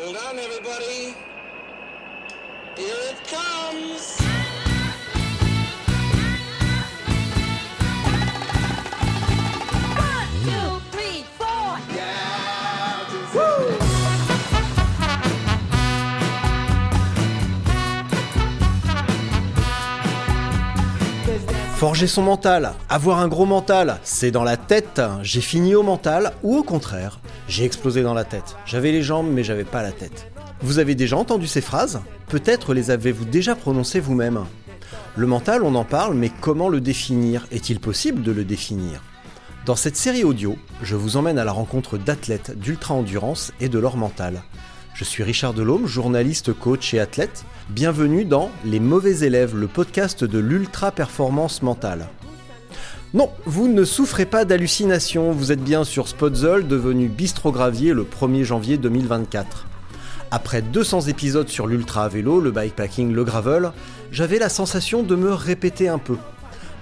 Hold 0.00 0.16
on, 0.16 0.38
everybody. 0.38 1.12
Here 2.76 2.94
it 3.10 3.16
comes. 3.26 4.27
Forger 21.78 22.08
son 22.08 22.22
mental, 22.22 22.72
avoir 22.88 23.20
un 23.20 23.28
gros 23.28 23.46
mental, 23.46 24.00
c'est 24.02 24.32
dans 24.32 24.42
la 24.42 24.56
tête. 24.56 25.00
J'ai 25.22 25.40
fini 25.40 25.76
au 25.76 25.84
mental 25.84 26.32
ou 26.42 26.56
au 26.56 26.64
contraire, 26.64 27.20
j'ai 27.46 27.64
explosé 27.64 28.02
dans 28.02 28.14
la 28.14 28.24
tête. 28.24 28.56
J'avais 28.66 28.90
les 28.90 29.04
jambes 29.04 29.28
mais 29.30 29.44
j'avais 29.44 29.62
pas 29.62 29.84
la 29.84 29.92
tête. 29.92 30.28
Vous 30.60 30.80
avez 30.80 30.96
déjà 30.96 31.16
entendu 31.16 31.46
ces 31.46 31.60
phrases? 31.60 32.00
Peut-être 32.26 32.74
les 32.74 32.90
avez-vous 32.90 33.26
déjà 33.26 33.54
prononcées 33.54 34.00
vous-même. 34.00 34.44
Le 35.14 35.26
mental, 35.28 35.62
on 35.62 35.76
en 35.76 35.84
parle, 35.84 36.14
mais 36.14 36.32
comment 36.40 36.68
le 36.68 36.80
définir? 36.80 37.46
Est-il 37.52 37.78
possible 37.78 38.22
de 38.22 38.32
le 38.32 38.42
définir? 38.42 39.00
Dans 39.64 39.76
cette 39.76 39.96
série 39.96 40.24
audio, 40.24 40.56
je 40.82 40.96
vous 40.96 41.16
emmène 41.16 41.38
à 41.38 41.44
la 41.44 41.52
rencontre 41.52 41.96
d'athlètes 41.96 42.58
d'ultra-endurance 42.58 43.52
et 43.60 43.68
de 43.68 43.78
leur 43.78 43.96
mental. 43.96 44.42
Je 44.98 45.04
suis 45.04 45.22
Richard 45.22 45.54
Delhomme, 45.54 45.86
journaliste, 45.86 46.52
coach 46.52 46.92
et 46.92 46.98
athlète. 46.98 47.44
Bienvenue 47.70 48.24
dans 48.24 48.50
Les 48.64 48.80
mauvais 48.80 49.20
élèves, 49.20 49.54
le 49.54 49.68
podcast 49.68 50.24
de 50.24 50.40
l'ultra-performance 50.40 51.62
mentale. 51.62 52.08
Non, 53.14 53.30
vous 53.46 53.68
ne 53.68 53.84
souffrez 53.84 54.26
pas 54.26 54.44
d'hallucinations, 54.44 55.30
vous 55.30 55.52
êtes 55.52 55.62
bien 55.62 55.84
sur 55.84 56.08
Spotzol, 56.08 56.66
devenu 56.66 57.06
Bistro 57.06 57.52
Gravier 57.52 57.94
le 57.94 58.02
1er 58.02 58.42
janvier 58.42 58.76
2024. 58.76 59.68
Après 60.32 60.62
200 60.62 61.02
épisodes 61.02 61.48
sur 61.48 61.68
l'ultra 61.68 62.08
vélo, 62.08 62.40
le 62.40 62.50
bikepacking, 62.50 63.12
le 63.12 63.22
gravel, 63.22 63.70
j'avais 64.10 64.40
la 64.40 64.48
sensation 64.48 65.04
de 65.04 65.14
me 65.14 65.32
répéter 65.32 65.86
un 65.88 65.98
peu. 65.98 66.16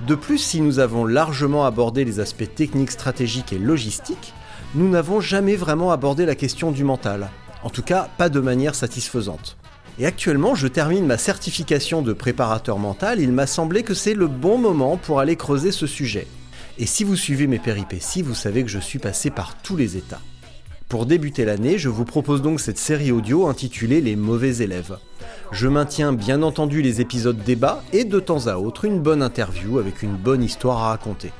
De 0.08 0.14
plus, 0.14 0.38
si 0.38 0.62
nous 0.62 0.78
avons 0.78 1.04
largement 1.04 1.66
abordé 1.66 2.06
les 2.06 2.18
aspects 2.18 2.54
techniques, 2.54 2.92
stratégiques 2.92 3.52
et 3.52 3.58
logistiques, 3.58 4.32
nous 4.74 4.88
n'avons 4.88 5.20
jamais 5.20 5.56
vraiment 5.56 5.92
abordé 5.92 6.24
la 6.24 6.34
question 6.34 6.72
du 6.72 6.82
mental. 6.82 7.28
En 7.66 7.68
tout 7.68 7.82
cas, 7.82 8.08
pas 8.16 8.28
de 8.28 8.38
manière 8.38 8.76
satisfaisante. 8.76 9.56
Et 9.98 10.06
actuellement, 10.06 10.54
je 10.54 10.68
termine 10.68 11.04
ma 11.04 11.18
certification 11.18 12.00
de 12.00 12.12
préparateur 12.12 12.78
mental, 12.78 13.18
il 13.18 13.32
m'a 13.32 13.48
semblé 13.48 13.82
que 13.82 13.92
c'est 13.92 14.14
le 14.14 14.28
bon 14.28 14.56
moment 14.56 14.96
pour 14.96 15.18
aller 15.18 15.34
creuser 15.34 15.72
ce 15.72 15.88
sujet. 15.88 16.28
Et 16.78 16.86
si 16.86 17.02
vous 17.02 17.16
suivez 17.16 17.48
mes 17.48 17.58
péripéties, 17.58 18.22
vous 18.22 18.36
savez 18.36 18.62
que 18.62 18.70
je 18.70 18.78
suis 18.78 19.00
passé 19.00 19.30
par 19.30 19.56
tous 19.64 19.76
les 19.76 19.96
états. 19.96 20.20
Pour 20.88 21.06
débuter 21.06 21.44
l'année, 21.44 21.76
je 21.76 21.88
vous 21.88 22.04
propose 22.04 22.40
donc 22.40 22.60
cette 22.60 22.78
série 22.78 23.10
audio 23.10 23.48
intitulée 23.48 24.00
Les 24.00 24.14
mauvais 24.14 24.58
élèves. 24.58 24.96
Je 25.50 25.66
maintiens 25.66 26.12
bien 26.12 26.44
entendu 26.44 26.82
les 26.82 27.00
épisodes 27.00 27.42
débat 27.42 27.82
et 27.92 28.04
de 28.04 28.20
temps 28.20 28.46
à 28.46 28.58
autre 28.58 28.84
une 28.84 29.00
bonne 29.00 29.24
interview 29.24 29.80
avec 29.80 30.04
une 30.04 30.14
bonne 30.14 30.44
histoire 30.44 30.84
à 30.84 30.90
raconter. 30.90 31.32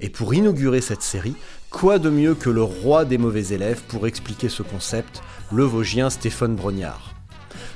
Et 0.00 0.10
pour 0.10 0.34
inaugurer 0.34 0.82
cette 0.82 1.00
série, 1.00 1.36
quoi 1.76 1.98
de 1.98 2.08
mieux 2.08 2.34
que 2.34 2.48
le 2.48 2.62
roi 2.62 3.04
des 3.04 3.18
mauvais 3.18 3.48
élèves 3.48 3.82
pour 3.86 4.06
expliquer 4.06 4.48
ce 4.48 4.62
concept, 4.62 5.22
le 5.52 5.62
Vosgien 5.64 6.08
Stéphane 6.08 6.56
Brognard. 6.56 7.12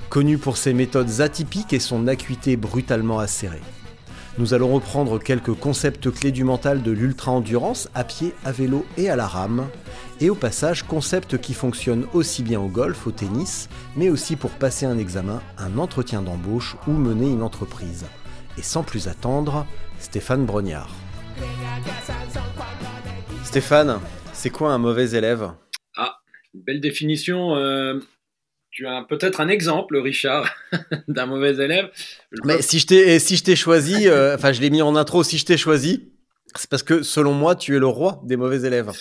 Connu 0.08 0.38
pour 0.38 0.56
ses 0.56 0.72
méthodes 0.72 1.20
atypiques 1.20 1.74
et 1.74 1.80
son 1.80 2.06
acuité 2.06 2.56
brutalement 2.56 3.18
acérée. 3.18 3.60
Nous 4.38 4.54
allons 4.54 4.72
reprendre 4.72 5.18
quelques 5.18 5.52
concepts 5.52 6.10
clés 6.10 6.32
du 6.32 6.44
mental 6.44 6.80
de 6.80 6.90
l'ultra-endurance 6.90 7.90
à 7.94 8.04
pied, 8.04 8.32
à 8.42 8.52
vélo 8.52 8.86
et 8.96 9.10
à 9.10 9.16
la 9.16 9.26
rame, 9.26 9.66
et 10.18 10.30
au 10.30 10.34
passage 10.34 10.84
concepts 10.84 11.36
qui 11.36 11.52
fonctionnent 11.52 12.06
aussi 12.14 12.42
bien 12.42 12.58
au 12.58 12.68
golf, 12.68 13.06
au 13.06 13.10
tennis, 13.10 13.68
mais 13.96 14.08
aussi 14.08 14.34
pour 14.34 14.52
passer 14.52 14.86
un 14.86 14.96
examen, 14.96 15.42
un 15.58 15.76
entretien 15.76 16.22
d'embauche 16.22 16.74
ou 16.88 16.92
mener 16.92 17.28
une 17.28 17.42
entreprise. 17.42 18.06
Et 18.56 18.62
sans 18.62 18.82
plus 18.82 19.08
attendre, 19.08 19.66
Stéphane 19.98 20.46
Brognard. 20.46 20.88
Stéphane, 23.54 23.98
c'est 24.32 24.50
quoi 24.50 24.72
un 24.72 24.78
mauvais 24.78 25.10
élève? 25.10 25.50
Ah, 25.96 26.18
une 26.54 26.62
belle 26.62 26.80
définition. 26.80 27.56
euh, 27.56 27.98
tu 28.70 28.86
as 28.86 29.04
peut-être 29.08 29.40
un 29.40 29.48
exemple, 29.48 29.96
Richard, 29.96 30.48
d'un 31.08 31.26
mauvais 31.26 31.56
élève. 31.56 31.90
Je 32.30 32.42
Mais 32.44 32.62
si 32.62 32.78
je 32.78 32.86
t'ai 32.86 33.18
si 33.18 33.36
je 33.36 33.42
t'ai 33.42 33.56
choisi, 33.56 34.06
euh, 34.06 34.36
enfin 34.36 34.52
je 34.52 34.60
l'ai 34.60 34.70
mis 34.70 34.82
en 34.82 34.94
intro, 34.94 35.24
si 35.24 35.36
je 35.36 35.44
t'ai 35.46 35.56
choisi, 35.56 36.12
c'est 36.54 36.70
parce 36.70 36.84
que 36.84 37.02
selon 37.02 37.32
moi 37.32 37.56
tu 37.56 37.74
es 37.74 37.80
le 37.80 37.88
roi 37.88 38.20
des 38.24 38.36
mauvais 38.36 38.64
élèves. 38.64 38.92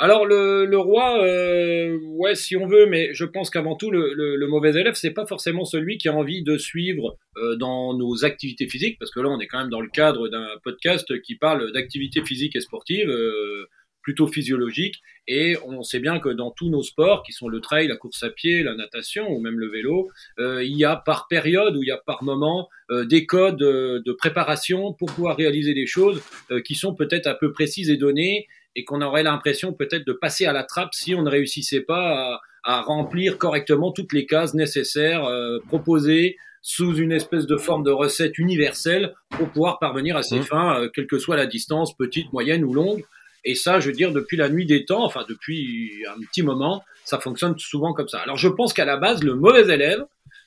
Alors 0.00 0.26
le, 0.26 0.64
le 0.64 0.78
roi, 0.78 1.20
euh, 1.24 1.98
ouais, 2.18 2.36
si 2.36 2.56
on 2.56 2.68
veut, 2.68 2.86
mais 2.86 3.12
je 3.14 3.24
pense 3.24 3.50
qu'avant 3.50 3.74
tout 3.74 3.90
le, 3.90 4.14
le, 4.14 4.36
le 4.36 4.46
mauvais 4.46 4.70
élève, 4.70 4.94
c'est 4.94 5.10
pas 5.10 5.26
forcément 5.26 5.64
celui 5.64 5.98
qui 5.98 6.08
a 6.08 6.14
envie 6.14 6.44
de 6.44 6.56
suivre 6.56 7.16
euh, 7.36 7.56
dans 7.56 7.94
nos 7.98 8.24
activités 8.24 8.68
physiques, 8.68 8.96
parce 9.00 9.10
que 9.10 9.18
là 9.18 9.28
on 9.28 9.40
est 9.40 9.48
quand 9.48 9.58
même 9.58 9.70
dans 9.70 9.80
le 9.80 9.88
cadre 9.88 10.28
d'un 10.28 10.46
podcast 10.62 11.20
qui 11.22 11.34
parle 11.34 11.72
d'activités 11.72 12.22
physiques 12.24 12.54
et 12.54 12.60
sportives, 12.60 13.10
euh, 13.10 13.66
plutôt 14.08 14.26
physiologiques, 14.26 15.02
et 15.26 15.58
on 15.66 15.82
sait 15.82 16.00
bien 16.00 16.18
que 16.18 16.30
dans 16.30 16.50
tous 16.50 16.70
nos 16.70 16.82
sports, 16.82 17.22
qui 17.22 17.32
sont 17.32 17.46
le 17.46 17.60
trail, 17.60 17.88
la 17.88 17.96
course 17.96 18.22
à 18.22 18.30
pied, 18.30 18.62
la 18.62 18.74
natation 18.74 19.28
ou 19.28 19.38
même 19.38 19.58
le 19.58 19.68
vélo, 19.68 20.08
euh, 20.38 20.64
il 20.64 20.78
y 20.78 20.86
a 20.86 20.96
par 20.96 21.28
période 21.28 21.76
ou 21.76 21.82
il 21.82 21.88
y 21.88 21.90
a 21.90 21.98
par 21.98 22.22
moment 22.22 22.70
euh, 22.90 23.04
des 23.04 23.26
codes 23.26 23.62
euh, 23.62 24.00
de 24.06 24.12
préparation 24.12 24.94
pour 24.94 25.12
pouvoir 25.12 25.36
réaliser 25.36 25.74
des 25.74 25.86
choses 25.86 26.22
qui 26.64 26.74
sont 26.74 26.94
peut-être 26.94 27.26
un 27.26 27.34
peu 27.34 27.52
précises 27.52 27.90
et 27.90 27.98
données 27.98 28.46
et 28.74 28.84
qu'on 28.84 29.02
aurait 29.02 29.22
l'impression 29.22 29.74
peut-être 29.74 30.06
de 30.06 30.14
passer 30.14 30.46
à 30.46 30.54
la 30.54 30.64
trappe 30.64 30.94
si 30.94 31.14
on 31.14 31.20
ne 31.20 31.28
réussissait 31.28 31.82
pas 31.82 32.40
à, 32.64 32.78
à 32.78 32.80
remplir 32.80 33.36
correctement 33.36 33.92
toutes 33.92 34.14
les 34.14 34.24
cases 34.24 34.54
nécessaires 34.54 35.28
proposées 35.66 36.38
sous 36.62 36.96
une 36.96 37.12
espèce 37.12 37.46
de 37.46 37.58
forme 37.58 37.82
de 37.82 37.90
recette 37.90 38.38
universelle 38.38 39.14
pour 39.28 39.50
pouvoir 39.50 39.78
parvenir 39.78 40.16
à 40.16 40.22
ses 40.22 40.38
Mmh. 40.38 40.44
fins, 40.44 40.88
quelle 40.94 41.06
que 41.06 41.18
soit 41.18 41.36
la 41.36 41.46
distance, 41.46 41.94
petite, 41.94 42.32
moyenne 42.32 42.64
ou 42.64 42.72
longue. 42.72 43.04
Et 43.44 43.54
ça, 43.54 43.80
je 43.80 43.88
veux 43.88 43.92
dire, 43.92 44.12
depuis 44.12 44.36
la 44.36 44.48
nuit 44.48 44.66
des 44.66 44.84
temps, 44.84 45.04
enfin 45.04 45.24
depuis 45.28 46.04
un 46.08 46.20
petit 46.26 46.42
moment, 46.42 46.84
ça 47.04 47.18
fonctionne 47.18 47.58
souvent 47.58 47.92
comme 47.92 48.08
ça. 48.08 48.18
Alors 48.18 48.36
je 48.36 48.48
pense 48.48 48.72
qu'à 48.72 48.84
la 48.84 48.96
base, 48.96 49.22
le 49.22 49.34
mauvais 49.34 49.72
élève, 49.72 50.04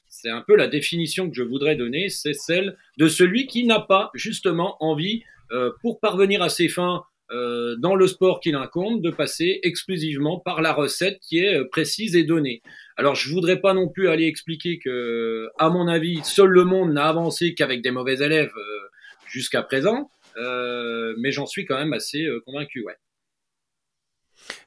c'est 0.09 0.29
un 0.29 0.41
peu 0.41 0.55
la 0.55 0.67
définition 0.67 1.29
que 1.29 1.35
je 1.35 1.43
voudrais 1.43 1.75
donner, 1.75 2.09
c'est 2.09 2.33
celle 2.33 2.77
de 2.97 3.07
celui 3.07 3.47
qui 3.47 3.65
n'a 3.65 3.79
pas 3.79 4.11
justement 4.13 4.77
envie, 4.83 5.23
euh, 5.51 5.71
pour 5.81 5.99
parvenir 5.99 6.41
à 6.41 6.49
ses 6.49 6.69
fins 6.69 7.03
euh, 7.31 7.77
dans 7.77 7.95
le 7.95 8.07
sport 8.07 8.41
qu'il 8.41 8.55
incombe, 8.55 9.01
de 9.01 9.09
passer 9.09 9.61
exclusivement 9.63 10.37
par 10.37 10.61
la 10.61 10.73
recette 10.73 11.17
qui 11.21 11.39
est 11.39 11.55
euh, 11.55 11.63
précise 11.65 12.17
et 12.17 12.25
donnée. 12.25 12.61
Alors 12.97 13.15
je 13.15 13.29
voudrais 13.29 13.61
pas 13.61 13.73
non 13.73 13.87
plus 13.87 14.09
aller 14.09 14.25
expliquer 14.25 14.79
que, 14.79 15.47
à 15.57 15.69
mon 15.69 15.87
avis, 15.87 16.19
seul 16.25 16.49
le 16.49 16.65
monde 16.65 16.91
n'a 16.91 17.05
avancé 17.07 17.53
qu'avec 17.53 17.81
des 17.81 17.91
mauvais 17.91 18.15
élèves 18.15 18.51
euh, 18.57 18.89
jusqu'à 19.29 19.61
présent, 19.61 20.11
mais 20.37 21.31
j'en 21.31 21.45
suis 21.45 21.65
quand 21.65 21.77
même 21.77 21.93
assez 21.93 22.23
euh, 22.25 22.41
convaincu, 22.45 22.83
ouais. 22.83 22.95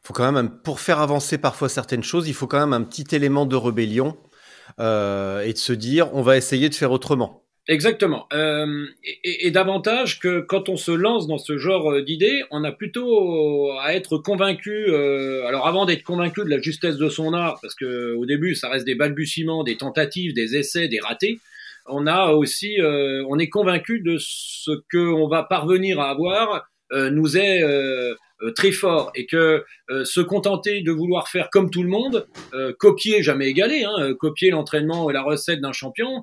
faut 0.03 0.13
quand 0.13 0.31
même, 0.31 0.51
pour 0.63 0.81
faire 0.81 1.01
avancer 1.01 1.39
parfois 1.39 1.69
certaines 1.69 2.05
choses, 2.05 2.29
il 2.29 2.35
faut 2.35 2.47
quand 2.47 2.61
même 2.61 2.73
un 2.73 2.83
petit 2.83 3.15
élément 3.15 3.47
de 3.47 3.57
rébellion 3.57 4.17
euh, 4.81 5.43
et 5.43 5.53
de 5.53 5.59
se 5.59 5.73
dire, 5.73 6.15
on 6.15 6.23
va 6.23 6.37
essayer 6.37 6.69
de 6.69 6.75
faire 6.75 6.93
autrement. 6.93 7.45
Exactement. 7.67 8.27
Euh, 8.35 8.87
et, 9.25 9.51
davantage 9.51 10.21
que 10.21 10.41
quand 10.41 10.69
on 10.69 10.77
se 10.77 10.91
lance 10.91 11.27
dans 11.27 11.39
ce 11.39 11.57
genre 11.57 11.93
euh, 11.93 12.03
d'idées, 12.03 12.43
on 12.51 12.63
a 12.63 12.73
plutôt 12.73 13.71
à 13.81 13.95
être 13.95 14.19
convaincu. 14.19 14.85
euh, 14.89 15.47
alors 15.47 15.67
avant 15.67 15.87
d'être 15.87 16.03
convaincu 16.03 16.45
de 16.45 16.51
la 16.51 16.61
justesse 16.61 16.99
de 16.99 17.09
son 17.09 17.33
art, 17.33 17.59
parce 17.63 17.75
que 17.75 18.15
au 18.17 18.27
début 18.27 18.55
ça 18.55 18.69
reste 18.69 18.85
des 18.85 18.95
balbutiements, 18.95 19.65
des 19.65 19.79
tentatives, 19.79 20.35
des 20.35 20.57
essais, 20.57 20.89
des 20.89 21.01
ratés. 21.01 21.41
On 21.87 22.07
a 22.07 22.33
aussi, 22.33 22.81
euh, 22.81 23.25
on 23.29 23.39
est 23.39 23.49
convaincu 23.49 24.01
de 24.01 24.17
ce 24.19 24.71
que 24.89 24.99
on 24.99 25.29
va 25.29 25.43
parvenir 25.43 26.01
à 26.01 26.11
avoir 26.11 26.65
euh, 26.93 27.11
nous 27.11 27.37
est 27.37 27.63
euh, 27.63 28.15
euh, 28.43 28.53
très 28.53 28.73
fort 28.73 29.11
et 29.15 29.27
que 29.27 29.65
euh, 29.91 30.05
se 30.05 30.21
contenter 30.21 30.83
de 30.83 30.93
vouloir 30.93 31.29
faire 31.29 31.49
comme 31.51 31.71
tout 31.71 31.83
le 31.83 31.89
monde, 31.89 32.27
euh, 32.53 32.73
copier 32.79 33.23
jamais 33.23 33.49
égaler, 33.49 33.85
hein, 33.85 34.15
copier 34.19 34.51
l'entraînement 34.51 35.09
et 35.09 35.13
la 35.13 35.23
recette 35.23 35.61
d'un 35.61 35.73
champion, 35.73 36.23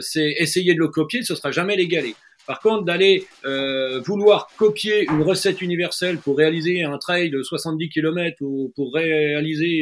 c'est 0.00 0.34
essayer 0.38 0.74
de 0.74 0.78
le 0.78 0.88
copier, 0.88 1.22
ce 1.22 1.34
sera 1.34 1.50
jamais 1.50 1.76
l'égaler. 1.76 2.14
Par 2.46 2.60
contre, 2.60 2.84
d'aller 2.84 3.26
euh, 3.44 4.00
vouloir 4.00 4.48
copier 4.56 5.04
une 5.04 5.22
recette 5.22 5.62
universelle 5.62 6.18
pour 6.18 6.36
réaliser 6.36 6.82
un 6.82 6.98
trail 6.98 7.30
de 7.30 7.42
70 7.42 7.88
km 7.90 8.38
ou 8.40 8.72
pour 8.74 8.94
réaliser 8.94 9.76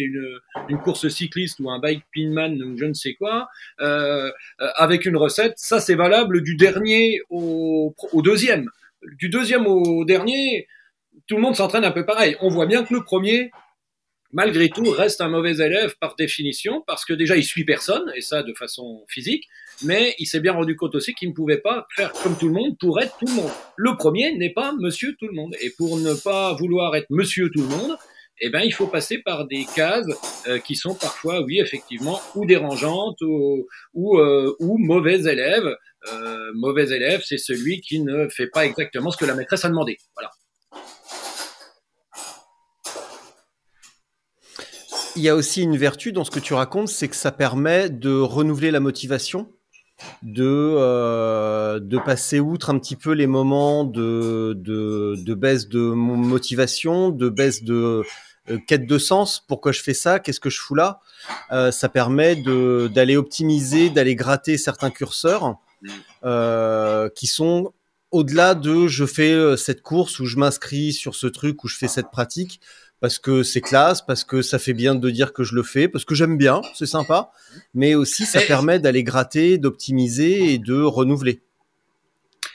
une, 0.68 0.78
course 0.84 1.08
cycliste 1.08 1.60
ou 1.60 1.70
un 1.70 1.78
bike 1.78 2.04
pinman 2.12 2.62
ou 2.62 2.76
je 2.76 2.84
ne 2.84 2.94
sais 2.94 3.14
quoi, 3.14 3.48
euh, 3.80 4.30
euh, 4.60 4.68
avec 4.76 5.06
une 5.06 5.16
recette, 5.16 5.54
ça 5.56 5.80
c'est 5.80 5.94
valable 5.94 6.42
du 6.42 6.56
dernier 6.56 7.20
au, 7.30 7.94
au 8.12 8.22
deuxième. 8.22 8.68
Du 9.18 9.28
deuxième 9.28 9.66
au 9.66 10.04
dernier, 10.04 10.66
tout 11.26 11.36
le 11.36 11.42
monde 11.42 11.56
s'entraîne 11.56 11.84
un 11.84 11.90
peu 11.90 12.04
pareil. 12.04 12.36
On 12.40 12.48
voit 12.48 12.66
bien 12.66 12.84
que 12.84 12.94
le 12.94 13.04
premier, 13.04 13.50
malgré 14.32 14.68
tout, 14.68 14.90
reste 14.90 15.20
un 15.20 15.28
mauvais 15.28 15.56
élève 15.58 15.94
par 16.00 16.16
définition, 16.16 16.82
parce 16.86 17.04
que 17.04 17.12
déjà, 17.12 17.36
il 17.36 17.44
suit 17.44 17.64
personne, 17.64 18.10
et 18.14 18.20
ça 18.20 18.42
de 18.42 18.54
façon 18.54 19.04
physique, 19.08 19.48
mais 19.82 20.14
il 20.18 20.26
s'est 20.26 20.40
bien 20.40 20.52
rendu 20.52 20.76
compte 20.76 20.94
aussi 20.94 21.14
qu'il 21.14 21.28
ne 21.28 21.34
pouvait 21.34 21.58
pas 21.58 21.86
faire 21.94 22.12
comme 22.12 22.36
tout 22.36 22.48
le 22.48 22.54
monde 22.54 22.76
pour 22.78 23.00
être 23.00 23.16
tout 23.18 23.26
le 23.26 23.34
monde. 23.34 23.50
Le 23.76 23.96
premier 23.96 24.36
n'est 24.36 24.52
pas 24.52 24.72
monsieur 24.78 25.14
tout 25.18 25.26
le 25.26 25.34
monde, 25.34 25.54
et 25.60 25.70
pour 25.70 25.98
ne 25.98 26.14
pas 26.14 26.54
vouloir 26.54 26.94
être 26.96 27.06
monsieur 27.10 27.50
tout 27.50 27.62
le 27.62 27.68
monde, 27.68 27.96
eh 28.40 28.50
ben, 28.50 28.60
il 28.60 28.72
faut 28.72 28.86
passer 28.86 29.18
par 29.18 29.46
des 29.46 29.66
cases 29.74 30.06
euh, 30.46 30.58
qui 30.58 30.76
sont 30.76 30.94
parfois, 30.94 31.42
oui, 31.42 31.60
effectivement, 31.60 32.20
ou 32.34 32.46
dérangeantes 32.46 33.20
ou, 33.22 34.18
euh, 34.18 34.54
mauvais 34.60 35.20
élèves. 35.22 35.74
Euh, 36.12 36.52
mauvais 36.54 36.90
élève, 36.90 37.22
c'est 37.24 37.38
celui 37.38 37.80
qui 37.80 38.00
ne 38.00 38.28
fait 38.28 38.46
pas 38.46 38.64
exactement 38.64 39.10
ce 39.10 39.16
que 39.16 39.24
la 39.24 39.34
maîtresse 39.34 39.64
a 39.64 39.68
demandé. 39.68 39.98
Voilà. 40.14 40.30
Il 45.16 45.22
y 45.22 45.28
a 45.28 45.34
aussi 45.34 45.62
une 45.62 45.76
vertu 45.76 46.12
dans 46.12 46.22
ce 46.22 46.30
que 46.30 46.38
tu 46.38 46.54
racontes, 46.54 46.86
c'est 46.86 47.08
que 47.08 47.16
ça 47.16 47.32
permet 47.32 47.90
de 47.90 48.10
renouveler 48.10 48.70
la 48.70 48.78
motivation, 48.78 49.52
de, 50.22 50.44
euh, 50.46 51.80
de 51.80 51.98
passer 51.98 52.40
outre 52.40 52.70
un 52.70 52.78
petit 52.78 52.96
peu 52.96 53.12
les 53.12 53.26
moments 53.26 53.84
de, 53.84 54.54
de, 54.56 55.34
baisse 55.34 55.68
de 55.68 55.80
motivation, 55.80 57.10
de 57.10 57.28
baisse 57.28 57.62
de 57.62 58.02
euh, 58.50 58.58
quête 58.66 58.86
de 58.86 58.98
sens. 58.98 59.44
Pourquoi 59.46 59.72
je 59.72 59.82
fais 59.82 59.94
ça? 59.94 60.18
Qu'est-ce 60.18 60.40
que 60.40 60.50
je 60.50 60.60
fous 60.60 60.74
là? 60.74 61.00
Euh, 61.52 61.70
Ça 61.70 61.88
permet 61.88 62.36
de, 62.36 62.90
d'aller 62.92 63.16
optimiser, 63.16 63.90
d'aller 63.90 64.14
gratter 64.14 64.58
certains 64.58 64.90
curseurs 64.90 65.56
qui 67.14 67.26
sont 67.26 67.72
au-delà 68.10 68.54
de 68.54 68.88
je 68.88 69.04
fais 69.04 69.56
cette 69.56 69.82
course 69.82 70.18
ou 70.18 70.26
je 70.26 70.36
m'inscris 70.36 70.92
sur 70.92 71.14
ce 71.14 71.26
truc 71.26 71.62
ou 71.62 71.68
je 71.68 71.76
fais 71.76 71.88
cette 71.88 72.10
pratique 72.10 72.60
parce 73.00 73.18
que 73.18 73.42
c'est 73.42 73.60
classe, 73.60 74.02
parce 74.02 74.24
que 74.24 74.42
ça 74.42 74.58
fait 74.58 74.72
bien 74.72 74.94
de 74.94 75.10
dire 75.10 75.32
que 75.32 75.44
je 75.44 75.54
le 75.54 75.62
fais, 75.62 75.88
parce 75.88 76.04
que 76.04 76.14
j'aime 76.14 76.36
bien, 76.36 76.60
c'est 76.74 76.86
sympa, 76.86 77.30
mais 77.74 77.94
aussi 77.94 78.24
ça 78.26 78.42
Et- 78.42 78.46
permet 78.46 78.78
d'aller 78.78 79.02
gratter, 79.04 79.58
d'optimiser 79.58 80.52
et 80.54 80.58
de 80.58 80.82
renouveler 80.82 81.40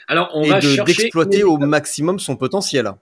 Alors, 0.08 0.30
on 0.34 0.42
et 0.42 0.48
va 0.50 0.60
de 0.60 0.68
chercher 0.68 0.84
d'exploiter 1.02 1.44
au 1.44 1.56
maximum 1.58 2.18
son 2.18 2.36
potentiel. 2.36 2.92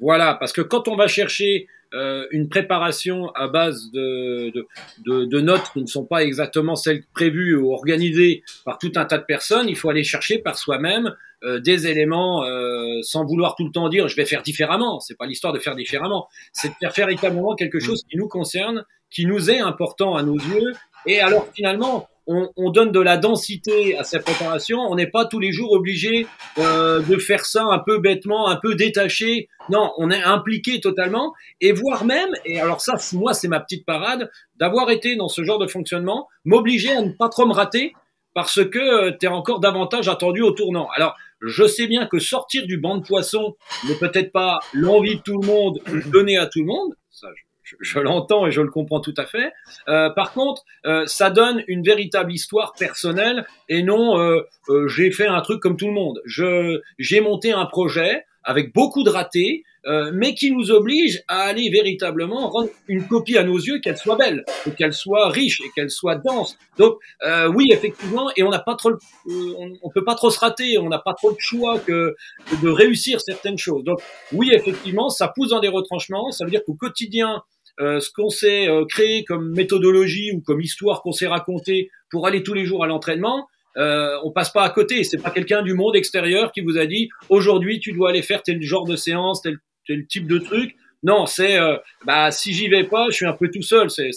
Voilà, 0.00 0.34
parce 0.34 0.52
que 0.52 0.62
quand 0.62 0.88
on 0.88 0.96
va 0.96 1.06
chercher 1.06 1.68
euh, 1.94 2.26
une 2.30 2.48
préparation 2.48 3.30
à 3.34 3.48
base 3.48 3.90
de, 3.92 4.50
de, 4.50 4.66
de, 5.04 5.24
de 5.26 5.40
notes 5.40 5.70
qui 5.74 5.82
ne 5.82 5.86
sont 5.86 6.04
pas 6.06 6.24
exactement 6.24 6.74
celles 6.74 7.04
prévues 7.12 7.54
ou 7.54 7.72
organisées 7.72 8.42
par 8.64 8.78
tout 8.78 8.92
un 8.96 9.04
tas 9.04 9.18
de 9.18 9.24
personnes, 9.24 9.68
il 9.68 9.76
faut 9.76 9.90
aller 9.90 10.02
chercher 10.02 10.38
par 10.38 10.56
soi-même 10.56 11.14
euh, 11.44 11.60
des 11.60 11.86
éléments 11.86 12.44
euh, 12.44 13.00
sans 13.02 13.24
vouloir 13.24 13.54
tout 13.56 13.64
le 13.64 13.70
temps 13.70 13.88
dire 13.88 14.08
je 14.08 14.16
vais 14.16 14.26
faire 14.26 14.42
différemment. 14.42 15.00
C'est 15.00 15.16
pas 15.16 15.26
l'histoire 15.26 15.52
de 15.52 15.58
faire 15.58 15.74
différemment, 15.74 16.28
c'est 16.52 16.68
de 16.68 16.74
faire 16.80 16.92
véritablement 16.92 17.54
quelque 17.54 17.80
chose 17.80 18.02
qui 18.08 18.16
nous 18.16 18.28
concerne, 18.28 18.84
qui 19.10 19.26
nous 19.26 19.50
est 19.50 19.60
important 19.60 20.14
à 20.16 20.22
nos 20.22 20.36
yeux. 20.36 20.72
Et 21.06 21.20
alors 21.20 21.48
finalement, 21.52 22.08
on, 22.26 22.48
on 22.56 22.70
donne 22.70 22.92
de 22.92 23.00
la 23.00 23.16
densité 23.16 23.98
à 23.98 24.04
cette 24.04 24.24
préparation. 24.24 24.78
On 24.78 24.94
n'est 24.94 25.08
pas 25.08 25.24
tous 25.24 25.40
les 25.40 25.52
jours 25.52 25.72
obligé 25.72 26.26
euh, 26.58 27.00
de 27.02 27.16
faire 27.16 27.44
ça 27.44 27.64
un 27.64 27.78
peu 27.78 27.98
bêtement, 27.98 28.48
un 28.48 28.56
peu 28.56 28.74
détaché. 28.74 29.48
Non, 29.68 29.92
on 29.98 30.10
est 30.10 30.22
impliqué 30.22 30.80
totalement 30.80 31.32
et 31.60 31.72
voire 31.72 32.04
même, 32.04 32.30
et 32.44 32.60
alors 32.60 32.80
ça, 32.80 32.94
moi, 33.12 33.34
c'est 33.34 33.48
ma 33.48 33.60
petite 33.60 33.84
parade, 33.84 34.30
d'avoir 34.56 34.90
été 34.90 35.16
dans 35.16 35.28
ce 35.28 35.42
genre 35.44 35.58
de 35.58 35.66
fonctionnement, 35.66 36.28
m'obliger 36.44 36.92
à 36.92 37.02
ne 37.02 37.12
pas 37.12 37.28
trop 37.28 37.46
me 37.46 37.52
rater 37.52 37.94
parce 38.34 38.64
que 38.64 39.10
tu 39.10 39.26
es 39.26 39.28
encore 39.28 39.60
davantage 39.60 40.08
attendu 40.08 40.42
au 40.42 40.52
tournant. 40.52 40.88
Alors, 40.94 41.14
je 41.42 41.66
sais 41.66 41.86
bien 41.86 42.06
que 42.06 42.18
sortir 42.18 42.66
du 42.66 42.78
banc 42.78 42.98
de 42.98 43.04
poisson 43.06 43.56
n'est 43.88 43.96
peut-être 43.96 44.32
pas 44.32 44.58
l'envie 44.72 45.16
de 45.16 45.22
tout 45.22 45.40
le 45.40 45.46
monde, 45.46 45.80
donner 46.10 46.36
à 46.38 46.46
tout 46.46 46.60
le 46.60 46.66
monde. 46.66 46.94
Ça, 47.10 47.28
je, 47.34 47.42
je- 47.62 47.76
je 47.80 47.98
l'entends 48.00 48.46
et 48.46 48.50
je 48.52 48.60
le 48.60 48.68
comprends 48.70 49.00
tout 49.00 49.14
à 49.16 49.24
fait. 49.26 49.52
Euh, 49.88 50.10
par 50.10 50.32
contre, 50.32 50.62
euh, 50.86 51.06
ça 51.06 51.30
donne 51.30 51.62
une 51.68 51.82
véritable 51.82 52.32
histoire 52.32 52.74
personnelle 52.78 53.46
et 53.68 53.82
non 53.82 54.18
euh, 54.20 54.42
euh, 54.68 54.88
j'ai 54.88 55.10
fait 55.10 55.26
un 55.26 55.40
truc 55.40 55.60
comme 55.60 55.76
tout 55.76 55.86
le 55.86 55.92
monde. 55.94 56.20
Je 56.26 56.80
j'ai 56.98 57.20
monté 57.20 57.52
un 57.52 57.66
projet 57.66 58.24
avec 58.44 58.74
beaucoup 58.74 59.02
de 59.02 59.10
ratés, 59.10 59.62
euh, 59.86 60.12
mais 60.14 60.34
qui 60.34 60.52
nous 60.52 60.70
oblige 60.70 61.22
à 61.28 61.42
aller 61.42 61.68
véritablement 61.70 62.48
rendre 62.48 62.68
une 62.86 63.06
copie 63.06 63.36
à 63.36 63.42
nos 63.42 63.58
yeux 63.58 63.80
qu'elle 63.80 63.96
soit 63.96 64.16
belle, 64.16 64.44
qu'elle 64.78 64.92
soit 64.92 65.28
riche 65.28 65.60
et 65.60 65.70
qu'elle 65.74 65.90
soit 65.90 66.16
dense. 66.16 66.56
Donc 66.78 66.98
euh, 67.26 67.48
oui, 67.48 67.66
effectivement, 67.70 68.30
et 68.36 68.42
on 68.42 68.50
n'a 68.50 68.60
pas 68.60 68.76
trop, 68.76 68.90
le- 68.90 68.98
euh, 69.28 69.74
on, 69.82 69.90
peut 69.90 70.04
pas 70.04 70.14
trop 70.14 70.30
se 70.30 70.38
rater, 70.38 70.78
on 70.78 70.88
n'a 70.88 71.00
pas 71.00 71.14
trop 71.14 71.32
de 71.32 71.40
choix 71.40 71.78
que, 71.80 72.14
de 72.62 72.68
réussir 72.68 73.20
certaines 73.20 73.58
choses. 73.58 73.82
Donc 73.84 74.00
oui, 74.32 74.50
effectivement, 74.52 75.08
ça 75.08 75.28
pousse 75.28 75.48
dans 75.48 75.60
des 75.60 75.68
retranchements. 75.68 76.30
Ça 76.30 76.44
veut 76.44 76.50
dire 76.50 76.62
qu'au 76.64 76.74
quotidien, 76.74 77.42
euh, 77.80 78.00
ce 78.00 78.10
qu'on 78.10 78.28
s'est 78.28 78.68
euh, 78.68 78.84
créé 78.84 79.24
comme 79.24 79.52
méthodologie 79.52 80.32
ou 80.32 80.42
comme 80.42 80.60
histoire 80.60 81.02
qu'on 81.02 81.12
s'est 81.12 81.26
raconté 81.26 81.90
pour 82.10 82.26
aller 82.26 82.42
tous 82.42 82.54
les 82.54 82.66
jours 82.66 82.84
à 82.84 82.86
l'entraînement, 82.86 83.48
euh, 83.76 84.16
on 84.24 84.32
passe 84.32 84.50
pas 84.50 84.64
à 84.64 84.70
côté. 84.70 85.04
C'est 85.04 85.22
pas 85.22 85.30
quelqu'un 85.30 85.62
du 85.62 85.74
monde 85.74 85.96
extérieur 85.96 86.52
qui 86.52 86.60
vous 86.60 86.78
a 86.78 86.86
dit 86.86 87.08
aujourd'hui 87.28 87.80
tu 87.80 87.92
dois 87.92 88.10
aller 88.10 88.22
faire 88.22 88.42
tel 88.42 88.60
genre 88.62 88.84
de 88.84 88.96
séance, 88.96 89.42
tel, 89.42 89.58
tel 89.86 90.06
type 90.06 90.26
de 90.26 90.38
truc. 90.38 90.74
Non, 91.02 91.26
c'est 91.26 91.58
euh, 91.58 91.76
bah 92.06 92.30
si 92.30 92.52
j'y 92.52 92.68
vais 92.68 92.84
pas, 92.84 93.06
je 93.10 93.16
suis 93.16 93.26
un 93.26 93.32
peu 93.32 93.48
tout 93.48 93.62
seul. 93.62 93.90
C'est 93.90 94.12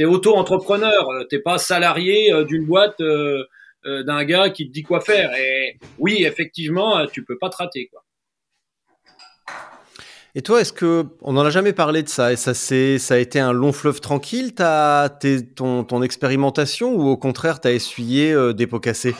t'es 0.00 0.06
auto-entrepreneur, 0.06 1.10
euh, 1.10 1.24
t'es 1.24 1.40
pas 1.40 1.58
salarié 1.58 2.32
euh, 2.32 2.44
d'une 2.44 2.64
boîte 2.64 3.02
euh, 3.02 3.44
d'un 3.84 4.24
gars 4.24 4.48
qui 4.48 4.66
te 4.66 4.72
dit 4.72 4.82
quoi 4.82 5.02
faire. 5.02 5.30
Et 5.36 5.76
oui, 5.98 6.24
effectivement, 6.24 7.06
tu 7.06 7.22
peux 7.22 7.36
pas 7.36 7.50
te 7.50 7.56
quoi. 7.90 8.02
Et 10.34 10.42
toi, 10.42 10.60
est-ce 10.60 10.72
que 10.72 11.06
on 11.22 11.32
n'en 11.32 11.44
a 11.44 11.50
jamais 11.50 11.72
parlé 11.72 12.02
de 12.02 12.08
ça 12.08 12.32
et 12.32 12.36
ça 12.36 12.54
c'est 12.54 12.98
ça 12.98 13.14
a 13.14 13.18
été 13.18 13.40
un 13.40 13.52
long 13.52 13.72
fleuve 13.72 14.00
tranquille 14.00 14.54
ta 14.54 15.08
ton 15.56 15.82
ton 15.82 16.02
expérimentation 16.02 16.94
ou 16.94 17.08
au 17.08 17.16
contraire 17.16 17.60
t'as 17.60 17.72
essuyé 17.72 18.32
euh, 18.32 18.52
des 18.52 18.68
pots 18.68 18.78
cassés? 18.78 19.16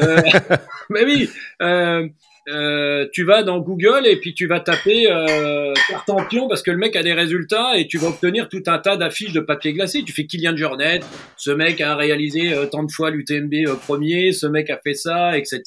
Euh, 0.00 0.22
mais 0.90 1.04
oui, 1.04 1.28
euh, 1.60 2.08
euh, 2.48 3.06
tu 3.12 3.24
vas 3.24 3.44
dans 3.44 3.60
Google 3.60 4.06
et 4.06 4.16
puis 4.16 4.34
tu 4.34 4.46
vas 4.46 4.58
taper 4.58 5.10
euh, 5.10 5.72
carte 5.88 6.10
en 6.10 6.24
pion 6.24 6.48
parce 6.48 6.62
que 6.62 6.72
le 6.72 6.76
mec 6.76 6.96
a 6.96 7.02
des 7.02 7.12
résultats 7.12 7.76
et 7.76 7.86
tu 7.86 7.98
vas 7.98 8.08
obtenir 8.08 8.48
tout 8.48 8.62
un 8.66 8.78
tas 8.78 8.96
d'affiches 8.96 9.32
de 9.32 9.40
papier 9.40 9.72
glacé. 9.72 10.02
Tu 10.02 10.12
fais 10.12 10.26
Kylian 10.26 10.56
Jornet, 10.56 11.00
ce 11.36 11.50
mec 11.52 11.80
a 11.80 11.94
réalisé 11.94 12.52
euh, 12.52 12.66
tant 12.66 12.82
de 12.82 12.90
fois 12.90 13.10
l'UTMB 13.10 13.52
euh, 13.66 13.74
premier, 13.76 14.32
ce 14.32 14.46
mec 14.46 14.70
a 14.70 14.78
fait 14.82 14.94
ça, 14.94 15.38
etc. 15.38 15.62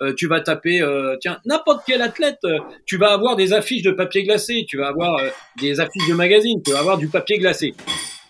Euh, 0.00 0.14
tu 0.14 0.26
vas 0.26 0.40
taper, 0.40 0.82
tiens, 1.20 1.38
n'importe 1.44 1.82
quel 1.86 2.02
athlète, 2.02 2.40
tu 2.86 2.96
vas 2.96 3.12
avoir 3.12 3.36
des 3.36 3.52
affiches 3.52 3.82
de 3.82 3.90
papier 3.90 4.24
glacé, 4.24 4.64
tu 4.68 4.78
vas 4.78 4.88
avoir 4.88 5.20
des 5.60 5.80
affiches 5.80 6.08
de 6.08 6.14
magazines, 6.14 6.62
tu 6.64 6.72
vas 6.72 6.80
avoir 6.80 6.98
du 6.98 7.08
papier 7.08 7.38
glacé. 7.38 7.74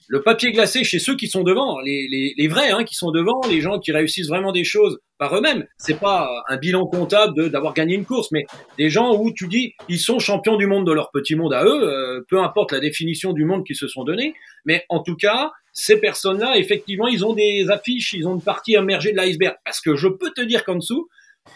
Le 0.08 0.22
papier 0.22 0.52
glacé 0.52 0.84
chez 0.84 0.98
ceux 0.98 1.16
qui 1.16 1.28
sont 1.28 1.42
devant, 1.42 1.80
les, 1.80 2.06
les, 2.10 2.34
les 2.36 2.48
vrais 2.48 2.70
hein, 2.70 2.84
qui 2.84 2.94
sont 2.94 3.10
devant, 3.10 3.40
les 3.48 3.60
gens 3.60 3.78
qui 3.78 3.92
réussissent 3.92 4.28
vraiment 4.28 4.52
des 4.52 4.64
choses 4.64 4.98
par 5.18 5.36
eux-mêmes. 5.36 5.66
C'est 5.78 5.98
pas 5.98 6.28
un 6.48 6.56
bilan 6.56 6.86
comptable 6.86 7.50
d'avoir 7.50 7.74
gagné 7.74 7.94
une 7.94 8.04
course, 8.04 8.30
mais 8.30 8.46
des 8.78 8.90
gens 8.90 9.16
où 9.16 9.32
tu 9.32 9.48
dis 9.48 9.74
ils 9.88 9.98
sont 9.98 10.18
champions 10.18 10.56
du 10.56 10.66
monde 10.66 10.86
de 10.86 10.92
leur 10.92 11.10
petit 11.10 11.34
monde 11.34 11.54
à 11.54 11.64
eux, 11.64 11.82
euh, 11.82 12.24
peu 12.28 12.40
importe 12.40 12.72
la 12.72 12.80
définition 12.80 13.32
du 13.32 13.44
monde 13.44 13.64
qu'ils 13.64 13.76
se 13.76 13.88
sont 13.88 14.04
donné, 14.04 14.34
mais 14.64 14.84
en 14.88 15.02
tout 15.02 15.16
cas 15.16 15.50
ces 15.76 16.00
personnes-là, 16.00 16.56
effectivement, 16.56 17.06
ils 17.06 17.24
ont 17.24 17.34
des 17.34 17.66
affiches, 17.68 18.14
ils 18.14 18.26
ont 18.26 18.34
une 18.34 18.42
partie 18.42 18.72
immergée 18.72 19.12
de 19.12 19.16
l'iceberg. 19.18 19.56
Parce 19.62 19.82
que 19.82 19.94
je 19.94 20.08
peux 20.08 20.30
te 20.34 20.40
dire 20.40 20.64
qu'en 20.64 20.76
dessous, 20.76 21.08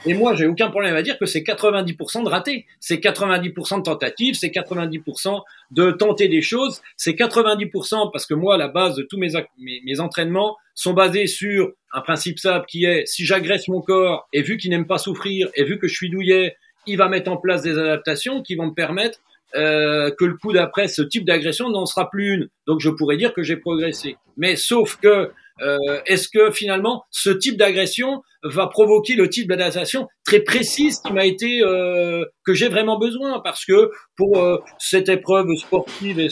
et 0.06 0.14
moi, 0.14 0.34
j'ai 0.34 0.46
aucun 0.46 0.70
problème 0.70 0.94
à 0.96 1.02
dire 1.02 1.18
que 1.18 1.26
c'est 1.26 1.40
90% 1.40 2.24
de 2.24 2.28
ratés. 2.28 2.66
C'est 2.80 2.96
90% 2.96 3.78
de 3.78 3.82
tentatives, 3.82 4.34
c'est 4.34 4.48
90% 4.48 5.42
de 5.72 5.90
tenter 5.90 6.28
des 6.28 6.40
choses, 6.40 6.80
c'est 6.96 7.12
90% 7.12 8.10
parce 8.10 8.26
que 8.26 8.34
moi, 8.34 8.56
la 8.56 8.68
base 8.68 8.96
de 8.96 9.02
tous 9.02 9.18
mes, 9.18 9.30
mes 9.58 10.00
entraînements 10.00 10.56
sont 10.74 10.94
basés 10.94 11.26
sur 11.26 11.72
un 11.92 12.00
principe 12.00 12.38
simple 12.38 12.64
qui 12.66 12.84
est 12.84 13.04
si 13.06 13.26
j'agresse 13.26 13.68
mon 13.68 13.82
corps 13.82 14.28
et 14.32 14.42
vu 14.42 14.56
qu'il 14.56 14.70
n'aime 14.70 14.86
pas 14.86 14.98
souffrir 14.98 15.48
et 15.54 15.64
vu 15.64 15.78
que 15.78 15.86
je 15.86 15.94
suis 15.94 16.08
douillet, 16.08 16.56
il 16.86 16.96
va 16.96 17.08
mettre 17.08 17.30
en 17.30 17.36
place 17.36 17.62
des 17.62 17.76
adaptations 17.76 18.42
qui 18.42 18.54
vont 18.54 18.66
me 18.66 18.74
permettre 18.74 19.18
euh, 19.56 20.10
que 20.16 20.24
le 20.24 20.36
coup 20.36 20.52
d'après, 20.52 20.88
ce 20.88 21.02
type 21.02 21.24
d'agression 21.24 21.68
n'en 21.68 21.84
sera 21.84 22.08
plus 22.08 22.34
une. 22.34 22.48
Donc 22.66 22.80
je 22.80 22.88
pourrais 22.88 23.16
dire 23.16 23.32
que 23.32 23.42
j'ai 23.42 23.56
progressé. 23.56 24.16
Mais 24.36 24.56
sauf 24.56 24.96
que 24.96 25.30
euh, 25.60 26.00
est-ce 26.06 26.28
que 26.28 26.50
finalement 26.50 27.04
ce 27.10 27.30
type 27.30 27.56
d'agression 27.56 28.22
va 28.42 28.66
provoquer 28.66 29.14
le 29.14 29.28
type 29.28 29.48
d'adaptation 29.48 30.08
très 30.24 30.40
précise 30.40 31.00
qui 31.00 31.12
m'a 31.12 31.26
été 31.26 31.62
euh, 31.62 32.24
que 32.44 32.54
j'ai 32.54 32.68
vraiment 32.68 32.98
besoin 32.98 33.40
parce 33.40 33.64
que 33.64 33.90
pour 34.16 34.38
euh, 34.38 34.58
cette 34.78 35.08
épreuve 35.08 35.54
sportive 35.56 36.18
et, 36.18 36.28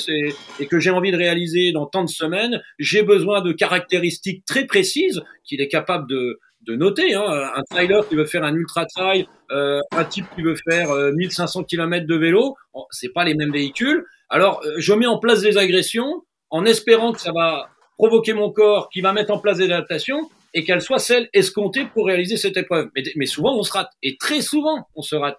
et 0.60 0.66
que 0.66 0.78
j'ai 0.78 0.90
envie 0.90 1.12
de 1.12 1.16
réaliser 1.16 1.72
dans 1.72 1.86
tant 1.86 2.04
de 2.04 2.08
semaines, 2.08 2.60
j'ai 2.78 3.02
besoin 3.02 3.42
de 3.42 3.52
caractéristiques 3.52 4.44
très 4.46 4.66
précises 4.66 5.22
qu'il 5.44 5.60
est 5.60 5.68
capable 5.68 6.08
de 6.08 6.38
de 6.66 6.74
noter. 6.74 7.14
Hein, 7.14 7.50
un 7.54 7.62
trailer 7.70 8.06
qui 8.08 8.16
veut 8.16 8.26
faire 8.26 8.44
un 8.44 8.54
ultra 8.54 8.84
trail, 8.84 9.26
euh, 9.52 9.80
un 9.92 10.04
type 10.04 10.26
qui 10.34 10.42
veut 10.42 10.56
faire 10.68 10.90
1500 11.14 11.64
km 11.64 12.06
de 12.06 12.16
vélo, 12.16 12.56
c'est 12.90 13.12
pas 13.12 13.24
les 13.24 13.34
mêmes 13.34 13.52
véhicules. 13.52 14.04
Alors, 14.28 14.60
je 14.76 14.92
mets 14.92 15.06
en 15.06 15.18
place 15.18 15.40
des 15.40 15.56
agressions 15.56 16.24
en 16.50 16.64
espérant 16.64 17.12
que 17.12 17.20
ça 17.20 17.32
va 17.32 17.68
provoquer 17.96 18.32
mon 18.32 18.50
corps, 18.50 18.88
qui 18.90 19.00
va 19.00 19.12
mettre 19.12 19.32
en 19.32 19.38
place 19.38 19.58
des 19.58 19.64
adaptations 19.64 20.28
et 20.54 20.64
qu'elles 20.64 20.80
soient 20.80 20.98
celles 20.98 21.28
escomptées 21.32 21.86
pour 21.86 22.06
réaliser 22.06 22.36
cette 22.36 22.56
épreuve. 22.56 22.90
Mais, 22.94 23.02
mais, 23.16 23.26
souvent, 23.26 23.56
on 23.56 23.62
se 23.62 23.72
rate. 23.72 23.90
Et 24.02 24.16
très 24.16 24.40
souvent, 24.40 24.86
on 24.94 25.02
se 25.02 25.16
rate. 25.16 25.38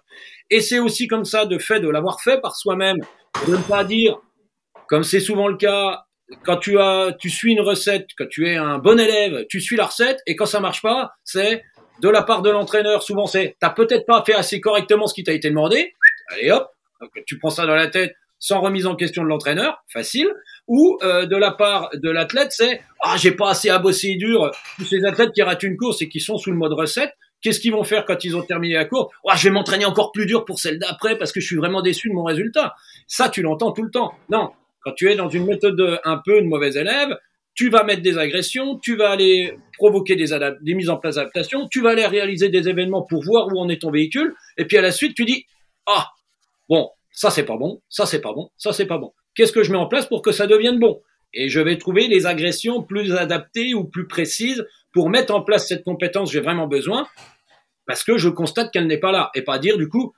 Et 0.50 0.60
c'est 0.60 0.78
aussi 0.78 1.06
comme 1.06 1.24
ça, 1.24 1.46
de 1.46 1.58
fait 1.58 1.80
de 1.80 1.88
l'avoir 1.88 2.20
fait 2.20 2.40
par 2.40 2.56
soi-même, 2.56 2.96
de 3.46 3.52
ne 3.52 3.62
pas 3.62 3.84
dire, 3.84 4.18
comme 4.88 5.02
c'est 5.02 5.20
souvent 5.20 5.48
le 5.48 5.56
cas, 5.56 6.04
quand 6.44 6.58
tu 6.58 6.78
as, 6.78 7.14
tu 7.18 7.30
suis 7.30 7.52
une 7.52 7.60
recette, 7.60 8.08
quand 8.16 8.28
tu 8.28 8.48
es 8.48 8.56
un 8.56 8.78
bon 8.78 8.98
élève, 8.98 9.46
tu 9.48 9.60
suis 9.60 9.76
la 9.76 9.86
recette, 9.86 10.20
et 10.26 10.36
quand 10.36 10.46
ça 10.46 10.60
marche 10.60 10.82
pas, 10.82 11.12
c'est 11.24 11.62
de 12.00 12.08
la 12.08 12.22
part 12.22 12.42
de 12.42 12.50
l'entraîneur. 12.50 13.02
Souvent, 13.02 13.26
c'est, 13.26 13.56
t'as 13.60 13.70
peut-être 13.70 14.06
pas 14.06 14.22
fait 14.24 14.34
assez 14.34 14.60
correctement 14.60 15.06
ce 15.06 15.14
qui 15.14 15.24
t'a 15.24 15.32
été 15.32 15.50
demandé. 15.50 15.94
Allez 16.32 16.50
hop, 16.50 16.70
tu 17.26 17.38
prends 17.38 17.50
ça 17.50 17.66
dans 17.66 17.74
la 17.74 17.88
tête 17.88 18.14
sans 18.38 18.60
remise 18.60 18.86
en 18.86 18.96
question 18.96 19.22
de 19.22 19.28
l'entraîneur, 19.28 19.84
facile. 19.92 20.28
Ou 20.70 20.98
euh, 21.02 21.26
de 21.26 21.34
la 21.34 21.50
part 21.50 21.90
de 21.94 22.08
l'athlète, 22.08 22.52
c'est 22.52 22.80
ah 23.02 23.16
j'ai 23.16 23.32
pas 23.32 23.50
assez 23.50 23.70
à 23.70 23.80
bosser 23.80 24.14
dur. 24.14 24.52
Tous 24.78 24.84
ces 24.84 25.04
athlètes 25.04 25.32
qui 25.32 25.42
ratent 25.42 25.64
une 25.64 25.76
course 25.76 26.00
et 26.00 26.08
qui 26.08 26.20
sont 26.20 26.38
sous 26.38 26.52
le 26.52 26.56
mode 26.56 26.74
recette, 26.74 27.12
qu'est-ce 27.42 27.58
qu'ils 27.58 27.72
vont 27.72 27.82
faire 27.82 28.04
quand 28.04 28.22
ils 28.22 28.36
ont 28.36 28.42
terminé 28.42 28.74
la 28.74 28.84
course? 28.84 29.12
Ah, 29.28 29.34
je 29.36 29.48
vais 29.48 29.50
m'entraîner 29.50 29.84
encore 29.84 30.12
plus 30.12 30.26
dur 30.26 30.44
pour 30.44 30.60
celle 30.60 30.78
d'après 30.78 31.18
parce 31.18 31.32
que 31.32 31.40
je 31.40 31.46
suis 31.46 31.56
vraiment 31.56 31.82
déçu 31.82 32.08
de 32.08 32.14
mon 32.14 32.22
résultat. 32.22 32.76
Ça, 33.08 33.28
tu 33.28 33.42
l'entends 33.42 33.72
tout 33.72 33.82
le 33.82 33.90
temps. 33.90 34.14
Non, 34.28 34.52
quand 34.84 34.92
tu 34.92 35.10
es 35.10 35.16
dans 35.16 35.28
une 35.28 35.44
méthode 35.44 36.00
un 36.04 36.18
peu 36.24 36.40
de 36.40 36.46
mauvais 36.46 36.70
élève, 36.74 37.18
tu 37.54 37.68
vas 37.68 37.82
mettre 37.82 38.02
des 38.02 38.16
agressions, 38.16 38.78
tu 38.78 38.94
vas 38.96 39.10
aller 39.10 39.58
provoquer 39.76 40.14
des, 40.14 40.26
des 40.62 40.74
mises 40.74 40.88
en 40.88 40.98
place 40.98 41.16
d'adaptation, 41.16 41.66
tu 41.66 41.82
vas 41.82 41.90
aller 41.90 42.06
réaliser 42.06 42.48
des 42.48 42.68
événements 42.68 43.02
pour 43.02 43.24
voir 43.24 43.48
où 43.48 43.58
en 43.58 43.68
est 43.68 43.82
ton 43.82 43.90
véhicule, 43.90 44.34
et 44.56 44.66
puis 44.66 44.78
à 44.78 44.82
la 44.82 44.92
suite, 44.92 45.16
tu 45.16 45.24
dis, 45.24 45.46
ah, 45.86 46.10
bon, 46.68 46.90
ça 47.10 47.30
c'est 47.30 47.44
pas 47.44 47.56
bon, 47.56 47.82
ça 47.88 48.06
c'est 48.06 48.20
pas 48.20 48.32
bon, 48.32 48.50
ça 48.56 48.72
c'est 48.72 48.86
pas 48.86 48.98
bon. 48.98 49.12
Qu'est-ce 49.34 49.52
que 49.52 49.62
je 49.62 49.72
mets 49.72 49.78
en 49.78 49.86
place 49.86 50.06
pour 50.06 50.22
que 50.22 50.32
ça 50.32 50.46
devienne 50.46 50.78
bon? 50.78 51.00
Et 51.32 51.48
je 51.48 51.60
vais 51.60 51.78
trouver 51.78 52.08
les 52.08 52.26
agressions 52.26 52.82
plus 52.82 53.12
adaptées 53.14 53.74
ou 53.74 53.84
plus 53.84 54.06
précises 54.06 54.66
pour 54.92 55.10
mettre 55.10 55.34
en 55.34 55.42
place 55.42 55.68
cette 55.68 55.84
compétence 55.84 56.32
j'ai 56.32 56.40
vraiment 56.40 56.66
besoin, 56.66 57.06
parce 57.86 58.02
que 58.02 58.18
je 58.18 58.28
constate 58.28 58.72
qu'elle 58.72 58.86
n'est 58.86 58.98
pas 58.98 59.12
là, 59.12 59.30
et 59.34 59.42
pas 59.42 59.58
dire 59.58 59.78
du 59.78 59.88
coup, 59.88 60.12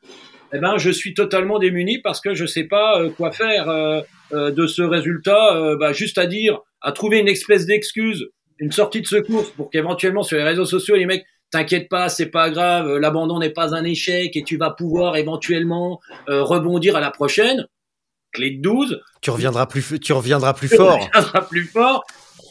eh 0.54 0.59
ben, 0.59 0.76
je 0.76 0.90
suis 0.90 1.14
totalement 1.14 1.59
démuni 1.59 1.99
parce 1.99 2.21
que 2.21 2.35
je 2.35 2.45
sais 2.45 2.64
pas 2.64 3.00
euh, 3.00 3.11
quoi 3.11 3.33
faire 3.33 3.71
euh, 3.71 4.02
euh, 4.33 4.50
de 4.50 4.66
ce 4.66 4.83
résultat. 4.83 5.76
Bah, 5.78 5.92
juste 5.92 6.19
à 6.19 6.26
dire, 6.26 6.61
à 6.83 6.92
trouver 6.92 7.19
une 7.19 7.28
espèce 7.28 7.66
d'excuse, 7.66 8.28
une 8.59 8.73
sortie 8.73 9.00
de 9.00 9.07
secours 9.07 9.50
pour 9.52 9.71
qu'éventuellement 9.71 10.23
sur 10.23 10.37
les 10.37 10.45
réseaux 10.45 10.66
sociaux, 10.66 10.97
les 10.97 11.07
mecs, 11.07 11.25
t'inquiète 11.50 11.88
pas, 11.88 12.09
c'est 12.09 12.31
pas 12.31 12.50
grave, 12.50 12.97
l'abandon 12.97 13.38
n'est 13.38 13.50
pas 13.50 13.75
un 13.75 13.85
échec 13.85 14.37
et 14.37 14.42
tu 14.42 14.57
vas 14.57 14.71
pouvoir 14.71 15.16
éventuellement 15.16 16.00
rebondir 16.26 16.97
à 16.97 17.00
la 17.00 17.11
prochaine. 17.11 17.66
Clé 18.32 18.50
de 18.50 18.62
12. 18.62 19.00
Tu 19.20 19.30
reviendras 19.30 19.66
plus, 19.66 20.00
tu 20.00 20.12
reviendras 20.12 20.54
plus 20.54 20.68
fort. 20.68 20.98
Tu 20.98 21.06
reviendras 21.06 21.42
plus 21.42 21.64
fort. 21.64 22.04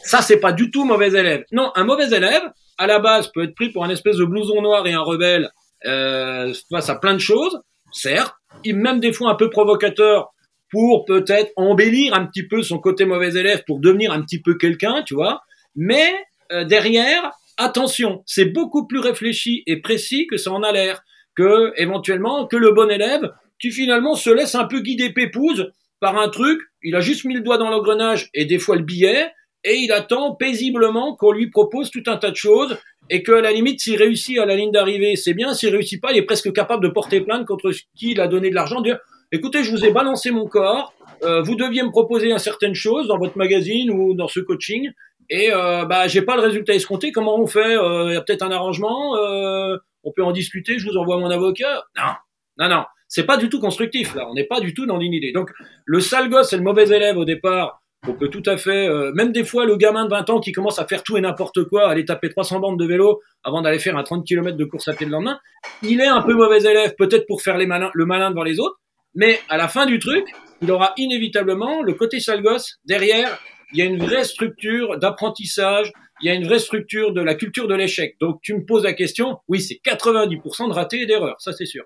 Ça, 0.04 0.22
c'est 0.22 0.38
pas 0.38 0.52
du 0.52 0.70
tout 0.70 0.84
mauvais 0.84 1.08
élève. 1.08 1.44
Non, 1.52 1.70
un 1.74 1.84
mauvais 1.84 2.10
élève, 2.10 2.42
à 2.78 2.86
la 2.86 2.98
base, 2.98 3.28
peut 3.32 3.44
être 3.44 3.54
pris 3.54 3.70
pour 3.70 3.84
un 3.84 3.90
espèce 3.90 4.16
de 4.16 4.24
blouson 4.24 4.60
noir 4.62 4.86
et 4.86 4.92
un 4.92 5.00
rebelle 5.00 5.50
euh, 5.86 6.52
face 6.70 6.88
à 6.88 6.96
plein 6.96 7.14
de 7.14 7.20
choses 7.20 7.60
certes, 7.92 8.34
même 8.66 9.00
des 9.00 9.12
fois 9.12 9.30
un 9.30 9.34
peu 9.34 9.50
provocateur 9.50 10.32
pour 10.70 11.04
peut-être 11.04 11.52
embellir 11.56 12.14
un 12.14 12.26
petit 12.26 12.46
peu 12.46 12.62
son 12.62 12.78
côté 12.78 13.04
mauvais 13.04 13.34
élève 13.34 13.62
pour 13.66 13.78
devenir 13.78 14.12
un 14.12 14.22
petit 14.22 14.40
peu 14.40 14.54
quelqu'un, 14.56 15.02
tu 15.02 15.14
vois. 15.14 15.42
Mais 15.76 16.14
euh, 16.50 16.64
derrière, 16.64 17.32
attention, 17.58 18.22
c'est 18.26 18.46
beaucoup 18.46 18.86
plus 18.86 18.98
réfléchi 18.98 19.62
et 19.66 19.80
précis 19.80 20.26
que 20.26 20.38
ça 20.38 20.50
en 20.50 20.62
a 20.62 20.72
l'air. 20.72 21.02
Que 21.34 21.72
éventuellement, 21.76 22.46
que 22.46 22.56
le 22.56 22.72
bon 22.72 22.90
élève, 22.90 23.30
qui 23.62 23.70
finalement 23.70 24.16
se 24.16 24.28
laisse 24.28 24.54
un 24.54 24.64
peu 24.64 24.80
guider 24.80 25.10
pépouze 25.10 25.72
par 26.00 26.18
un 26.18 26.28
truc, 26.28 26.60
il 26.82 26.96
a 26.96 27.00
juste 27.00 27.24
mis 27.24 27.34
le 27.34 27.40
doigt 27.40 27.58
dans 27.58 27.70
l'engrenage 27.70 28.28
et 28.34 28.44
des 28.44 28.58
fois 28.58 28.76
le 28.76 28.82
billet, 28.82 29.30
et 29.62 29.76
il 29.76 29.92
attend 29.92 30.34
paisiblement 30.34 31.14
qu'on 31.14 31.30
lui 31.30 31.48
propose 31.48 31.90
tout 31.92 32.02
un 32.06 32.16
tas 32.16 32.32
de 32.32 32.36
choses 32.36 32.76
et 33.08 33.22
que 33.22 33.32
à 33.32 33.40
la 33.40 33.52
limite, 33.52 33.80
s'il 33.80 33.96
réussit 33.96 34.38
à 34.38 34.46
la 34.46 34.56
ligne 34.56 34.72
d'arrivée, 34.72 35.14
c'est 35.14 35.34
bien. 35.34 35.54
S'il 35.54 35.70
réussit 35.70 36.00
pas, 36.00 36.10
il 36.12 36.18
est 36.18 36.22
presque 36.22 36.52
capable 36.52 36.82
de 36.82 36.88
porter 36.88 37.20
plainte 37.20 37.46
contre 37.46 37.70
qui 37.96 38.10
il 38.10 38.20
a 38.20 38.26
donné 38.26 38.50
de 38.50 38.54
l'argent, 38.56 38.80
dire 38.80 38.98
écoutez, 39.30 39.62
je 39.62 39.70
vous 39.70 39.84
ai 39.84 39.92
balancé 39.92 40.32
mon 40.32 40.46
corps, 40.48 40.92
euh, 41.22 41.40
vous 41.40 41.54
deviez 41.54 41.84
me 41.84 41.90
proposer 41.90 42.32
un 42.32 42.38
certaines 42.38 42.74
choses 42.74 43.06
dans 43.06 43.18
votre 43.18 43.38
magazine 43.38 43.90
ou 43.90 44.14
dans 44.14 44.28
ce 44.28 44.40
coaching, 44.40 44.90
et 45.30 45.52
euh, 45.52 45.84
bah 45.84 46.08
j'ai 46.08 46.22
pas 46.22 46.34
le 46.34 46.42
résultat 46.42 46.74
escompté. 46.74 47.12
Comment 47.12 47.38
on 47.38 47.46
fait? 47.46 47.76
Euh, 47.76 48.08
Il 48.08 48.14
y 48.14 48.16
a 48.16 48.22
peut-être 48.22 48.42
un 48.42 48.50
arrangement, 48.50 49.16
euh, 49.16 49.76
on 50.02 50.12
peut 50.12 50.24
en 50.24 50.32
discuter. 50.32 50.78
Je 50.78 50.88
vous 50.88 50.96
envoie 50.96 51.18
mon 51.18 51.30
avocat. 51.30 51.84
Non, 51.96 52.12
non, 52.58 52.68
non, 52.68 52.84
c'est 53.12 53.26
pas 53.26 53.36
du 53.36 53.50
tout 53.50 53.60
constructif 53.60 54.14
là. 54.14 54.26
On 54.30 54.34
n'est 54.34 54.46
pas 54.46 54.60
du 54.60 54.72
tout 54.72 54.86
dans 54.86 54.98
une 54.98 55.12
idée. 55.12 55.32
Donc 55.32 55.50
le 55.84 56.00
sale 56.00 56.30
gosse 56.30 56.52
et 56.54 56.56
le 56.56 56.62
mauvais 56.62 56.88
élève 56.88 57.18
au 57.18 57.26
départ 57.26 57.82
on 58.08 58.14
peut 58.14 58.28
tout 58.28 58.42
à 58.46 58.56
fait, 58.56 58.88
euh, 58.88 59.12
même 59.12 59.30
des 59.30 59.44
fois, 59.44 59.64
le 59.64 59.76
gamin 59.76 60.06
de 60.06 60.10
20 60.10 60.30
ans 60.30 60.40
qui 60.40 60.50
commence 60.50 60.80
à 60.80 60.86
faire 60.88 61.04
tout 61.04 61.16
et 61.16 61.20
n'importe 61.20 61.62
quoi, 61.64 61.88
aller 61.88 62.04
taper 62.04 62.30
300 62.30 62.58
bandes 62.58 62.76
de 62.76 62.84
vélo 62.84 63.20
avant 63.44 63.62
d'aller 63.62 63.78
faire 63.78 63.96
un 63.96 64.02
30 64.02 64.26
km 64.26 64.56
de 64.56 64.64
course 64.64 64.88
à 64.88 64.92
pied 64.92 65.06
le 65.06 65.12
lendemain, 65.12 65.38
il 65.84 66.00
est 66.00 66.08
un 66.08 66.20
peu 66.20 66.34
mauvais 66.34 66.58
élève, 66.62 66.96
peut-être 66.98 67.26
pour 67.28 67.42
faire 67.42 67.56
les 67.58 67.66
malins, 67.66 67.92
le 67.94 68.04
malin 68.04 68.30
devant 68.30 68.42
les 68.42 68.58
autres, 68.58 68.80
mais 69.14 69.38
à 69.48 69.56
la 69.56 69.68
fin 69.68 69.86
du 69.86 70.00
truc, 70.00 70.26
il 70.62 70.70
aura 70.72 70.94
inévitablement 70.96 71.80
le 71.80 71.94
côté 71.94 72.18
sale 72.18 72.42
gosse. 72.42 72.78
Derrière, 72.84 73.38
il 73.72 73.78
y 73.78 73.82
a 73.82 73.84
une 73.84 74.02
vraie 74.02 74.24
structure 74.24 74.98
d'apprentissage, 74.98 75.92
il 76.22 76.26
y 76.26 76.30
a 76.30 76.34
une 76.34 76.44
vraie 76.44 76.58
structure 76.58 77.12
de 77.12 77.20
la 77.20 77.36
culture 77.36 77.68
de 77.68 77.74
l'échec. 77.76 78.16
Donc 78.20 78.40
tu 78.42 78.54
me 78.54 78.64
poses 78.64 78.82
la 78.82 78.94
question, 78.94 79.38
oui, 79.46 79.60
c'est 79.60 79.80
90% 79.84 80.68
de 80.68 80.72
ratés 80.72 81.02
et 81.02 81.06
d'erreurs, 81.06 81.36
ça 81.38 81.52
c'est 81.52 81.66
sûr. 81.66 81.84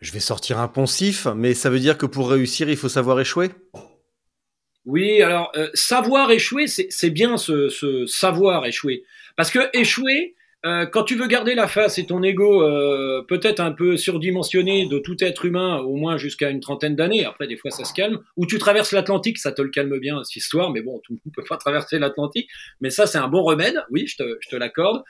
Je 0.00 0.12
vais 0.12 0.20
sortir 0.20 0.58
un 0.58 0.68
poncif, 0.68 1.26
mais 1.34 1.54
ça 1.54 1.70
veut 1.70 1.78
dire 1.78 1.96
que 1.96 2.06
pour 2.06 2.30
réussir, 2.30 2.68
il 2.68 2.76
faut 2.76 2.88
savoir 2.88 3.18
échouer? 3.18 3.50
Oui, 4.84 5.22
alors 5.22 5.50
euh, 5.56 5.68
savoir 5.74 6.30
échouer, 6.30 6.66
c'est 6.66 7.10
bien 7.10 7.36
ce, 7.38 8.04
savoir 8.06 8.66
échouer. 8.66 9.04
Parce 9.36 9.50
que 9.50 9.58
échouer, 9.72 10.34
euh, 10.64 10.84
quand 10.84 11.02
tu 11.02 11.16
veux 11.16 11.26
garder 11.26 11.54
la 11.54 11.66
face 11.66 11.98
et 11.98 12.06
ton 12.06 12.22
ego 12.22 12.62
euh, 12.62 13.24
peut-être 13.26 13.60
un 13.60 13.72
peu 13.72 13.96
surdimensionné 13.96 14.86
de 14.86 14.98
tout 14.98 15.16
être 15.24 15.44
humain, 15.46 15.78
au 15.78 15.96
moins 15.96 16.18
jusqu'à 16.18 16.50
une 16.50 16.60
trentaine 16.60 16.94
d'années, 16.94 17.24
après 17.24 17.48
des 17.48 17.56
fois 17.56 17.70
ça 17.70 17.84
se 17.84 17.94
calme, 17.94 18.20
ou 18.36 18.46
tu 18.46 18.58
traverses 18.58 18.92
l'Atlantique, 18.92 19.38
ça 19.38 19.50
te 19.50 19.62
le 19.62 19.70
calme 19.70 19.98
bien 19.98 20.22
cette 20.22 20.36
histoire, 20.36 20.70
mais 20.70 20.82
bon, 20.82 21.00
tout 21.04 21.14
le 21.14 21.18
monde 21.24 21.34
peut 21.34 21.44
pas 21.48 21.56
traverser 21.56 21.98
l'Atlantique, 21.98 22.48
mais 22.80 22.90
ça 22.90 23.06
c'est 23.06 23.18
un 23.18 23.28
bon 23.28 23.42
remède, 23.42 23.82
oui, 23.90 24.06
je 24.06 24.16
te, 24.16 24.38
je 24.40 24.48
te 24.50 24.56
l'accorde. 24.56 25.02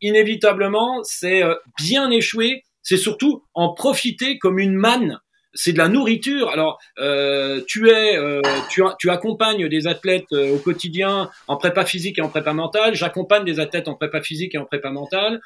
inévitablement, 0.00 1.02
c'est 1.04 1.42
bien 1.78 2.10
échouer 2.10 2.64
c'est 2.82 2.96
surtout 2.96 3.42
en 3.54 3.72
profiter 3.72 4.38
comme 4.38 4.58
une 4.58 4.74
manne. 4.74 5.20
C'est 5.52 5.72
de 5.72 5.78
la 5.78 5.88
nourriture. 5.88 6.48
Alors, 6.50 6.78
euh, 7.00 7.60
tu 7.66 7.90
es, 7.90 8.16
euh, 8.16 8.40
tu, 8.70 8.82
tu, 9.00 9.10
accompagnes 9.10 9.68
des 9.68 9.88
athlètes 9.88 10.32
euh, 10.32 10.54
au 10.54 10.58
quotidien 10.58 11.28
en 11.48 11.56
prépa 11.56 11.84
physique 11.84 12.18
et 12.18 12.22
en 12.22 12.28
prépa 12.28 12.52
mentale. 12.52 12.94
J'accompagne 12.94 13.44
des 13.44 13.58
athlètes 13.58 13.88
en 13.88 13.94
prépa 13.94 14.22
physique 14.22 14.54
et 14.54 14.58
en 14.58 14.64
prépa 14.64 14.90
mentale. 14.90 15.40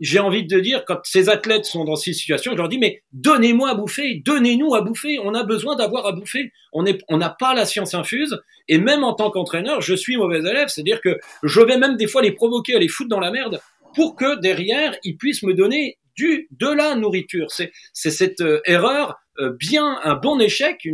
j'ai 0.00 0.20
envie 0.20 0.44
de 0.44 0.60
dire, 0.60 0.84
quand 0.84 1.00
ces 1.02 1.28
athlètes 1.28 1.64
sont 1.64 1.84
dans 1.84 1.96
ces 1.96 2.12
situations, 2.12 2.52
je 2.52 2.56
leur 2.56 2.68
dis, 2.68 2.78
mais 2.78 3.02
donnez-moi 3.12 3.70
à 3.70 3.74
bouffer, 3.74 4.22
donnez-nous 4.24 4.74
à 4.74 4.82
bouffer. 4.82 5.18
On 5.24 5.34
a 5.34 5.42
besoin 5.42 5.74
d'avoir 5.74 6.06
à 6.06 6.12
bouffer. 6.12 6.52
On 6.72 6.82
n'est, 6.82 6.98
on 7.08 7.16
n'a 7.16 7.30
pas 7.30 7.54
la 7.54 7.64
science 7.64 7.94
infuse. 7.94 8.38
Et 8.68 8.78
même 8.78 9.04
en 9.04 9.14
tant 9.14 9.30
qu'entraîneur, 9.30 9.80
je 9.80 9.94
suis 9.94 10.18
mauvais 10.18 10.40
élève. 10.40 10.68
C'est-à-dire 10.68 11.00
que 11.00 11.18
je 11.42 11.60
vais 11.62 11.78
même 11.78 11.96
des 11.96 12.06
fois 12.06 12.20
les 12.20 12.32
provoquer 12.32 12.76
à 12.76 12.78
les 12.78 12.88
foutre 12.88 13.08
dans 13.08 13.20
la 13.20 13.30
merde 13.30 13.60
pour 13.94 14.14
que 14.14 14.38
derrière, 14.38 14.94
ils 15.02 15.16
puissent 15.16 15.42
me 15.42 15.54
donner 15.54 15.98
de 16.18 16.72
la 16.72 16.94
nourriture. 16.94 17.50
C'est 17.50 17.70
cette 17.92 18.40
euh, 18.40 18.60
erreur, 18.64 19.16
euh, 19.38 19.52
bien 19.58 19.98
un 20.02 20.14
bon 20.14 20.40
échec, 20.40 20.86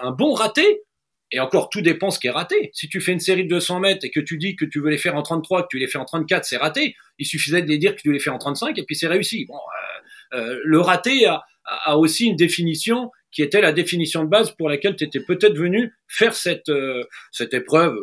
un 0.00 0.10
bon 0.12 0.32
raté. 0.32 0.82
Et 1.34 1.40
encore, 1.40 1.70
tout 1.70 1.80
dépend 1.80 2.10
ce 2.10 2.18
qui 2.18 2.26
est 2.26 2.30
raté. 2.30 2.70
Si 2.74 2.88
tu 2.88 3.00
fais 3.00 3.12
une 3.12 3.20
série 3.20 3.44
de 3.44 3.48
200 3.48 3.80
mètres 3.80 4.04
et 4.04 4.10
que 4.10 4.20
tu 4.20 4.36
dis 4.36 4.54
que 4.54 4.66
tu 4.66 4.80
veux 4.80 4.90
les 4.90 4.98
faire 4.98 5.16
en 5.16 5.22
33, 5.22 5.62
que 5.62 5.68
tu 5.70 5.78
les 5.78 5.86
fais 5.86 5.96
en 5.96 6.04
34, 6.04 6.44
c'est 6.44 6.58
raté. 6.58 6.94
Il 7.18 7.24
suffisait 7.24 7.62
de 7.62 7.68
les 7.68 7.78
dire 7.78 7.96
que 7.96 8.02
tu 8.02 8.12
les 8.12 8.20
fais 8.20 8.30
en 8.30 8.36
35 8.36 8.78
et 8.78 8.82
puis 8.84 8.94
c'est 8.94 9.06
réussi. 9.06 9.46
Bon, 9.46 9.58
euh, 10.34 10.60
le 10.62 10.80
raté 10.80 11.26
a, 11.26 11.42
aussi 11.96 12.26
une 12.26 12.36
définition 12.36 13.10
qui 13.30 13.42
était 13.42 13.62
la 13.62 13.72
définition 13.72 14.24
de 14.24 14.28
base 14.28 14.50
pour 14.50 14.68
laquelle 14.68 14.94
tu 14.94 15.04
étais 15.04 15.20
peut-être 15.20 15.56
venu 15.56 15.90
faire 16.06 16.34
cette, 16.34 16.70
cette 17.30 17.54
épreuve 17.54 17.96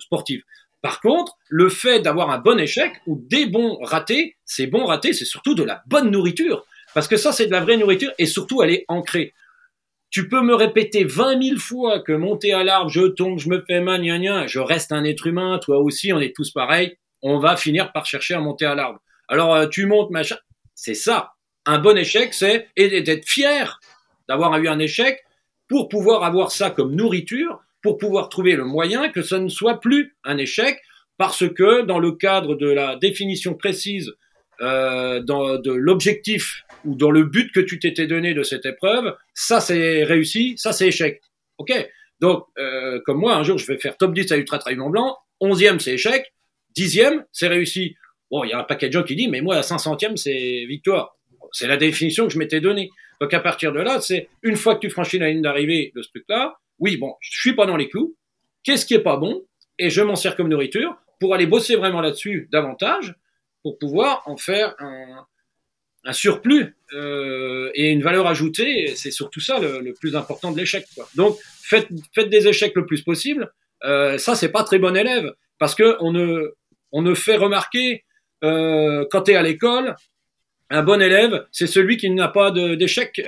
sportive. 0.00 0.42
Par 0.82 1.00
contre, 1.00 1.36
le 1.48 1.68
fait 1.68 2.00
d'avoir 2.00 2.30
un 2.30 2.38
bon 2.38 2.58
échec 2.58 2.92
ou 3.06 3.22
des 3.28 3.46
bons 3.46 3.78
ratés, 3.82 4.36
ces 4.44 4.66
bons 4.66 4.86
ratés, 4.86 5.12
c'est 5.12 5.24
surtout 5.24 5.54
de 5.54 5.62
la 5.62 5.82
bonne 5.86 6.10
nourriture. 6.10 6.64
Parce 6.94 7.06
que 7.06 7.16
ça, 7.16 7.32
c'est 7.32 7.46
de 7.46 7.52
la 7.52 7.60
vraie 7.60 7.76
nourriture 7.76 8.12
et 8.18 8.26
surtout, 8.26 8.62
elle 8.62 8.70
est 8.70 8.84
ancrée. 8.88 9.34
Tu 10.08 10.28
peux 10.28 10.40
me 10.40 10.54
répéter 10.54 11.04
20 11.04 11.42
000 11.42 11.58
fois 11.58 12.00
que 12.00 12.12
monter 12.12 12.52
à 12.52 12.64
l'arbre, 12.64 12.90
je 12.90 13.02
tombe, 13.02 13.38
je 13.38 13.48
me 13.48 13.62
fais 13.64 13.80
mal, 13.80 14.02
gna, 14.02 14.46
je 14.46 14.58
reste 14.58 14.90
un 14.90 15.04
être 15.04 15.26
humain, 15.26 15.60
toi 15.62 15.78
aussi, 15.78 16.12
on 16.12 16.18
est 16.18 16.34
tous 16.34 16.50
pareils, 16.50 16.96
on 17.22 17.38
va 17.38 17.56
finir 17.56 17.92
par 17.92 18.06
chercher 18.06 18.34
à 18.34 18.40
monter 18.40 18.64
à 18.64 18.74
l'arbre. 18.74 18.98
Alors, 19.28 19.54
euh, 19.54 19.68
tu 19.68 19.86
montes, 19.86 20.10
machin. 20.10 20.36
C'est 20.74 20.94
ça. 20.94 21.34
Un 21.66 21.78
bon 21.78 21.96
échec, 21.96 22.34
c'est 22.34 22.68
d'être 22.76 23.28
fier 23.28 23.78
d'avoir 24.28 24.56
eu 24.58 24.66
un 24.66 24.78
échec 24.78 25.22
pour 25.68 25.88
pouvoir 25.88 26.24
avoir 26.24 26.50
ça 26.50 26.70
comme 26.70 26.96
nourriture 26.96 27.60
pour 27.82 27.98
pouvoir 27.98 28.28
trouver 28.28 28.56
le 28.56 28.64
moyen 28.64 29.08
que 29.08 29.22
ce 29.22 29.34
ne 29.34 29.48
soit 29.48 29.80
plus 29.80 30.16
un 30.24 30.38
échec, 30.38 30.80
parce 31.16 31.48
que 31.48 31.82
dans 31.82 31.98
le 31.98 32.12
cadre 32.12 32.54
de 32.54 32.70
la 32.70 32.96
définition 32.96 33.54
précise 33.54 34.14
euh, 34.62 35.20
de 35.20 35.72
l'objectif 35.72 36.64
ou 36.84 36.94
dans 36.94 37.10
le 37.10 37.24
but 37.24 37.52
que 37.52 37.60
tu 37.60 37.78
t'étais 37.78 38.06
donné 38.06 38.34
de 38.34 38.42
cette 38.42 38.66
épreuve, 38.66 39.14
ça 39.34 39.60
c'est 39.60 40.04
réussi, 40.04 40.54
ça 40.56 40.72
c'est 40.72 40.88
échec. 40.88 41.20
Ok 41.58 41.72
Donc, 42.20 42.46
euh, 42.58 43.00
comme 43.04 43.18
moi, 43.18 43.36
un 43.36 43.42
jour, 43.42 43.58
je 43.58 43.66
vais 43.66 43.78
faire 43.78 43.96
top 43.96 44.14
10 44.14 44.32
à 44.32 44.36
Ultra 44.36 44.58
Trail 44.58 44.76
Mont 44.76 44.90
Blanc, 44.90 45.16
11e 45.40 45.78
c'est 45.78 45.92
échec, 45.92 46.32
10e 46.76 47.24
c'est 47.32 47.48
réussi. 47.48 47.96
Bon, 48.30 48.44
il 48.44 48.50
y 48.50 48.52
a 48.52 48.58
un 48.58 48.64
paquet 48.64 48.88
de 48.88 48.92
gens 48.92 49.02
qui 49.02 49.16
disent, 49.16 49.28
mais 49.28 49.40
moi, 49.40 49.54
la 49.54 49.62
500e 49.62 50.16
c'est 50.16 50.64
victoire. 50.66 51.16
C'est 51.52 51.66
la 51.66 51.76
définition 51.76 52.26
que 52.26 52.32
je 52.32 52.38
m'étais 52.38 52.60
donnée. 52.60 52.90
Donc 53.20 53.34
à 53.34 53.40
partir 53.40 53.72
de 53.72 53.80
là, 53.80 54.00
c'est 54.00 54.28
une 54.42 54.56
fois 54.56 54.76
que 54.76 54.80
tu 54.80 54.90
franchis 54.90 55.18
la 55.18 55.28
ligne 55.28 55.42
d'arrivée 55.42 55.92
de 55.94 56.02
ce 56.02 56.08
truc-là, 56.08 56.56
oui, 56.80 56.96
bon, 56.96 57.14
je 57.20 57.40
suis 57.40 57.54
pas 57.54 57.66
dans 57.66 57.76
les 57.76 57.88
clous. 57.88 58.16
Qu'est-ce 58.64 58.84
qui 58.84 58.94
est 58.94 59.02
pas 59.02 59.16
bon? 59.16 59.44
Et 59.78 59.90
je 59.90 60.02
m'en 60.02 60.16
sers 60.16 60.34
comme 60.34 60.48
nourriture 60.48 60.96
pour 61.20 61.34
aller 61.34 61.46
bosser 61.46 61.76
vraiment 61.76 62.00
là-dessus 62.00 62.48
davantage, 62.50 63.14
pour 63.62 63.78
pouvoir 63.78 64.22
en 64.26 64.36
faire 64.36 64.74
un, 64.78 65.26
surplus 66.12 66.74
euh, 66.94 67.70
et 67.74 67.90
une 67.90 68.02
valeur 68.02 68.26
ajoutée. 68.26 68.94
C'est 68.96 69.10
surtout 69.10 69.40
ça 69.40 69.58
le, 69.58 69.92
plus 69.92 70.16
important 70.16 70.50
de 70.50 70.58
l'échec. 70.58 70.86
Donc 71.14 71.38
faites, 71.62 71.88
des 72.16 72.48
échecs 72.48 72.74
le 72.74 72.86
plus 72.86 73.02
possible. 73.02 73.52
Euh, 73.84 74.16
ça, 74.18 74.34
c'est 74.34 74.50
pas 74.50 74.64
très 74.64 74.78
bon 74.78 74.96
élève 74.96 75.34
parce 75.58 75.74
que 75.74 75.96
on 76.00 76.12
ne, 76.12 76.54
on 76.90 77.02
ne 77.02 77.14
fait 77.14 77.36
remarquer 77.36 78.04
euh, 78.44 79.04
quand 79.10 79.22
tu 79.22 79.32
es 79.32 79.36
à 79.36 79.42
l'école 79.42 79.94
un 80.70 80.82
bon 80.82 81.02
élève, 81.02 81.46
c'est 81.52 81.66
celui 81.66 81.96
qui 81.96 82.08
n'a 82.10 82.28
pas 82.28 82.50
d'échec. 82.50 83.20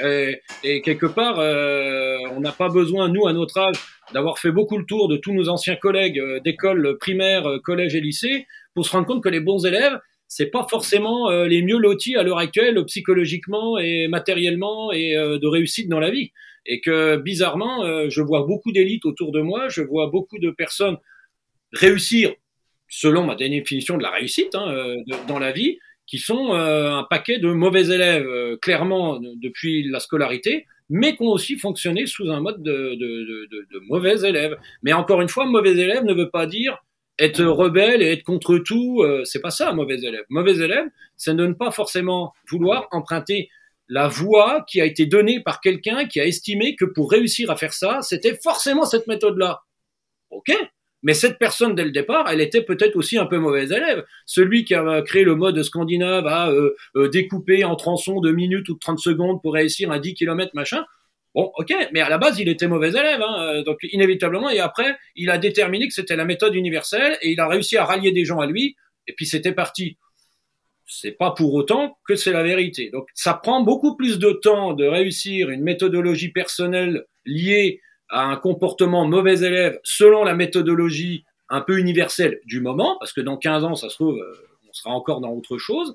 Et, 0.62 0.82
quelque 0.82 1.06
part, 1.06 1.38
euh, 1.38 2.16
on 2.32 2.40
n'a 2.40 2.52
pas 2.52 2.68
besoin, 2.68 3.08
nous, 3.08 3.26
à 3.26 3.32
notre 3.32 3.58
âge, 3.58 3.76
d'avoir 4.14 4.38
fait 4.38 4.52
beaucoup 4.52 4.78
le 4.78 4.84
tour 4.84 5.08
de 5.08 5.16
tous 5.16 5.32
nos 5.32 5.48
anciens 5.48 5.76
collègues 5.76 6.18
euh, 6.18 6.40
d'école 6.40 6.98
primaire, 6.98 7.46
euh, 7.46 7.58
collège 7.58 7.94
et 7.94 8.00
lycée, 8.00 8.46
pour 8.74 8.86
se 8.86 8.92
rendre 8.92 9.06
compte 9.06 9.22
que 9.22 9.28
les 9.28 9.40
bons 9.40 9.66
élèves, 9.66 9.98
c'est 10.34 10.46
pas 10.46 10.66
forcément 10.66 11.30
euh, 11.30 11.46
les 11.46 11.60
mieux 11.60 11.76
lotis 11.76 12.16
à 12.16 12.22
l'heure 12.22 12.38
actuelle, 12.38 12.82
psychologiquement 12.86 13.78
et 13.78 14.08
matériellement 14.08 14.90
et 14.90 15.14
euh, 15.14 15.38
de 15.38 15.46
réussite 15.46 15.90
dans 15.90 16.00
la 16.00 16.10
vie. 16.10 16.32
Et 16.64 16.80
que 16.80 17.18
bizarrement, 17.18 17.84
euh, 17.84 18.08
je 18.08 18.22
vois 18.22 18.46
beaucoup 18.46 18.72
d'élites 18.72 19.04
autour 19.04 19.30
de 19.30 19.42
moi, 19.42 19.68
je 19.68 19.82
vois 19.82 20.06
beaucoup 20.06 20.38
de 20.38 20.50
personnes 20.50 20.96
réussir 21.74 22.32
selon 22.88 23.26
ma 23.26 23.34
définition 23.34 23.98
de 23.98 24.02
la 24.02 24.10
réussite 24.10 24.54
hein, 24.54 24.96
dans 25.28 25.38
la 25.38 25.52
vie, 25.52 25.78
qui 26.06 26.18
sont 26.18 26.54
euh, 26.54 26.90
un 26.90 27.04
paquet 27.04 27.38
de 27.38 27.48
mauvais 27.48 27.88
élèves, 27.88 28.26
euh, 28.26 28.56
clairement 28.56 29.20
depuis 29.20 29.88
la 29.88 30.00
scolarité, 30.00 30.66
mais 30.88 31.16
qui 31.16 31.22
ont 31.22 31.30
aussi 31.30 31.58
fonctionné 31.58 32.06
sous 32.06 32.30
un 32.30 32.40
mode 32.40 32.62
de, 32.62 32.94
de, 32.94 33.46
de, 33.50 33.66
de, 33.72 33.78
mauvais 33.88 34.20
élèves. 34.28 34.56
Mais 34.82 34.92
encore 34.92 35.20
une 35.20 35.28
fois, 35.28 35.46
mauvais 35.46 35.72
élève 35.72 36.04
ne 36.04 36.12
veut 36.12 36.30
pas 36.30 36.46
dire 36.46 36.82
être 37.18 37.44
rebelle 37.44 38.02
et 38.02 38.12
être 38.12 38.24
contre 38.24 38.58
tout. 38.58 39.02
Euh, 39.02 39.24
c'est 39.24 39.40
pas 39.40 39.50
ça, 39.50 39.72
mauvais 39.72 40.00
élève. 40.02 40.24
Mauvais 40.28 40.56
élève, 40.56 40.86
ça 41.16 41.32
ne 41.32 41.38
donne 41.38 41.56
pas 41.56 41.70
forcément 41.70 42.34
vouloir 42.50 42.88
emprunter 42.90 43.48
la 43.88 44.08
voie 44.08 44.64
qui 44.68 44.80
a 44.80 44.84
été 44.84 45.06
donnée 45.06 45.40
par 45.40 45.60
quelqu'un 45.60 46.06
qui 46.06 46.20
a 46.20 46.26
estimé 46.26 46.76
que 46.76 46.84
pour 46.84 47.10
réussir 47.10 47.50
à 47.50 47.56
faire 47.56 47.72
ça, 47.74 48.00
c'était 48.02 48.38
forcément 48.42 48.84
cette 48.84 49.06
méthode-là. 49.06 49.60
Ok, 50.30 50.50
mais 51.02 51.14
cette 51.14 51.38
personne, 51.38 51.74
dès 51.74 51.84
le 51.84 51.90
départ, 51.90 52.28
elle 52.30 52.40
était 52.40 52.62
peut-être 52.62 52.96
aussi 52.96 53.18
un 53.18 53.26
peu 53.26 53.38
mauvais 53.38 53.64
élève. 53.64 54.04
Celui 54.24 54.64
qui 54.64 54.74
a 54.74 55.02
créé 55.02 55.24
le 55.24 55.34
mode 55.34 55.60
scandinave 55.62 56.26
à 56.26 56.50
euh, 56.50 56.74
euh, 56.96 57.08
découper 57.08 57.64
en 57.64 57.74
tronçons 57.74 58.20
de 58.20 58.30
minutes 58.30 58.68
ou 58.68 58.74
de 58.74 58.78
30 58.78 59.00
secondes 59.00 59.42
pour 59.42 59.54
réussir 59.54 59.90
à 59.90 59.98
10 59.98 60.14
km, 60.14 60.52
machin. 60.54 60.84
Bon, 61.34 61.50
ok, 61.56 61.74
mais 61.92 62.00
à 62.00 62.08
la 62.08 62.18
base, 62.18 62.38
il 62.38 62.48
était 62.48 62.68
mauvais 62.68 62.90
élève. 62.90 63.20
Hein, 63.20 63.62
donc, 63.62 63.78
inévitablement, 63.82 64.48
et 64.48 64.60
après, 64.60 64.96
il 65.16 65.30
a 65.30 65.38
déterminé 65.38 65.88
que 65.88 65.94
c'était 65.94 66.16
la 66.16 66.24
méthode 66.24 66.54
universelle 66.54 67.18
et 67.20 67.32
il 67.32 67.40
a 67.40 67.48
réussi 67.48 67.76
à 67.76 67.84
rallier 67.84 68.12
des 68.12 68.24
gens 68.24 68.38
à 68.38 68.46
lui. 68.46 68.76
Et 69.08 69.14
puis, 69.14 69.26
c'était 69.26 69.52
parti. 69.52 69.98
C'est 70.86 71.12
pas 71.12 71.32
pour 71.32 71.54
autant 71.54 71.96
que 72.06 72.14
c'est 72.14 72.32
la 72.32 72.42
vérité. 72.42 72.90
Donc, 72.90 73.08
ça 73.14 73.34
prend 73.34 73.62
beaucoup 73.62 73.96
plus 73.96 74.18
de 74.18 74.30
temps 74.30 74.74
de 74.74 74.84
réussir 74.84 75.50
une 75.50 75.62
méthodologie 75.62 76.30
personnelle 76.30 77.06
liée 77.24 77.80
à 78.12 78.26
un 78.26 78.36
comportement 78.36 79.06
mauvais 79.06 79.40
élève 79.42 79.80
selon 79.82 80.22
la 80.22 80.34
méthodologie 80.34 81.24
un 81.48 81.60
peu 81.60 81.78
universelle 81.78 82.40
du 82.44 82.60
moment, 82.60 82.96
parce 83.00 83.12
que 83.12 83.20
dans 83.20 83.36
15 83.36 83.64
ans, 83.64 83.74
ça 83.74 83.88
se 83.88 83.96
trouve, 83.96 84.22
on 84.68 84.72
sera 84.72 84.90
encore 84.94 85.20
dans 85.20 85.30
autre 85.30 85.58
chose. 85.58 85.94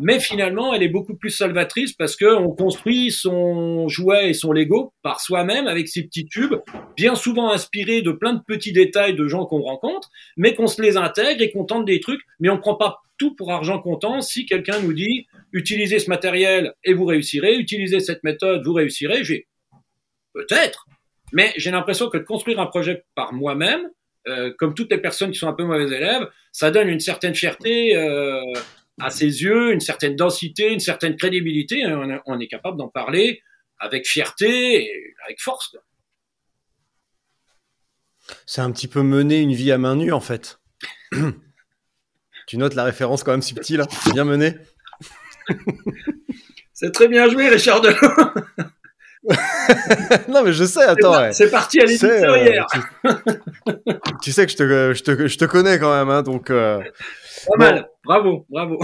Mais 0.00 0.18
finalement, 0.18 0.74
elle 0.74 0.82
est 0.82 0.88
beaucoup 0.88 1.14
plus 1.14 1.30
salvatrice 1.30 1.92
parce 1.92 2.16
que 2.16 2.34
on 2.34 2.50
construit 2.50 3.12
son 3.12 3.86
jouet 3.86 4.30
et 4.30 4.34
son 4.34 4.52
Lego 4.52 4.92
par 5.02 5.20
soi-même 5.20 5.68
avec 5.68 5.88
ses 5.88 6.02
petits 6.02 6.26
tubes, 6.26 6.56
bien 6.96 7.14
souvent 7.14 7.52
inspirés 7.52 8.02
de 8.02 8.10
plein 8.10 8.32
de 8.32 8.42
petits 8.44 8.72
détails 8.72 9.14
de 9.14 9.28
gens 9.28 9.46
qu'on 9.46 9.60
rencontre, 9.60 10.10
mais 10.36 10.54
qu'on 10.54 10.66
se 10.66 10.82
les 10.82 10.96
intègre 10.96 11.42
et 11.42 11.52
qu'on 11.52 11.64
tente 11.64 11.84
des 11.84 12.00
trucs, 12.00 12.22
mais 12.40 12.48
on 12.48 12.58
prend 12.58 12.74
pas 12.74 13.02
tout 13.18 13.36
pour 13.36 13.52
argent 13.52 13.78
comptant. 13.78 14.20
Si 14.20 14.46
quelqu'un 14.46 14.80
nous 14.80 14.92
dit 14.92 15.28
utilisez 15.52 16.00
ce 16.00 16.10
matériel 16.10 16.74
et 16.82 16.92
vous 16.92 17.04
réussirez, 17.04 17.56
utilisez 17.56 18.00
cette 18.00 18.24
méthode, 18.24 18.64
vous 18.64 18.72
réussirez, 18.72 19.22
j'ai 19.22 19.46
peut-être, 20.32 20.86
mais 21.32 21.52
j'ai 21.56 21.70
l'impression 21.70 22.08
que 22.08 22.18
de 22.18 22.24
construire 22.24 22.60
un 22.60 22.66
projet 22.66 23.04
par 23.14 23.32
moi-même, 23.32 23.88
euh, 24.26 24.52
comme 24.58 24.74
toutes 24.74 24.90
les 24.90 24.98
personnes 24.98 25.30
qui 25.30 25.38
sont 25.38 25.48
un 25.48 25.52
peu 25.52 25.64
mauvais 25.64 25.84
élèves, 25.84 26.28
ça 26.52 26.70
donne 26.70 26.88
une 26.88 27.00
certaine 27.00 27.34
fierté 27.34 27.96
euh, 27.96 28.42
à 29.00 29.10
ses 29.10 29.42
yeux, 29.42 29.72
une 29.72 29.80
certaine 29.80 30.16
densité, 30.16 30.72
une 30.72 30.80
certaine 30.80 31.16
crédibilité. 31.16 31.86
On 31.86 32.10
est, 32.10 32.20
on 32.26 32.40
est 32.40 32.48
capable 32.48 32.76
d'en 32.76 32.88
parler 32.88 33.42
avec 33.78 34.06
fierté 34.06 34.82
et 34.82 35.14
avec 35.24 35.40
force. 35.40 35.76
C'est 38.44 38.60
un 38.60 38.70
petit 38.70 38.88
peu 38.88 39.02
mener 39.02 39.40
une 39.40 39.52
vie 39.52 39.72
à 39.72 39.78
main 39.78 39.96
nue 39.96 40.12
en 40.12 40.20
fait. 40.20 40.60
tu 42.46 42.58
notes 42.58 42.74
la 42.74 42.84
référence 42.84 43.22
quand 43.22 43.32
même 43.32 43.42
subtile, 43.42 43.80
hein 43.82 44.12
bien 44.12 44.24
mené. 44.24 44.54
C'est 46.74 46.92
très 46.92 47.08
bien 47.08 47.28
joué, 47.28 47.48
Richard 47.48 47.80
Delon. 47.80 48.32
non 50.28 50.42
mais 50.44 50.52
je 50.52 50.64
sais, 50.64 50.82
attends. 50.82 51.32
C'est 51.32 51.50
parti 51.50 51.80
à 51.80 51.84
l'éditeur 51.84 52.32
euh, 52.32 52.44
hier. 52.44 52.66
Tu... 52.72 52.80
tu, 54.22 54.32
sais 54.32 54.46
que 54.46 54.52
je 54.52 54.56
te, 54.56 54.94
je 54.94 55.02
te, 55.02 55.26
je 55.26 55.38
te 55.38 55.44
connais 55.44 55.78
quand 55.78 55.92
même, 55.92 56.08
hein, 56.08 56.22
donc. 56.22 56.50
Euh... 56.50 56.78
Pas 56.78 57.56
bon. 57.56 57.64
mal, 57.64 57.88
bravo, 58.04 58.46
bravo. 58.48 58.78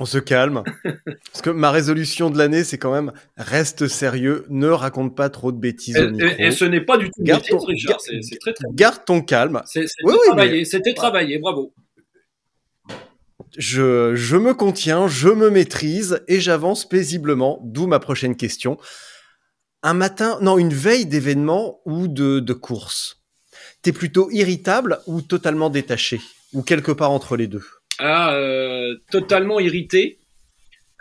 On 0.00 0.04
se 0.04 0.18
calme. 0.18 0.62
Parce 0.84 1.42
que 1.42 1.50
ma 1.50 1.70
résolution 1.70 2.30
de 2.30 2.38
l'année, 2.38 2.62
c'est 2.62 2.78
quand 2.78 2.92
même 2.92 3.12
reste 3.36 3.88
sérieux, 3.88 4.44
ne 4.48 4.68
raconte 4.68 5.16
pas 5.16 5.28
trop 5.28 5.50
de 5.50 5.58
bêtises 5.58 5.96
et, 5.96 6.02
au 6.02 6.10
micro. 6.10 6.28
Et, 6.38 6.46
et 6.46 6.50
ce 6.52 6.64
n'est 6.64 6.80
pas 6.80 6.98
du 6.98 7.06
tout 7.06 7.22
garde 7.22 7.40
bêtise, 7.40 7.58
ton, 7.58 7.64
Richard. 7.64 7.90
garde, 7.90 8.22
C'est 8.22 8.38
très, 8.38 8.52
très 8.52 8.64
garde 8.72 9.04
ton 9.04 9.22
calme. 9.22 9.60
C'était 9.66 9.86
Oui, 10.04 10.12
oui, 10.14 10.18
travaillé, 10.26 10.58
mais- 10.58 10.64
c'était 10.64 10.94
travaillé, 10.94 11.38
bravo. 11.38 11.72
Je, 13.56 14.36
me 14.36 14.52
contiens, 14.54 15.08
je 15.08 15.28
me 15.28 15.50
maîtrise 15.50 16.22
et 16.28 16.40
j'avance 16.40 16.88
paisiblement, 16.88 17.60
d'où 17.64 17.86
ma 17.86 17.98
prochaine 17.98 18.36
question. 18.36 18.78
Un 19.82 19.94
matin, 19.94 20.38
non, 20.42 20.58
une 20.58 20.74
veille 20.74 21.06
d'événement 21.06 21.80
ou 21.84 22.08
de, 22.08 22.40
de 22.40 22.52
course. 22.52 23.22
T'es 23.82 23.92
plutôt 23.92 24.30
irritable 24.30 24.98
ou 25.06 25.22
totalement 25.22 25.70
détaché? 25.70 26.20
Ou 26.52 26.62
quelque 26.62 26.92
part 26.92 27.10
entre 27.10 27.36
les 27.36 27.46
deux? 27.46 27.64
Ah, 27.98 28.34
euh, 28.34 28.96
totalement 29.10 29.60
irrité. 29.60 30.18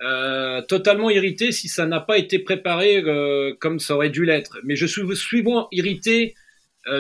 Euh, 0.01 0.62
totalement 0.62 1.10
irrité 1.10 1.51
si 1.51 1.67
ça 1.69 1.88
n'a 1.88 1.99
pas 1.99 2.19
été 2.19 2.38
préparé 2.38 2.97
euh, 2.97 3.55
comme 3.60 3.79
ça 3.79 3.95
aurait 3.95 4.12
dû 4.12 4.25
l'être. 4.25 4.60
Mais 4.63 4.75
je 4.75 4.86
suis 4.86 5.01
souvent 5.15 5.67
irrité 5.71 6.36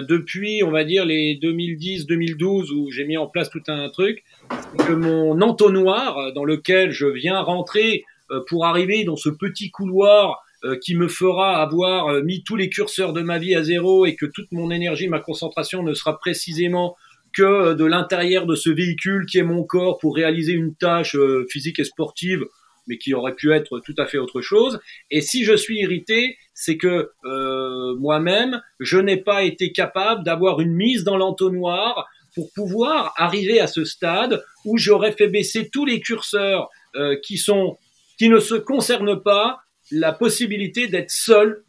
depuis, 0.09 0.63
on 0.63 0.71
va 0.71 0.83
dire, 0.83 1.05
les 1.05 1.39
2010-2012 1.41 2.73
où 2.73 2.91
j'ai 2.91 3.05
mis 3.05 3.15
en 3.15 3.27
place 3.27 3.49
tout 3.49 3.63
un 3.67 3.87
truc, 3.87 4.25
que 4.87 4.93
mon 4.93 5.41
entonnoir 5.41 6.17
euh, 6.17 6.31
dans 6.31 6.45
lequel 6.45 6.91
je 6.91 7.05
viens 7.05 7.39
rentrer 7.41 8.05
euh, 8.31 8.41
pour 8.47 8.65
arriver 8.65 9.03
dans 9.03 9.15
ce 9.15 9.29
petit 9.29 9.71
couloir 9.71 10.43
euh, 10.63 10.77
qui 10.81 10.95
me 10.95 11.07
fera 11.07 11.61
avoir 11.61 12.23
mis 12.23 12.43
tous 12.43 12.55
les 12.55 12.69
curseurs 12.69 13.13
de 13.13 13.21
ma 13.21 13.37
vie 13.37 13.55
à 13.55 13.63
zéro 13.63 14.05
et 14.05 14.15
que 14.15 14.25
toute 14.25 14.51
mon 14.51 14.71
énergie, 14.71 15.07
ma 15.07 15.19
concentration 15.19 15.83
ne 15.83 15.93
sera 15.93 16.17
précisément 16.17 16.95
que 17.33 17.73
de 17.73 17.85
l'intérieur 17.85 18.45
de 18.45 18.55
ce 18.55 18.69
véhicule 18.69 19.25
qui 19.25 19.37
est 19.37 19.43
mon 19.43 19.63
corps 19.63 19.99
pour 19.99 20.15
réaliser 20.15 20.53
une 20.53 20.73
tâche 20.73 21.15
physique 21.49 21.77
et 21.77 21.83
sportive, 21.83 22.43
mais 22.87 22.97
qui 22.97 23.13
aurait 23.13 23.35
pu 23.35 23.51
être 23.51 23.79
tout 23.79 23.93
à 23.97 24.07
fait 24.07 24.17
autre 24.17 24.41
chose. 24.41 24.79
Et 25.11 25.21
si 25.21 25.43
je 25.43 25.55
suis 25.55 25.79
irrité, 25.79 26.37
c'est 26.55 26.77
que 26.77 27.11
moi-même, 27.99 28.59
je 28.79 28.97
n'ai 28.97 29.17
pas 29.17 29.43
été 29.43 29.71
capable 29.71 30.23
d'avoir 30.23 30.61
une 30.61 30.73
mise 30.73 31.03
dans 31.03 31.17
l'entonnoir 31.17 32.07
pour 32.37 32.51
pouvoir 32.53 33.15
arriver 33.17 33.59
à 33.59 33.65
ce 33.65 33.83
stade 33.83 34.43
où 34.63 34.77
j'aurais 34.77 35.11
fait 35.11 35.27
baisser 35.27 35.71
tous 35.73 35.85
les 35.85 36.01
curseurs 36.01 36.69
euh, 36.95 37.15
qui 37.23 37.35
sont 37.35 37.79
qui 38.19 38.29
ne 38.29 38.39
se 38.39 38.53
concernent 38.53 39.23
pas 39.23 39.57
la 39.89 40.13
possibilité 40.13 40.87
d'être 40.87 41.09
seul 41.09 41.63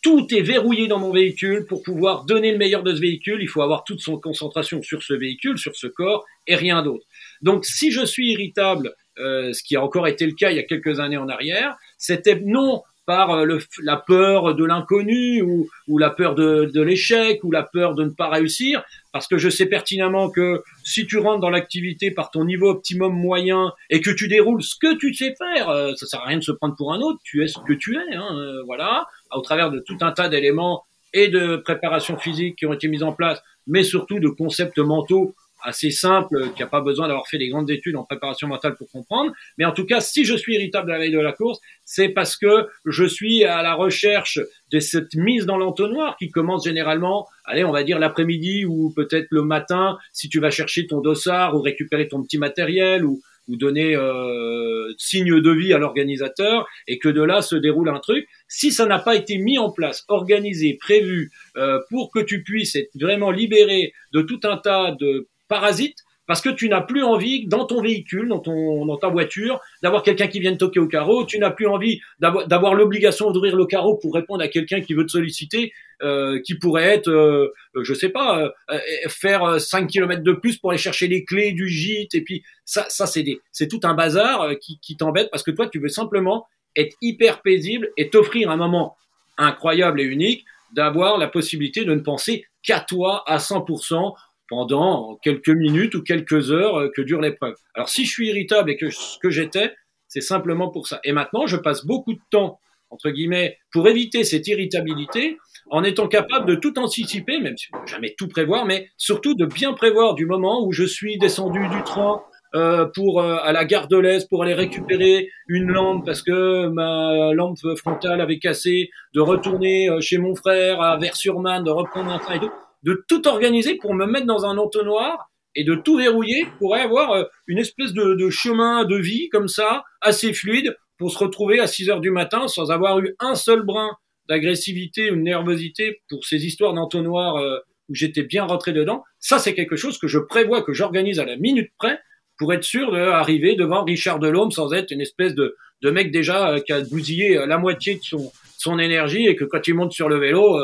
tout 0.00 0.26
est 0.34 0.40
verrouillé 0.40 0.88
dans 0.88 0.98
mon 0.98 1.12
véhicule 1.12 1.66
pour 1.66 1.82
pouvoir 1.82 2.24
donner 2.24 2.50
le 2.50 2.56
meilleur 2.56 2.82
de 2.82 2.94
ce 2.94 3.00
véhicule. 3.02 3.42
Il 3.42 3.48
faut 3.48 3.60
avoir 3.60 3.84
toute 3.84 4.00
son 4.00 4.18
concentration 4.18 4.80
sur 4.82 5.02
ce 5.02 5.12
véhicule, 5.12 5.58
sur 5.58 5.76
ce 5.76 5.86
corps 5.86 6.24
et 6.46 6.56
rien 6.56 6.82
d'autre. 6.82 7.04
Donc, 7.42 7.66
si 7.66 7.92
je 7.92 8.06
suis 8.06 8.32
irritable, 8.32 8.94
euh, 9.18 9.52
ce 9.52 9.62
qui 9.62 9.76
a 9.76 9.84
encore 9.84 10.08
été 10.08 10.24
le 10.24 10.32
cas 10.32 10.50
il 10.50 10.56
y 10.56 10.60
a 10.60 10.62
quelques 10.62 11.00
années 11.00 11.18
en 11.18 11.28
arrière, 11.28 11.76
c'était 11.98 12.40
non 12.42 12.82
par 13.10 13.30
euh, 13.32 13.58
la 13.82 13.96
peur 13.96 14.54
de 14.54 14.64
l'inconnu 14.64 15.42
ou, 15.42 15.98
la 15.98 16.10
peur 16.10 16.36
de, 16.36 16.70
de 16.72 16.80
l'échec 16.80 17.42
ou 17.42 17.50
la 17.50 17.64
peur 17.64 17.96
de 17.96 18.04
ne 18.04 18.10
pas 18.10 18.28
réussir, 18.28 18.84
parce 19.12 19.26
que 19.26 19.36
je 19.36 19.48
sais 19.48 19.66
pertinemment 19.66 20.30
que 20.30 20.62
si 20.84 21.08
tu 21.08 21.18
rentres 21.18 21.40
dans 21.40 21.50
l'activité 21.50 22.12
par 22.12 22.30
ton 22.30 22.44
niveau 22.44 22.68
optimum 22.68 23.12
moyen 23.12 23.72
et 23.90 24.00
que 24.00 24.10
tu 24.10 24.28
déroules 24.28 24.62
ce 24.62 24.76
que 24.80 24.96
tu 24.96 25.12
sais 25.12 25.34
faire, 25.36 25.70
euh, 25.70 25.92
ça 25.96 26.06
sert 26.06 26.20
à 26.20 26.26
rien 26.26 26.38
de 26.38 26.44
se 26.44 26.52
prendre 26.52 26.76
pour 26.76 26.92
un 26.92 27.00
autre, 27.00 27.18
tu 27.24 27.42
es 27.42 27.48
ce 27.48 27.58
que 27.66 27.72
tu 27.72 27.96
es, 27.96 28.14
hein, 28.14 28.28
euh, 28.30 28.62
voilà, 28.64 29.08
au 29.34 29.40
travers 29.40 29.72
de 29.72 29.80
tout 29.80 29.98
un 30.02 30.12
tas 30.12 30.28
d'éléments 30.28 30.84
et 31.12 31.26
de 31.26 31.56
préparation 31.56 32.16
physique 32.16 32.54
qui 32.60 32.66
ont 32.66 32.72
été 32.72 32.86
mis 32.86 33.02
en 33.02 33.12
place, 33.12 33.42
mais 33.66 33.82
surtout 33.82 34.20
de 34.20 34.28
concepts 34.28 34.78
mentaux 34.78 35.34
assez 35.62 35.90
simple, 35.90 36.50
qui 36.54 36.62
n'a 36.62 36.68
pas 36.68 36.80
besoin 36.80 37.08
d'avoir 37.08 37.26
fait 37.28 37.38
des 37.38 37.48
grandes 37.48 37.70
études 37.70 37.96
en 37.96 38.04
préparation 38.04 38.48
mentale 38.48 38.76
pour 38.76 38.90
comprendre. 38.90 39.32
Mais 39.58 39.64
en 39.64 39.72
tout 39.72 39.86
cas, 39.86 40.00
si 40.00 40.24
je 40.24 40.34
suis 40.34 40.54
irritable 40.54 40.90
à 40.90 40.94
la 40.94 41.00
veille 41.00 41.12
de 41.12 41.20
la 41.20 41.32
course, 41.32 41.60
c'est 41.84 42.08
parce 42.08 42.36
que 42.36 42.68
je 42.84 43.04
suis 43.04 43.44
à 43.44 43.62
la 43.62 43.74
recherche 43.74 44.38
de 44.72 44.80
cette 44.80 45.14
mise 45.14 45.46
dans 45.46 45.56
l'entonnoir 45.56 46.16
qui 46.16 46.30
commence 46.30 46.64
généralement, 46.64 47.26
allez, 47.44 47.64
on 47.64 47.72
va 47.72 47.82
dire 47.82 47.98
l'après-midi 47.98 48.64
ou 48.64 48.92
peut-être 48.94 49.28
le 49.30 49.42
matin, 49.42 49.98
si 50.12 50.28
tu 50.28 50.40
vas 50.40 50.50
chercher 50.50 50.86
ton 50.86 51.00
dossard 51.00 51.54
ou 51.56 51.60
récupérer 51.60 52.08
ton 52.08 52.22
petit 52.22 52.38
matériel 52.38 53.04
ou, 53.04 53.20
ou 53.48 53.56
donner 53.56 53.96
euh, 53.96 54.92
signe 54.96 55.40
de 55.40 55.50
vie 55.50 55.72
à 55.72 55.78
l'organisateur 55.78 56.66
et 56.86 56.98
que 56.98 57.08
de 57.08 57.22
là 57.22 57.42
se 57.42 57.56
déroule 57.56 57.88
un 57.88 57.98
truc. 57.98 58.28
Si 58.48 58.70
ça 58.70 58.86
n'a 58.86 58.98
pas 58.98 59.16
été 59.16 59.38
mis 59.38 59.58
en 59.58 59.70
place, 59.70 60.04
organisé, 60.08 60.78
prévu 60.80 61.32
euh, 61.56 61.80
pour 61.90 62.10
que 62.12 62.20
tu 62.20 62.42
puisses 62.42 62.76
être 62.76 62.90
vraiment 62.94 63.30
libéré 63.30 63.92
de 64.12 64.22
tout 64.22 64.40
un 64.44 64.56
tas 64.56 64.92
de 64.92 65.28
parasite 65.50 65.98
parce 66.30 66.42
que 66.42 66.48
tu 66.48 66.68
n'as 66.68 66.80
plus 66.80 67.02
envie 67.02 67.48
dans 67.48 67.64
ton 67.64 67.82
véhicule, 67.82 68.28
dans, 68.28 68.38
ton, 68.38 68.86
dans 68.86 68.96
ta 68.96 69.08
voiture, 69.08 69.60
d'avoir 69.82 70.04
quelqu'un 70.04 70.28
qui 70.28 70.38
vienne 70.38 70.56
toquer 70.56 70.78
au 70.78 70.86
carreau. 70.86 71.24
Tu 71.24 71.40
n'as 71.40 71.50
plus 71.50 71.66
envie 71.66 72.00
d'avoir 72.20 72.76
l'obligation 72.76 73.32
d'ouvrir 73.32 73.56
le 73.56 73.66
carreau 73.66 73.96
pour 73.96 74.14
répondre 74.14 74.40
à 74.40 74.46
quelqu'un 74.46 74.80
qui 74.80 74.94
veut 74.94 75.04
te 75.04 75.10
solliciter, 75.10 75.72
euh, 76.02 76.40
qui 76.40 76.54
pourrait 76.54 76.84
être, 76.84 77.10
euh, 77.10 77.52
je 77.82 77.94
sais 77.94 78.10
pas, 78.10 78.52
euh, 78.70 78.78
faire 79.08 79.60
5 79.60 79.88
km 79.88 80.22
de 80.22 80.30
plus 80.30 80.56
pour 80.56 80.70
aller 80.70 80.78
chercher 80.78 81.08
les 81.08 81.24
clés 81.24 81.50
du 81.50 81.66
gîte. 81.68 82.14
Et 82.14 82.20
puis 82.20 82.44
ça, 82.64 82.86
ça 82.88 83.08
c'est 83.08 83.24
c'est 83.50 83.66
tout 83.66 83.80
un 83.82 83.94
bazar 83.94 84.42
euh, 84.42 84.54
qui, 84.54 84.78
qui 84.80 84.96
t'embête 84.96 85.30
parce 85.32 85.42
que 85.42 85.50
toi, 85.50 85.68
tu 85.68 85.80
veux 85.80 85.88
simplement 85.88 86.46
être 86.76 86.96
hyper 87.02 87.42
paisible 87.42 87.90
et 87.96 88.08
t'offrir 88.08 88.52
un 88.52 88.56
moment 88.56 88.96
incroyable 89.36 90.00
et 90.00 90.04
unique 90.04 90.44
d'avoir 90.76 91.18
la 91.18 91.26
possibilité 91.26 91.84
de 91.84 91.92
ne 91.92 92.00
penser 92.02 92.44
qu'à 92.62 92.78
toi 92.78 93.24
à 93.26 93.38
100% 93.38 94.14
pendant 94.50 95.16
quelques 95.22 95.48
minutes 95.48 95.94
ou 95.94 96.02
quelques 96.02 96.50
heures 96.50 96.78
euh, 96.78 96.90
que 96.94 97.00
dure 97.00 97.22
l'épreuve. 97.22 97.54
Alors 97.74 97.88
si 97.88 98.04
je 98.04 98.10
suis 98.10 98.28
irritable 98.28 98.70
et 98.70 98.76
que 98.76 98.90
ce 98.90 99.16
que 99.22 99.30
j'étais, 99.30 99.72
c'est 100.08 100.20
simplement 100.20 100.68
pour 100.68 100.88
ça. 100.88 101.00
Et 101.04 101.12
maintenant, 101.12 101.46
je 101.46 101.56
passe 101.56 101.86
beaucoup 101.86 102.12
de 102.12 102.20
temps, 102.30 102.58
entre 102.90 103.10
guillemets, 103.10 103.56
pour 103.72 103.86
éviter 103.88 104.24
cette 104.24 104.48
irritabilité, 104.48 105.38
en 105.70 105.84
étant 105.84 106.08
capable 106.08 106.46
de 106.46 106.56
tout 106.56 106.76
anticiper, 106.80 107.38
même 107.38 107.56
si 107.56 107.68
jamais 107.86 108.14
tout 108.18 108.26
prévoir, 108.26 108.66
mais 108.66 108.88
surtout 108.96 109.34
de 109.34 109.46
bien 109.46 109.72
prévoir 109.72 110.14
du 110.14 110.26
moment 110.26 110.66
où 110.66 110.72
je 110.72 110.82
suis 110.84 111.16
descendu 111.16 111.60
du 111.68 111.82
train 111.84 112.20
euh, 112.56 112.86
pour 112.92 113.20
euh, 113.20 113.36
à 113.44 113.52
la 113.52 113.64
gare 113.64 113.86
de 113.86 113.96
l'Est 113.96 114.28
pour 114.28 114.42
aller 114.42 114.54
récupérer 114.54 115.28
une 115.46 115.70
lampe 115.70 116.04
parce 116.04 116.22
que 116.22 116.66
ma 116.66 117.32
lampe 117.32 117.58
frontale 117.76 118.20
avait 118.20 118.40
cassé, 118.40 118.90
de 119.14 119.20
retourner 119.20 119.88
chez 120.00 120.18
mon 120.18 120.34
frère 120.34 120.80
à 120.80 120.98
Vers-sur-Marne, 120.98 121.62
de 121.62 121.70
reprendre 121.70 122.10
un 122.10 122.18
train 122.18 122.34
et 122.34 122.40
tout 122.40 122.50
de 122.82 123.04
tout 123.08 123.26
organiser 123.28 123.76
pour 123.76 123.94
me 123.94 124.06
mettre 124.06 124.26
dans 124.26 124.44
un 124.44 124.56
entonnoir 124.58 125.30
et 125.54 125.64
de 125.64 125.74
tout 125.74 125.96
verrouiller 125.96 126.46
pour 126.58 126.74
avoir 126.74 127.12
euh, 127.12 127.24
une 127.46 127.58
espèce 127.58 127.92
de, 127.92 128.30
chemin 128.30 128.84
de 128.84 128.96
vie 128.96 129.28
comme 129.30 129.48
ça, 129.48 129.84
assez 130.00 130.32
fluide, 130.32 130.76
pour 130.98 131.10
se 131.10 131.18
retrouver 131.18 131.60
à 131.60 131.66
6 131.66 131.90
heures 131.90 132.00
du 132.00 132.10
matin 132.10 132.46
sans 132.46 132.70
avoir 132.70 133.00
eu 133.00 133.14
un 133.20 133.34
seul 133.34 133.62
brin 133.62 133.90
d'agressivité 134.28 135.10
ou 135.10 135.16
de 135.16 135.22
nervosité 135.22 136.02
pour 136.08 136.24
ces 136.24 136.44
histoires 136.46 136.74
d'entonnoir 136.74 137.36
euh, 137.36 137.58
où 137.88 137.94
j'étais 137.94 138.22
bien 138.22 138.44
rentré 138.44 138.72
dedans. 138.72 139.02
Ça, 139.18 139.38
c'est 139.38 139.54
quelque 139.54 139.76
chose 139.76 139.98
que 139.98 140.08
je 140.08 140.18
prévois, 140.18 140.62
que 140.62 140.72
j'organise 140.72 141.18
à 141.18 141.24
la 141.24 141.36
minute 141.36 141.70
près 141.78 141.98
pour 142.38 142.52
être 142.52 142.64
sûr 142.64 142.92
d'arriver 142.92 143.56
devant 143.56 143.82
Richard 143.82 144.18
Delhomme 144.18 144.50
sans 144.50 144.72
être 144.72 144.90
une 144.92 145.00
espèce 145.00 145.34
de, 145.34 145.56
de 145.82 145.90
mec 145.90 146.10
déjà 146.12 146.50
euh, 146.50 146.60
qui 146.60 146.72
a 146.72 146.80
bousillé 146.82 147.34
la 147.46 147.58
moitié 147.58 147.96
de 147.96 148.02
son, 148.02 148.30
son 148.56 148.78
énergie 148.78 149.26
et 149.26 149.36
que 149.36 149.44
quand 149.44 149.66
il 149.66 149.74
monte 149.74 149.92
sur 149.92 150.08
le 150.08 150.18
vélo, 150.18 150.58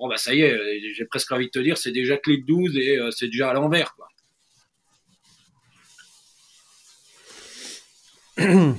bon 0.00 0.08
bah 0.08 0.16
ça 0.16 0.34
y 0.34 0.40
est, 0.40 0.58
j'ai 0.94 1.04
presque 1.04 1.30
envie 1.30 1.46
de 1.46 1.50
te 1.50 1.58
dire, 1.58 1.76
c'est 1.76 1.92
déjà 1.92 2.16
clé 2.16 2.38
de 2.38 2.46
12 2.46 2.76
et 2.76 2.96
euh, 2.96 3.10
c'est 3.10 3.26
déjà 3.26 3.50
à 3.50 3.52
l'envers. 3.52 3.94
Quoi. 3.94 4.08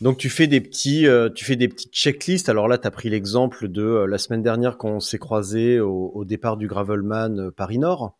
Donc 0.00 0.18
tu 0.18 0.28
fais 0.28 0.48
des 0.48 0.60
petits, 0.60 1.06
euh, 1.06 1.30
tu 1.30 1.44
fais 1.44 1.54
des 1.54 1.68
petites 1.68 1.94
checklists. 1.94 2.48
Alors 2.48 2.66
là, 2.66 2.76
tu 2.76 2.88
as 2.88 2.90
pris 2.90 3.08
l'exemple 3.08 3.68
de 3.68 3.82
euh, 3.82 4.06
la 4.06 4.18
semaine 4.18 4.42
dernière 4.42 4.76
quand 4.78 4.90
on 4.90 4.98
s'est 5.00 5.18
croisé 5.18 5.78
au, 5.78 6.10
au, 6.12 6.24
départ 6.24 6.56
du 6.56 6.66
Gravelman 6.66 7.52
Paris 7.52 7.78
Nord. 7.78 8.18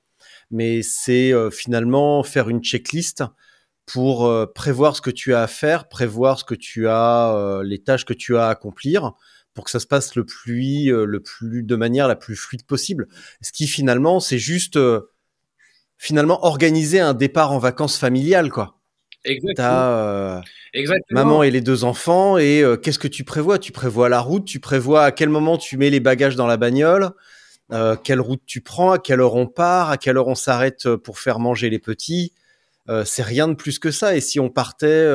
Mais 0.52 0.82
c'est 0.82 1.32
finalement 1.50 2.22
faire 2.22 2.48
une 2.48 2.62
checklist 2.62 3.24
pour 3.86 4.30
prévoir 4.54 4.94
ce 4.94 5.00
que 5.00 5.10
tu 5.10 5.34
as 5.34 5.42
à 5.42 5.46
faire, 5.48 5.88
prévoir 5.88 6.38
ce 6.38 6.44
que 6.44 6.54
tu 6.54 6.86
as, 6.86 7.62
les 7.64 7.82
tâches 7.82 8.04
que 8.04 8.12
tu 8.12 8.36
as 8.36 8.46
à 8.46 8.50
accomplir, 8.50 9.14
pour 9.54 9.64
que 9.64 9.70
ça 9.70 9.80
se 9.80 9.86
passe 9.86 10.14
le 10.14 10.24
plus, 10.24 10.92
euh, 10.92 11.04
le 11.04 11.20
plus 11.20 11.62
de 11.62 11.76
manière 11.76 12.08
la 12.08 12.16
plus 12.16 12.36
fluide 12.36 12.64
possible. 12.64 13.08
Ce 13.40 13.52
qui 13.52 13.66
finalement, 13.66 14.20
c'est 14.20 14.38
juste 14.38 14.76
euh, 14.76 15.00
finalement 15.98 16.44
organiser 16.44 17.00
un 17.00 17.14
départ 17.14 17.52
en 17.52 17.58
vacances 17.58 17.98
familiales, 17.98 18.50
quoi. 18.50 18.78
Exactement. 19.24 19.68
Euh, 19.68 20.40
Exactement. 20.74 21.20
maman 21.20 21.42
et 21.42 21.50
les 21.50 21.60
deux 21.60 21.84
enfants 21.84 22.38
et 22.38 22.64
qu'est-ce 22.82 22.98
que 22.98 23.08
tu 23.08 23.24
prévois? 23.24 23.58
Tu 23.58 23.70
prévois 23.70 24.08
la 24.08 24.20
route, 24.20 24.44
tu 24.44 24.58
prévois 24.58 25.04
à 25.04 25.12
quel 25.12 25.28
moment 25.28 25.58
tu 25.58 25.76
mets 25.76 25.90
les 25.90 26.00
bagages 26.00 26.34
dans 26.34 26.46
la 26.46 26.56
bagnole, 26.56 27.10
quelle 28.02 28.20
route 28.20 28.42
tu 28.46 28.62
prends, 28.62 28.90
à 28.90 28.98
quelle 28.98 29.20
heure 29.20 29.36
on 29.36 29.46
part, 29.46 29.90
à 29.90 29.98
quelle 29.98 30.16
heure 30.16 30.26
on 30.26 30.34
s'arrête 30.34 30.96
pour 30.96 31.18
faire 31.18 31.38
manger 31.38 31.70
les 31.70 31.78
petits? 31.78 32.32
c'est 33.04 33.22
rien 33.22 33.46
de 33.46 33.54
plus 33.54 33.78
que 33.78 33.90
ça. 33.92 34.16
Et 34.16 34.20
si 34.20 34.40
on 34.40 34.48
partait 34.48 35.06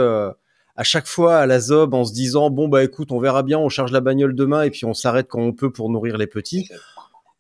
à 0.78 0.84
chaque 0.84 1.08
fois 1.08 1.38
à 1.38 1.46
la 1.46 1.60
zob 1.60 1.94
en 1.94 2.06
se 2.06 2.14
disant 2.14 2.50
bon 2.50 2.68
bah 2.68 2.84
écoute 2.84 3.12
on 3.12 3.20
verra 3.20 3.44
bien 3.44 3.58
on 3.58 3.68
charge 3.68 3.92
la 3.92 4.00
bagnole 4.00 4.36
demain 4.36 4.64
et 4.64 4.70
puis 4.70 4.86
on 4.86 4.94
s'arrête 4.94 5.28
quand 5.28 5.42
on 5.42 5.52
peut 5.52 5.72
pour 5.72 5.90
nourrir 5.90 6.18
les 6.18 6.28
petits 6.28 6.70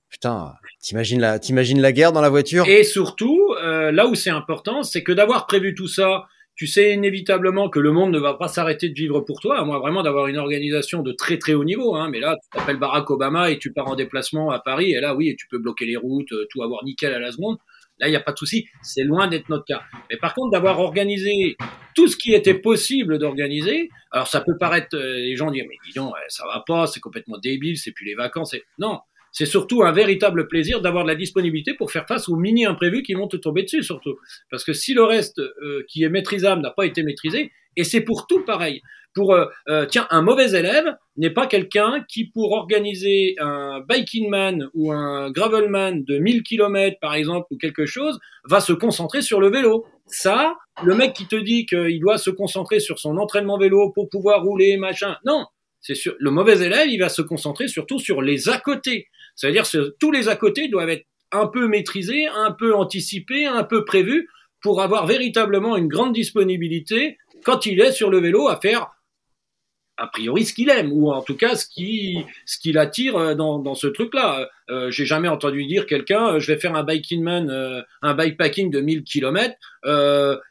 putain 0.09 0.53
t'imagines 0.81 1.21
la 1.21 1.39
t'imagines 1.39 1.79
la 1.79 1.91
guerre 1.91 2.11
dans 2.11 2.21
la 2.21 2.29
voiture? 2.29 2.67
Et 2.67 2.83
surtout 2.83 3.39
euh, 3.63 3.91
là 3.91 4.07
où 4.07 4.15
c'est 4.15 4.31
important 4.31 4.83
c'est 4.83 5.03
que 5.03 5.11
d'avoir 5.11 5.45
prévu 5.45 5.75
tout 5.75 5.87
ça 5.87 6.25
tu 6.57 6.65
sais 6.65 6.91
inévitablement 6.91 7.69
que 7.69 7.79
le 7.79 7.91
monde 7.91 8.11
ne 8.11 8.17
va 8.17 8.33
pas 8.33 8.47
s'arrêter 8.47 8.89
de 8.89 8.95
vivre 8.95 9.21
pour 9.21 9.39
toi, 9.39 9.59
à 9.59 9.63
moins 9.63 9.77
vraiment 9.77 10.01
d'avoir 10.01 10.25
une 10.25 10.37
organisation 10.37 11.03
de 11.03 11.11
très 11.11 11.37
très 11.37 11.53
haut 11.53 11.63
niveau. 11.63 11.95
Hein. 11.95 12.09
Mais 12.09 12.19
là, 12.19 12.35
tu 12.41 12.49
t'appelles 12.49 12.79
Barack 12.79 13.11
Obama 13.11 13.51
et 13.51 13.59
tu 13.59 13.71
pars 13.71 13.87
en 13.87 13.95
déplacement 13.95 14.49
à 14.49 14.57
Paris, 14.57 14.91
et 14.91 14.99
là, 14.99 15.13
oui, 15.13 15.35
tu 15.37 15.47
peux 15.47 15.59
bloquer 15.59 15.85
les 15.85 15.97
routes, 15.97 16.31
euh, 16.31 16.47
tout 16.49 16.63
avoir 16.63 16.83
nickel 16.83 17.13
à 17.13 17.19
la 17.19 17.31
seconde. 17.31 17.57
Là, 17.99 18.07
il 18.07 18.11
n'y 18.11 18.15
a 18.15 18.21
pas 18.21 18.31
de 18.31 18.37
souci. 18.37 18.67
C'est 18.81 19.03
loin 19.03 19.27
d'être 19.27 19.49
notre 19.49 19.65
cas. 19.65 19.83
Mais 20.09 20.17
par 20.17 20.33
contre, 20.33 20.51
d'avoir 20.51 20.79
organisé 20.79 21.57
tout 21.95 22.07
ce 22.07 22.15
qui 22.15 22.33
était 22.33 22.53
possible 22.53 23.17
d'organiser, 23.17 23.89
alors 24.11 24.27
ça 24.27 24.41
peut 24.41 24.57
paraître, 24.59 24.95
euh, 24.95 25.15
les 25.15 25.35
gens 25.35 25.49
disent, 25.51 25.65
mais 25.67 25.77
dis 25.85 25.93
donc, 25.93 26.13
ça 26.27 26.45
va 26.45 26.63
pas, 26.65 26.87
c'est 26.87 26.99
complètement 26.99 27.37
débile, 27.37 27.77
c'est 27.77 27.91
plus 27.91 28.05
les 28.05 28.15
vacances. 28.15 28.55
Non, 28.77 28.99
c'est 29.31 29.45
surtout 29.45 29.83
un 29.83 29.91
véritable 29.91 30.47
plaisir 30.47 30.81
d'avoir 30.81 31.03
de 31.03 31.09
la 31.09 31.15
disponibilité 31.15 31.73
pour 31.73 31.91
faire 31.91 32.07
face 32.07 32.29
aux 32.29 32.35
mini 32.35 32.65
imprévus 32.65 33.03
qui 33.03 33.13
vont 33.13 33.27
te 33.27 33.37
tomber 33.37 33.63
dessus, 33.63 33.83
surtout. 33.83 34.17
Parce 34.49 34.63
que 34.63 34.73
si 34.73 34.93
le 34.93 35.03
reste 35.03 35.39
euh, 35.39 35.83
qui 35.87 36.03
est 36.03 36.09
maîtrisable 36.09 36.61
n'a 36.61 36.71
pas 36.71 36.85
été 36.85 37.03
maîtrisé, 37.03 37.51
et 37.75 37.83
c'est 37.83 38.01
pour 38.01 38.27
tout 38.27 38.43
pareil 38.45 38.81
pour 39.17 39.33
euh, 39.33 39.45
euh, 39.67 39.87
tiens 39.87 40.05
un 40.11 40.21
mauvais 40.21 40.51
élève 40.51 40.95
n'est 41.15 41.31
pas 41.31 41.47
quelqu'un 41.47 42.05
qui 42.07 42.25
pour 42.25 42.51
organiser 42.51 43.33
un 43.39 43.81
biking 43.89 44.29
man 44.29 44.69
ou 44.75 44.91
un 44.91 45.31
gravelman 45.31 46.03
de 46.05 46.19
1000 46.19 46.43
km 46.43 46.97
par 47.01 47.15
exemple 47.15 47.47
ou 47.49 47.57
quelque 47.57 47.87
chose 47.87 48.19
va 48.45 48.59
se 48.59 48.73
concentrer 48.73 49.23
sur 49.23 49.41
le 49.41 49.49
vélo. 49.49 49.87
Ça, 50.05 50.53
le 50.83 50.93
mec 50.93 51.13
qui 51.13 51.25
te 51.25 51.35
dit 51.35 51.65
qu'il 51.65 51.99
doit 51.99 52.19
se 52.19 52.29
concentrer 52.29 52.79
sur 52.79 52.99
son 52.99 53.17
entraînement 53.17 53.57
vélo 53.57 53.91
pour 53.91 54.07
pouvoir 54.07 54.43
rouler 54.43 54.77
machin, 54.77 55.17
non, 55.25 55.47
c'est 55.81 55.95
sûr. 55.95 56.13
Le 56.19 56.29
mauvais 56.29 56.63
élève, 56.63 56.87
il 56.87 56.99
va 56.99 57.09
se 57.09 57.23
concentrer 57.23 57.67
surtout 57.67 57.97
sur 57.97 58.21
les 58.21 58.49
à 58.49 58.59
côté. 58.59 59.07
C'est-à-dire 59.35 59.63
que 59.67 59.95
tous 59.99 60.11
les 60.11 60.29
à 60.29 60.35
côté 60.35 60.67
doivent 60.67 60.89
être 60.89 61.07
un 61.31 61.47
peu 61.47 61.67
maîtrisés, 61.67 62.27
un 62.27 62.51
peu 62.51 62.75
anticipés, 62.75 63.47
un 63.47 63.63
peu 63.63 63.83
prévus 63.83 64.29
pour 64.61 64.79
avoir 64.79 65.07
véritablement 65.07 65.75
une 65.75 65.87
grande 65.87 66.13
disponibilité 66.13 67.17
quand 67.43 67.65
il 67.65 67.81
est 67.81 67.91
sur 67.91 68.11
le 68.11 68.19
vélo 68.19 68.47
à 68.47 68.59
faire 68.59 68.91
a 69.97 70.07
priori 70.07 70.45
ce 70.45 70.53
qu'il 70.53 70.69
aime 70.69 70.91
ou 70.93 71.11
en 71.11 71.21
tout 71.21 71.35
cas 71.35 71.55
ce 71.55 71.65
qui 71.67 72.23
ce 72.45 72.57
qui 72.59 72.71
l'attire 72.71 73.17
euh, 73.17 73.35
dans, 73.35 73.59
dans 73.59 73.75
ce 73.75 73.87
truc 73.87 74.13
là 74.13 74.47
euh, 74.69 74.91
j'ai 74.91 75.05
jamais 75.05 75.29
entendu 75.29 75.65
dire 75.65 75.85
quelqu'un 75.85 76.33
euh, 76.33 76.39
je 76.39 76.51
vais 76.51 76.59
faire 76.59 76.75
un 76.75 76.83
biking 76.83 77.23
man 77.23 77.49
euh, 77.49 77.81
un 78.01 78.13
bikepacking 78.13 78.69
de 78.69 78.81
1000 78.81 79.03
km 79.03 79.55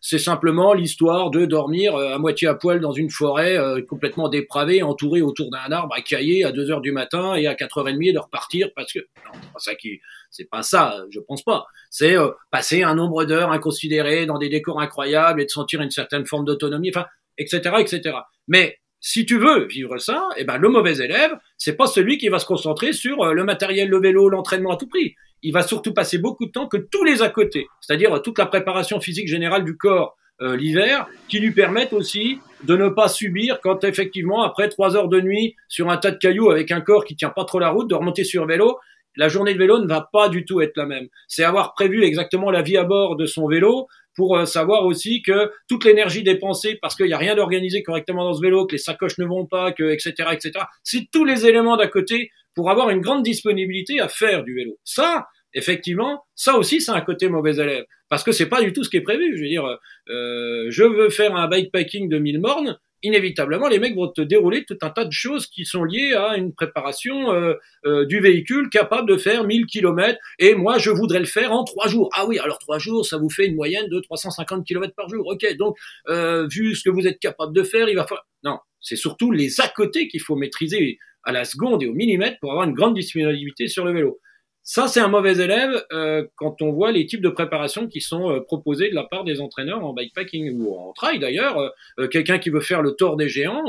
c'est 0.01 0.19
simplement 0.19 0.73
l'histoire 0.73 1.31
de 1.31 1.45
dormir 1.45 1.95
à 1.95 2.19
moitié 2.19 2.49
à 2.49 2.55
poil 2.55 2.81
dans 2.81 2.93
une 2.93 3.11
forêt 3.11 3.59
complètement 3.87 4.31
dépravée 4.31 4.83
entouré 4.83 5.21
autour 5.21 5.51
d'un 5.51 5.71
arbre 5.71 5.95
à 5.95 6.01
cailler 6.01 6.45
à 6.45 6.53
2 6.53 6.71
heures 6.71 6.81
du 6.81 6.91
matin 6.91 7.35
et 7.35 7.47
à 7.47 7.53
4h30 7.53 8.15
de 8.15 8.19
repartir 8.19 8.71
parce 8.75 8.95
que 8.95 9.01
non 9.01 9.33
c'est 9.35 9.53
pas 9.53 9.59
ça 9.59 9.75
qui 9.75 10.01
c'est 10.31 10.49
pas 10.49 10.63
ça 10.63 11.05
je 11.11 11.21
pense 11.21 11.43
pas. 11.43 11.67
C'est 11.91 12.17
passer 12.51 12.83
un 12.83 12.95
nombre 12.95 13.27
d'heures 13.27 13.53
inconsidéré 13.53 14.25
dans 14.25 14.39
des 14.39 14.49
décors 14.49 14.81
incroyables 14.81 15.43
et 15.43 15.45
de 15.45 15.51
sentir 15.51 15.83
une 15.83 15.91
certaine 15.91 16.25
forme 16.25 16.47
d'autonomie 16.47 16.89
enfin 16.89 17.05
etc 17.37 17.75
etc 17.81 18.17
mais 18.49 18.79
si 19.01 19.27
tu 19.27 19.39
veux 19.39 19.67
vivre 19.67 19.99
ça, 19.99 20.29
eh 20.37 20.45
ben 20.45 20.57
le 20.57 20.69
mauvais 20.69 20.99
élève, 20.99 21.33
c'est 21.57 21.77
pas 21.77 21.87
celui 21.87 22.19
qui 22.19 22.29
va 22.29 22.39
se 22.39 22.47
concentrer 22.47 22.93
sur 22.93 23.23
euh, 23.23 23.33
le 23.33 23.45
matériel, 23.45 23.89
le 23.89 24.01
vélo, 24.01 24.29
l'entraînement 24.29 24.73
à 24.73 24.77
tout 24.77 24.89
prix. 24.89 25.15
Il 25.43 25.53
va 25.53 25.63
surtout 25.63 25.93
passer 25.93 26.19
beaucoup 26.19 26.47
de 26.47 26.51
temps 26.51 26.67
que 26.67 26.77
tous 26.77 27.05
les 27.05 27.23
à 27.23 27.29
côté, 27.29 27.67
c'est-à-dire 27.81 28.21
toute 28.23 28.39
la 28.39 28.47
préparation 28.47 29.01
physique 29.01 29.29
générale 29.29 29.65
du 29.65 29.77
corps 29.77 30.17
euh, 30.43 30.55
l'hiver, 30.55 31.07
qui 31.29 31.39
lui 31.39 31.53
permettent 31.53 31.95
aussi 31.95 32.41
de 32.65 32.77
ne 32.77 32.91
pas 32.91 33.09
subir 33.09 33.59
quand 33.63 33.85
effectivement 33.85 34.43
après 34.43 34.69
trois 34.69 34.95
heures 34.95 35.09
de 35.09 35.19
nuit 35.19 35.57
sur 35.67 35.89
un 35.89 35.97
tas 35.97 36.11
de 36.11 36.19
cailloux 36.19 36.51
avec 36.51 36.71
un 36.73 36.83
corps 36.83 37.07
qui 37.07 37.17
tient 37.17 37.31
pas 37.31 37.45
trop 37.45 37.59
la 37.59 37.71
route, 37.71 37.89
de 37.89 37.95
remonter 37.95 38.23
sur 38.23 38.47
vélo. 38.47 38.79
La 39.17 39.29
journée 39.29 39.55
de 39.55 39.59
vélo 39.59 39.79
ne 39.79 39.87
va 39.87 40.11
pas 40.13 40.29
du 40.29 40.45
tout 40.45 40.61
être 40.61 40.77
la 40.77 40.85
même. 40.85 41.07
C'est 41.27 41.43
avoir 41.43 41.73
prévu 41.73 42.05
exactement 42.05 42.51
la 42.51 42.61
vie 42.61 42.77
à 42.77 42.85
bord 42.85 43.17
de 43.17 43.25
son 43.25 43.49
vélo, 43.49 43.87
pour 44.17 44.37
euh, 44.37 44.47
savoir 44.47 44.85
aussi 44.87 45.23
que 45.23 45.51
toute 45.69 45.85
l'énergie 45.85 46.23
dépensée 46.23 46.79
parce 46.81 46.97
qu'il 46.97 47.07
n'y 47.07 47.13
a 47.13 47.19
rien 47.19 47.37
d'organisé 47.37 47.83
correctement 47.83 48.25
dans 48.25 48.35
ce 48.35 48.41
vélo, 48.41 48.67
que 48.67 48.73
les 48.73 48.79
sacoches 48.79 49.19
ne 49.19 49.27
vont 49.27 49.47
pas, 49.47 49.73
que 49.73 49.85
etc 49.85 50.31
etc. 50.33 50.65
C'est 50.83 51.09
tous 51.13 51.25
les 51.25 51.47
éléments 51.47 51.77
d'à 51.77 51.87
côté 51.87 52.31
pour 52.55 52.71
avoir 52.71 52.91
une 52.91 53.01
grande 53.01 53.23
disponibilité 53.23 54.01
à 54.01 54.09
faire 54.09 54.43
du 54.43 54.55
vélo. 54.55 54.79
Ça, 54.83 55.27
effectivement, 55.53 56.25
ça 56.35 56.57
aussi 56.57 56.81
c'est 56.81 56.93
un 56.93 57.01
côté 57.03 57.29
mauvais 57.29 57.57
élève 57.57 57.85
parce 58.09 58.25
que 58.25 58.33
c'est 58.33 58.49
pas 58.49 58.63
du 58.63 58.73
tout 58.73 58.85
ce 58.85 58.91
qui 58.91 58.97
est 58.97 59.03
prévu. 59.03 59.37
Je 59.37 59.43
veux 59.43 59.49
dire, 59.49 59.79
euh, 60.09 60.67
je 60.71 60.83
veux 60.83 61.11
faire 61.11 61.37
un 61.37 61.49
bikepacking 61.49 62.09
de 62.09 62.19
1000 62.19 62.41
mornes, 62.41 62.79
inévitablement, 63.03 63.69
les 63.69 63.79
mecs 63.79 63.95
vont 63.95 64.09
te 64.09 64.21
dérouler 64.21 64.65
tout 64.65 64.79
un 64.83 64.91
tas 64.91 65.05
de 65.05 65.13
choses 65.13 65.47
qui 65.47 65.65
sont 65.65 65.85
liées 65.85 66.15
à 66.15 66.37
une 66.37 66.53
préparation 66.53 67.33
euh, 67.33 67.55
euh, 67.85 68.05
du 68.07 68.21
véhicule 68.21 68.69
capable 68.71 69.09
de 69.09 69.17
faire 69.17 69.45
1000 69.45 69.67
km. 69.67 70.19
Et 70.39 70.55
moi, 70.55 70.79
je 70.79 70.91
voudrais 70.91 71.21
le 71.21 71.27
faire 71.27 71.53
en 71.53 71.65
trois 71.65 71.89
jours. 71.89 72.09
Ah 72.15 72.27
oui, 72.27 72.39
alors 72.39 72.59
trois 72.59 72.79
jours, 72.79 73.07
ça 73.07 73.19
vous 73.19 73.31
fait 73.31 73.47
une 73.47 73.57
moyenne 73.57 73.89
de 73.89 74.01
350 74.01 74.67
km 74.67 74.95
par 74.95 75.09
jour. 75.09 75.27
Ok, 75.27 75.47
donc 75.57 75.77
euh, 76.09 76.47
vu 76.49 76.75
ce 76.75 76.83
que 76.83 76.91
vous 76.91 77.07
êtes 77.07 77.19
capable 77.19 77.55
de 77.55 77.63
faire, 77.63 77.89
il 77.89 77.97
va 77.97 78.07
falloir... 78.07 78.27
Non, 78.43 78.59
c'est 78.81 78.97
surtout 78.97 79.33
les 79.33 79.61
à 79.61 79.69
côté 79.69 80.09
qu'il 80.09 80.21
faut 80.21 80.37
maîtriser 80.37 80.99
à 81.25 81.33
la 81.33 81.45
seconde 81.45 81.83
et 81.83 81.87
au 81.87 81.93
millimètre 81.93 82.39
pour 82.41 82.53
avoir 82.53 82.67
une 82.67 82.75
grande 82.75 82.95
disponibilité 82.95 83.69
sur 83.69 83.85
le 83.85 83.93
vélo. 83.93 84.21
Ça, 84.69 84.89
c'est 84.89 84.99
un 84.99 85.07
mauvais 85.07 85.39
élève 85.39 85.87
euh, 85.93 86.27
quand 86.35 86.61
on 86.61 86.73
voit 86.73 86.91
les 86.91 87.07
types 87.07 87.21
de 87.21 87.29
préparations 87.29 87.87
qui 87.87 88.01
sont 88.01 88.33
euh, 88.33 88.41
proposés 88.41 88.91
de 88.91 88.97
la 88.97 89.05
part 89.05 89.23
des 89.23 89.41
entraîneurs 89.41 89.85
en 89.85 89.93
bikepacking 89.93 90.59
ou 90.59 90.75
en 90.75 90.93
trail 90.93 91.21
d'ailleurs. 91.21 91.73
Euh, 92.01 92.09
quelqu'un 92.09 92.41
qui 92.41 92.51
veut 92.51 92.61
faire 92.61 92.83
le 92.83 92.91
tour 92.91 93.17
des 93.17 93.29
géants, 93.29 93.63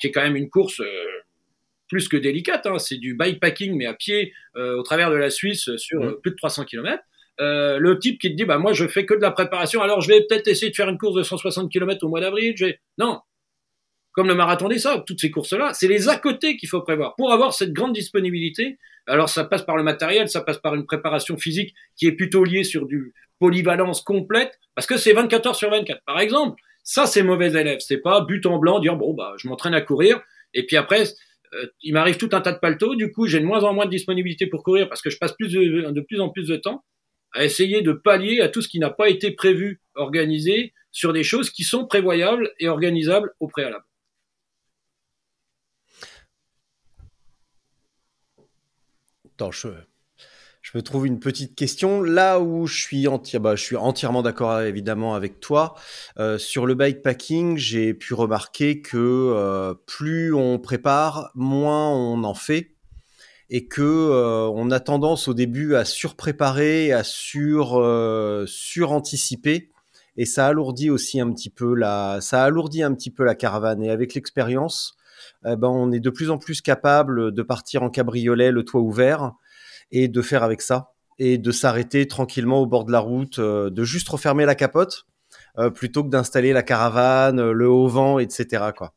qui 0.00 0.06
est 0.06 0.10
quand 0.12 0.22
même 0.22 0.36
une 0.36 0.48
course 0.48 0.80
plus 1.88 2.08
que 2.08 2.16
délicate, 2.16 2.64
hein, 2.64 2.78
c'est 2.78 2.96
du 2.96 3.14
bikepacking 3.14 3.76
mais 3.76 3.84
à 3.84 3.92
pied 3.92 4.32
au 4.56 4.82
travers 4.82 5.10
de 5.10 5.16
la 5.16 5.28
Suisse 5.28 5.76
sur 5.76 6.02
mmh. 6.02 6.20
plus 6.22 6.30
de 6.30 6.36
300 6.36 6.64
km. 6.64 7.02
le 7.38 7.98
type 7.98 8.18
qui 8.18 8.30
te 8.30 8.34
dit 8.34 8.46
bah 8.46 8.56
moi 8.56 8.72
je 8.72 8.88
fais 8.88 9.04
que 9.04 9.12
de 9.12 9.20
la 9.20 9.30
préparation, 9.30 9.82
alors 9.82 10.00
je 10.00 10.08
vais 10.08 10.22
peut-être 10.22 10.48
essayer 10.48 10.70
de 10.70 10.76
faire 10.76 10.88
une 10.88 10.96
course 10.96 11.16
de 11.16 11.22
160 11.22 11.70
km 11.70 12.02
au 12.02 12.08
mois 12.08 12.22
d'avril. 12.22 12.54
Non, 12.96 13.20
comme 14.14 14.28
le 14.28 14.34
marathon 14.34 14.68
des 14.68 14.78
sables, 14.78 15.04
toutes 15.06 15.20
ces 15.20 15.30
courses-là, 15.30 15.72
c'est 15.74 15.88
les 15.88 16.08
à 16.08 16.16
côté 16.16 16.56
qu'il 16.56 16.68
faut 16.68 16.80
prévoir 16.80 17.16
pour 17.16 17.32
avoir 17.32 17.52
cette 17.52 17.72
grande 17.72 17.92
disponibilité. 17.92 18.78
Alors 19.06 19.28
ça 19.28 19.44
passe 19.44 19.62
par 19.62 19.76
le 19.76 19.82
matériel, 19.82 20.28
ça 20.28 20.40
passe 20.40 20.58
par 20.58 20.74
une 20.76 20.86
préparation 20.86 21.36
physique 21.36 21.74
qui 21.96 22.06
est 22.06 22.12
plutôt 22.12 22.44
liée 22.44 22.64
sur 22.64 22.86
du 22.86 23.12
polyvalence 23.40 24.02
complète, 24.02 24.58
parce 24.76 24.86
que 24.86 24.96
c'est 24.96 25.12
24 25.12 25.46
heures 25.48 25.56
sur 25.56 25.68
24. 25.68 26.00
Par 26.06 26.20
exemple, 26.20 26.62
ça 26.84 27.06
c'est 27.06 27.24
mauvais 27.24 27.52
élève, 27.52 27.80
c'est 27.80 27.98
pas 27.98 28.20
but 28.20 28.46
en 28.46 28.58
blanc, 28.58 28.78
dire 28.78 28.96
bon 28.96 29.14
bah 29.14 29.34
je 29.36 29.48
m'entraîne 29.48 29.74
à 29.74 29.80
courir, 29.80 30.22
et 30.54 30.64
puis 30.64 30.76
après 30.76 31.04
euh, 31.54 31.66
il 31.82 31.92
m'arrive 31.92 32.16
tout 32.16 32.30
un 32.32 32.40
tas 32.40 32.52
de 32.52 32.60
paltos, 32.60 32.94
du 32.94 33.10
coup 33.10 33.26
j'ai 33.26 33.40
de 33.40 33.44
moins 33.44 33.64
en 33.64 33.74
moins 33.74 33.86
de 33.86 33.90
disponibilité 33.90 34.46
pour 34.46 34.62
courir 34.62 34.88
parce 34.88 35.02
que 35.02 35.10
je 35.10 35.18
passe 35.18 35.32
plus 35.32 35.52
de, 35.52 35.90
de 35.90 36.00
plus 36.00 36.20
en 36.20 36.28
plus 36.28 36.46
de 36.46 36.56
temps 36.56 36.84
à 37.32 37.44
essayer 37.44 37.82
de 37.82 37.92
pallier 37.92 38.40
à 38.40 38.48
tout 38.48 38.62
ce 38.62 38.68
qui 38.68 38.78
n'a 38.78 38.90
pas 38.90 39.08
été 39.08 39.32
prévu, 39.32 39.80
organisé 39.96 40.72
sur 40.92 41.12
des 41.12 41.24
choses 41.24 41.50
qui 41.50 41.64
sont 41.64 41.84
prévoyables 41.84 42.52
et 42.60 42.68
organisables 42.68 43.32
au 43.40 43.48
préalable. 43.48 43.84
Attends, 49.36 49.50
je, 49.50 49.68
me 50.76 50.80
trouve 50.80 51.08
une 51.08 51.18
petite 51.18 51.56
question. 51.56 52.02
Là 52.02 52.38
où 52.38 52.68
je 52.68 52.80
suis, 52.80 53.08
bah, 53.40 53.54
entièrement 53.76 54.22
d'accord 54.22 54.60
évidemment 54.60 55.16
avec 55.16 55.40
toi, 55.40 55.74
euh, 56.20 56.38
sur 56.38 56.66
le 56.66 56.76
bikepacking, 56.76 57.56
j'ai 57.56 57.94
pu 57.94 58.14
remarquer 58.14 58.80
que 58.80 58.96
euh, 58.96 59.74
plus 59.86 60.32
on 60.32 60.60
prépare, 60.60 61.32
moins 61.34 61.90
on 61.90 62.22
en 62.22 62.34
fait. 62.34 62.76
Et 63.50 63.66
que 63.66 63.82
euh, 63.82 64.48
on 64.54 64.70
a 64.70 64.78
tendance 64.78 65.26
au 65.26 65.34
début 65.34 65.74
à 65.74 65.84
surpréparer, 65.84 66.92
à 66.92 67.02
sur, 67.02 67.82
suranticiper, 68.46 69.72
et 70.16 70.26
ça 70.26 70.46
alourdit 70.46 70.90
aussi 70.90 71.20
un 71.20 71.32
petit 71.32 71.50
peu 71.50 71.74
la, 71.74 72.20
ça 72.20 72.44
alourdit 72.44 72.84
un 72.84 72.94
petit 72.94 73.10
peu 73.10 73.24
la 73.24 73.34
caravane. 73.34 73.82
Et 73.82 73.90
avec 73.90 74.14
l'expérience, 74.14 74.96
eh 75.46 75.56
ben, 75.56 75.68
on 75.68 75.92
est 75.92 76.00
de 76.00 76.10
plus 76.10 76.30
en 76.30 76.38
plus 76.38 76.60
capable 76.60 77.32
de 77.32 77.42
partir 77.42 77.82
en 77.82 77.90
cabriolet, 77.90 78.50
le 78.50 78.64
toit 78.64 78.80
ouvert, 78.80 79.32
et 79.90 80.08
de 80.08 80.22
faire 80.22 80.42
avec 80.42 80.62
ça, 80.62 80.92
et 81.18 81.38
de 81.38 81.50
s'arrêter 81.50 82.06
tranquillement 82.06 82.60
au 82.60 82.66
bord 82.66 82.84
de 82.84 82.92
la 82.92 83.00
route, 83.00 83.38
euh, 83.38 83.70
de 83.70 83.84
juste 83.84 84.08
refermer 84.08 84.44
la 84.46 84.54
capote, 84.54 85.06
euh, 85.58 85.70
plutôt 85.70 86.02
que 86.02 86.08
d'installer 86.08 86.52
la 86.52 86.62
caravane, 86.62 87.50
le 87.50 87.68
haut 87.68 87.88
vent, 87.88 88.18
etc. 88.18 88.64
Quoi. 88.76 88.94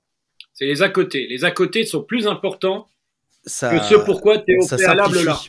C'est 0.54 0.66
les 0.66 0.82
à 0.82 0.90
côté. 0.90 1.28
Les 1.28 1.46
à 1.46 1.52
côté 1.52 1.86
sont 1.86 2.04
plus 2.04 2.28
importants 2.28 2.88
que 3.46 3.50
ce 3.50 4.04
pourquoi 4.04 4.40
tu 4.40 4.54
es 4.54 4.58
au 4.58 4.68
préalable 4.68 5.24
là. 5.24 5.40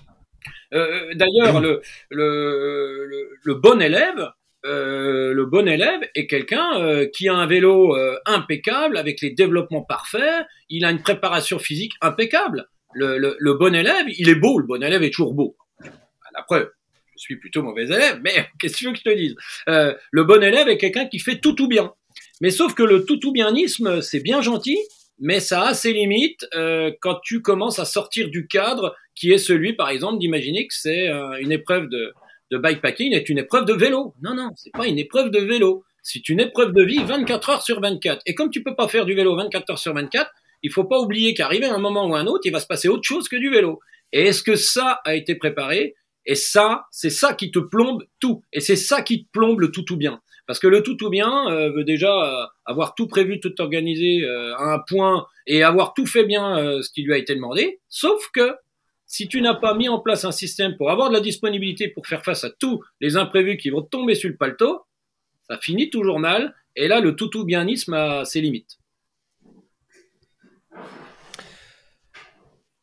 Euh, 0.75 1.15
d'ailleurs, 1.15 1.61
le, 1.61 1.81
le, 2.11 3.55
bon 3.55 3.81
élève, 3.81 4.31
euh, 4.67 5.33
le 5.33 5.47
bon 5.47 5.69
élève 5.69 6.01
est 6.17 6.27
quelqu'un 6.27 6.81
euh, 6.81 7.07
qui 7.07 7.29
a 7.29 7.35
un 7.35 7.47
vélo 7.47 7.97
euh, 7.97 8.19
impeccable, 8.27 8.97
avec 8.97 9.21
les 9.21 9.31
développements 9.31 9.83
parfaits, 9.83 10.47
il 10.69 10.85
a 10.85 10.91
une 10.91 11.01
préparation 11.01 11.59
physique 11.59 11.93
impeccable. 12.01 12.69
Le, 12.95 13.53
bon 13.53 13.75
élève, 13.75 14.07
il 14.09 14.29
est 14.29 14.35
beau, 14.35 14.59
le 14.59 14.67
bon 14.67 14.83
élève 14.83 15.03
est 15.03 15.11
toujours 15.11 15.35
beau. 15.35 15.57
La 16.35 16.43
preuve, 16.43 16.71
je 17.15 17.21
suis 17.21 17.37
plutôt 17.37 17.63
mauvais 17.63 17.85
élève, 17.85 18.21
mais 18.23 18.49
qu'est-ce 18.59 18.75
que 18.75 18.79
tu 18.79 18.87
veux 18.87 18.93
que 18.93 18.99
je 18.99 19.05
te 19.05 19.17
dise? 19.17 19.37
Le 19.67 20.25
bon 20.25 20.43
élève 20.43 20.69
est 20.69 20.79
quelqu'un 20.79 21.07
qui 21.07 21.21
fait 21.21 21.39
tout 21.39 21.53
tout 21.53 21.69
bien. 21.69 21.93
Mais 22.41 22.51
sauf 22.51 22.75
que 22.75 22.83
le 22.83 23.05
tout 23.05 23.19
tout 23.19 23.33
bianisme, 23.33 24.01
c'est 24.01 24.21
bien 24.21 24.43
gentil, 24.43 24.79
mais 25.21 25.39
ça 25.39 25.69
a 25.69 25.75
ses 25.75 25.93
limites 25.93 26.47
quand 27.01 27.21
tu 27.23 27.43
commences 27.43 27.79
à 27.79 27.85
sortir 27.85 28.29
du 28.31 28.49
cadre 28.49 28.97
qui 29.15 29.33
est 29.33 29.39
celui, 29.39 29.75
par 29.75 29.91
exemple, 29.91 30.19
d'imaginer 30.19 30.67
que 30.67 30.75
c'est 30.75 31.09
une 31.41 31.53
épreuve 31.53 31.89
de, 31.89 32.13
de 32.51 32.59
bikepacking 32.59 33.13
est 33.15 33.29
une 33.29 33.39
épreuve 33.39 33.65
de 33.65 33.75
vélo. 33.75 34.15
Non, 34.23 34.35
non, 34.35 34.51
c'est 34.57 34.73
pas 34.73 34.87
une 34.87 34.99
épreuve 34.99 35.31
de 35.31 35.39
vélo. 35.39 35.85
C'est 36.03 36.29
une 36.29 36.41
épreuve 36.41 36.73
de 36.73 36.83
vie 36.83 37.03
24 37.03 37.51
heures 37.51 37.63
sur 37.63 37.81
24. 37.81 38.23
Et 38.27 38.35
comme 38.35 38.51
tu 38.51 38.63
peux 38.63 38.75
pas 38.75 38.89
faire 38.89 39.05
du 39.05 39.15
vélo 39.15 39.37
24 39.37 39.71
heures 39.71 39.79
sur 39.79 39.95
24, 39.95 40.31
il 40.63 40.73
faut 40.73 40.85
pas 40.85 40.99
oublier 40.99 41.35
qu'arrivé 41.35 41.67
à 41.67 41.75
un 41.75 41.79
moment 41.79 42.07
ou 42.07 42.15
un 42.15 42.27
autre, 42.27 42.43
il 42.45 42.53
va 42.53 42.61
se 42.61 42.67
passer 42.67 42.89
autre 42.89 43.05
chose 43.05 43.29
que 43.29 43.37
du 43.37 43.51
vélo. 43.51 43.81
Et 44.13 44.27
est-ce 44.27 44.43
que 44.43 44.57
ça 44.57 45.01
a 45.05 45.15
été 45.15 45.35
préparé? 45.35 45.95
Et 46.25 46.35
ça, 46.35 46.87
c'est 46.91 47.11
ça 47.11 47.35
qui 47.35 47.51
te 47.51 47.59
plombe 47.59 48.05
tout. 48.21 48.43
Et 48.53 48.61
c'est 48.61 48.77
ça 48.77 49.03
qui 49.03 49.25
te 49.25 49.31
plombe 49.31 49.61
le 49.61 49.71
tout 49.71 49.83
tout 49.83 49.97
bien. 49.97 50.21
Parce 50.47 50.59
que 50.59 50.67
le 50.67 50.83
tout 50.83 50.95
tout 50.95 51.11
bien 51.11 51.51
euh, 51.51 51.71
veut 51.71 51.85
déjà 51.85 52.11
euh, 52.11 52.47
avoir 52.65 52.95
tout 52.95 53.07
prévu, 53.07 53.39
tout 53.39 53.61
organisé 53.61 54.25
euh, 54.25 54.55
à 54.57 54.73
un 54.75 54.79
point 54.79 55.27
et 55.47 55.63
avoir 55.63 55.93
tout 55.93 56.07
fait 56.07 56.25
bien 56.25 56.83
ce 56.83 56.91
qui 56.91 57.03
lui 57.03 57.13
a 57.13 57.19
été 57.19 57.35
demandé. 57.35 57.81
Sauf 57.89 58.29
que 58.33 58.55
si 59.09 59.27
tu 59.27 59.41
n'as 59.41 59.55
pas 59.55 59.75
mis 59.75 59.89
en 59.89 59.99
place 59.99 60.25
un 60.27 60.33
système 60.33 60.77
pour 60.77 60.91
avoir 60.91 61.09
de 61.09 61.15
la 61.15 61.21
disponibilité 61.21 61.89
pour 61.89 62.07
faire 62.07 62.23
face 62.23 62.45
à 62.45 62.51
tous 62.51 62.85
les 63.01 63.17
imprévus 63.17 63.57
qui 63.57 63.71
vont 63.71 63.83
tomber 63.83 64.15
sur 64.15 64.29
le 64.29 64.37
paletot, 64.37 64.83
ça 65.49 65.59
finit 65.59 65.89
toujours 65.89 66.21
mal. 66.21 66.55
Et 66.77 66.89
là, 66.89 67.01
le 67.01 67.17
toutou 67.17 67.45
bianisme 67.45 67.95
a 67.95 68.27
ses 68.27 68.43
limites. 68.43 68.79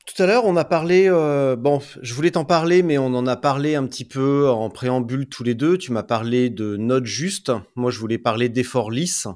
Tout 0.08 0.24
à 0.24 0.26
l'heure, 0.26 0.46
on 0.46 0.56
a 0.56 0.66
parlé, 0.66 1.08
euh, 1.10 1.56
bon, 1.56 1.80
je 2.02 2.14
voulais 2.14 2.32
t'en 2.32 2.46
parler, 2.46 2.82
mais 2.82 2.98
on 2.98 3.14
en 3.14 3.28
a 3.28 3.36
parlé 3.36 3.76
un 3.76 3.86
petit 3.86 4.06
peu 4.06 4.50
en 4.50 4.70
préambule 4.70 5.28
tous 5.28 5.44
les 5.44 5.54
deux. 5.54 5.78
Tu 5.78 5.92
m'as 5.92 6.04
parlé 6.04 6.50
de 6.50 6.76
notes 6.76 7.06
justes. 7.06 7.52
Moi, 7.76 7.92
je 7.92 8.00
voulais 8.00 8.18
parler 8.18 8.50
d'efforts 8.50 8.92
lisses. 8.92 9.28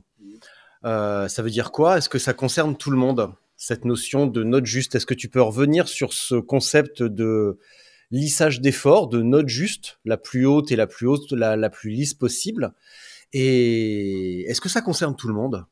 Euh, 0.86 1.28
ça 1.28 1.43
veut 1.43 1.49
dire 1.52 1.71
quoi? 1.71 1.97
Est-ce 1.97 2.10
que 2.10 2.17
ça 2.17 2.34
concerne 2.34 2.75
tout 2.75 2.89
le 2.89 2.97
monde? 2.97 3.30
Cette 3.59 3.83
notion 3.85 4.25
de 4.25 4.43
note 4.43 4.65
juste. 4.65 4.95
Est-ce 4.95 5.05
que 5.05 5.13
tu 5.13 5.29
peux 5.29 5.41
revenir 5.41 5.87
sur 5.87 6.13
ce 6.13 6.35
concept 6.35 7.03
de 7.03 7.59
lissage 8.09 8.61
d'effort, 8.61 9.09
de 9.09 9.21
note 9.21 9.49
juste, 9.49 9.99
la 10.05 10.17
plus 10.17 10.47
haute 10.47 10.71
et 10.71 10.75
la 10.75 10.87
plus 10.87 11.05
haute, 11.05 11.31
la, 11.33 11.69
plus 11.69 11.91
lisse 11.91 12.15
possible? 12.15 12.71
Et 13.33 14.43
est-ce 14.47 14.61
que 14.61 14.69
ça 14.69 14.81
concerne 14.81 15.15
tout 15.15 15.27
le 15.27 15.33
monde? 15.33 15.65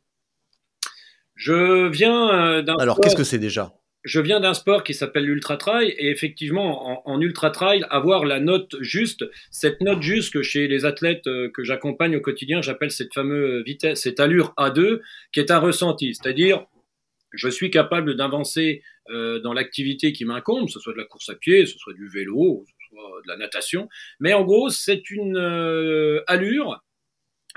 Je 1.34 1.88
viens 1.88 2.30
euh, 2.30 2.62
d'un. 2.62 2.76
Alors, 2.76 3.00
qu'est-ce 3.00 3.16
que 3.16 3.24
c'est 3.24 3.40
déjà? 3.40 3.74
Je 4.04 4.20
viens 4.20 4.40
d'un 4.40 4.54
sport 4.54 4.84
qui 4.84 4.94
s'appelle 4.94 5.26
l'ultra 5.26 5.58
trail 5.58 5.90
et 5.98 6.10
effectivement 6.10 7.08
en, 7.08 7.22
ultra 7.22 7.52
trail 7.52 7.86
avoir 7.90 8.26
la 8.26 8.40
note 8.40 8.76
juste 8.80 9.26
cette 9.52 9.82
note 9.82 10.02
juste 10.02 10.34
que 10.34 10.42
chez 10.42 10.68
les 10.68 10.86
athlètes 10.86 11.28
euh, 11.28 11.50
que 11.54 11.64
j'accompagne 11.64 12.16
au 12.16 12.22
quotidien 12.22 12.62
j'appelle 12.62 12.92
cette 12.92 13.14
fameuse 13.14 13.66
vitesse 13.66 14.04
cette 14.04 14.22
allure 14.22 14.54
A2 14.58 15.02
qui 15.34 15.42
est 15.42 15.52
un 15.52 15.60
ressenti 15.60 16.14
c'est-à-dire 16.14 16.68
je 17.38 17.50
suis 17.50 17.70
capable 17.70 18.16
d'avancer 18.16 18.84
euh, 19.10 19.40
dans 19.40 19.54
l'activité 19.54 20.12
qui 20.12 20.26
m'incombe, 20.26 20.70
ce 20.70 20.80
soit 20.80 20.94
de 20.94 20.98
la 20.98 21.06
course 21.06 21.30
à 21.30 21.36
pied, 21.36 21.66
ce 21.66 21.78
soit 21.78 21.94
du 21.94 22.10
vélo, 22.10 22.66
ce 22.68 22.88
soit 22.90 23.22
de 23.24 23.28
la 23.30 23.38
natation. 23.38 23.88
Mais 24.20 24.34
en 24.34 24.44
gros, 24.44 24.70
c'est 24.70 25.10
une 25.10 25.38
euh, 25.38 26.22
allure, 26.28 26.84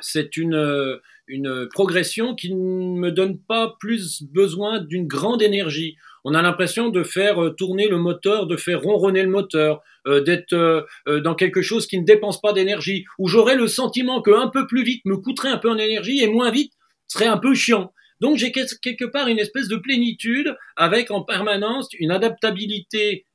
c'est 0.01 0.37
une, 0.37 0.55
euh, 0.55 0.99
une 1.27 1.69
progression 1.69 2.35
qui 2.35 2.55
ne 2.55 2.99
me 2.99 3.11
donne 3.11 3.39
pas 3.39 3.75
plus 3.81 4.23
besoin 4.23 4.81
d'une 4.81 5.07
grande 5.07 5.43
énergie. 5.43 5.97
On 6.25 6.35
a 6.35 6.43
l'impression 6.43 6.91
de 6.91 7.03
faire 7.03 7.55
tourner 7.57 7.89
le 7.89 7.97
moteur, 7.97 8.47
de 8.47 8.57
faire 8.57 8.83
ronronner 8.83 9.23
le 9.23 9.31
moteur, 9.31 9.83
d'être 10.07 10.87
dans 11.07 11.35
quelque 11.35 11.63
chose 11.63 11.87
qui 11.87 11.99
ne 11.99 12.05
dépense 12.05 12.43
pas 12.43 12.53
d'énergie, 12.53 13.07
où 13.19 13.27
j'aurais 13.27 13.57
le 13.57 13.69
sentiment 13.69 14.21
que 14.21 14.31
un 14.31 14.49
peu 14.49 14.67
plus 14.67 14.83
vite 14.83 15.03
me 15.07 15.17
coûterait 15.17 15.49
un 15.49 15.57
peu 15.57 15.71
en 15.71 15.79
énergie 15.79 16.23
et 16.23 16.29
moins 16.29 16.51
vite 16.51 16.75
serait 17.09 17.27
un 17.27 17.39
peu 17.39 17.55
chiant. 17.55 17.91
Donc 18.21 18.37
j'ai 18.37 18.53
quelque 18.53 19.05
part 19.05 19.29
une 19.29 19.39
espèce 19.39 19.69
de 19.69 19.77
plénitude 19.77 20.57
avec 20.77 21.11
en 21.11 21.23
permanence 21.23 21.89
une 21.99 22.11
adaptabilité 22.11 23.27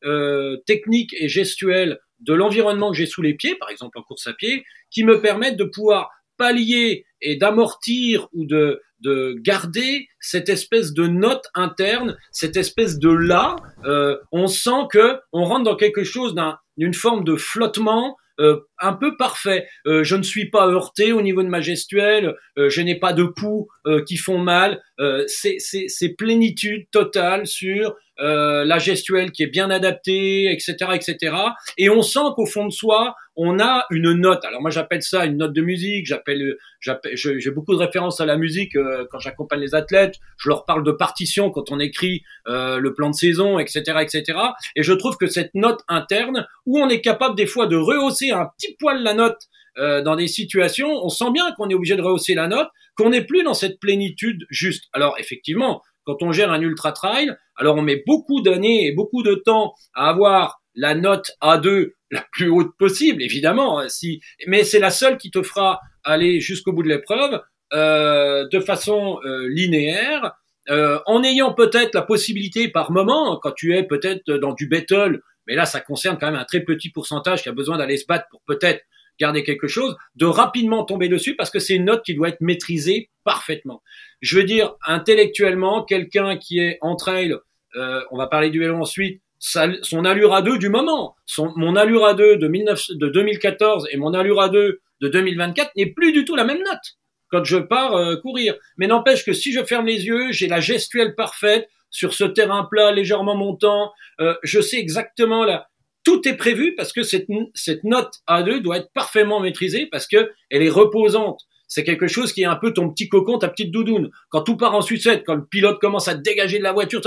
technique 0.65 1.13
et 1.19 1.27
gestuelle 1.27 1.99
de 2.19 2.33
l'environnement 2.33 2.91
que 2.91 2.97
j'ai 2.97 3.05
sous 3.05 3.21
les 3.21 3.33
pieds, 3.33 3.55
par 3.55 3.69
exemple 3.69 3.97
en 3.97 4.03
course 4.03 4.27
à 4.27 4.33
pied, 4.33 4.63
qui 4.91 5.03
me 5.03 5.21
permettent 5.21 5.57
de 5.57 5.65
pouvoir 5.65 6.09
pallier 6.37 7.05
et 7.21 7.35
d'amortir 7.35 8.27
ou 8.33 8.45
de, 8.45 8.81
de 8.99 9.35
garder 9.39 10.07
cette 10.19 10.49
espèce 10.49 10.93
de 10.93 11.07
note 11.07 11.45
interne, 11.53 12.17
cette 12.31 12.57
espèce 12.57 12.99
de 12.99 13.09
là. 13.09 13.55
Euh, 13.85 14.17
on 14.31 14.47
sent 14.47 14.87
que 14.91 15.19
on 15.31 15.43
rentre 15.43 15.63
dans 15.63 15.75
quelque 15.75 16.03
chose 16.03 16.35
d'une 16.77 16.93
forme 16.93 17.23
de 17.23 17.35
flottement 17.35 18.17
euh, 18.39 18.59
un 18.79 18.93
peu 18.93 19.15
parfait. 19.17 19.67
Euh, 19.85 20.03
je 20.03 20.15
ne 20.15 20.23
suis 20.23 20.49
pas 20.49 20.67
heurté 20.67 21.11
au 21.11 21.21
niveau 21.21 21.43
de 21.43 21.47
ma 21.47 21.61
gestuelle, 21.61 22.35
euh, 22.57 22.69
je 22.69 22.81
n'ai 22.81 22.95
pas 22.95 23.13
de 23.13 23.23
coups 23.23 23.69
qui 24.07 24.17
font 24.17 24.39
mal. 24.39 24.81
c'est 25.27 26.15
plénitude 26.17 26.89
totale 26.89 27.45
sur 27.45 27.95
la 28.17 28.79
gestuelle 28.79 29.31
qui 29.31 29.43
est 29.43 29.47
bien 29.47 29.69
adaptée, 29.69 30.51
etc., 30.51 30.75
etc. 30.93 31.35
Et 31.77 31.89
on 31.89 32.01
sent 32.01 32.31
qu'au 32.35 32.47
fond 32.47 32.65
de 32.65 32.71
soi, 32.71 33.15
on 33.35 33.59
a 33.59 33.85
une 33.91 34.13
note. 34.13 34.43
Alors 34.43 34.61
moi 34.61 34.71
j'appelle 34.71 35.03
ça 35.03 35.25
une 35.25 35.37
note 35.37 35.53
de 35.53 35.61
musique. 35.61 36.07
J'appelle, 36.07 36.55
j'ai 36.81 37.51
beaucoup 37.51 37.73
de 37.73 37.79
références 37.79 38.21
à 38.21 38.25
la 38.25 38.37
musique 38.37 38.75
quand 39.11 39.19
j'accompagne 39.19 39.59
les 39.59 39.75
athlètes. 39.75 40.15
Je 40.37 40.49
leur 40.49 40.65
parle 40.65 40.83
de 40.83 40.91
partition 40.91 41.51
quand 41.51 41.71
on 41.71 41.79
écrit 41.79 42.23
le 42.47 42.89
plan 42.89 43.11
de 43.11 43.15
saison, 43.15 43.59
etc., 43.59 43.99
etc. 44.01 44.39
Et 44.75 44.81
je 44.81 44.93
trouve 44.93 45.17
que 45.17 45.27
cette 45.27 45.53
note 45.53 45.81
interne, 45.87 46.47
où 46.65 46.79
on 46.79 46.89
est 46.89 47.01
capable 47.01 47.35
des 47.35 47.45
fois 47.45 47.67
de 47.67 47.75
rehausser 47.75 48.31
un 48.31 48.47
petit 48.57 48.64
poil 48.79 49.03
la 49.03 49.13
note 49.13 49.37
euh, 49.77 50.01
dans 50.01 50.15
des 50.15 50.27
situations, 50.27 50.89
on 51.03 51.09
sent 51.09 51.31
bien 51.33 51.51
qu'on 51.53 51.69
est 51.69 51.73
obligé 51.73 51.95
de 51.95 52.01
rehausser 52.01 52.33
la 52.33 52.47
note, 52.47 52.69
qu'on 52.95 53.09
n'est 53.09 53.25
plus 53.25 53.43
dans 53.43 53.53
cette 53.53 53.79
plénitude 53.79 54.45
juste. 54.49 54.85
Alors 54.93 55.15
effectivement, 55.19 55.81
quand 56.05 56.21
on 56.21 56.31
gère 56.31 56.51
un 56.51 56.61
ultra 56.61 56.91
trail, 56.91 57.35
alors 57.57 57.75
on 57.75 57.81
met 57.81 58.01
beaucoup 58.05 58.41
d'années 58.41 58.87
et 58.87 58.93
beaucoup 58.93 59.23
de 59.23 59.35
temps 59.35 59.73
à 59.93 60.09
avoir 60.09 60.61
la 60.75 60.95
note 60.95 61.31
A2 61.41 61.91
la 62.11 62.25
plus 62.31 62.49
haute 62.49 62.77
possible, 62.77 63.21
évidemment, 63.21 63.79
hein, 63.79 63.89
si, 63.89 64.21
mais 64.47 64.63
c'est 64.63 64.79
la 64.79 64.91
seule 64.91 65.17
qui 65.17 65.31
te 65.31 65.41
fera 65.41 65.81
aller 66.03 66.39
jusqu'au 66.39 66.71
bout 66.71 66.83
de 66.83 66.89
l'épreuve 66.89 67.41
euh, 67.73 68.47
de 68.47 68.59
façon 68.59 69.19
euh, 69.25 69.47
linéaire, 69.49 70.33
en 70.67 71.23
ayant 71.23 71.53
peut-être 71.53 71.93
la 71.93 72.01
possibilité 72.01 72.69
par 72.69 72.91
moment, 72.91 73.37
quand 73.39 73.51
tu 73.51 73.75
es 73.75 73.83
peut-être 73.83 74.31
dans 74.31 74.53
du 74.53 74.67
battle, 74.67 75.21
mais 75.47 75.55
là 75.55 75.65
ça 75.65 75.81
concerne 75.81 76.17
quand 76.19 76.27
même 76.31 76.39
un 76.39 76.45
très 76.45 76.61
petit 76.61 76.89
pourcentage 76.89 77.43
qui 77.43 77.49
a 77.49 77.53
besoin 77.53 77.77
d'aller 77.77 77.97
se 77.97 78.05
battre 78.05 78.25
pour 78.29 78.41
peut-être 78.45 78.81
garder 79.19 79.43
quelque 79.43 79.67
chose, 79.67 79.95
de 80.15 80.25
rapidement 80.25 80.83
tomber 80.83 81.07
dessus 81.07 81.35
parce 81.35 81.49
que 81.49 81.59
c'est 81.59 81.75
une 81.75 81.85
note 81.85 82.03
qui 82.03 82.15
doit 82.15 82.29
être 82.29 82.41
maîtrisée 82.41 83.09
parfaitement. 83.23 83.81
Je 84.21 84.37
veux 84.37 84.43
dire, 84.43 84.75
intellectuellement, 84.85 85.83
quelqu'un 85.83 86.37
qui 86.37 86.59
est 86.59 86.77
en 86.81 86.95
trail, 86.95 87.35
euh, 87.75 88.01
on 88.11 88.17
va 88.17 88.27
parler 88.27 88.49
du 88.49 88.59
vélo 88.59 88.75
ensuite, 88.75 89.21
son 89.37 90.05
allure 90.05 90.33
à 90.33 90.41
2 90.41 90.57
du 90.57 90.69
moment, 90.69 91.15
son, 91.25 91.53
mon 91.55 91.75
allure 91.75 92.05
à 92.05 92.13
2 92.13 92.37
de, 92.37 92.47
19, 92.47 92.87
de 92.91 93.07
2014 93.09 93.87
et 93.91 93.97
mon 93.97 94.13
allure 94.13 94.41
à 94.41 94.49
2 94.49 94.81
de 95.01 95.07
2024 95.07 95.71
n'est 95.75 95.85
plus 95.87 96.11
du 96.13 96.25
tout 96.25 96.35
la 96.35 96.45
même 96.45 96.59
note 96.59 96.97
quand 97.29 97.43
je 97.43 97.57
pars 97.57 97.95
euh, 97.95 98.15
courir. 98.17 98.55
Mais 98.77 98.87
n'empêche 98.87 99.25
que 99.25 99.33
si 99.33 99.51
je 99.51 99.63
ferme 99.63 99.85
les 99.85 100.05
yeux, 100.05 100.31
j'ai 100.31 100.47
la 100.47 100.59
gestuelle 100.59 101.15
parfaite, 101.15 101.67
sur 101.95 102.13
ce 102.13 102.25
terrain 102.25 102.67
plat 102.69 102.91
légèrement 102.91 103.37
montant. 103.37 103.93
Euh, 104.19 104.35
je 104.43 104.59
sais 104.59 104.77
exactement 104.77 105.45
là. 105.45 105.69
Tout 106.03 106.27
est 106.27 106.35
prévu 106.35 106.75
parce 106.75 106.91
que 106.91 107.03
cette, 107.03 107.27
cette 107.53 107.85
note 107.85 108.11
A2 108.27 108.59
doit 108.61 108.77
être 108.77 108.91
parfaitement 108.93 109.39
maîtrisée 109.39 109.87
parce 109.89 110.05
que 110.05 110.29
elle 110.49 110.61
est 110.61 110.69
reposante. 110.69 111.39
C'est 111.67 111.85
quelque 111.85 112.07
chose 112.07 112.33
qui 112.33 112.41
est 112.41 112.45
un 112.45 112.57
peu 112.57 112.73
ton 112.73 112.89
petit 112.89 113.07
cocon, 113.07 113.39
ta 113.39 113.47
petite 113.47 113.71
doudoune. 113.71 114.11
Quand 114.29 114.41
tout 114.41 114.57
part 114.57 114.75
en 114.75 114.81
sucette, 114.81 115.23
quand 115.25 115.35
le 115.35 115.45
pilote 115.45 115.79
commence 115.79 116.09
à 116.09 116.15
dégager 116.15 116.57
de 116.59 116.63
la 116.63 116.73
voiture, 116.73 117.01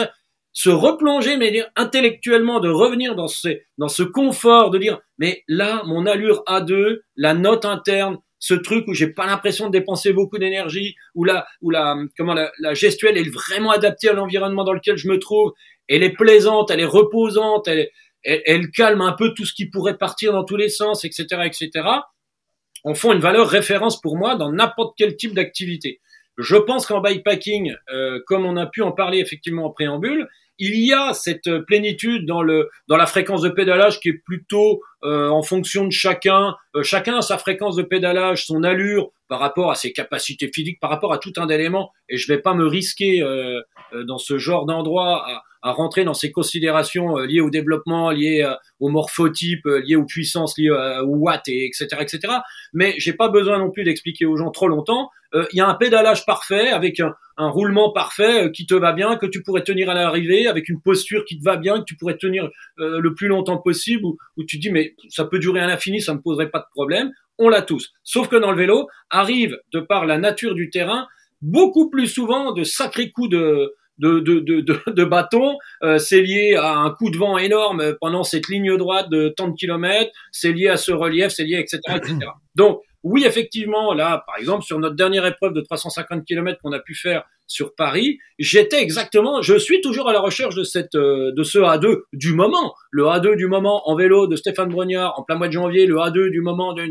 se 0.52 0.70
replonger, 0.70 1.36
mais 1.36 1.62
intellectuellement 1.76 2.58
de 2.58 2.70
revenir 2.70 3.14
dans 3.14 3.28
ce, 3.28 3.60
dans 3.76 3.88
ce 3.88 4.02
confort, 4.02 4.70
de 4.70 4.78
dire, 4.78 4.98
mais 5.18 5.44
là, 5.48 5.82
mon 5.84 6.06
allure 6.06 6.42
A2, 6.48 7.00
la 7.14 7.34
note 7.34 7.66
interne, 7.66 8.16
ce 8.38 8.54
truc 8.54 8.86
où 8.86 8.94
j'ai 8.94 9.08
pas 9.08 9.26
l'impression 9.26 9.66
de 9.66 9.72
dépenser 9.72 10.12
beaucoup 10.12 10.38
d'énergie, 10.38 10.94
où 11.14 11.24
la, 11.24 11.46
où 11.60 11.70
la, 11.70 11.96
comment 12.16 12.34
la, 12.34 12.52
la, 12.60 12.74
gestuelle 12.74 13.18
est 13.18 13.28
vraiment 13.28 13.70
adaptée 13.70 14.08
à 14.08 14.12
l'environnement 14.12 14.64
dans 14.64 14.72
lequel 14.72 14.96
je 14.96 15.08
me 15.08 15.18
trouve. 15.18 15.52
Elle 15.88 16.02
est 16.02 16.14
plaisante, 16.14 16.70
elle 16.70 16.80
est 16.80 16.84
reposante, 16.84 17.66
elle, 17.66 17.88
elle, 18.22 18.70
calme 18.70 19.00
un 19.00 19.12
peu 19.12 19.32
tout 19.34 19.44
ce 19.44 19.52
qui 19.52 19.66
pourrait 19.66 19.96
partir 19.96 20.32
dans 20.32 20.44
tous 20.44 20.56
les 20.56 20.68
sens, 20.68 21.04
etc., 21.04 21.26
etc. 21.44 21.70
En 22.84 22.94
font 22.94 23.12
une 23.12 23.20
valeur 23.20 23.48
référence 23.48 24.00
pour 24.00 24.16
moi 24.16 24.36
dans 24.36 24.52
n'importe 24.52 24.94
quel 24.96 25.16
type 25.16 25.34
d'activité. 25.34 26.00
Je 26.36 26.56
pense 26.56 26.86
qu'en 26.86 27.00
bikepacking, 27.00 27.74
euh, 27.92 28.20
comme 28.26 28.44
on 28.44 28.56
a 28.56 28.66
pu 28.66 28.82
en 28.82 28.92
parler 28.92 29.18
effectivement 29.18 29.64
en 29.66 29.70
préambule, 29.70 30.28
il 30.58 30.84
y 30.84 30.92
a 30.92 31.14
cette 31.14 31.60
plénitude 31.66 32.26
dans 32.26 32.42
le 32.42 32.68
dans 32.88 32.96
la 32.96 33.06
fréquence 33.06 33.42
de 33.42 33.48
pédalage 33.48 34.00
qui 34.00 34.10
est 34.10 34.20
plutôt 34.24 34.80
euh, 35.04 35.28
en 35.28 35.42
fonction 35.42 35.84
de 35.84 35.92
chacun. 35.92 36.56
Euh, 36.74 36.82
chacun 36.82 37.18
a 37.18 37.22
sa 37.22 37.38
fréquence 37.38 37.76
de 37.76 37.82
pédalage, 37.82 38.46
son 38.46 38.64
allure 38.64 39.10
par 39.28 39.38
rapport 39.38 39.70
à 39.70 39.76
ses 39.76 39.92
capacités 39.92 40.50
physiques, 40.52 40.80
par 40.80 40.90
rapport 40.90 41.12
à 41.12 41.18
tout 41.18 41.32
un 41.36 41.48
élément. 41.48 41.92
Et 42.08 42.16
je 42.16 42.26
vais 42.26 42.38
pas 42.38 42.54
me 42.54 42.66
risquer 42.66 43.22
euh, 43.22 43.60
dans 44.06 44.18
ce 44.18 44.38
genre 44.38 44.66
d'endroit 44.66 45.24
à, 45.24 45.42
à, 45.62 45.72
rentrer 45.72 46.04
dans 46.04 46.14
ces 46.14 46.32
considérations 46.32 47.16
liées 47.18 47.40
au 47.40 47.50
développement, 47.50 48.10
liées 48.10 48.50
au 48.80 48.88
morphotype, 48.88 49.66
liées 49.66 49.96
aux 49.96 50.06
puissances, 50.06 50.58
liées 50.58 50.70
aux 50.70 51.16
watts, 51.16 51.46
et 51.48 51.66
etc., 51.66 51.86
etc. 52.00 52.20
Mais 52.72 52.94
j'ai 52.98 53.12
pas 53.12 53.28
besoin 53.28 53.58
non 53.58 53.70
plus 53.70 53.84
d'expliquer 53.84 54.26
aux 54.26 54.36
gens 54.36 54.50
trop 54.50 54.68
longtemps. 54.68 55.10
Il 55.34 55.56
y 55.56 55.60
a 55.60 55.68
un 55.68 55.74
pédalage 55.74 56.24
parfait 56.24 56.70
avec 56.70 57.00
un, 57.00 57.14
un 57.36 57.48
roulement 57.48 57.92
parfait 57.92 58.50
qui 58.52 58.66
te 58.66 58.74
va 58.74 58.92
bien, 58.92 59.16
que 59.16 59.26
tu 59.26 59.42
pourrais 59.42 59.62
tenir 59.62 59.90
à 59.90 59.94
l'arrivée, 59.94 60.46
avec 60.46 60.68
une 60.68 60.80
posture 60.80 61.24
qui 61.26 61.38
te 61.38 61.44
va 61.44 61.56
bien, 61.56 61.80
que 61.80 61.84
tu 61.84 61.96
pourrais 61.96 62.16
tenir 62.16 62.48
le 62.78 63.14
plus 63.14 63.28
longtemps 63.28 63.58
possible, 63.58 64.04
où, 64.04 64.16
où 64.36 64.44
tu 64.44 64.58
dis 64.58 64.70
mais 64.70 64.94
ça 65.10 65.24
peut 65.26 65.38
durer 65.38 65.60
à 65.60 65.66
l'infini, 65.66 66.00
ça 66.00 66.14
ne 66.14 66.18
poserait 66.18 66.50
pas 66.50 66.60
de 66.60 66.66
problème. 66.74 67.12
On 67.38 67.48
l'a 67.48 67.62
tous. 67.62 67.92
Sauf 68.04 68.28
que 68.28 68.36
dans 68.36 68.50
le 68.50 68.56
vélo, 68.56 68.88
arrive, 69.10 69.58
de 69.72 69.80
par 69.80 70.06
la 70.06 70.18
nature 70.18 70.54
du 70.54 70.70
terrain, 70.70 71.06
beaucoup 71.42 71.90
plus 71.90 72.06
souvent 72.06 72.52
de 72.52 72.64
sacrés 72.64 73.10
coups 73.10 73.30
de, 73.30 73.74
de, 73.98 74.20
de, 74.20 74.40
de, 74.40 74.62
de 74.86 75.04
bâton. 75.04 75.56
Euh, 75.82 75.98
c'est 75.98 76.22
lié 76.22 76.56
à 76.56 76.76
un 76.78 76.90
coup 76.90 77.10
de 77.10 77.16
vent 77.16 77.38
énorme 77.38 77.94
pendant 78.00 78.24
cette 78.24 78.48
ligne 78.48 78.76
droite 78.76 79.08
de 79.10 79.28
tant 79.28 79.48
de 79.48 79.54
kilomètres. 79.54 80.10
C'est 80.32 80.52
lié 80.52 80.68
à 80.68 80.76
ce 80.76 80.92
relief, 80.92 81.28
c'est 81.28 81.44
lié, 81.44 81.58
etc., 81.58 81.80
etc. 81.96 82.16
Donc, 82.54 82.80
oui, 83.08 83.24
effectivement, 83.24 83.94
là, 83.94 84.22
par 84.26 84.36
exemple, 84.36 84.64
sur 84.64 84.78
notre 84.78 84.94
dernière 84.94 85.24
épreuve 85.24 85.54
de 85.54 85.62
350 85.62 86.24
km 86.26 86.60
qu'on 86.62 86.72
a 86.72 86.78
pu 86.78 86.94
faire 86.94 87.24
sur 87.46 87.74
Paris, 87.74 88.18
j'étais 88.38 88.82
exactement, 88.82 89.40
je 89.40 89.56
suis 89.58 89.80
toujours 89.80 90.10
à 90.10 90.12
la 90.12 90.20
recherche 90.20 90.54
de 90.54 90.62
cette, 90.62 90.94
euh, 90.94 91.32
de 91.32 91.42
ce 91.42 91.58
A2 91.58 92.02
du 92.12 92.34
moment. 92.34 92.74
Le 92.90 93.04
A2 93.04 93.36
du 93.36 93.46
moment 93.46 93.88
en 93.88 93.96
vélo 93.96 94.26
de 94.26 94.36
Stéphane 94.36 94.68
Brognard 94.68 95.18
en 95.18 95.22
plein 95.22 95.36
mois 95.36 95.48
de 95.48 95.54
janvier, 95.54 95.86
le 95.86 95.96
A2 95.96 96.28
du 96.30 96.42
moment 96.42 96.74
de, 96.74 96.82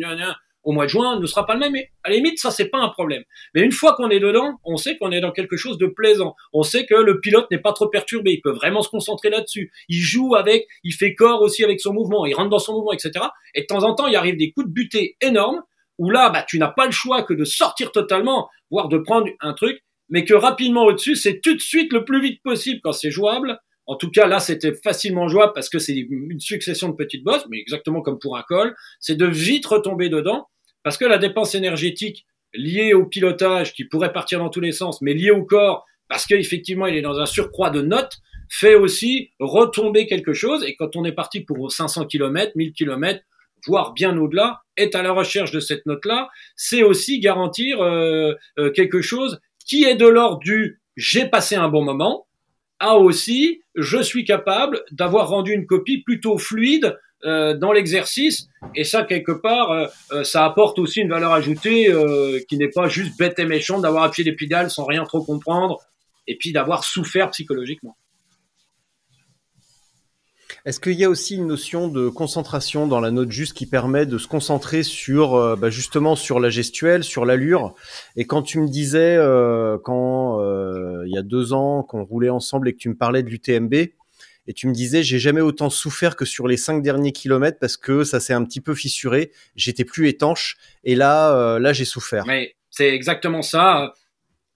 au 0.63 0.71
mois 0.71 0.85
de 0.85 0.89
juin 0.89 1.19
ne 1.19 1.25
sera 1.27 1.45
pas 1.45 1.53
le 1.53 1.59
même. 1.59 1.73
Mais 1.73 1.91
à 2.03 2.09
la 2.09 2.15
limite, 2.15 2.39
ça 2.39 2.49
c'est 2.49 2.69
pas 2.69 2.79
un 2.79 2.89
problème. 2.89 3.23
Mais 3.53 3.61
une 3.61 3.71
fois 3.71 3.95
qu'on 3.95 4.09
est 4.09 4.19
dedans, 4.19 4.57
on 4.63 4.75
sait 4.75 4.97
qu'on 4.97 5.11
est 5.11 5.21
dans 5.21 5.31
quelque 5.31 5.55
chose 5.55 5.77
de 5.77 5.85
plaisant. 5.85 6.35
On 6.51 6.63
sait 6.63 6.85
que 6.87 6.95
le 6.95 7.19
pilote 7.19 7.45
n'est 7.51 7.59
pas 7.59 7.73
trop 7.73 7.87
perturbé. 7.87 8.31
Il 8.31 8.41
peut 8.41 8.51
vraiment 8.51 8.81
se 8.81 8.89
concentrer 8.89 9.29
là-dessus. 9.29 9.71
Il 9.87 9.99
joue 9.99 10.35
avec, 10.35 10.67
il 10.83 10.93
fait 10.93 11.13
corps 11.13 11.41
aussi 11.41 11.63
avec 11.63 11.79
son 11.79 11.93
mouvement. 11.93 12.25
Il 12.25 12.33
rentre 12.33 12.49
dans 12.49 12.59
son 12.59 12.73
mouvement, 12.73 12.91
etc. 12.91 13.11
Et 13.53 13.61
de 13.61 13.65
temps 13.67 13.83
en 13.83 13.93
temps, 13.93 14.07
il 14.07 14.15
arrive 14.15 14.35
des 14.35 14.51
coups 14.51 14.67
de 14.67 14.73
butée 14.73 15.15
énormes 15.21 15.61
où 15.97 16.09
là, 16.09 16.29
bah, 16.29 16.45
tu 16.47 16.59
n'as 16.59 16.69
pas 16.69 16.85
le 16.85 16.91
choix 16.91 17.23
que 17.23 17.33
de 17.33 17.43
sortir 17.43 17.91
totalement, 17.91 18.49
voire 18.71 18.89
de 18.89 18.97
prendre 18.97 19.27
un 19.41 19.53
truc, 19.53 19.81
mais 20.09 20.25
que 20.25 20.33
rapidement 20.33 20.85
au-dessus, 20.85 21.15
c'est 21.15 21.41
tout 21.41 21.53
de 21.53 21.61
suite 21.61 21.91
le 21.91 22.05
plus 22.05 22.21
vite 22.21 22.41
possible 22.43 22.79
quand 22.83 22.93
c'est 22.93 23.11
jouable. 23.11 23.59
En 23.85 23.95
tout 23.95 24.11
cas, 24.11 24.27
là, 24.27 24.39
c'était 24.39 24.73
facilement 24.83 25.27
jouable 25.27 25.53
parce 25.53 25.69
que 25.69 25.79
c'est 25.79 25.95
une 25.95 26.39
succession 26.39 26.89
de 26.89 26.95
petites 26.95 27.23
bosses, 27.23 27.45
mais 27.49 27.59
exactement 27.59 28.01
comme 28.01 28.19
pour 28.19 28.37
un 28.37 28.43
col, 28.43 28.75
c'est 28.99 29.15
de 29.15 29.25
vite 29.25 29.65
retomber 29.65 30.09
dedans 30.09 30.47
parce 30.83 30.97
que 30.97 31.05
la 31.05 31.17
dépense 31.17 31.55
énergétique 31.55 32.25
liée 32.53 32.93
au 32.93 33.05
pilotage, 33.05 33.73
qui 33.73 33.85
pourrait 33.85 34.13
partir 34.13 34.39
dans 34.39 34.49
tous 34.49 34.61
les 34.61 34.71
sens, 34.71 35.01
mais 35.01 35.13
liée 35.13 35.31
au 35.31 35.43
corps, 35.43 35.85
parce 36.07 36.25
qu'effectivement, 36.25 36.85
il 36.87 36.95
est 36.95 37.01
dans 37.01 37.19
un 37.19 37.25
surcroît 37.25 37.69
de 37.69 37.81
notes, 37.81 38.17
fait 38.49 38.75
aussi 38.75 39.31
retomber 39.39 40.07
quelque 40.07 40.33
chose. 40.33 40.63
Et 40.63 40.75
quand 40.75 40.95
on 40.95 41.03
est 41.03 41.11
parti 41.11 41.41
pour 41.41 41.71
500 41.71 42.05
km, 42.05 42.53
1000 42.55 42.71
km, 42.71 43.21
voire 43.67 43.93
bien 43.93 44.17
au-delà, 44.17 44.61
est 44.77 44.95
à 44.95 45.03
la 45.03 45.11
recherche 45.11 45.51
de 45.51 45.59
cette 45.59 45.85
note-là, 45.85 46.29
c'est 46.55 46.83
aussi 46.83 47.19
garantir 47.19 47.81
euh, 47.81 48.33
euh, 48.57 48.71
quelque 48.71 49.01
chose 49.01 49.39
qui 49.65 49.83
est 49.83 49.95
de 49.95 50.07
l'ordre 50.07 50.39
du 50.39 50.79
j'ai 50.95 51.25
passé 51.25 51.55
un 51.55 51.69
bon 51.69 51.83
moment, 51.83 52.25
à 52.79 52.95
aussi 52.95 53.61
je 53.75 54.01
suis 54.01 54.25
capable 54.25 54.83
d'avoir 54.91 55.29
rendu 55.29 55.53
une 55.53 55.67
copie 55.67 56.01
plutôt 56.01 56.37
fluide 56.37 56.97
euh, 57.25 57.55
dans 57.55 57.71
l'exercice. 57.71 58.47
Et 58.75 58.83
ça, 58.83 59.03
quelque 59.03 59.31
part, 59.31 59.71
euh, 59.71 59.87
euh, 60.11 60.23
ça 60.23 60.45
apporte 60.45 60.77
aussi 60.79 61.01
une 61.01 61.09
valeur 61.09 61.33
ajoutée 61.33 61.89
euh, 61.89 62.39
qui 62.47 62.57
n'est 62.57 62.69
pas 62.69 62.87
juste 62.87 63.17
bête 63.17 63.39
et 63.39 63.45
méchante 63.45 63.81
d'avoir 63.81 64.03
appuyé 64.03 64.29
les 64.29 64.35
pédales 64.35 64.69
sans 64.69 64.85
rien 64.85 65.03
trop 65.03 65.23
comprendre 65.23 65.79
et 66.27 66.37
puis 66.37 66.51
d'avoir 66.51 66.83
souffert 66.83 67.31
psychologiquement. 67.31 67.95
Est-ce 70.67 70.81
qu'il 70.81 70.95
y 70.95 71.05
a 71.05 71.09
aussi 71.09 71.37
une 71.37 71.47
notion 71.47 71.87
de 71.87 72.09
concentration 72.09 72.87
dans 72.87 72.99
la 72.99 73.09
note 73.09 73.31
juste 73.31 73.53
qui 73.53 73.65
permet 73.65 74.05
de 74.05 74.17
se 74.17 74.27
concentrer 74.27 74.83
sur 74.83 75.35
euh, 75.35 75.55
bah, 75.55 75.69
justement 75.69 76.17
sur 76.17 76.41
la 76.41 76.49
gestuelle, 76.49 77.05
sur 77.05 77.23
l'allure? 77.23 77.73
Et 78.17 78.25
quand 78.25 78.41
tu 78.41 78.59
me 78.59 78.67
disais 78.67 79.15
euh, 79.15 79.77
quand 79.81 80.41
euh, 80.41 81.03
il 81.05 81.13
y 81.13 81.17
a 81.17 81.21
deux 81.21 81.53
ans 81.53 81.83
qu'on 81.83 82.03
roulait 82.03 82.27
ensemble 82.27 82.67
et 82.67 82.73
que 82.73 82.79
tu 82.79 82.89
me 82.89 82.97
parlais 82.97 83.23
de 83.23 83.29
l'UTMB 83.29 83.73
et 83.75 84.53
tu 84.53 84.67
me 84.67 84.73
disais 84.73 85.03
j'ai 85.03 85.19
jamais 85.19 85.39
autant 85.39 85.69
souffert 85.69 86.17
que 86.17 86.25
sur 86.25 86.49
les 86.49 86.57
cinq 86.57 86.83
derniers 86.83 87.13
kilomètres 87.13 87.59
parce 87.61 87.77
que 87.77 88.03
ça 88.03 88.19
s'est 88.19 88.33
un 88.33 88.43
petit 88.43 88.59
peu 88.59 88.75
fissuré, 88.75 89.31
j'étais 89.55 89.85
plus 89.85 90.09
étanche 90.09 90.57
et 90.83 90.95
là 90.95 91.59
là 91.59 91.71
j'ai 91.71 91.85
souffert. 91.85 92.25
Mais 92.27 92.57
c'est 92.71 92.93
exactement 92.93 93.41
ça. 93.41 93.93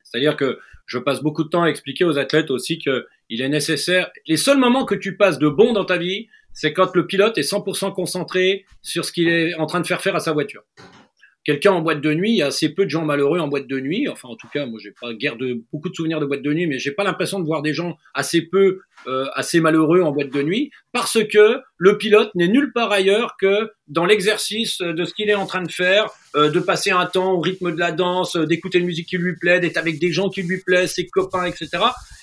C'est-à-dire 0.03 0.35
que 0.35 0.59
je 0.87 0.97
passe 0.97 1.21
beaucoup 1.21 1.45
de 1.45 1.49
temps 1.49 1.63
à 1.63 1.67
expliquer 1.67 2.03
aux 2.03 2.17
athlètes 2.17 2.51
aussi 2.51 2.79
que 2.79 3.07
il 3.31 3.41
est 3.41 3.49
nécessaire. 3.49 4.11
Les 4.27 4.37
seuls 4.37 4.57
moments 4.57 4.85
que 4.85 4.93
tu 4.93 5.15
passes 5.15 5.39
de 5.39 5.47
bon 5.47 5.71
dans 5.71 5.85
ta 5.85 5.97
vie, 5.97 6.27
c'est 6.53 6.73
quand 6.73 6.93
le 6.93 7.07
pilote 7.07 7.37
est 7.37 7.49
100% 7.49 7.93
concentré 7.93 8.65
sur 8.81 9.05
ce 9.05 9.13
qu'il 9.13 9.29
est 9.29 9.55
en 9.55 9.65
train 9.65 9.79
de 9.79 9.87
faire 9.87 10.01
faire 10.01 10.17
à 10.17 10.19
sa 10.19 10.33
voiture. 10.33 10.63
Quelqu'un 11.43 11.71
en 11.71 11.81
boîte 11.81 12.01
de 12.01 12.13
nuit, 12.13 12.31
il 12.31 12.37
y 12.37 12.41
a 12.43 12.47
assez 12.47 12.69
peu 12.69 12.85
de 12.85 12.89
gens 12.89 13.03
malheureux 13.03 13.39
en 13.39 13.47
boîte 13.47 13.65
de 13.65 13.79
nuit. 13.79 14.07
Enfin, 14.07 14.29
en 14.29 14.35
tout 14.35 14.47
cas, 14.53 14.67
moi, 14.67 14.79
j'ai 14.81 14.91
pas 14.91 15.11
guère 15.13 15.37
de 15.37 15.63
beaucoup 15.73 15.89
de 15.89 15.95
souvenirs 15.95 16.19
de 16.19 16.25
boîte 16.25 16.43
de 16.43 16.53
nuit, 16.53 16.67
mais 16.67 16.77
j'ai 16.77 16.91
pas 16.91 17.03
l'impression 17.03 17.39
de 17.39 17.45
voir 17.45 17.63
des 17.63 17.73
gens 17.73 17.97
assez 18.13 18.43
peu, 18.43 18.81
euh, 19.07 19.25
assez 19.33 19.59
malheureux 19.59 20.01
en 20.01 20.11
boîte 20.11 20.31
de 20.31 20.43
nuit, 20.43 20.69
parce 20.91 21.17
que 21.23 21.59
le 21.77 21.97
pilote 21.97 22.29
n'est 22.35 22.47
nulle 22.47 22.71
part 22.73 22.91
ailleurs 22.91 23.37
que 23.39 23.71
dans 23.87 24.05
l'exercice 24.05 24.81
de 24.81 25.03
ce 25.03 25.15
qu'il 25.15 25.31
est 25.31 25.35
en 25.35 25.47
train 25.47 25.63
de 25.63 25.71
faire, 25.71 26.11
euh, 26.35 26.51
de 26.51 26.59
passer 26.59 26.91
un 26.91 27.07
temps 27.07 27.33
au 27.33 27.39
rythme 27.39 27.71
de 27.71 27.79
la 27.79 27.91
danse, 27.91 28.35
euh, 28.35 28.45
d'écouter 28.45 28.77
une 28.77 28.85
musique 28.85 29.07
qui 29.07 29.17
lui 29.17 29.35
plaît, 29.35 29.59
d'être 29.59 29.77
avec 29.77 29.99
des 29.99 30.11
gens 30.11 30.29
qui 30.29 30.43
lui 30.43 30.59
plaisent, 30.63 30.93
ses 30.93 31.07
copains, 31.07 31.45
etc. 31.45 31.69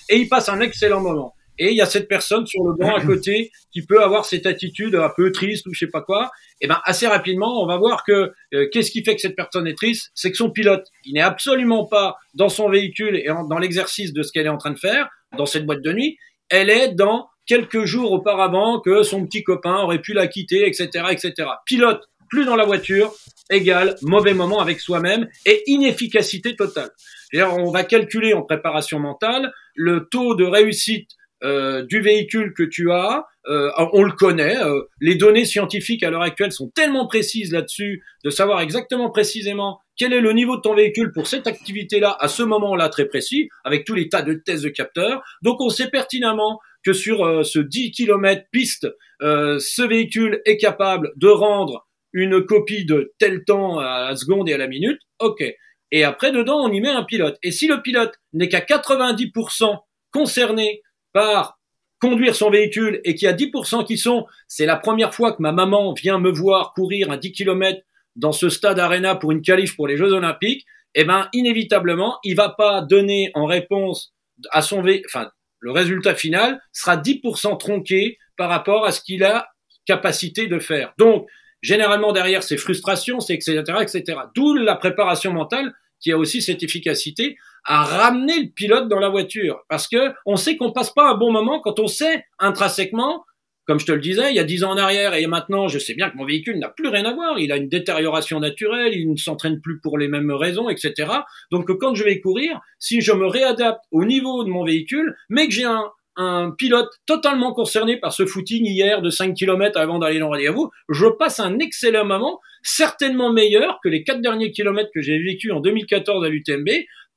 Et 0.09 0.17
il 0.17 0.29
passe 0.29 0.47
un 0.47 0.61
excellent 0.61 1.01
moment. 1.01 1.35
Et 1.59 1.71
il 1.71 1.75
y 1.75 1.81
a 1.81 1.85
cette 1.85 2.07
personne 2.07 2.47
sur 2.47 2.63
le 2.63 2.73
banc 2.73 2.95
à 2.95 3.05
côté 3.05 3.51
qui 3.71 3.85
peut 3.85 4.01
avoir 4.01 4.25
cette 4.25 4.45
attitude 4.45 4.95
un 4.95 5.11
peu 5.15 5.31
triste 5.31 5.67
ou 5.67 5.73
je 5.73 5.79
sais 5.79 5.91
pas 5.91 6.01
quoi. 6.01 6.31
Et 6.61 6.67
ben 6.67 6.79
assez 6.85 7.05
rapidement, 7.05 7.61
on 7.61 7.67
va 7.67 7.77
voir 7.77 8.03
que 8.03 8.31
euh, 8.53 8.67
qu'est-ce 8.71 8.91
qui 8.91 9.03
fait 9.03 9.15
que 9.15 9.21
cette 9.21 9.35
personne 9.35 9.67
est 9.67 9.77
triste, 9.77 10.11
c'est 10.15 10.31
que 10.31 10.37
son 10.37 10.49
pilote, 10.49 10.87
il 11.05 11.13
n'est 11.13 11.21
absolument 11.21 11.85
pas 11.85 12.17
dans 12.33 12.49
son 12.49 12.69
véhicule 12.69 13.17
et 13.17 13.27
dans 13.27 13.59
l'exercice 13.59 14.13
de 14.13 14.23
ce 14.23 14.31
qu'elle 14.31 14.45
est 14.45 14.49
en 14.49 14.57
train 14.57 14.71
de 14.71 14.79
faire 14.79 15.09
dans 15.37 15.45
cette 15.45 15.65
boîte 15.65 15.81
de 15.81 15.91
nuit. 15.91 16.17
Elle 16.49 16.69
est 16.69 16.93
dans 16.95 17.27
quelques 17.45 17.85
jours 17.85 18.11
auparavant 18.11 18.79
que 18.79 19.03
son 19.03 19.25
petit 19.25 19.43
copain 19.43 19.75
aurait 19.81 20.01
pu 20.01 20.13
la 20.13 20.27
quitter, 20.27 20.65
etc., 20.65 21.05
etc. 21.11 21.33
Pilote 21.65 22.01
plus 22.29 22.45
dans 22.45 22.55
la 22.55 22.65
voiture 22.65 23.11
égale 23.49 23.95
mauvais 24.01 24.33
moment 24.33 24.61
avec 24.61 24.79
soi-même 24.79 25.27
et 25.45 25.63
inefficacité 25.67 26.55
totale. 26.55 26.91
C'est-à-dire, 27.31 27.55
on 27.55 27.71
va 27.71 27.83
calculer 27.83 28.33
en 28.33 28.43
préparation 28.43 28.99
mentale 28.99 29.51
le 29.75 30.07
taux 30.09 30.35
de 30.35 30.45
réussite 30.45 31.09
euh, 31.43 31.83
du 31.85 32.01
véhicule 32.01 32.53
que 32.53 32.63
tu 32.63 32.91
as, 32.91 33.25
euh, 33.47 33.71
on 33.93 34.03
le 34.03 34.11
connaît. 34.11 34.57
euh, 34.57 34.81
les 34.99 35.15
données 35.15 35.45
scientifiques 35.45 36.03
à 36.03 36.09
l'heure 36.09 36.21
actuelle 36.21 36.51
sont 36.51 36.69
tellement 36.69 37.07
précises 37.07 37.51
là-dessus, 37.51 38.03
de 38.23 38.29
savoir 38.29 38.61
exactement 38.61 39.09
précisément 39.09 39.79
quel 39.97 40.13
est 40.13 40.21
le 40.21 40.31
niveau 40.33 40.55
de 40.57 40.61
ton 40.61 40.75
véhicule 40.75 41.11
pour 41.13 41.27
cette 41.27 41.47
activité-là 41.47 42.15
à 42.19 42.27
ce 42.27 42.43
moment-là 42.43 42.89
très 42.89 43.05
précis, 43.05 43.49
avec 43.63 43.85
tous 43.85 43.95
les 43.95 44.09
tas 44.09 44.21
de 44.21 44.33
tests 44.33 44.63
de 44.63 44.69
capteurs. 44.69 45.21
Donc 45.41 45.61
on 45.61 45.69
sait 45.69 45.89
pertinemment 45.89 46.59
que 46.83 46.93
sur 46.93 47.25
euh, 47.25 47.43
ce 47.43 47.59
10 47.59 47.91
km 47.91 48.43
piste, 48.51 48.87
euh, 49.21 49.59
ce 49.59 49.81
véhicule 49.81 50.41
est 50.45 50.57
capable 50.57 51.11
de 51.17 51.27
rendre 51.27 51.87
une 52.13 52.43
copie 52.45 52.85
de 52.85 53.13
tel 53.19 53.43
temps 53.43 53.79
à 53.79 54.09
la 54.09 54.15
seconde 54.15 54.49
et 54.49 54.53
à 54.53 54.57
la 54.57 54.67
minute. 54.67 54.99
Ok. 55.19 55.43
Et 55.91 56.03
après, 56.03 56.31
dedans, 56.31 56.63
on 56.63 56.71
y 56.71 56.81
met 56.81 56.89
un 56.89 57.03
pilote. 57.03 57.37
Et 57.43 57.51
si 57.51 57.67
le 57.67 57.81
pilote 57.81 58.13
n'est 58.33 58.47
qu'à 58.47 58.61
90% 58.61 59.77
concerné 60.11 60.81
par 61.13 61.59
conduire 61.99 62.35
son 62.35 62.49
véhicule 62.49 63.01
et 63.03 63.15
qu'il 63.15 63.25
y 63.25 63.29
a 63.29 63.33
10% 63.33 63.85
qui 63.85 63.97
sont, 63.97 64.25
c'est 64.47 64.65
la 64.65 64.77
première 64.77 65.13
fois 65.13 65.33
que 65.33 65.41
ma 65.41 65.51
maman 65.51 65.93
vient 65.93 66.17
me 66.17 66.31
voir 66.31 66.73
courir 66.73 67.11
un 67.11 67.17
10 67.17 67.33
km 67.33 67.81
dans 68.15 68.31
ce 68.31 68.49
stade 68.49 68.79
arena 68.79 69.15
pour 69.15 69.31
une 69.31 69.41
qualif 69.41 69.75
pour 69.75 69.87
les 69.87 69.97
Jeux 69.97 70.11
Olympiques, 70.13 70.65
eh 70.95 71.03
ben, 71.03 71.29
inévitablement, 71.33 72.17
il 72.23 72.35
va 72.35 72.49
pas 72.49 72.81
donner 72.81 73.31
en 73.33 73.45
réponse 73.45 74.13
à 74.51 74.61
son 74.61 74.81
vé, 74.81 75.03
enfin, 75.05 75.29
le 75.59 75.71
résultat 75.71 76.15
final 76.15 76.61
sera 76.71 76.97
10% 76.97 77.57
tronqué 77.57 78.17
par 78.37 78.49
rapport 78.49 78.85
à 78.85 78.91
ce 78.91 79.01
qu'il 79.01 79.23
a 79.23 79.49
capacité 79.85 80.47
de 80.47 80.59
faire. 80.59 80.93
Donc, 80.97 81.27
généralement 81.61 82.13
derrière, 82.13 82.43
c'est 82.43 82.57
frustration, 82.57 83.19
c'est 83.19 83.33
etc., 83.33 83.61
etc. 83.81 84.03
D'où 84.35 84.55
la 84.55 84.75
préparation 84.75 85.33
mentale 85.33 85.73
qui 85.99 86.11
a 86.11 86.17
aussi 86.17 86.41
cette 86.41 86.63
efficacité 86.63 87.37
à 87.65 87.83
ramener 87.83 88.39
le 88.41 88.49
pilote 88.49 88.87
dans 88.87 88.99
la 88.99 89.09
voiture. 89.09 89.61
Parce 89.69 89.87
que 89.87 90.13
on 90.25 90.35
sait 90.35 90.57
qu'on 90.57 90.71
passe 90.71 90.91
pas 90.91 91.09
un 91.09 91.15
bon 91.15 91.31
moment 91.31 91.59
quand 91.59 91.79
on 91.79 91.87
sait 91.87 92.25
intrinsèquement, 92.39 93.23
comme 93.69 93.79
je 93.79 93.85
te 93.85 93.91
le 93.91 93.99
disais, 93.99 94.31
il 94.31 94.35
y 94.35 94.39
a 94.39 94.43
dix 94.43 94.63
ans 94.63 94.71
en 94.71 94.77
arrière 94.77 95.13
et 95.13 95.27
maintenant, 95.27 95.67
je 95.67 95.77
sais 95.77 95.93
bien 95.93 96.09
que 96.09 96.17
mon 96.17 96.25
véhicule 96.25 96.57
n'a 96.57 96.69
plus 96.69 96.87
rien 96.87 97.05
à 97.05 97.13
voir. 97.13 97.37
Il 97.37 97.51
a 97.51 97.57
une 97.57 97.69
détérioration 97.69 98.39
naturelle, 98.39 98.93
il 98.95 99.11
ne 99.11 99.15
s'entraîne 99.15 99.61
plus 99.61 99.79
pour 99.79 99.99
les 99.99 100.07
mêmes 100.07 100.31
raisons, 100.31 100.69
etc. 100.69 101.07
Donc 101.51 101.71
quand 101.77 101.93
je 101.93 102.03
vais 102.03 102.19
courir, 102.19 102.59
si 102.79 103.01
je 103.01 103.11
me 103.11 103.27
réadapte 103.27 103.83
au 103.91 104.05
niveau 104.05 104.43
de 104.43 104.49
mon 104.49 104.65
véhicule, 104.65 105.15
mais 105.29 105.47
que 105.47 105.53
j'ai 105.53 105.65
un, 105.65 105.83
un 106.19 106.51
pilote 106.51 106.89
totalement 107.05 107.53
concerné 107.53 107.97
par 107.97 108.11
ce 108.11 108.25
footing 108.25 108.65
hier 108.65 109.01
de 109.01 109.09
5 109.09 109.33
km 109.35 109.79
avant 109.79 109.99
d'aller 109.99 110.19
dans 110.19 110.29
rendez-vous, 110.29 110.69
je 110.89 111.05
passe 111.05 111.39
un 111.39 111.59
excellent 111.59 112.05
moment, 112.05 112.39
certainement 112.61 113.31
meilleur 113.31 113.79
que 113.81 113.87
les 113.87 114.03
quatre 114.03 114.21
derniers 114.21 114.51
kilomètres 114.51 114.89
que 114.93 115.01
j'ai 115.01 115.17
vécu 115.17 115.51
en 115.51 115.61
2014 115.61 116.25
à 116.25 116.29
l'UTMB, 116.29 116.69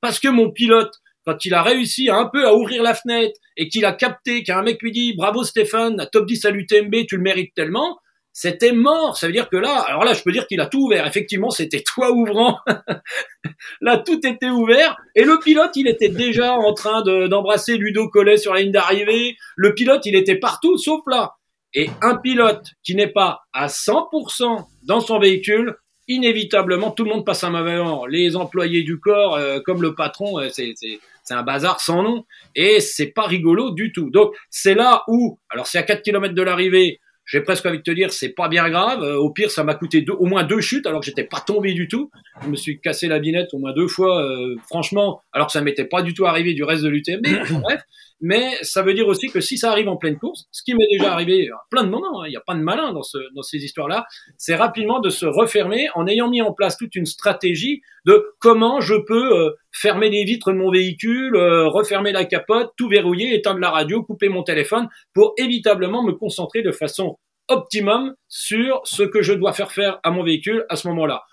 parce 0.03 0.21
que 0.21 0.29
mon 0.29 0.51
pilote, 0.51 0.93
quand 1.25 1.45
il 1.47 1.55
a 1.55 1.63
réussi 1.63 2.11
un 2.11 2.27
peu 2.27 2.47
à 2.47 2.55
ouvrir 2.55 2.83
la 2.83 2.95
fenêtre 2.95 3.39
et 3.57 3.69
qu'il 3.69 3.87
a 3.87 3.93
capté 3.93 4.43
qu'un 4.43 4.63
mec 4.63 4.83
lui 4.83 4.93
dit 4.93 5.15
bravo 5.15 5.45
Stéphane, 5.45 6.07
top 6.13 6.27
10 6.27 6.45
à 6.45 6.51
l'UTMB, 6.51 7.07
tu 7.09 7.17
le 7.17 7.23
mérites 7.23 7.55
tellement, 7.55 7.99
c'était 8.33 8.73
mort. 8.73 9.17
Ça 9.17 9.27
veut 9.27 9.33
dire 9.33 9.49
que 9.49 9.57
là, 9.57 9.79
alors 9.81 10.05
là, 10.05 10.15
je 10.15 10.23
peux 10.23 10.33
dire 10.33 10.47
qu'il 10.47 10.61
a 10.61 10.67
tout 10.67 10.87
ouvert. 10.87 11.07
Effectivement, 11.07 11.51
c'était 11.51 11.83
toi 11.83 12.11
ouvrant. 12.11 12.59
là, 13.81 13.99
tout 13.99 14.27
était 14.27 14.49
ouvert. 14.49 14.97
Et 15.15 15.25
le 15.25 15.39
pilote, 15.39 15.71
il 15.77 15.87
était 15.87 16.09
déjà 16.09 16.55
en 16.55 16.73
train 16.73 17.03
de- 17.03 17.29
d'embrasser 17.29 17.77
Ludo 17.77 18.09
Collet 18.09 18.39
sur 18.39 18.55
la 18.55 18.61
ligne 18.61 18.73
d'arrivée. 18.73 19.37
Le 19.57 19.75
pilote, 19.75 20.05
il 20.07 20.17
était 20.17 20.37
partout, 20.39 20.77
sauf 20.79 21.03
là. 21.07 21.35
Et 21.75 21.89
un 22.01 22.17
pilote 22.17 22.67
qui 22.83 22.95
n'est 22.95 23.13
pas 23.13 23.43
à 23.53 23.69
100% 23.69 24.67
dans 24.83 25.01
son 25.01 25.19
véhicule, 25.19 25.77
inévitablement, 26.15 26.91
tout 26.91 27.05
le 27.05 27.11
monde 27.11 27.25
passe 27.25 27.45
un 27.45 27.51
mauvais 27.51 27.77
moment. 27.77 28.07
Les 28.07 28.37
employés 28.37 28.83
du 28.83 28.99
corps, 28.99 29.37
euh, 29.37 29.61
comme 29.65 29.83
le 29.83 29.95
patron, 29.95 30.39
euh, 30.39 30.49
c'est 30.51 31.35
un 31.35 31.43
bazar 31.43 31.81
sans 31.81 32.03
nom. 32.03 32.25
Et 32.55 32.81
c'est 32.81 33.07
pas 33.13 33.23
rigolo 33.27 33.71
du 33.71 33.93
tout. 33.93 34.11
Donc, 34.11 34.35
c'est 34.51 34.75
là 34.75 35.03
où, 35.09 35.39
alors 35.51 35.67
c'est 35.67 35.79
à 35.79 35.83
4 35.83 36.03
km 36.03 36.35
de 36.35 36.43
l'arrivée, 36.43 37.01
j'ai 37.25 37.41
presque 37.41 37.65
envie 37.67 37.79
de 37.79 37.83
te 37.83 37.91
dire, 37.93 38.13
c'est 38.13 38.31
pas 38.31 38.49
bien 38.49 38.69
grave. 38.69 39.03
Euh, 39.03 39.17
au 39.17 39.31
pire, 39.31 39.51
ça 39.51 39.63
m'a 39.65 39.75
coûté 39.75 40.03
deux- 40.03 40.13
au 40.19 40.27
moins 40.27 40.43
deux 40.43 40.61
chutes, 40.61 40.87
alors 40.87 41.01
que 41.01 41.07
j'étais 41.07 41.25
pas 41.25 41.41
tombé 41.41 41.73
du 41.73 41.87
tout. 41.89 42.11
Je 42.43 42.49
me 42.49 42.57
suis 42.57 42.81
cassé 42.81 43.07
la 43.07 43.21
binette 43.21 43.55
au 43.55 43.59
moins 43.59 43.73
deux 43.73 43.87
fois, 43.87 44.27
franchement, 44.69 45.21
alors 45.33 45.47
que 45.47 45.53
ça 45.53 45.61
m'était 45.61 45.85
pas 45.85 46.03
du 46.03 46.15
tout 46.15 46.27
arrivé 46.27 46.53
du 46.55 46.65
reste 46.65 46.83
de 46.83 46.89
l'UTMB. 46.89 47.23
Bref, 47.63 47.81
mais 48.23 48.57
ça 48.63 48.83
veut 48.83 48.95
dire 48.95 49.09
aussi 49.09 49.27
que 49.27 49.41
si 49.41 49.59
ça 49.59 49.73
arrive 49.73 49.89
en 49.89 49.97
pleine 49.97 50.17
course, 50.17 50.47
ce 50.53 50.63
qui 50.63 50.75
m'est 50.75 50.87
déjà 50.91 51.13
arrivé 51.13 51.51
à 51.51 51.61
plein 51.71 51.83
de 51.83 51.91
moments, 51.91 52.23
hein, 52.23 52.27
il 52.27 52.31
n'y 52.31 52.37
a 52.37 52.43
pas 52.47 52.55
de 52.55 52.61
malin 52.61 52.93
dans, 52.93 53.03
ce, 53.03 53.19
dans 53.35 53.43
ces 53.43 53.59
histoires-là, 53.59 54.07
c'est 54.39 54.55
rapidement 54.55 55.01
de 55.01 55.11
se 55.11 55.27
refermer 55.27 55.89
en 55.97 56.07
ayant 56.07 56.31
mis 56.31 56.41
en 56.41 56.53
place 56.53 56.77
toute 56.77 56.95
une 56.95 57.05
stratégie 57.05 57.83
de 58.07 58.25
comment 58.39 58.81
je 58.81 58.95
peux 58.95 59.37
euh, 59.37 59.51
fermer 59.73 60.09
les 60.09 60.25
vitres 60.25 60.53
de 60.53 60.57
mon 60.57 60.71
véhicule, 60.71 61.35
euh, 61.35 61.67
refermer 61.67 62.13
la 62.13 62.25
capote, 62.25 62.73
tout 62.77 62.89
verrouiller, 62.89 63.35
éteindre 63.35 63.59
la 63.59 63.71
radio, 63.71 64.05
couper 64.05 64.29
mon 64.29 64.45
téléphone, 64.45 64.89
pour 65.13 65.35
évitablement 65.37 66.05
me 66.05 66.13
concentrer 66.13 66.63
de 66.63 66.71
façon 66.71 67.19
optimum 67.49 68.15
sur 68.29 68.81
ce 68.85 69.03
que 69.03 69.21
je 69.21 69.33
dois 69.33 69.53
faire 69.53 69.73
faire 69.73 69.99
à 70.05 70.13
mon 70.13 70.23
véhicule 70.23 70.65
à 70.69 70.77
ce 70.77 70.87
moment-là. 70.89 71.25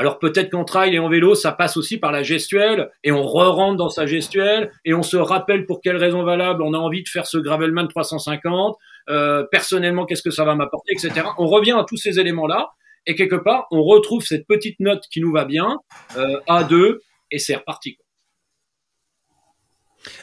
Alors 0.00 0.18
peut-être 0.18 0.48
qu'en 0.48 0.64
trail 0.64 0.94
et 0.94 0.98
en 0.98 1.10
vélo, 1.10 1.34
ça 1.34 1.52
passe 1.52 1.76
aussi 1.76 1.98
par 1.98 2.10
la 2.10 2.22
gestuelle, 2.22 2.90
et 3.04 3.12
on 3.12 3.22
re-rentre 3.22 3.76
dans 3.76 3.90
sa 3.90 4.06
gestuelle, 4.06 4.72
et 4.86 4.94
on 4.94 5.02
se 5.02 5.18
rappelle 5.18 5.66
pour 5.66 5.82
quelle 5.82 5.98
raison 5.98 6.22
valable 6.22 6.62
on 6.62 6.72
a 6.72 6.78
envie 6.78 7.02
de 7.02 7.08
faire 7.08 7.26
ce 7.26 7.36
Gravelman 7.36 7.86
350, 7.86 8.78
euh, 9.10 9.44
personnellement 9.50 10.06
qu'est-ce 10.06 10.22
que 10.22 10.30
ça 10.30 10.46
va 10.46 10.54
m'apporter, 10.54 10.94
etc. 10.94 11.26
On 11.36 11.48
revient 11.48 11.72
à 11.72 11.84
tous 11.86 11.98
ces 11.98 12.18
éléments-là, 12.18 12.70
et 13.04 13.14
quelque 13.14 13.36
part, 13.36 13.66
on 13.70 13.82
retrouve 13.82 14.22
cette 14.22 14.46
petite 14.46 14.80
note 14.80 15.04
qui 15.12 15.20
nous 15.20 15.32
va 15.32 15.44
bien, 15.44 15.76
euh, 16.16 16.40
A2, 16.48 17.00
et 17.30 17.38
c'est 17.38 17.56
reparti. 17.56 17.96
quoi. 17.96 18.06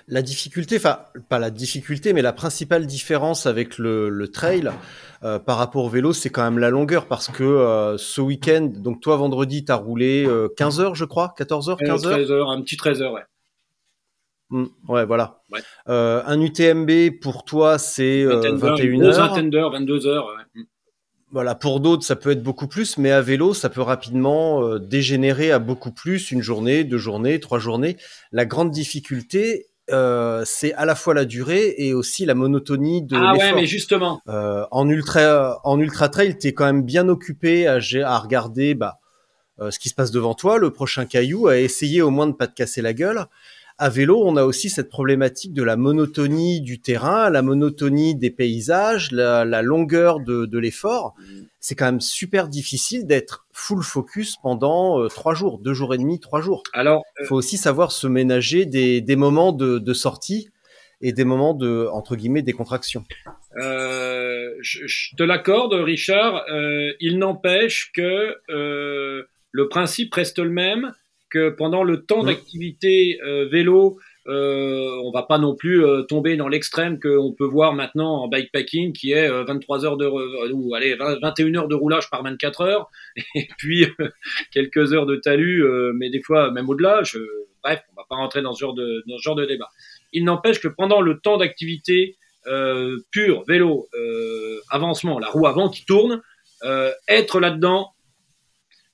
La 0.08 0.22
difficulté, 0.22 0.78
enfin 0.78 1.00
pas 1.30 1.38
la 1.40 1.50
difficulté, 1.52 2.14
mais 2.14 2.22
la 2.22 2.34
principale 2.34 2.86
différence 2.88 3.46
avec 3.46 3.78
le, 3.78 4.10
le 4.10 4.28
trail 4.30 4.72
euh, 5.24 5.38
par 5.40 5.58
rapport 5.58 5.84
au 5.86 5.90
vélo, 5.90 6.14
c'est 6.14 6.30
quand 6.30 6.44
même 6.44 6.58
la 6.60 6.70
longueur 6.70 7.06
parce 7.06 7.28
que 7.28 7.44
euh, 7.44 7.98
ce 7.98 8.20
week-end, 8.22 8.72
donc 8.76 9.02
toi 9.02 9.18
vendredi, 9.18 9.66
t'as 9.66 9.76
roulé 9.76 10.26
euh, 10.28 10.48
15 10.58 10.80
heures, 10.80 10.96
je 10.96 11.06
crois, 11.06 11.34
14 11.38 11.70
heures, 11.70 11.78
15 11.78 12.06
Euh, 12.06 12.10
heures. 12.10 12.16
13 12.18 12.32
heures, 12.32 12.50
un 12.50 12.62
petit 12.62 12.78
13 12.78 13.02
heures, 13.04 13.14
ouais. 13.14 13.22
Mm, 14.50 14.66
ouais, 14.88 15.06
voilà. 15.06 15.42
Ouais. 15.52 15.60
Euh, 15.90 16.22
un 16.26 16.40
UTMB 16.42 17.20
pour 17.22 17.44
toi, 17.44 17.78
c'est 17.78 18.24
euh, 18.24 18.36
Vingtaine 18.36 18.58
d'heures, 18.60 18.76
21 18.78 18.86
une 18.92 19.02
grosse 19.04 19.18
heures? 19.18 19.28
vingtaine 19.30 19.50
d'heures, 19.50 19.72
22 19.72 20.08
heures, 20.08 20.26
ouais. 20.28 20.62
Mm. 20.62 20.66
Voilà, 21.32 21.56
pour 21.56 21.80
d'autres, 21.80 22.06
ça 22.06 22.16
peut 22.16 22.32
être 22.32 22.44
beaucoup 22.44 22.68
plus, 22.68 22.98
mais 22.98 23.12
à 23.12 23.22
vélo, 23.22 23.54
ça 23.54 23.70
peut 23.70 23.82
rapidement 23.82 24.64
euh, 24.64 24.80
dégénérer 24.80 25.52
à 25.52 25.60
beaucoup 25.60 25.92
plus, 25.92 26.32
une 26.32 26.42
journée, 26.42 26.84
deux 26.84 26.98
journées, 26.98 27.40
trois 27.40 27.60
journées. 27.60 27.98
La 28.32 28.46
grande 28.46 28.72
difficulté, 28.72 29.68
euh, 29.90 30.44
c'est 30.46 30.74
à 30.74 30.86
la 30.86 30.96
fois 30.96 31.14
la 31.14 31.24
durée 31.24 31.74
et 31.78 31.94
aussi 31.94 32.26
la 32.26 32.36
monotonie 32.36 33.04
de 33.04 33.16
Ah 33.16 33.34
ouais, 33.36 33.54
mais 33.54 33.66
justement. 33.66 34.22
Euh, 34.28 34.66
en 34.72 34.90
ultra, 34.90 35.62
en 35.64 35.80
ultra 35.80 36.10
trail, 36.10 36.38
t'es 36.38 36.54
quand 36.54 36.66
même 36.66 36.84
bien 36.84 37.08
occupé 37.08 37.68
à, 37.68 37.80
regarder 38.20 38.76
bah, 38.76 39.00
euh, 39.60 39.72
ce 39.72 39.80
qui 39.80 39.88
se 39.90 39.96
passe 39.96 40.12
devant 40.12 40.34
toi, 40.34 40.58
le 40.58 40.72
prochain 40.72 41.06
caillou, 41.06 41.48
à 41.48 41.58
essayer 41.58 42.02
au 42.02 42.10
moins 42.10 42.28
de 42.28 42.34
pas 42.34 42.48
te 42.48 42.54
casser 42.54 42.82
la 42.82 42.94
gueule. 42.94 43.26
À 43.80 43.90
vélo, 43.90 44.24
on 44.26 44.38
a 44.38 44.44
aussi 44.44 44.72
cette 44.72 44.90
problématique 44.90 45.54
de 45.54 45.62
la 45.62 45.76
monotonie 45.76 46.62
du 46.62 46.82
terrain, 46.82 47.30
la 47.30 47.44
monotonie 47.44 48.16
des 48.16 48.32
paysages, 48.32 49.12
la, 49.12 49.46
la 49.46 49.62
longueur 49.62 50.20
de, 50.20 50.46
de 50.48 50.58
l'effort. 50.58 51.14
C'est 51.60 51.76
quand 51.76 51.86
même 51.86 52.02
super 52.02 52.48
difficile 52.48 53.06
d'être 53.06 53.46
full 53.52 53.84
focus 53.84 54.38
pendant 54.42 55.00
euh, 55.00 55.10
trois 55.10 55.36
jours, 55.36 55.60
deux 55.60 55.76
jours 55.76 55.94
et 55.94 56.00
demi, 56.00 56.20
trois 56.20 56.42
jours. 56.42 56.64
Alors, 56.74 57.04
Il 57.20 57.28
faut 57.28 57.36
aussi 57.36 57.58
savoir 57.58 57.92
se 57.92 58.08
ménager 58.08 58.66
des, 58.66 59.00
des 59.00 59.16
moments 59.16 59.52
de, 59.52 59.78
de 59.78 59.94
sortie 59.94 60.50
et 61.02 61.14
des 61.14 61.24
moments 61.24 61.54
de 61.54 61.88
entre 61.94 62.16
guillemets 62.16 62.42
décontraction. 62.42 63.06
Euh, 63.62 64.50
je, 64.60 64.88
je 64.88 65.16
te 65.16 65.22
l'accorde, 65.22 65.74
Richard. 65.74 66.46
Euh, 66.52 66.94
il 67.00 67.20
n'empêche 67.20 67.92
que 67.94 68.38
euh, 68.50 69.24
le 69.52 69.70
principe 69.70 70.16
reste 70.16 70.40
le 70.40 70.50
même, 70.50 70.94
que 71.30 71.50
pendant 71.50 71.84
le 71.84 72.04
temps 72.06 72.24
Mm. 72.24 72.28
d'activité 72.28 73.20
euh, 73.26 73.48
vélo, 73.50 73.98
euh, 74.28 74.90
on 75.04 75.12
va 75.12 75.24
pas 75.24 75.38
non 75.38 75.56
plus 75.56 75.84
euh, 75.86 76.02
tomber 76.04 76.36
dans 76.36 76.48
l'extrême 76.50 77.00
qu'on 77.00 77.34
peut 77.34 77.46
voir 77.46 77.74
maintenant 77.74 78.24
en 78.24 78.28
bikepacking, 78.28 78.92
qui 78.94 79.12
est 79.12 79.30
euh, 79.30 79.44
23 79.46 79.86
heures 79.86 79.98
de 79.98 80.06
re- 80.06 80.52
ou 80.52 80.76
allez 80.76 80.96
20 80.96 81.20
21 81.22 81.56
heures 81.56 81.68
de 81.68 81.76
roulage 81.76 82.10
par 82.10 82.24
24 82.24 82.62
heures, 82.62 82.90
et 83.36 83.48
puis 83.58 83.86
euh, 84.00 84.10
quelques 84.52 84.94
heures 84.94 85.06
de 85.06 85.16
talus, 85.16 85.64
euh, 85.64 85.94
mais 85.96 86.10
des 86.10 86.22
fois 86.22 86.52
même 86.52 86.70
au-delà. 86.70 87.04
Je, 87.04 87.20
bref, 87.64 87.82
on 87.94 87.96
va 88.02 88.06
pas 88.10 88.16
rentrer 88.16 88.42
dans 88.42 88.54
ce 88.54 88.60
genre 88.60 88.74
de 88.74 89.04
dans 89.08 89.18
ce 89.18 89.22
genre 89.24 89.36
de 89.36 89.46
débat. 89.46 89.70
Il 90.14 90.24
n'empêche 90.26 90.60
que 90.60 90.68
pendant 90.68 91.00
le 91.02 91.20
temps 91.20 91.38
d'activité 91.38 92.18
euh, 92.48 92.98
pur, 93.12 93.44
vélo, 93.48 93.88
euh, 93.94 94.60
avancement, 94.70 95.20
la 95.20 95.28
roue 95.28 95.48
avant 95.48 95.70
qui 95.70 95.86
tourne, 95.86 96.22
euh, 96.64 96.92
être 97.10 97.40
là-dedans, 97.42 97.92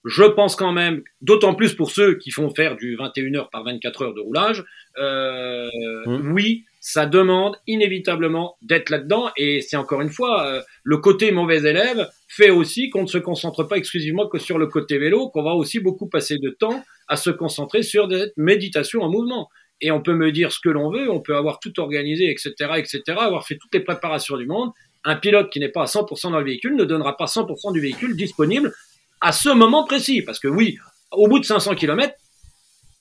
je 0.06 0.24
pense 0.24 0.56
quand 0.56 0.74
même, 0.74 1.02
d'autant 1.22 1.56
plus 1.56 1.74
pour 1.74 1.92
ceux 1.92 2.16
qui 2.16 2.32
font 2.32 2.54
faire 2.54 2.76
du 2.76 2.96
21 2.96 3.36
heures 3.36 3.50
par 3.50 3.64
24 3.64 4.02
heures 4.02 4.14
de 4.14 4.22
roulage, 4.22 4.64
euh, 4.98 5.70
Mm. 6.06 6.32
oui, 6.34 6.66
ça 6.80 7.06
demande 7.06 7.56
inévitablement 7.68 8.58
d'être 8.62 8.90
là-dedans. 8.90 9.30
Et 9.38 9.62
c'est 9.62 9.78
encore 9.78 10.02
une 10.02 10.10
fois, 10.10 10.46
euh, 10.46 10.62
le 10.84 10.98
côté 10.98 11.32
mauvais 11.32 11.58
élève 11.60 12.08
fait 12.28 12.50
aussi 12.50 12.90
qu'on 12.90 13.04
ne 13.04 13.08
se 13.08 13.18
concentre 13.18 13.64
pas 13.64 13.78
exclusivement 13.78 14.28
que 14.28 14.38
sur 14.38 14.58
le 14.58 14.68
côté 14.68 14.98
vélo, 14.98 15.30
qu'on 15.30 15.44
va 15.44 15.54
aussi 15.54 15.80
beaucoup 15.80 16.08
passer 16.08 16.38
de 16.38 16.50
temps 16.50 16.84
à 17.08 17.16
se 17.16 17.30
concentrer 17.30 17.84
sur 17.84 18.08
des 18.08 18.32
méditations 18.38 19.02
en 19.02 19.10
mouvement. 19.10 19.50
Et 19.82 19.92
on 19.92 20.02
peut 20.02 20.14
me 20.14 20.32
dire 20.32 20.52
ce 20.52 20.60
que 20.60 20.70
l'on 20.70 20.92
veut, 20.92 21.10
on 21.10 21.20
peut 21.22 21.36
avoir 21.36 21.60
tout 21.60 21.78
organisé, 21.80 22.30
etc., 22.30 22.54
etc., 22.78 23.02
avoir 23.18 23.46
fait 23.46 23.58
toutes 23.58 23.74
les 23.74 23.82
préparations 23.82 24.38
du 24.38 24.46
monde. 24.46 24.72
Un 25.04 25.16
pilote 25.16 25.50
qui 25.50 25.60
n'est 25.60 25.70
pas 25.70 25.84
à 25.84 25.88
100% 25.88 26.32
dans 26.32 26.40
le 26.40 26.46
véhicule 26.46 26.76
ne 26.76 26.86
donnera 26.86 27.18
pas 27.18 27.26
100% 27.26 27.74
du 27.74 27.82
véhicule 27.82 28.16
disponible 28.16 28.74
à 29.24 29.32
ce 29.32 29.50
moment 29.50 29.86
précis. 29.86 30.22
Parce 30.22 30.40
que 30.40 30.48
oui, 30.48 30.78
au 31.12 31.28
bout 31.28 31.40
de 31.40 31.46
500 31.46 31.74
km, 31.76 32.14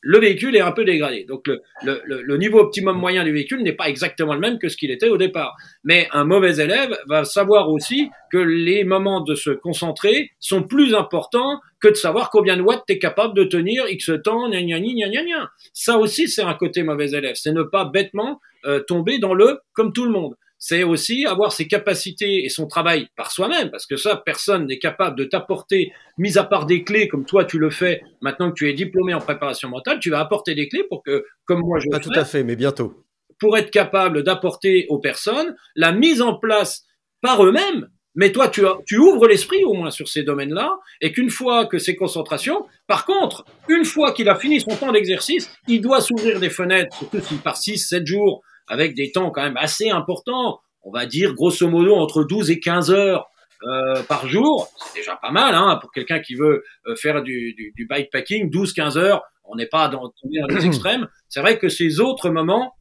le 0.04 0.18
véhicule 0.18 0.56
est 0.56 0.60
un 0.60 0.72
peu 0.72 0.84
dégradé. 0.84 1.24
Donc 1.24 1.48
le, 1.84 2.36
niveau 2.36 2.58
optimum 2.58 2.98
moyen 2.98 3.22
du 3.24 3.32
véhicule 3.32 3.62
n'est 3.62 3.74
pas 3.74 3.88
exactement 3.88 4.34
le 4.34 4.40
même 4.40 4.58
que 4.58 4.68
ce 4.68 4.76
qu'il 4.76 4.90
était 4.90 5.08
au 5.08 5.16
départ. 5.16 5.54
Mais 5.84 6.08
un 6.12 6.24
mauvais 6.24 6.56
élève 6.56 6.96
va 7.06 7.24
savoir 7.24 7.68
aussi 7.70 8.10
que 8.32 8.38
les 8.38 8.84
moments 8.84 9.20
de 9.20 9.34
se 9.34 9.50
concentrer 9.50 10.30
sont 10.40 10.64
plus 10.64 10.94
importants 10.94 11.60
que 11.80 11.88
de 11.88 11.94
savoir 11.94 12.30
combien 12.30 12.56
de 12.56 12.62
watts 12.62 12.84
tu 12.86 12.94
es 12.94 12.98
capable 12.98 13.34
de 13.34 13.44
tenir 13.44 13.88
X 13.88 14.10
temps, 14.24 14.48
gna 14.48 14.62
gna 14.62 14.80
gna 14.80 15.08
gna 15.08 15.24
gna. 15.24 15.50
Ça 15.72 15.98
aussi, 15.98 16.28
c'est 16.28 16.42
un 16.42 16.54
côté 16.54 16.82
mauvais 16.82 17.10
élève. 17.10 17.34
C'est 17.36 17.52
ne 17.52 17.62
pas 17.62 17.84
bêtement 17.84 18.40
euh, 18.64 18.80
tomber 18.80 19.18
dans 19.18 19.34
le 19.34 19.60
comme 19.72 19.92
tout 19.92 20.04
le 20.04 20.12
monde 20.12 20.34
c'est 20.64 20.84
aussi 20.84 21.26
avoir 21.26 21.50
ses 21.52 21.66
capacités 21.66 22.44
et 22.44 22.48
son 22.48 22.68
travail 22.68 23.08
par 23.16 23.32
soi-même, 23.32 23.68
parce 23.72 23.84
que 23.84 23.96
ça, 23.96 24.22
personne 24.24 24.66
n'est 24.66 24.78
capable 24.78 25.18
de 25.18 25.24
t'apporter, 25.24 25.90
mis 26.18 26.38
à 26.38 26.44
part 26.44 26.66
des 26.66 26.84
clés 26.84 27.08
comme 27.08 27.24
toi 27.26 27.44
tu 27.44 27.58
le 27.58 27.70
fais, 27.70 28.00
maintenant 28.20 28.48
que 28.50 28.54
tu 28.54 28.70
es 28.70 28.72
diplômé 28.72 29.12
en 29.12 29.18
préparation 29.18 29.68
mentale, 29.68 29.98
tu 29.98 30.08
vas 30.10 30.20
apporter 30.20 30.54
des 30.54 30.68
clés 30.68 30.84
pour 30.88 31.02
que, 31.02 31.24
comme 31.46 31.62
moi 31.64 31.80
je 31.80 31.88
Pas 31.90 31.98
le 31.98 32.04
tout 32.04 32.12
fais, 32.12 32.20
à 32.20 32.24
fait, 32.24 32.44
mais 32.44 32.54
bientôt. 32.54 32.94
pour 33.40 33.58
être 33.58 33.72
capable 33.72 34.22
d'apporter 34.22 34.86
aux 34.88 35.00
personnes 35.00 35.56
la 35.74 35.90
mise 35.90 36.22
en 36.22 36.38
place 36.38 36.84
par 37.20 37.44
eux-mêmes. 37.44 37.88
Mais 38.14 38.30
toi, 38.30 38.46
tu, 38.48 38.64
as- 38.66 38.76
tu 38.86 38.98
ouvres 38.98 39.26
l'esprit 39.26 39.64
au 39.64 39.72
moins 39.72 39.90
sur 39.90 40.06
ces 40.06 40.22
domaines-là, 40.22 40.70
et 41.00 41.10
qu'une 41.12 41.30
fois 41.30 41.64
que 41.66 41.78
ces 41.78 41.96
concentrations, 41.96 42.66
par 42.86 43.04
contre, 43.06 43.44
une 43.68 43.84
fois 43.86 44.12
qu'il 44.12 44.28
a 44.28 44.36
fini 44.36 44.60
son 44.60 44.76
temps 44.76 44.92
d'exercice, 44.92 45.50
il 45.66 45.80
doit 45.80 46.00
s'ouvrir 46.02 46.38
des 46.38 46.50
fenêtres, 46.50 46.94
surtout 46.96 47.20
s'il 47.20 47.38
part 47.38 47.56
6, 47.56 47.78
7 47.78 48.06
jours, 48.06 48.42
avec 48.68 48.94
des 48.94 49.12
temps 49.12 49.30
quand 49.30 49.42
même 49.42 49.56
assez 49.56 49.90
importants, 49.90 50.60
on 50.82 50.90
va 50.90 51.06
dire 51.06 51.34
grosso 51.34 51.68
modo 51.68 51.94
entre 51.94 52.24
12 52.24 52.50
et 52.50 52.60
15 52.60 52.90
heures 52.90 53.28
euh, 53.64 54.02
par 54.02 54.26
jour, 54.26 54.68
c'est 54.76 55.00
déjà 55.00 55.16
pas 55.16 55.30
mal 55.30 55.54
hein, 55.54 55.78
pour 55.80 55.92
quelqu'un 55.92 56.20
qui 56.20 56.34
veut 56.34 56.64
euh, 56.86 56.96
faire 56.96 57.22
du, 57.22 57.54
du, 57.54 57.72
du 57.76 57.86
bikepacking, 57.86 58.50
12-15 58.50 58.98
heures, 58.98 59.22
on 59.44 59.54
n'est 59.54 59.66
pas 59.66 59.88
dans, 59.88 60.02
dans 60.02 60.46
les 60.48 60.66
extrêmes. 60.66 61.08
C'est 61.28 61.40
vrai 61.40 61.58
que 61.58 61.68
ces 61.68 62.00
autres 62.00 62.30
moments 62.30 62.74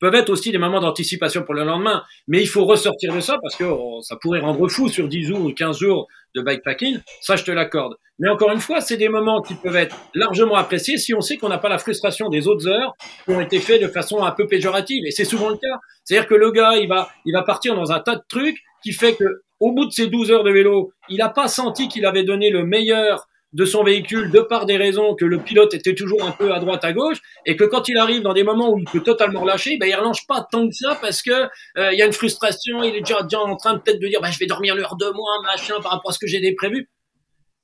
peuvent 0.00 0.14
être 0.14 0.30
aussi 0.30 0.50
des 0.50 0.58
moments 0.58 0.80
d'anticipation 0.80 1.42
pour 1.42 1.54
le 1.54 1.64
lendemain, 1.64 2.02
mais 2.26 2.40
il 2.40 2.48
faut 2.48 2.64
ressortir 2.64 3.14
de 3.14 3.20
ça 3.20 3.38
parce 3.42 3.56
que 3.56 3.64
oh, 3.64 4.00
ça 4.02 4.16
pourrait 4.20 4.40
rendre 4.40 4.66
fou 4.68 4.88
sur 4.88 5.06
10 5.06 5.22
jours 5.22 5.40
ou 5.40 5.52
15 5.52 5.78
jours 5.78 6.08
de 6.34 6.42
bikepacking, 6.42 6.98
ça 7.20 7.36
je 7.36 7.44
te 7.44 7.50
l'accorde. 7.50 7.94
Mais 8.18 8.28
encore 8.28 8.52
une 8.52 8.60
fois, 8.60 8.80
c'est 8.80 8.96
des 8.96 9.08
moments 9.08 9.40
qui 9.40 9.54
peuvent 9.54 9.76
être 9.76 9.96
largement 10.14 10.56
appréciés 10.56 10.98
si 10.98 11.14
on 11.14 11.20
sait 11.20 11.38
qu'on 11.38 11.48
n'a 11.48 11.58
pas 11.58 11.70
la 11.70 11.78
frustration 11.78 12.28
des 12.28 12.46
autres 12.48 12.68
heures 12.68 12.94
qui 13.24 13.32
ont 13.32 13.40
été 13.40 13.58
faites 13.60 13.82
de 13.82 13.88
façon 13.88 14.22
un 14.22 14.30
peu 14.30 14.46
péjorative. 14.46 15.04
Et 15.06 15.10
c'est 15.10 15.24
souvent 15.24 15.48
le 15.48 15.56
cas. 15.56 15.78
C'est-à-dire 16.04 16.28
que 16.28 16.34
le 16.34 16.50
gars, 16.50 16.76
il 16.76 16.86
va, 16.86 17.08
il 17.24 17.32
va 17.32 17.42
partir 17.42 17.74
dans 17.74 17.92
un 17.92 18.00
tas 18.00 18.16
de 18.16 18.22
trucs 18.28 18.58
qui 18.82 18.92
fait 18.92 19.14
que, 19.14 19.42
au 19.58 19.72
bout 19.72 19.86
de 19.86 19.90
ces 19.90 20.06
12 20.08 20.30
heures 20.30 20.44
de 20.44 20.50
vélo, 20.50 20.92
il 21.08 21.18
n'a 21.18 21.30
pas 21.30 21.48
senti 21.48 21.88
qu'il 21.88 22.04
avait 22.04 22.24
donné 22.24 22.50
le 22.50 22.64
meilleur 22.64 23.26
de 23.52 23.64
son 23.64 23.82
véhicule 23.82 24.30
de 24.30 24.40
par 24.40 24.66
des 24.66 24.76
raisons 24.76 25.14
que 25.14 25.24
le 25.24 25.38
pilote 25.38 25.74
était 25.74 25.94
toujours 25.94 26.24
un 26.24 26.30
peu 26.30 26.52
à 26.52 26.60
droite 26.60 26.84
à 26.84 26.92
gauche 26.92 27.18
et 27.46 27.56
que 27.56 27.64
quand 27.64 27.88
il 27.88 27.98
arrive 27.98 28.22
dans 28.22 28.32
des 28.32 28.44
moments 28.44 28.72
où 28.72 28.78
il 28.78 28.84
peut 28.84 29.02
totalement 29.02 29.40
relâcher, 29.40 29.76
ben 29.78 29.88
il 29.88 29.94
relâche 29.94 30.26
pas 30.26 30.46
tant 30.50 30.68
que 30.68 30.74
ça 30.74 30.96
parce 31.00 31.22
que 31.22 31.48
euh, 31.78 31.92
il 31.92 31.98
y 31.98 32.02
a 32.02 32.06
une 32.06 32.12
frustration, 32.12 32.82
il 32.82 32.94
est 32.94 33.00
déjà, 33.00 33.22
déjà 33.22 33.40
en 33.40 33.56
train 33.56 33.78
peut-être 33.78 34.00
de 34.00 34.06
dire 34.06 34.20
bah 34.20 34.30
je 34.30 34.38
vais 34.38 34.46
dormir 34.46 34.74
l'heure 34.74 34.96
de 34.96 35.06
moins 35.06 35.42
machin 35.42 35.80
par 35.82 35.92
rapport 35.92 36.10
à 36.10 36.14
ce 36.14 36.18
que 36.18 36.26
j'ai 36.26 36.40
prévu. 36.54 36.88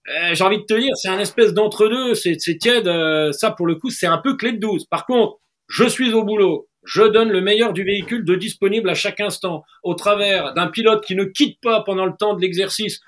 Euh, 0.08 0.34
j'ai 0.34 0.44
envie 0.44 0.58
de 0.58 0.64
te 0.64 0.74
dire, 0.74 0.92
c'est 0.94 1.08
un 1.08 1.18
espèce 1.18 1.52
d'entre-deux, 1.52 2.14
c'est 2.14 2.36
c'est 2.38 2.58
tiède, 2.58 2.86
euh, 2.86 3.32
ça 3.32 3.50
pour 3.50 3.66
le 3.66 3.74
coup, 3.74 3.90
c'est 3.90 4.06
un 4.06 4.18
peu 4.18 4.36
clé 4.36 4.52
de 4.52 4.58
12. 4.58 4.86
Par 4.86 5.04
contre, 5.04 5.38
je 5.68 5.84
suis 5.84 6.12
au 6.12 6.22
boulot, 6.22 6.68
je 6.84 7.02
donne 7.02 7.30
le 7.30 7.40
meilleur 7.40 7.72
du 7.72 7.82
véhicule 7.82 8.24
de 8.24 8.36
disponible 8.36 8.88
à 8.88 8.94
chaque 8.94 9.20
instant, 9.20 9.64
au 9.82 9.94
travers 9.94 10.54
d'un 10.54 10.68
pilote 10.68 11.04
qui 11.04 11.16
ne 11.16 11.24
quitte 11.24 11.60
pas 11.60 11.82
pendant 11.82 12.06
le 12.06 12.12
temps 12.18 12.34
de 12.34 12.40
l'exercice. 12.40 13.00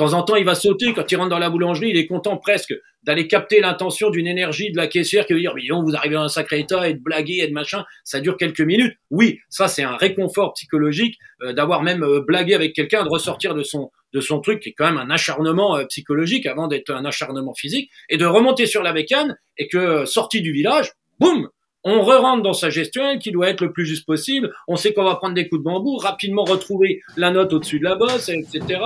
Temps 0.00 0.14
en 0.14 0.22
temps, 0.22 0.36
il 0.36 0.46
va 0.46 0.54
sauter 0.54 0.94
quand 0.94 1.12
il 1.12 1.16
rentre 1.16 1.28
dans 1.28 1.38
la 1.38 1.50
boulangerie, 1.50 1.90
il 1.90 1.98
est 1.98 2.06
content 2.06 2.38
presque 2.38 2.72
d'aller 3.02 3.26
capter 3.26 3.60
l'intention 3.60 4.08
d'une 4.08 4.26
énergie 4.26 4.72
de 4.72 4.78
la 4.78 4.86
caissière 4.86 5.26
qui 5.26 5.34
veut 5.34 5.40
dire, 5.40 5.52
mais 5.54 5.60
non, 5.68 5.82
vous 5.82 5.94
arrivez 5.94 6.14
dans 6.14 6.22
un 6.22 6.30
sacré 6.30 6.60
état 6.60 6.88
et 6.88 6.94
de 6.94 6.98
blaguer 6.98 7.40
et 7.42 7.48
de 7.48 7.52
machin, 7.52 7.84
ça 8.02 8.18
dure 8.18 8.38
quelques 8.38 8.62
minutes. 8.62 8.96
Oui, 9.10 9.40
ça 9.50 9.68
c'est 9.68 9.82
un 9.82 9.98
réconfort 9.98 10.54
psychologique 10.54 11.18
euh, 11.42 11.52
d'avoir 11.52 11.82
même 11.82 12.02
euh, 12.02 12.22
blagué 12.26 12.54
avec 12.54 12.72
quelqu'un, 12.72 13.04
de 13.04 13.10
ressortir 13.10 13.54
de 13.54 13.62
son 13.62 13.90
de 14.14 14.22
son 14.22 14.40
truc 14.40 14.60
qui 14.60 14.70
est 14.70 14.72
quand 14.72 14.86
même 14.86 14.96
un 14.96 15.10
acharnement 15.10 15.76
euh, 15.76 15.84
psychologique 15.84 16.46
avant 16.46 16.66
d'être 16.66 16.88
un 16.88 17.04
acharnement 17.04 17.52
physique 17.52 17.90
et 18.08 18.16
de 18.16 18.24
remonter 18.24 18.64
sur 18.64 18.82
la 18.82 18.94
bécane 18.94 19.36
et 19.58 19.68
que 19.68 20.06
sorti 20.06 20.40
du 20.40 20.52
village, 20.52 20.92
boum, 21.18 21.50
on 21.82 22.02
re-rentre 22.02 22.42
dans 22.42 22.52
sa 22.52 22.68
gestion 22.68 23.18
qui 23.18 23.32
doit 23.32 23.48
être 23.48 23.62
le 23.62 23.72
plus 23.72 23.86
juste 23.86 24.06
possible. 24.06 24.52
On 24.68 24.76
sait 24.76 24.92
qu'on 24.92 25.04
va 25.04 25.16
prendre 25.16 25.34
des 25.34 25.48
coups 25.48 25.60
de 25.60 25.64
bambou, 25.64 25.96
rapidement 25.96 26.44
retrouver 26.44 27.00
la 27.16 27.30
note 27.30 27.52
au-dessus 27.52 27.78
de 27.78 27.84
la 27.84 27.96
bosse, 27.96 28.28
etc. 28.28 28.80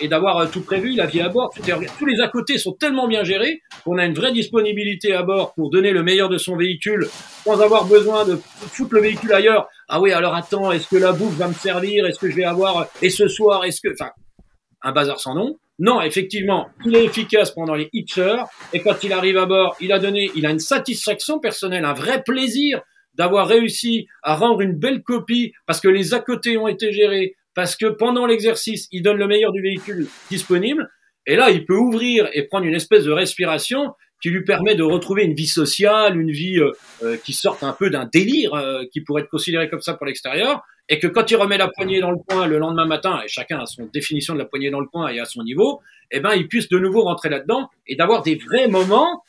Et 0.00 0.08
d'avoir 0.08 0.38
euh, 0.38 0.46
tout 0.46 0.62
prévu, 0.62 0.94
la 0.94 1.06
vie 1.06 1.20
à 1.20 1.28
bord. 1.28 1.50
tout 1.54 1.62
Tous 1.98 2.06
les 2.06 2.20
à 2.20 2.28
côté 2.28 2.58
sont 2.58 2.72
tellement 2.72 3.06
bien 3.06 3.24
gérés 3.24 3.60
qu'on 3.84 3.98
a 3.98 4.06
une 4.06 4.14
vraie 4.14 4.32
disponibilité 4.32 5.12
à 5.14 5.22
bord 5.22 5.54
pour 5.54 5.70
donner 5.70 5.92
le 5.92 6.02
meilleur 6.02 6.28
de 6.28 6.38
son 6.38 6.56
véhicule 6.56 7.08
sans 7.44 7.60
avoir 7.60 7.84
besoin 7.84 8.24
de 8.24 8.36
foutre 8.36 8.94
le 8.94 9.00
véhicule 9.00 9.32
ailleurs. 9.32 9.68
Ah 9.88 10.00
oui, 10.00 10.12
alors 10.12 10.34
attends, 10.34 10.72
est-ce 10.72 10.88
que 10.88 10.96
la 10.96 11.12
bouffe 11.12 11.34
va 11.34 11.48
me 11.48 11.54
servir? 11.54 12.06
Est-ce 12.06 12.18
que 12.18 12.30
je 12.30 12.36
vais 12.36 12.44
avoir 12.44 12.86
Et 13.02 13.10
ce 13.10 13.28
soir, 13.28 13.64
est-ce 13.64 13.80
que... 13.80 13.92
Enfin, 13.92 14.10
un 14.82 14.92
bazar 14.92 15.20
sans 15.20 15.34
nom? 15.34 15.58
Non, 15.78 16.02
effectivement, 16.02 16.68
il 16.84 16.94
est 16.94 17.04
efficace 17.04 17.52
pendant 17.52 17.74
les 17.74 17.88
X 17.94 18.18
heures, 18.18 18.48
et 18.74 18.80
quand 18.80 19.02
il 19.02 19.14
arrive 19.14 19.38
à 19.38 19.46
bord, 19.46 19.76
il 19.80 19.92
a 19.92 19.98
donné, 19.98 20.30
il 20.34 20.44
a 20.44 20.50
une 20.50 20.58
satisfaction 20.58 21.38
personnelle, 21.38 21.86
un 21.86 21.94
vrai 21.94 22.22
plaisir 22.22 22.82
d'avoir 23.14 23.48
réussi 23.48 24.06
à 24.22 24.36
rendre 24.36 24.60
une 24.60 24.78
belle 24.78 25.02
copie 25.02 25.52
parce 25.66 25.80
que 25.80 25.88
les 25.88 26.14
à 26.14 26.20
côté 26.20 26.56
ont 26.56 26.68
été 26.68 26.92
gérés, 26.92 27.34
parce 27.60 27.76
que 27.76 27.84
pendant 27.84 28.24
l'exercice, 28.24 28.88
il 28.90 29.02
donne 29.02 29.18
le 29.18 29.26
meilleur 29.26 29.52
du 29.52 29.60
véhicule 29.60 30.06
disponible, 30.30 30.88
et 31.26 31.36
là, 31.36 31.50
il 31.50 31.66
peut 31.66 31.76
ouvrir 31.76 32.26
et 32.32 32.44
prendre 32.44 32.64
une 32.64 32.74
espèce 32.74 33.04
de 33.04 33.12
respiration 33.12 33.92
qui 34.22 34.30
lui 34.30 34.44
permet 34.44 34.74
de 34.76 34.82
retrouver 34.82 35.24
une 35.24 35.34
vie 35.34 35.46
sociale, 35.46 36.18
une 36.18 36.30
vie 36.30 36.58
euh, 36.58 36.72
euh, 37.02 37.18
qui 37.22 37.34
sorte 37.34 37.62
un 37.62 37.74
peu 37.74 37.90
d'un 37.90 38.08
délire 38.10 38.54
euh, 38.54 38.84
qui 38.90 39.02
pourrait 39.02 39.24
être 39.24 39.28
considéré 39.28 39.68
comme 39.68 39.82
ça 39.82 39.92
pour 39.92 40.06
l'extérieur, 40.06 40.62
et 40.88 40.98
que 40.98 41.06
quand 41.06 41.30
il 41.30 41.36
remet 41.36 41.58
la 41.58 41.68
poignée 41.68 42.00
dans 42.00 42.12
le 42.12 42.16
coin 42.26 42.46
le 42.46 42.56
lendemain 42.56 42.86
matin, 42.86 43.20
et 43.22 43.28
chacun 43.28 43.58
a 43.58 43.66
son 43.66 43.84
définition 43.92 44.32
de 44.32 44.38
la 44.38 44.46
poignée 44.46 44.70
dans 44.70 44.80
le 44.80 44.86
coin 44.86 45.08
et 45.08 45.20
à 45.20 45.26
son 45.26 45.42
niveau, 45.42 45.82
eh 46.10 46.20
ben 46.20 46.32
il 46.32 46.48
puisse 46.48 46.70
de 46.70 46.78
nouveau 46.78 47.02
rentrer 47.02 47.28
là-dedans 47.28 47.68
et 47.86 47.94
d'avoir 47.94 48.22
des 48.22 48.36
vrais 48.36 48.68
moments 48.68 49.22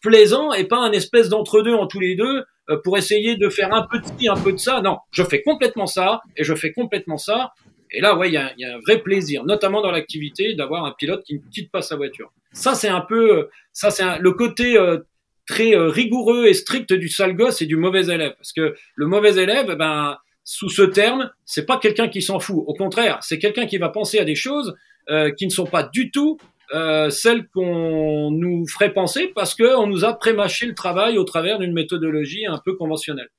plaisants 0.00 0.52
et 0.52 0.62
pas 0.62 0.78
un 0.78 0.92
espèce 0.92 1.28
d'entre-deux 1.28 1.74
en 1.74 1.88
tous 1.88 1.98
les 1.98 2.14
deux 2.14 2.44
pour 2.84 2.98
essayer 2.98 3.36
de 3.36 3.48
faire 3.48 3.72
un 3.72 3.86
peu 3.90 3.98
de 3.98 4.04
ci, 4.04 4.28
un 4.28 4.36
peu 4.36 4.52
de 4.52 4.58
ça. 4.58 4.80
Non, 4.82 4.98
je 5.10 5.22
fais 5.22 5.42
complètement 5.42 5.86
ça 5.86 6.20
et 6.36 6.44
je 6.44 6.54
fais 6.54 6.72
complètement 6.72 7.18
ça. 7.18 7.52
Et 7.90 8.00
là, 8.00 8.16
ouais, 8.16 8.28
il 8.28 8.34
y 8.34 8.36
a, 8.36 8.74
un 8.74 8.78
vrai 8.80 8.98
plaisir, 8.98 9.44
notamment 9.44 9.80
dans 9.80 9.90
l'activité, 9.90 10.54
d'avoir 10.54 10.84
un 10.84 10.92
pilote 10.92 11.24
qui 11.24 11.34
ne 11.34 11.40
quitte 11.50 11.70
pas 11.70 11.82
sa 11.82 11.96
voiture. 11.96 12.32
Ça, 12.52 12.74
c'est 12.74 12.88
un 12.88 13.00
peu, 13.00 13.48
ça, 13.72 13.90
c'est 13.90 14.18
le 14.18 14.32
côté 14.32 14.76
euh, 14.76 14.98
très 15.46 15.74
euh, 15.74 15.88
rigoureux 15.88 16.46
et 16.46 16.54
strict 16.54 16.92
du 16.92 17.08
sale 17.08 17.34
gosse 17.34 17.62
et 17.62 17.66
du 17.66 17.76
mauvais 17.76 18.06
élève. 18.06 18.34
Parce 18.36 18.52
que 18.52 18.74
le 18.94 19.06
mauvais 19.06 19.42
élève, 19.42 19.74
ben, 19.74 20.18
sous 20.44 20.68
ce 20.68 20.82
terme, 20.82 21.30
c'est 21.44 21.66
pas 21.66 21.78
quelqu'un 21.78 22.08
qui 22.08 22.22
s'en 22.22 22.38
fout. 22.38 22.62
Au 22.66 22.74
contraire, 22.74 23.18
c'est 23.22 23.38
quelqu'un 23.38 23.66
qui 23.66 23.78
va 23.78 23.88
penser 23.88 24.18
à 24.18 24.24
des 24.24 24.34
choses 24.34 24.74
euh, 25.10 25.30
qui 25.30 25.46
ne 25.46 25.50
sont 25.50 25.66
pas 25.66 25.82
du 25.82 26.10
tout 26.10 26.38
euh, 26.74 27.10
celles 27.10 27.48
qu'on 27.48 28.30
nous 28.30 28.66
ferait 28.68 28.92
penser 28.92 29.32
parce 29.34 29.54
qu'on 29.54 29.86
nous 29.86 30.04
a 30.04 30.14
prémâché 30.14 30.66
le 30.66 30.74
travail 30.74 31.18
au 31.18 31.24
travers 31.24 31.58
d'une 31.58 31.72
méthodologie 31.72 32.46
un 32.46 32.58
peu 32.58 32.74
conventionnelle. 32.76 33.30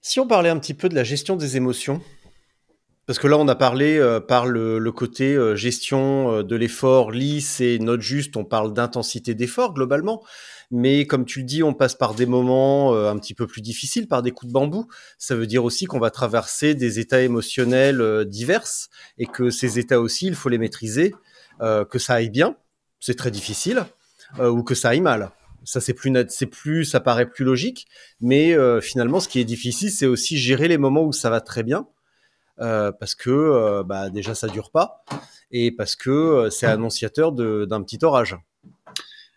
Si 0.00 0.18
on 0.18 0.26
parlait 0.26 0.48
un 0.48 0.58
petit 0.58 0.74
peu 0.74 0.88
de 0.88 0.94
la 0.94 1.04
gestion 1.04 1.36
des 1.36 1.56
émotions, 1.56 2.02
parce 3.10 3.18
que 3.18 3.26
là 3.26 3.38
on 3.38 3.48
a 3.48 3.56
parlé 3.56 3.98
euh, 3.98 4.20
par 4.20 4.46
le, 4.46 4.92
côté 4.92 5.34
euh, 5.34 5.56
gestion 5.56 6.32
euh, 6.32 6.42
de 6.44 6.54
l'effort 6.54 7.10
lisse 7.10 7.60
et 7.60 7.80
note 7.80 8.02
juste, 8.02 8.36
on 8.36 8.44
parle 8.44 8.72
d'intensité 8.72 9.34
d'effort 9.34 9.74
globalement, 9.74 10.22
mais 10.70 11.08
comme 11.08 11.24
tu 11.24 11.40
le 11.40 11.44
dis, 11.44 11.64
on 11.64 11.74
passe 11.74 11.96
par 11.96 12.14
des 12.14 12.26
moments 12.26 12.94
un 12.94 13.18
petit 13.18 13.34
peu 13.34 13.48
plus 13.48 13.62
difficiles, 13.62 14.06
par 14.06 14.22
des 14.22 14.30
coups 14.30 14.46
de 14.46 14.52
bambou. 14.52 14.86
Ça 15.18 15.34
veut 15.34 15.48
dire 15.48 15.64
aussi 15.64 15.86
qu'on 15.86 15.98
va 15.98 16.10
traverser 16.10 16.76
des 16.76 17.00
états 17.00 17.20
émotionnels 17.20 18.24
divers 18.26 18.62
et 19.18 19.26
que 19.26 19.50
ces 19.50 19.80
états 19.80 20.00
aussi, 20.00 20.28
il 20.28 20.36
faut 20.36 20.48
les 20.48 20.58
maîtriser, 20.58 21.12
que 21.58 21.98
ça 21.98 22.14
aille 22.14 22.30
bien, 22.30 22.54
c'est 23.00 23.16
très 23.16 23.32
difficile, 23.32 23.86
ou 24.40 24.62
que 24.62 24.76
ça 24.76 24.90
aille 24.90 25.00
mal. 25.00 25.32
Ça 25.64 25.80
c'est 25.80 25.94
plus 25.94 26.12
c'est 26.28 26.46
plus, 26.46 26.84
ça 26.84 27.00
paraît 27.00 27.28
plus 27.28 27.44
logique, 27.44 27.88
mais 28.20 28.56
finalement, 28.80 29.18
ce 29.18 29.26
qui 29.26 29.40
est 29.40 29.44
difficile, 29.44 29.90
c'est 29.90 30.06
aussi 30.06 30.38
gérer 30.38 30.68
les 30.68 30.78
moments 30.78 31.02
où 31.02 31.12
ça 31.12 31.28
va 31.28 31.40
très 31.40 31.64
bien, 31.64 31.88
parce 32.60 33.14
que 33.14 33.82
bah, 33.82 34.10
déjà 34.10 34.34
ça 34.34 34.46
dure 34.46 34.70
pas 34.70 35.04
et 35.50 35.72
parce 35.72 35.96
que 35.96 36.48
c'est 36.50 36.66
annonciateur 36.66 37.32
d'un 37.32 37.82
petit 37.82 37.98
orage. 38.04 38.36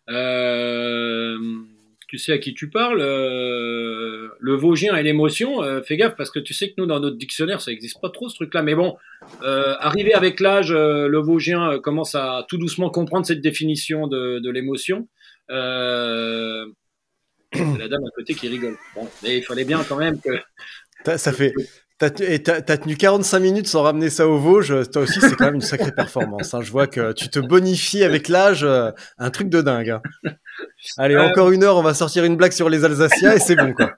Euh, 0.09 1.37
tu 2.07 2.19
sais 2.19 2.33
à 2.33 2.37
qui 2.37 2.53
tu 2.53 2.69
parles, 2.69 3.01
euh, 3.01 4.29
le 4.39 4.55
Vosgien 4.55 4.95
et 4.95 5.01
l'émotion, 5.01 5.63
euh, 5.63 5.81
fais 5.81 5.97
gaffe 5.97 6.15
parce 6.15 6.29
que 6.29 6.39
tu 6.39 6.53
sais 6.53 6.69
que 6.69 6.75
nous 6.77 6.85
dans 6.85 6.99
notre 6.99 7.17
dictionnaire 7.17 7.61
ça 7.61 7.71
n'existe 7.71 7.99
pas 8.01 8.09
trop 8.09 8.29
ce 8.29 8.35
truc-là. 8.35 8.61
Mais 8.61 8.75
bon, 8.75 8.97
euh, 9.41 9.75
arrivé 9.79 10.13
avec 10.13 10.39
l'âge, 10.39 10.71
euh, 10.71 11.07
le 11.07 11.19
Vosgien 11.19 11.79
commence 11.79 12.13
à 12.15 12.45
tout 12.47 12.57
doucement 12.57 12.89
comprendre 12.89 13.25
cette 13.25 13.41
définition 13.41 14.07
de, 14.07 14.39
de 14.39 14.51
l'émotion. 14.51 15.07
Euh, 15.49 16.65
c'est 17.53 17.79
la 17.79 17.87
dame 17.87 18.03
à 18.05 18.11
côté 18.15 18.35
qui 18.35 18.47
rigole. 18.47 18.77
Bon, 18.95 19.07
mais 19.23 19.37
il 19.39 19.43
fallait 19.43 19.65
bien 19.65 19.83
quand 19.83 19.97
même 19.97 20.19
que. 20.19 21.17
Ça 21.17 21.33
fait, 21.33 21.53
T'as 22.09 22.55
as 22.55 22.77
tenu 22.77 22.95
45 22.95 23.39
minutes 23.39 23.67
sans 23.67 23.83
ramener 23.83 24.09
ça 24.09 24.27
au 24.27 24.37
Vosges. 24.37 24.89
Toi 24.91 25.03
aussi, 25.03 25.19
c'est 25.21 25.35
quand 25.35 25.45
même 25.45 25.55
une 25.55 25.61
sacrée 25.61 25.91
performance. 25.91 26.53
Hein. 26.53 26.61
Je 26.61 26.71
vois 26.71 26.87
que 26.87 27.11
tu 27.13 27.29
te 27.29 27.39
bonifies 27.39 28.03
avec 28.03 28.27
l'âge, 28.27 28.63
euh, 28.63 28.91
un 29.17 29.29
truc 29.29 29.49
de 29.49 29.61
dingue. 29.61 29.89
Hein. 29.89 30.01
Allez, 30.97 31.15
euh... 31.15 31.23
encore 31.23 31.51
une 31.51 31.63
heure, 31.63 31.77
on 31.77 31.83
va 31.83 31.93
sortir 31.93 32.23
une 32.23 32.35
blague 32.35 32.51
sur 32.51 32.69
les 32.69 32.83
Alsaciens 32.83 33.33
et 33.33 33.39
c'est 33.39 33.55
bon, 33.55 33.73
quoi. 33.73 33.91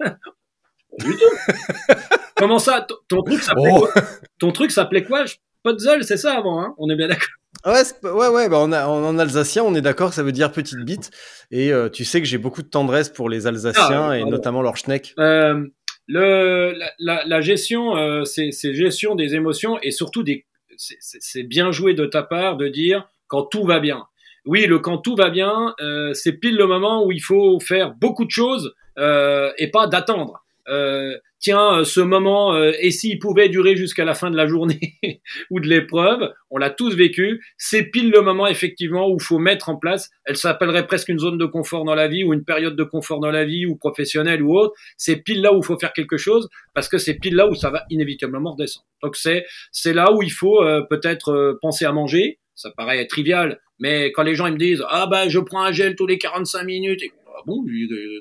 Du 0.99 1.11
tout. 1.17 1.95
Comment 2.35 2.59
ça 2.59 2.85
Ton 3.07 3.21
truc 3.21 3.41
s'appelait 3.41 3.71
oh. 3.71 3.79
quoi? 3.79 4.03
Ton 4.39 4.51
truc 4.51 4.71
s'appelait 4.71 5.03
quoi? 5.03 5.25
Potzel, 5.63 6.03
c'est 6.03 6.17
ça 6.17 6.37
avant, 6.37 6.61
hein? 6.61 6.75
On 6.77 6.89
est 6.89 6.95
bien 6.95 7.07
d'accord. 7.07 7.29
Ouais, 7.65 7.81
ouais, 8.03 8.27
ouais. 8.27 8.49
Bah 8.49 8.57
on 8.59 8.71
a, 8.71 8.85
en 8.87 9.17
alsacien, 9.17 9.63
on 9.63 9.73
est 9.73 9.81
d'accord, 9.81 10.13
ça 10.13 10.21
veut 10.21 10.31
dire 10.31 10.51
petite 10.51 10.79
bite. 10.79 11.09
Et 11.49 11.73
euh, 11.73 11.89
tu 11.89 12.05
sais 12.05 12.21
que 12.21 12.27
j'ai 12.27 12.37
beaucoup 12.37 12.61
de 12.61 12.67
tendresse 12.67 13.09
pour 13.09 13.29
les 13.29 13.47
Alsaciens 13.47 14.09
ah, 14.09 14.17
et 14.17 14.23
notamment 14.23 14.61
leur 14.61 14.77
schneck. 14.77 15.15
Euh, 15.17 15.65
le, 16.07 16.77
la, 16.99 17.23
la 17.25 17.41
gestion, 17.41 17.95
euh, 17.97 18.23
c'est 18.25 18.51
gestion 18.73 19.15
des 19.15 19.35
émotions 19.35 19.79
et 19.81 19.91
surtout 19.91 20.23
des, 20.23 20.45
c'est 20.77 21.43
bien 21.43 21.71
joué 21.71 21.93
de 21.93 22.05
ta 22.05 22.23
part 22.23 22.57
de 22.57 22.67
dire 22.67 23.07
quand 23.27 23.43
tout 23.43 23.63
va 23.63 23.79
bien. 23.79 24.05
Oui, 24.45 24.67
le 24.67 24.77
quand 24.77 24.99
tout 24.99 25.15
va 25.15 25.29
bien, 25.29 25.73
euh, 25.81 26.13
c'est 26.13 26.33
pile 26.33 26.55
le 26.55 26.67
moment 26.67 27.03
où 27.03 27.11
il 27.11 27.21
faut 27.21 27.59
faire 27.59 27.95
beaucoup 27.95 28.25
de 28.25 28.31
choses 28.31 28.75
euh, 28.99 29.51
et 29.57 29.71
pas 29.71 29.87
d'attendre. 29.87 30.44
Euh, 30.67 31.17
tiens, 31.39 31.79
euh, 31.79 31.83
ce 31.83 31.99
moment, 31.99 32.55
euh, 32.55 32.71
et 32.79 32.89
s'il 32.89 33.19
pouvait 33.19 33.49
durer 33.49 33.75
jusqu'à 33.75 34.03
la 34.03 34.15
fin 34.15 34.31
de 34.31 34.35
la 34.35 34.47
journée 34.47 34.95
ou 35.51 35.59
de 35.59 35.67
l'épreuve, 35.67 36.31
on 36.49 36.57
l'a 36.57 36.71
tous 36.71 36.95
vécu, 36.95 37.45
c'est 37.57 37.83
pile 37.83 38.09
le 38.09 38.21
moment 38.21 38.47
effectivement 38.47 39.07
où 39.09 39.19
faut 39.19 39.37
mettre 39.37 39.69
en 39.69 39.77
place, 39.77 40.09
elle 40.25 40.37
s'appellerait 40.37 40.87
presque 40.87 41.09
une 41.09 41.19
zone 41.19 41.37
de 41.37 41.45
confort 41.45 41.85
dans 41.85 41.93
la 41.93 42.07
vie 42.07 42.23
ou 42.23 42.33
une 42.33 42.43
période 42.43 42.75
de 42.75 42.83
confort 42.83 43.19
dans 43.19 43.29
la 43.29 43.45
vie 43.45 43.67
ou 43.67 43.75
professionnelle 43.75 44.41
ou 44.41 44.57
autre, 44.57 44.73
c'est 44.97 45.17
pile 45.17 45.41
là 45.41 45.53
où 45.53 45.57
il 45.57 45.65
faut 45.65 45.77
faire 45.77 45.93
quelque 45.93 46.17
chose 46.17 46.49
parce 46.73 46.89
que 46.89 46.97
c'est 46.97 47.15
pile 47.15 47.35
là 47.35 47.47
où 47.47 47.53
ça 47.53 47.69
va 47.69 47.83
inévitablement 47.89 48.53
redescendre. 48.53 48.87
Donc 49.03 49.15
c'est 49.15 49.45
c'est 49.71 49.93
là 49.93 50.11
où 50.13 50.23
il 50.23 50.31
faut 50.31 50.63
euh, 50.63 50.81
peut-être 50.89 51.31
euh, 51.31 51.59
penser 51.61 51.85
à 51.85 51.91
manger, 51.91 52.39
ça 52.55 52.71
paraît 52.75 53.05
trivial, 53.05 53.59
mais 53.79 54.11
quand 54.13 54.23
les 54.23 54.33
gens 54.33 54.47
ils 54.47 54.53
me 54.53 54.57
disent 54.57 54.83
ah 54.89 55.07
ben 55.11 55.29
je 55.29 55.39
prends 55.39 55.61
un 55.61 55.71
gel 55.71 55.95
tous 55.95 56.07
les 56.07 56.17
45 56.17 56.63
minutes 56.63 57.03
ah 57.37 57.41
bon, 57.45 57.65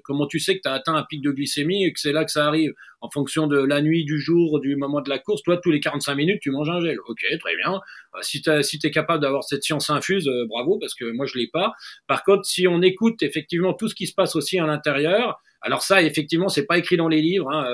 comment 0.03 0.27
tu 0.27 0.39
sais 0.39 0.57
que 0.57 0.63
tu 0.63 0.69
as 0.69 0.73
atteint 0.73 0.95
un 0.95 1.05
pic 1.05 1.23
de 1.23 1.31
glycémie 1.31 1.85
et 1.85 1.93
que 1.93 2.01
c'est 2.01 2.13
là 2.13 2.25
que 2.25 2.31
ça 2.31 2.47
arrive? 2.47 2.73
En 3.01 3.11
fonction 3.11 3.47
de 3.47 3.59
la 3.59 3.83
nuit, 3.83 4.05
du 4.05 4.19
jour, 4.19 4.61
du 4.61 4.77
moment 4.77 5.01
de 5.01 5.11
la 5.11 5.19
course, 5.19 5.43
toi, 5.43 5.59
tous 5.59 5.71
les 5.71 5.81
45 5.81 6.15
minutes, 6.15 6.41
tu 6.41 6.51
manges 6.51 6.71
un 6.71 6.81
gel. 6.81 6.99
Ok, 7.07 7.21
très 7.39 7.57
bien. 7.57 7.81
Euh, 8.15 8.23
si 8.23 8.41
tu 8.43 8.87
es 8.87 8.91
capable 8.91 9.23
d'avoir 9.23 9.45
cette 9.45 9.63
science 9.63 9.91
infuse, 9.91 10.27
euh, 10.27 10.47
bravo, 10.49 10.79
parce 10.79 10.95
que 10.95 11.11
moi, 11.13 11.27
je 11.27 11.39
l'ai 11.39 11.49
pas. 11.49 11.75
Par 12.07 12.25
contre, 12.25 12.45
si 12.45 12.67
on 12.67 12.83
écoute 12.83 13.23
effectivement 13.23 13.75
tout 13.75 13.89
ce 13.89 13.95
qui 13.95 14.07
se 14.07 14.15
passe 14.15 14.37
aussi 14.37 14.59
à 14.59 14.67
l'intérieur, 14.67 15.41
alors 15.61 15.83
ça, 15.83 16.03
effectivement, 16.03 16.49
c'est 16.49 16.67
pas 16.67 16.77
écrit 16.79 16.97
dans 16.97 17.09
les 17.09 17.23
livres, 17.23 17.51
hein, 17.51 17.65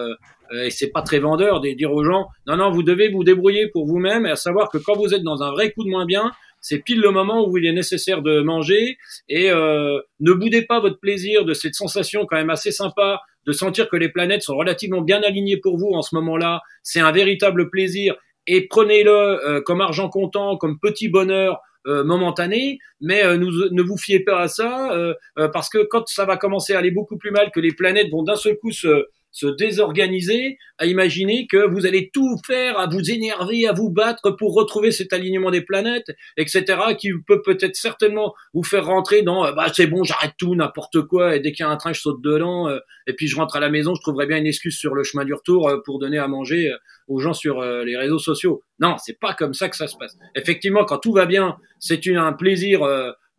euh, 0.53 0.65
et 0.65 0.71
c'est 0.71 0.91
pas 0.91 1.03
très 1.03 1.19
vendeur 1.19 1.61
de 1.61 1.71
dire 1.71 1.93
aux 1.93 2.05
gens, 2.05 2.27
non, 2.47 2.57
non, 2.57 2.71
vous 2.71 2.85
devez 2.85 3.09
vous 3.09 3.25
débrouiller 3.25 3.69
pour 3.69 3.87
vous-même, 3.87 4.27
et 4.27 4.31
à 4.31 4.37
savoir 4.37 4.71
que 4.71 4.79
quand 4.79 4.97
vous 4.97 5.13
êtes 5.13 5.23
dans 5.23 5.43
un 5.43 5.51
vrai 5.51 5.73
coup 5.73 5.85
de 5.85 5.91
moins 5.91 6.07
bien, 6.07 6.31
c'est 6.61 6.79
pile 6.79 7.01
le 7.01 7.11
moment 7.11 7.49
où 7.49 7.57
il 7.59 7.67
est 7.67 7.73
nécessaire 7.73 8.23
de 8.23 8.41
manger. 8.41 8.97
Et 9.29 9.51
euh, 9.51 10.01
ne 10.21 10.33
boudez 10.33 10.63
pas 10.63 10.81
votre 10.81 10.99
plaisir 11.01 11.45
de 11.45 11.55
cette 11.55 11.75
sensation 11.75 12.27
quand 12.27 12.37
même 12.37 12.51
assez 12.51 12.73
sympa 12.73 13.21
de 13.47 13.53
sentir 13.53 13.89
que 13.89 13.97
les 13.97 14.11
planètes 14.11 14.43
sont 14.43 14.57
relativement 14.57 15.01
bien 15.01 15.23
alignées 15.23 15.57
pour 15.57 15.79
vous 15.79 15.93
en 15.95 16.03
ce 16.03 16.15
moment-là. 16.17 16.61
C'est 16.83 17.01
un 17.01 17.13
véritable 17.13 17.71
plaisir. 17.71 18.17
Et 18.47 18.67
prenez-le 18.69 19.11
euh, 19.11 19.61
comme 19.61 19.81
argent 19.81 20.09
comptant, 20.09 20.57
comme 20.57 20.79
petit 20.79 21.09
bonheur 21.09 21.61
euh, 21.87 22.05
momentané, 22.05 22.79
mais 23.01 23.25
euh, 23.25 23.39
ne 23.39 23.83
vous 23.83 23.97
fiez 23.97 24.21
pas 24.21 24.43
à 24.43 24.49
ça 24.49 24.93
euh, 24.93 25.15
euh, 25.39 25.49
parce 25.49 25.71
que 25.71 25.79
quand 25.85 26.07
ça 26.09 26.27
va 26.27 26.37
commencer 26.37 26.75
à 26.75 26.79
aller 26.79 26.91
beaucoup 26.91 27.17
plus 27.17 27.31
mal, 27.31 27.51
que 27.51 27.61
les 27.61 27.73
planètes 27.73 28.11
vont 28.11 28.23
d'un 28.23 28.37
seul 28.37 28.59
coup 28.59 28.71
se 28.71 29.07
se 29.33 29.47
désorganiser, 29.47 30.59
à 30.79 30.87
imaginer 30.87 31.47
que 31.47 31.69
vous 31.69 31.87
allez 31.87 32.11
tout 32.13 32.37
faire, 32.47 32.79
à 32.79 32.87
vous 32.87 33.11
énerver, 33.11 33.67
à 33.67 33.73
vous 33.73 33.91
battre 33.91 34.31
pour 34.31 34.55
retrouver 34.55 34.91
cet 34.91 35.13
alignement 35.13 35.51
des 35.51 35.61
planètes, 35.61 36.11
etc., 36.37 36.65
qui 36.99 37.11
peut 37.27 37.43
peut-être 37.43 37.77
certainement 37.77 38.35
vous 38.55 38.65
faire 38.65 38.87
rentrer 38.87 39.23
dans 39.23 39.45
euh, 39.45 39.53
bah 39.53 39.67
c'est 39.75 39.87
bon, 39.87 40.05
j'arrête 40.05 40.33
tout, 40.39 40.55
n'importe 40.55 41.03
quoi, 41.03 41.37
et 41.37 41.41
dès 41.41 41.53
qu'il 41.53 41.65
y 41.65 41.69
a 41.69 41.71
un 41.71 41.77
train, 41.77 41.93
je 41.93 42.01
saute 42.01 42.23
dedans, 42.23 42.69
euh, 42.69 42.79
et 43.07 43.13
puis 43.13 43.29
je 43.29 43.37
rentre 43.37 43.57
à 43.57 43.61
la 43.61 43.71
maison, 43.71 43.95
je 43.95 44.03
trouverai 44.03 44.27
bien 44.27 44.39
une 44.39 44.47
excuse 44.47 44.77
sur 44.77 44.95
le 44.95 45.05
chemin 45.05 45.25
du 45.25 45.35
retour 45.35 45.69
euh, 45.69 45.79
pour 45.85 45.99
donner 45.99 46.19
à 46.19 46.29
manger 46.29 46.73
aux 47.09 47.19
gens 47.19 47.35
sur 47.35 47.61
les 47.61 47.97
réseaux 47.97 48.19
sociaux. 48.19 48.63
Non, 48.79 48.97
c'est 48.99 49.19
pas 49.19 49.35
comme 49.35 49.53
ça 49.53 49.69
que 49.69 49.77
ça 49.77 49.89
se 49.89 49.97
passe. 49.97 50.17
Effectivement, 50.37 50.85
quand 50.85 50.99
tout 50.99 51.13
va 51.13 51.27
bien, 51.27 51.57
c'est 51.81 52.07
un 52.09 52.33
plaisir 52.33 52.87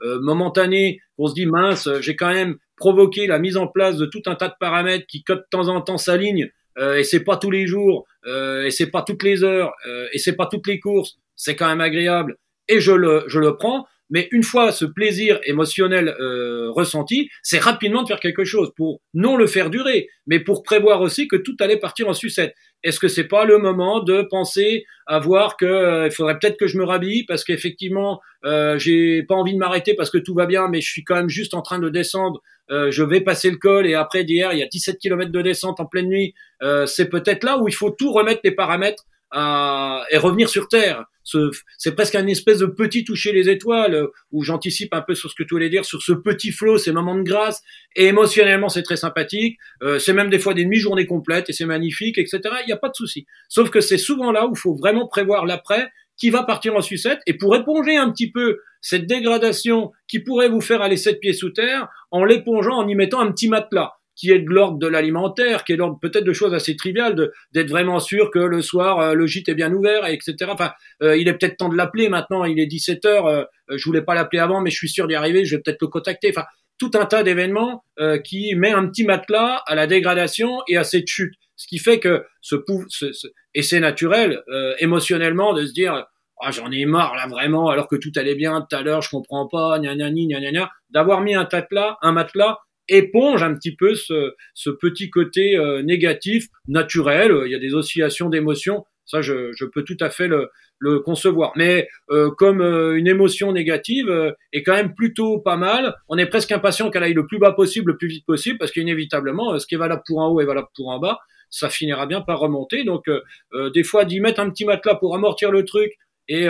momentané, 0.01 0.99
on 1.17 1.27
se 1.27 1.33
dit 1.33 1.45
mince, 1.45 1.87
j'ai 2.01 2.17
quand 2.17 2.33
même 2.33 2.57
provoquer 2.81 3.27
la 3.27 3.37
mise 3.37 3.57
en 3.57 3.67
place 3.67 3.95
de 3.97 4.07
tout 4.07 4.23
un 4.25 4.33
tas 4.33 4.47
de 4.47 4.55
paramètres 4.59 5.05
qui, 5.05 5.23
de 5.27 5.45
temps 5.51 5.67
en 5.67 5.81
temps, 5.81 5.99
s'alignent. 5.99 6.49
Euh, 6.79 6.95
et 6.95 7.03
c'est 7.03 7.23
pas 7.23 7.37
tous 7.37 7.51
les 7.51 7.67
jours, 7.67 8.07
euh, 8.25 8.65
et 8.65 8.71
c'est 8.71 8.89
pas 8.89 9.03
toutes 9.03 9.21
les 9.21 9.43
heures, 9.43 9.71
euh, 9.87 10.07
et 10.13 10.17
c'est 10.17 10.35
pas 10.35 10.47
toutes 10.47 10.65
les 10.67 10.79
courses. 10.79 11.17
C'est 11.35 11.55
quand 11.55 11.67
même 11.67 11.81
agréable, 11.81 12.37
et 12.67 12.79
je 12.79 12.91
le, 12.91 13.23
je 13.27 13.39
le 13.39 13.55
prends. 13.55 13.85
Mais 14.11 14.27
une 14.31 14.43
fois 14.43 14.71
ce 14.73 14.85
plaisir 14.85 15.39
émotionnel 15.45 16.09
euh, 16.19 16.69
ressenti, 16.71 17.29
c'est 17.43 17.59
rapidement 17.59 18.03
de 18.03 18.07
faire 18.07 18.19
quelque 18.19 18.43
chose 18.43 18.71
pour 18.75 19.01
non 19.13 19.37
le 19.37 19.47
faire 19.47 19.69
durer, 19.69 20.09
mais 20.27 20.39
pour 20.39 20.63
prévoir 20.63 21.01
aussi 21.01 21.27
que 21.27 21.37
tout 21.37 21.55
allait 21.61 21.79
partir 21.79 22.09
en 22.09 22.13
sucette. 22.13 22.53
Est-ce 22.83 22.99
que 22.99 23.07
c'est 23.07 23.27
pas 23.27 23.45
le 23.45 23.57
moment 23.57 24.01
de 24.01 24.23
penser 24.23 24.85
à 25.07 25.19
voir 25.19 25.57
que 25.57 25.65
euh, 25.65 26.07
il 26.07 26.11
faudrait 26.11 26.37
peut-être 26.39 26.57
que 26.57 26.67
je 26.67 26.77
me 26.77 26.83
rhabille 26.83 27.25
parce 27.25 27.43
qu'effectivement 27.43 28.19
euh, 28.45 28.77
j'ai 28.77 29.23
pas 29.23 29.35
envie 29.35 29.53
de 29.53 29.59
m'arrêter 29.59 29.93
parce 29.93 30.09
que 30.09 30.17
tout 30.17 30.33
va 30.33 30.45
bien, 30.45 30.67
mais 30.67 30.81
je 30.81 30.89
suis 30.89 31.03
quand 31.03 31.15
même 31.15 31.29
juste 31.29 31.53
en 31.53 31.61
train 31.61 31.79
de 31.79 31.89
descendre. 31.89 32.41
Euh, 32.71 32.89
je 32.89 33.03
vais 33.03 33.21
passer 33.21 33.49
le 33.49 33.57
col 33.57 33.85
et 33.85 33.95
après 33.95 34.23
d'hier 34.23 34.53
il 34.53 34.59
y 34.59 34.63
a 34.63 34.67
17 34.67 34.97
km 34.97 35.31
de 35.31 35.41
descente 35.41 35.79
en 35.79 35.85
pleine 35.85 36.07
nuit. 36.07 36.33
Euh, 36.63 36.85
c'est 36.85 37.09
peut-être 37.09 37.43
là 37.43 37.57
où 37.57 37.67
il 37.67 37.73
faut 37.73 37.91
tout 37.91 38.11
remettre 38.11 38.41
les 38.43 38.51
paramètres 38.51 39.03
à 39.31 40.03
et 40.11 40.17
revenir 40.17 40.49
sur 40.49 40.67
terre. 40.67 41.05
Ce- 41.23 41.51
C'est 41.77 41.93
presque 41.95 42.15
un 42.15 42.25
espèce 42.27 42.59
de 42.59 42.65
petit 42.65 43.03
toucher 43.03 43.31
les 43.31 43.47
étoiles 43.49 43.93
euh, 43.93 44.07
où 44.31 44.43
j'anticipe 44.43 44.93
un 44.93 45.01
peu 45.01 45.13
sur 45.15 45.29
ce 45.29 45.35
que 45.35 45.43
tu 45.43 45.53
voulais 45.53 45.69
dire, 45.69 45.85
sur 45.85 46.01
ce 46.01 46.11
petit 46.13 46.51
flot, 46.51 46.77
ces 46.77 46.91
moments 46.91 47.15
de 47.15 47.21
grâce. 47.23 47.61
Et 47.95 48.07
émotionnellement, 48.07 48.69
c'est 48.69 48.83
très 48.83 48.97
sympathique. 48.97 49.57
Euh, 49.83 49.99
c'est 49.99 50.13
même 50.13 50.29
des 50.29 50.39
fois 50.39 50.53
des 50.53 50.63
demi-journées 50.63 51.05
complètes 51.05 51.49
et 51.49 51.53
c'est 51.53 51.65
magnifique, 51.65 52.17
etc. 52.17 52.39
Il 52.63 52.67
n'y 52.67 52.73
a 52.73 52.77
pas 52.77 52.89
de 52.89 52.95
souci. 52.95 53.25
Sauf 53.49 53.69
que 53.69 53.81
c'est 53.81 53.97
souvent 53.99 54.31
là 54.31 54.47
où 54.47 54.53
il 54.55 54.59
faut 54.59 54.75
vraiment 54.75 55.07
prévoir 55.07 55.45
l'après 55.45 55.89
qui 56.17 56.29
va 56.29 56.43
partir 56.43 56.75
en 56.75 56.81
sucette. 56.81 57.19
Et 57.27 57.35
pour 57.35 57.55
éponger 57.55 57.97
un 57.97 58.11
petit 58.11 58.31
peu 58.31 58.59
cette 58.81 59.05
dégradation 59.07 59.91
qui 60.07 60.19
pourrait 60.19 60.49
vous 60.49 60.61
faire 60.61 60.81
aller 60.81 60.97
sept 60.97 61.19
pieds 61.19 61.33
sous 61.33 61.51
terre, 61.51 61.87
en 62.11 62.23
l'épongeant, 62.25 62.77
en 62.77 62.87
y 62.87 62.95
mettant 62.95 63.19
un 63.21 63.31
petit 63.31 63.47
matelas 63.47 63.93
qui 64.21 64.31
est 64.31 64.39
de 64.39 64.49
l'ordre 64.49 64.77
de 64.77 64.87
l'alimentaire, 64.87 65.63
qui 65.63 65.73
est 65.73 65.75
l'ordre 65.75 65.97
peut-être 66.01 66.23
de 66.23 66.33
choses 66.33 66.53
assez 66.53 66.75
triviales, 66.77 67.31
d'être 67.53 67.69
vraiment 67.69 67.99
sûr 67.99 68.29
que 68.31 68.39
le 68.39 68.61
soir, 68.61 68.99
euh, 68.99 69.13
le 69.13 69.25
gîte 69.27 69.49
est 69.49 69.55
bien 69.55 69.73
ouvert, 69.73 70.05
et 70.07 70.13
etc. 70.13 70.51
Enfin, 70.53 70.71
euh, 71.03 71.17
il 71.17 71.27
est 71.27 71.33
peut-être 71.33 71.57
temps 71.57 71.69
de 71.69 71.75
l'appeler 71.75 72.07
maintenant, 72.07 72.45
il 72.45 72.59
est 72.59 72.67
17 72.67 73.03
heures, 73.05 73.25
euh, 73.27 73.43
je 73.75 73.83
voulais 73.85 74.03
pas 74.03 74.13
l'appeler 74.15 74.39
avant, 74.39 74.61
mais 74.61 74.69
je 74.69 74.77
suis 74.77 74.89
sûr 74.89 75.07
d'y 75.07 75.15
arriver, 75.15 75.43
je 75.43 75.55
vais 75.55 75.61
peut-être 75.63 75.81
le 75.81 75.87
contacter. 75.87 76.29
Enfin, 76.29 76.45
tout 76.77 76.91
un 76.95 77.05
tas 77.05 77.23
d'événements 77.23 77.83
euh, 77.99 78.17
qui 78.19 78.55
met 78.55 78.71
un 78.71 78.87
petit 78.87 79.03
matelas 79.03 79.61
à 79.65 79.75
la 79.75 79.85
dégradation 79.87 80.59
et 80.67 80.77
à 80.77 80.83
cette 80.83 81.07
chute. 81.07 81.33
Ce 81.55 81.67
qui 81.67 81.77
fait 81.77 81.99
que 81.99 82.23
ce, 82.41 82.55
pou- 82.55 82.85
ce, 82.89 83.11
ce- 83.11 83.27
et 83.53 83.61
c'est 83.61 83.79
naturel 83.79 84.41
euh, 84.49 84.73
émotionnellement 84.79 85.53
de 85.53 85.65
se 85.65 85.73
dire 85.73 86.05
ah, 86.43 86.49
j'en 86.51 86.71
ai 86.71 86.85
marre 86.85 87.13
là 87.15 87.27
vraiment 87.27 87.69
alors 87.69 87.87
que 87.87 87.95
tout 87.95 88.11
allait 88.15 88.33
bien 88.33 88.65
tout 88.67 88.75
à 88.75 88.81
l'heure 88.81 89.03
je 89.03 89.09
comprends 89.11 89.47
pas 89.47 89.77
gna 89.79 89.93
gna 89.95 90.09
gna 90.09 90.39
gna 90.39 90.51
gna 90.51 90.71
d'avoir 90.89 91.21
mis 91.21 91.35
un 91.35 91.47
matelas 91.51 91.97
un 92.01 92.11
matelas 92.13 92.57
éponge 92.87 93.43
un 93.43 93.53
petit 93.53 93.75
peu 93.75 93.95
ce, 93.95 94.33
ce 94.53 94.69
petit 94.69 95.09
côté 95.09 95.57
euh, 95.57 95.81
négatif 95.81 96.47
naturel. 96.67 97.31
Il 97.45 97.51
y 97.51 97.55
a 97.55 97.59
des 97.59 97.73
oscillations 97.73 98.29
d'émotions. 98.29 98.85
Ça 99.05 99.21
je, 99.21 99.51
je 99.53 99.65
peux 99.65 99.83
tout 99.83 99.97
à 99.99 100.09
fait 100.09 100.27
le, 100.27 100.49
le 100.81 100.99
concevoir. 100.99 101.53
Mais 101.55 101.87
euh, 102.09 102.31
comme 102.31 102.61
euh, 102.61 102.97
une 102.97 103.07
émotion 103.07 103.53
négative 103.53 104.09
euh, 104.09 104.31
est 104.51 104.63
quand 104.63 104.73
même 104.73 104.95
plutôt 104.95 105.39
pas 105.39 105.55
mal. 105.55 105.95
On 106.09 106.17
est 106.17 106.25
presque 106.25 106.51
impatient 106.51 106.89
qu'elle 106.89 107.03
aille 107.03 107.13
le 107.13 107.27
plus 107.27 107.39
bas 107.39 107.51
possible 107.53 107.91
le 107.91 107.97
plus 107.97 108.07
vite 108.07 108.25
possible 108.25 108.57
parce 108.57 108.71
qu'inévitablement 108.71 109.53
euh, 109.53 109.59
ce 109.59 109.67
qui 109.67 109.75
est 109.75 109.77
valable 109.77 110.01
pour 110.05 110.19
en 110.19 110.29
haut 110.29 110.41
est 110.41 110.45
valable 110.45 110.67
pour 110.75 110.89
en 110.89 110.99
bas 110.99 111.19
ça 111.49 111.69
finira 111.69 112.05
bien 112.07 112.21
par 112.21 112.39
remonter. 112.39 112.83
Donc 112.83 113.07
euh, 113.09 113.69
des 113.71 113.83
fois 113.83 114.05
d'y 114.05 114.21
mettre 114.21 114.39
un 114.39 114.49
petit 114.49 114.65
matelas 114.65 114.95
pour 114.95 115.15
amortir 115.15 115.51
le 115.51 115.65
truc 115.65 115.91
et 116.29 116.45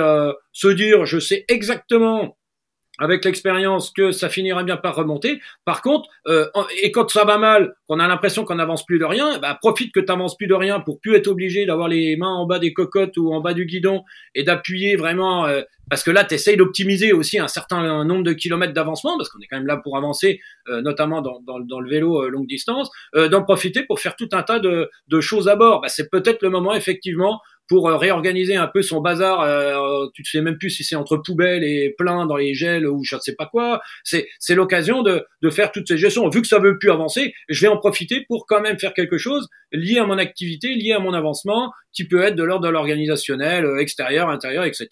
se 0.51 0.67
dire 0.67 1.07
je 1.07 1.17
sais 1.17 1.43
exactement 1.47 2.37
avec 3.01 3.25
l'expérience 3.25 3.91
que 3.91 4.11
ça 4.11 4.29
finira 4.29 4.63
bien 4.63 4.77
par 4.77 4.95
remonter. 4.95 5.41
Par 5.65 5.81
contre, 5.81 6.07
euh, 6.27 6.45
et 6.81 6.91
quand 6.91 7.09
ça 7.09 7.25
va 7.25 7.37
mal, 7.37 7.75
qu'on 7.87 7.99
a 7.99 8.07
l'impression 8.07 8.45
qu'on 8.45 8.55
n'avance 8.55 8.85
plus 8.85 8.99
de 8.99 9.05
rien, 9.05 9.39
bah, 9.39 9.57
profite 9.59 9.91
que 9.93 9.99
tu 9.99 10.05
n'avances 10.05 10.37
plus 10.37 10.47
de 10.47 10.53
rien 10.53 10.79
pour 10.79 10.99
plus 11.01 11.15
être 11.15 11.27
obligé 11.27 11.65
d'avoir 11.65 11.87
les 11.87 12.15
mains 12.15 12.33
en 12.33 12.45
bas 12.45 12.59
des 12.59 12.73
cocottes 12.73 13.17
ou 13.17 13.33
en 13.33 13.41
bas 13.41 13.53
du 13.53 13.65
guidon 13.65 14.03
et 14.35 14.43
d'appuyer 14.43 14.95
vraiment, 14.95 15.47
euh, 15.47 15.63
parce 15.89 16.03
que 16.03 16.11
là, 16.11 16.23
tu 16.23 16.35
essayes 16.35 16.57
d'optimiser 16.57 17.11
aussi 17.11 17.39
un 17.39 17.47
certain 17.47 18.05
nombre 18.05 18.23
de 18.23 18.33
kilomètres 18.33 18.73
d'avancement, 18.73 19.17
parce 19.17 19.29
qu'on 19.29 19.39
est 19.39 19.47
quand 19.47 19.57
même 19.57 19.67
là 19.67 19.77
pour 19.77 19.97
avancer, 19.97 20.39
euh, 20.69 20.81
notamment 20.81 21.21
dans, 21.21 21.41
dans, 21.41 21.59
dans 21.59 21.79
le 21.79 21.89
vélo 21.89 22.23
euh, 22.23 22.29
longue 22.29 22.47
distance, 22.47 22.89
euh, 23.15 23.27
d'en 23.27 23.43
profiter 23.43 23.83
pour 23.83 23.99
faire 23.99 24.15
tout 24.15 24.29
un 24.31 24.43
tas 24.43 24.59
de, 24.59 24.89
de 25.07 25.21
choses 25.21 25.49
à 25.49 25.55
bord. 25.55 25.81
Bah, 25.81 25.89
c'est 25.89 26.09
peut-être 26.09 26.43
le 26.43 26.49
moment, 26.49 26.73
effectivement, 26.73 27.41
pour 27.71 27.87
euh, 27.87 27.95
réorganiser 27.95 28.57
un 28.57 28.67
peu 28.67 28.81
son 28.81 28.99
bazar. 28.99 29.39
Euh, 29.39 30.07
tu 30.13 30.25
sais 30.25 30.41
même 30.41 30.57
plus 30.57 30.69
si 30.69 30.83
c'est 30.83 30.97
entre 30.97 31.15
poubelles 31.15 31.63
et 31.63 31.95
plein 31.97 32.25
dans 32.25 32.35
les 32.35 32.53
gels 32.53 32.85
ou 32.85 33.01
je 33.05 33.15
ne 33.15 33.21
sais 33.21 33.33
pas 33.33 33.45
quoi. 33.45 33.81
C'est 34.03 34.27
c'est 34.39 34.55
l'occasion 34.55 35.03
de, 35.03 35.25
de 35.41 35.49
faire 35.49 35.71
toutes 35.71 35.87
ces 35.87 35.97
gestions. 35.97 36.27
Vu 36.27 36.41
que 36.41 36.47
ça 36.49 36.59
veut 36.59 36.77
plus 36.77 36.91
avancer, 36.91 37.33
je 37.47 37.61
vais 37.61 37.69
en 37.69 37.77
profiter 37.77 38.25
pour 38.27 38.45
quand 38.45 38.59
même 38.59 38.77
faire 38.77 38.93
quelque 38.93 39.17
chose 39.17 39.47
lié 39.71 39.99
à 39.99 40.05
mon 40.05 40.17
activité, 40.17 40.73
lié 40.73 40.91
à 40.91 40.99
mon 40.99 41.13
avancement, 41.13 41.71
qui 41.93 42.05
peut 42.05 42.21
être 42.21 42.35
de 42.35 42.43
l'ordre 42.43 42.65
de 42.65 42.69
l'organisationnel, 42.69 43.63
euh, 43.63 43.79
extérieur, 43.79 44.29
intérieur, 44.29 44.65
etc. 44.65 44.87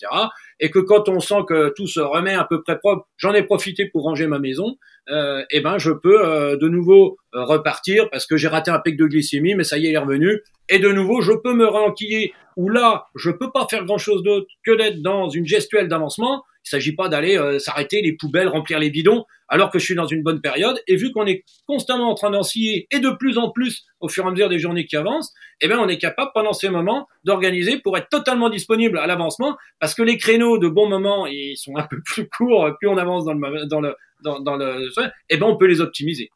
Et 0.61 0.69
que 0.69 0.79
quand 0.79 1.09
on 1.09 1.19
sent 1.19 1.43
que 1.47 1.73
tout 1.75 1.87
se 1.87 1.99
remet 1.99 2.33
à 2.33 2.45
peu 2.45 2.61
près 2.61 2.77
propre, 2.77 3.07
j'en 3.17 3.33
ai 3.33 3.43
profité 3.43 3.87
pour 3.87 4.03
ranger 4.03 4.27
ma 4.27 4.39
maison. 4.39 4.77
Euh, 5.11 5.43
et 5.49 5.61
ben 5.61 5.77
je 5.77 5.91
peux 5.91 6.23
euh, 6.23 6.55
de 6.55 6.67
nouveau 6.67 7.17
euh, 7.33 7.43
repartir 7.43 8.09
parce 8.11 8.27
que 8.27 8.37
j'ai 8.37 8.47
raté 8.47 8.69
un 8.69 8.79
pic 8.79 8.95
de 8.95 9.05
glycémie, 9.05 9.55
mais 9.55 9.63
ça 9.63 9.77
y 9.77 9.85
est, 9.85 9.89
il 9.89 9.95
est 9.95 9.97
revenu. 9.97 10.41
Et 10.69 10.79
de 10.79 10.89
nouveau, 10.89 11.21
je 11.21 11.33
peux 11.33 11.53
me 11.53 11.67
réenquiller 11.67 12.33
où 12.55 12.69
là, 12.69 13.05
je 13.15 13.31
peux 13.31 13.51
pas 13.51 13.65
faire 13.69 13.85
grand 13.85 13.97
chose 13.97 14.21
d'autre 14.23 14.47
que 14.65 14.75
d'être 14.75 15.01
dans 15.01 15.29
une 15.29 15.45
gestuelle 15.45 15.87
d'avancement. 15.87 16.43
Il 16.69 16.77
s'agit 16.77 16.93
pas 16.93 17.09
d'aller 17.09 17.35
euh, 17.35 17.57
s'arrêter 17.57 18.01
les 18.03 18.13
poubelles, 18.13 18.47
remplir 18.47 18.77
les 18.77 18.91
bidons, 18.91 19.25
alors 19.47 19.71
que 19.71 19.79
je 19.79 19.85
suis 19.85 19.95
dans 19.95 20.05
une 20.05 20.21
bonne 20.21 20.39
période. 20.39 20.79
Et 20.85 20.95
vu 20.95 21.11
qu'on 21.11 21.25
est 21.25 21.43
constamment 21.65 22.11
en 22.11 22.13
train 22.13 22.29
d'ensiller 22.29 22.87
et 22.91 22.99
de 22.99 23.09
plus 23.09 23.39
en 23.39 23.49
plus 23.49 23.85
au 24.01 24.07
fur 24.07 24.23
et 24.23 24.27
à 24.27 24.31
mesure 24.31 24.49
des 24.49 24.59
journées 24.59 24.85
qui 24.85 24.95
avancent, 24.95 25.33
eh 25.61 25.67
ben 25.67 25.79
on 25.79 25.87
est 25.87 25.97
capable 25.97 26.29
pendant 26.35 26.53
ces 26.53 26.69
moments 26.69 27.07
d'organiser 27.23 27.79
pour 27.79 27.97
être 27.97 28.07
totalement 28.09 28.51
disponible 28.51 28.99
à 28.99 29.07
l'avancement, 29.07 29.57
parce 29.79 29.95
que 29.95 30.03
les 30.03 30.17
créneaux 30.17 30.59
de 30.59 30.67
bons 30.67 30.87
moments 30.87 31.25
ils 31.25 31.57
sont 31.57 31.75
un 31.75 31.87
peu 31.87 31.99
plus 32.05 32.29
courts, 32.29 32.69
plus 32.79 32.87
on 32.87 32.97
avance 32.97 33.25
dans 33.25 33.33
le 33.33 33.65
dans 33.65 33.81
le 33.81 33.95
dans, 34.21 34.57
le, 34.57 34.89
eh 35.29 35.37
ben 35.37 35.47
on 35.47 35.57
peut 35.57 35.65
les 35.65 35.81
optimiser. 35.81 36.29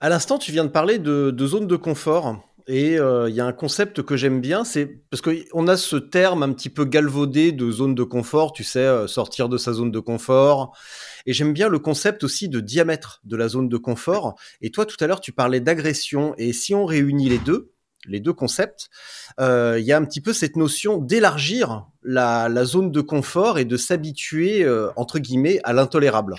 À 0.00 0.08
l'instant, 0.08 0.38
tu 0.38 0.52
viens 0.52 0.64
de 0.64 0.70
parler 0.70 1.00
de, 1.00 1.32
de 1.32 1.46
zone 1.46 1.66
de 1.66 1.74
confort. 1.74 2.47
Et 2.70 2.92
il 2.92 2.98
euh, 2.98 3.30
y 3.30 3.40
a 3.40 3.46
un 3.46 3.54
concept 3.54 4.02
que 4.02 4.14
j'aime 4.14 4.42
bien, 4.42 4.62
c'est 4.62 4.84
parce 5.10 5.22
qu'on 5.22 5.68
a 5.68 5.76
ce 5.78 5.96
terme 5.96 6.42
un 6.42 6.52
petit 6.52 6.68
peu 6.68 6.84
galvaudé 6.84 7.50
de 7.50 7.70
zone 7.70 7.94
de 7.94 8.02
confort, 8.02 8.52
tu 8.52 8.62
sais, 8.62 8.80
euh, 8.80 9.06
sortir 9.06 9.48
de 9.48 9.56
sa 9.56 9.72
zone 9.72 9.90
de 9.90 10.00
confort. 10.00 10.76
Et 11.24 11.32
j'aime 11.32 11.54
bien 11.54 11.68
le 11.68 11.78
concept 11.78 12.24
aussi 12.24 12.50
de 12.50 12.60
diamètre 12.60 13.22
de 13.24 13.36
la 13.36 13.48
zone 13.48 13.70
de 13.70 13.76
confort. 13.78 14.38
Et 14.60 14.70
toi, 14.70 14.84
tout 14.84 14.98
à 15.00 15.06
l'heure, 15.06 15.22
tu 15.22 15.32
parlais 15.32 15.60
d'agression. 15.60 16.34
Et 16.36 16.52
si 16.52 16.74
on 16.74 16.84
réunit 16.84 17.30
les 17.30 17.38
deux, 17.38 17.72
les 18.06 18.20
deux 18.20 18.34
concepts, 18.34 18.90
il 19.38 19.44
euh, 19.44 19.80
y 19.80 19.92
a 19.92 19.96
un 19.96 20.04
petit 20.04 20.20
peu 20.20 20.34
cette 20.34 20.56
notion 20.56 20.98
d'élargir 20.98 21.86
la, 22.02 22.50
zone 22.66 22.92
de 22.92 23.00
confort 23.00 23.58
et 23.58 23.64
de 23.64 23.78
s'habituer, 23.78 24.68
entre 24.94 25.18
guillemets, 25.18 25.58
à 25.64 25.72
l'intolérable. 25.72 26.34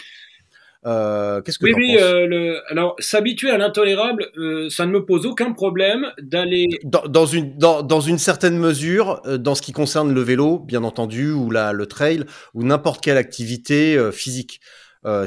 Euh, 0.86 1.42
Qu'est-ce 1.42 1.60
que 1.60 1.66
oui, 1.66 1.74
oui, 1.76 1.98
euh, 2.00 2.26
le, 2.26 2.62
alors 2.72 2.96
s'habituer 3.00 3.50
à 3.52 3.58
l'intolérable, 3.58 4.28
euh, 4.38 4.70
ça 4.70 4.86
ne 4.86 4.92
me 4.92 5.06
pose 5.06 5.26
aucun 5.26 5.52
problème 5.52 6.08
d'aller 6.22 6.68
dans, 6.84 7.04
dans, 7.04 7.26
une 7.26 7.58
dans, 7.58 7.84
dans, 7.84 8.00
une 8.00 8.18
certaine 8.18 8.58
mesure, 8.58 9.22
dans 9.26 9.56
ce 9.56 9.62
qui 9.62 9.74
concerne 9.74 10.14
le 10.14 10.22
vélo, 10.22 10.60
bien 10.60 10.84
entendu, 10.84 11.32
ou 11.32 11.52
la, 11.52 11.74
le 11.74 11.86
trail, 11.86 12.24
ou 12.54 12.64
n'importe 12.64 13.04
quelle 13.04 13.18
activité 13.18 13.98
physique. 14.14 14.62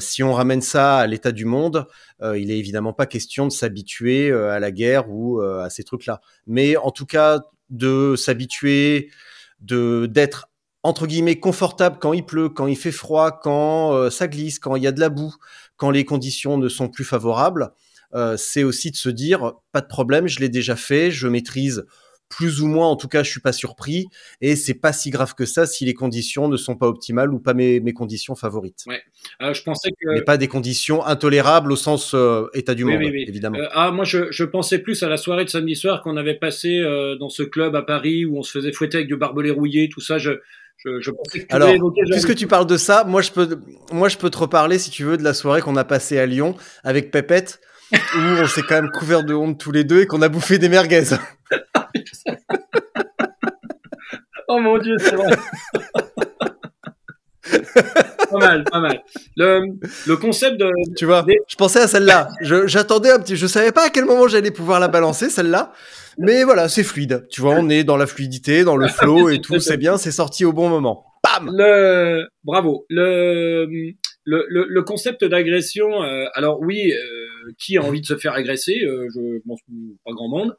Si 0.00 0.22
on 0.22 0.34
ramène 0.34 0.60
ça 0.60 0.98
à 0.98 1.06
l'état 1.06 1.32
du 1.32 1.44
monde, 1.44 1.86
il 2.22 2.50
est 2.50 2.58
évidemment 2.58 2.92
pas 2.92 3.06
question 3.06 3.46
de 3.46 3.52
s'habituer 3.52 4.30
à 4.30 4.60
la 4.60 4.70
guerre 4.70 5.10
ou 5.10 5.40
à 5.40 5.70
ces 5.70 5.82
trucs-là. 5.82 6.20
Mais 6.46 6.76
en 6.76 6.90
tout 6.90 7.06
cas, 7.06 7.40
de 7.70 8.14
s'habituer, 8.16 9.10
de 9.60 10.06
d'être 10.06 10.48
entre 10.82 11.06
guillemets 11.06 11.38
confortable 11.38 11.98
quand 12.00 12.12
il 12.12 12.24
pleut, 12.24 12.48
quand 12.48 12.66
il 12.66 12.76
fait 12.76 12.92
froid, 12.92 13.38
quand 13.40 13.94
euh, 13.94 14.10
ça 14.10 14.28
glisse, 14.28 14.58
quand 14.58 14.76
il 14.76 14.82
y 14.82 14.86
a 14.86 14.92
de 14.92 15.00
la 15.00 15.08
boue, 15.08 15.34
quand 15.76 15.90
les 15.90 16.04
conditions 16.04 16.58
ne 16.58 16.68
sont 16.68 16.88
plus 16.88 17.04
favorables. 17.04 17.72
Euh, 18.14 18.36
c'est 18.36 18.62
aussi 18.62 18.90
de 18.90 18.96
se 18.96 19.08
dire 19.08 19.54
pas 19.72 19.80
de 19.80 19.86
problème, 19.86 20.28
je 20.28 20.40
l'ai 20.40 20.48
déjà 20.48 20.76
fait, 20.76 21.10
je 21.10 21.28
maîtrise 21.28 21.84
plus 22.28 22.62
ou 22.62 22.66
moins, 22.66 22.86
en 22.86 22.96
tout 22.96 23.08
cas, 23.08 23.22
je 23.22 23.30
suis 23.30 23.40
pas 23.40 23.52
surpris 23.52 24.06
et 24.40 24.56
c'est 24.56 24.74
pas 24.74 24.94
si 24.94 25.10
grave 25.10 25.34
que 25.34 25.44
ça 25.44 25.66
si 25.66 25.84
les 25.84 25.92
conditions 25.92 26.48
ne 26.48 26.56
sont 26.56 26.76
pas 26.76 26.88
optimales 26.88 27.32
ou 27.32 27.38
pas 27.38 27.52
mes, 27.52 27.78
mes 27.80 27.92
conditions 27.92 28.34
favorites. 28.34 28.84
Ouais. 28.86 29.02
Euh, 29.42 29.52
je 29.52 29.62
pensais 29.62 29.90
que 29.90 30.14
mais 30.14 30.22
pas 30.22 30.38
des 30.38 30.48
conditions 30.48 31.04
intolérables 31.04 31.70
au 31.72 31.76
sens 31.76 32.12
euh, 32.14 32.46
état 32.54 32.74
du 32.74 32.84
oui, 32.84 32.92
monde, 32.92 33.02
oui, 33.02 33.10
oui. 33.12 33.24
évidemment. 33.28 33.58
ah, 33.72 33.90
moi, 33.90 34.06
je, 34.06 34.30
je, 34.30 34.44
pensais 34.44 34.78
plus 34.78 35.02
à 35.02 35.10
la 35.10 35.18
soirée 35.18 35.44
de 35.44 35.50
samedi 35.50 35.76
soir 35.76 36.02
qu'on 36.02 36.16
avait 36.16 36.38
passé 36.38 36.82
dans 37.20 37.28
ce 37.28 37.42
club 37.42 37.76
à 37.76 37.82
Paris 37.82 38.24
où 38.24 38.38
on 38.38 38.42
se 38.42 38.52
faisait 38.52 38.72
fouetter 38.72 38.98
avec 38.98 39.08
du 39.08 39.16
barbelé 39.16 39.50
rouillé, 39.50 39.90
tout 39.90 40.00
ça. 40.00 40.16
Je, 40.16 40.40
je, 40.84 41.00
je 41.00 41.10
pensais 41.10 41.40
que 41.40 41.46
tu 41.46 41.54
Alors, 41.54 41.68
évoquer, 41.68 42.02
puisque 42.10 42.34
tu 42.34 42.46
parles 42.46 42.66
de 42.66 42.76
ça, 42.76 43.04
moi 43.04 43.22
je 43.22 43.30
peux, 43.30 43.60
moi 43.92 44.08
je 44.08 44.18
peux 44.18 44.30
te 44.30 44.38
reparler 44.38 44.78
si 44.78 44.90
tu 44.90 45.04
veux 45.04 45.16
de 45.16 45.22
la 45.22 45.34
soirée 45.34 45.60
qu'on 45.60 45.76
a 45.76 45.84
passée 45.84 46.18
à 46.18 46.26
Lyon 46.26 46.56
avec 46.82 47.10
Pépette, 47.10 47.60
où 47.92 48.18
on 48.18 48.46
s'est 48.46 48.62
quand 48.62 48.74
même 48.74 48.90
couvert 48.90 49.24
de 49.24 49.34
honte 49.34 49.58
tous 49.58 49.72
les 49.72 49.84
deux 49.84 50.00
et 50.00 50.06
qu'on 50.06 50.22
a 50.22 50.28
bouffé 50.28 50.58
des 50.58 50.68
merguez. 50.68 51.04
oh 54.48 54.58
mon 54.58 54.78
dieu, 54.78 54.96
c'est 54.98 55.14
vrai. 55.14 55.36
pas 58.30 58.38
mal, 58.38 58.64
pas 58.64 58.80
mal. 58.80 59.02
Le, 59.36 59.62
le 60.06 60.16
concept 60.16 60.58
de. 60.58 60.70
Tu 60.96 61.04
vois, 61.04 61.22
des... 61.22 61.38
je 61.48 61.56
pensais 61.56 61.80
à 61.80 61.86
celle-là. 61.86 62.28
J'attendais 62.66 63.10
un 63.10 63.18
petit. 63.18 63.36
Je 63.36 63.46
savais 63.46 63.72
pas 63.72 63.86
à 63.86 63.90
quel 63.90 64.04
moment 64.04 64.28
j'allais 64.28 64.50
pouvoir 64.50 64.80
la 64.80 64.88
balancer, 64.88 65.30
celle-là. 65.30 65.72
Mais 66.18 66.44
voilà, 66.44 66.68
c'est 66.68 66.84
fluide. 66.84 67.26
Tu 67.30 67.40
vois, 67.40 67.54
on 67.54 67.68
est 67.70 67.84
dans 67.84 67.96
la 67.96 68.06
fluidité, 68.06 68.64
dans 68.64 68.76
le 68.76 68.88
flow 68.88 69.30
et 69.30 69.40
tout. 69.40 69.58
C'est 69.60 69.76
bien, 69.78 69.96
c'est 69.96 70.12
sorti 70.12 70.44
au 70.44 70.52
bon 70.52 70.68
moment. 70.68 71.06
Bam 71.24 71.50
le... 71.56 72.26
Bravo. 72.44 72.84
Le, 72.90 73.64
le, 74.24 74.46
le, 74.48 74.66
le 74.68 74.82
concept 74.82 75.24
d'agression, 75.24 76.02
euh, 76.02 76.26
alors 76.34 76.60
oui, 76.60 76.92
euh, 76.92 77.52
qui 77.58 77.76
a 77.76 77.82
envie 77.82 78.00
de 78.00 78.06
se 78.06 78.16
faire 78.16 78.34
agresser 78.34 78.80
euh, 78.84 79.06
Je 79.14 79.38
pense 79.46 79.60
pas 80.04 80.12
grand 80.12 80.28
monde. 80.28 80.56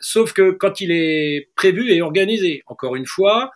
Sauf 0.00 0.32
que 0.32 0.50
quand 0.52 0.80
il 0.80 0.90
est 0.90 1.50
prévu 1.54 1.92
et 1.92 2.02
organisé, 2.02 2.62
encore 2.66 2.96
une 2.96 3.06
fois, 3.06 3.50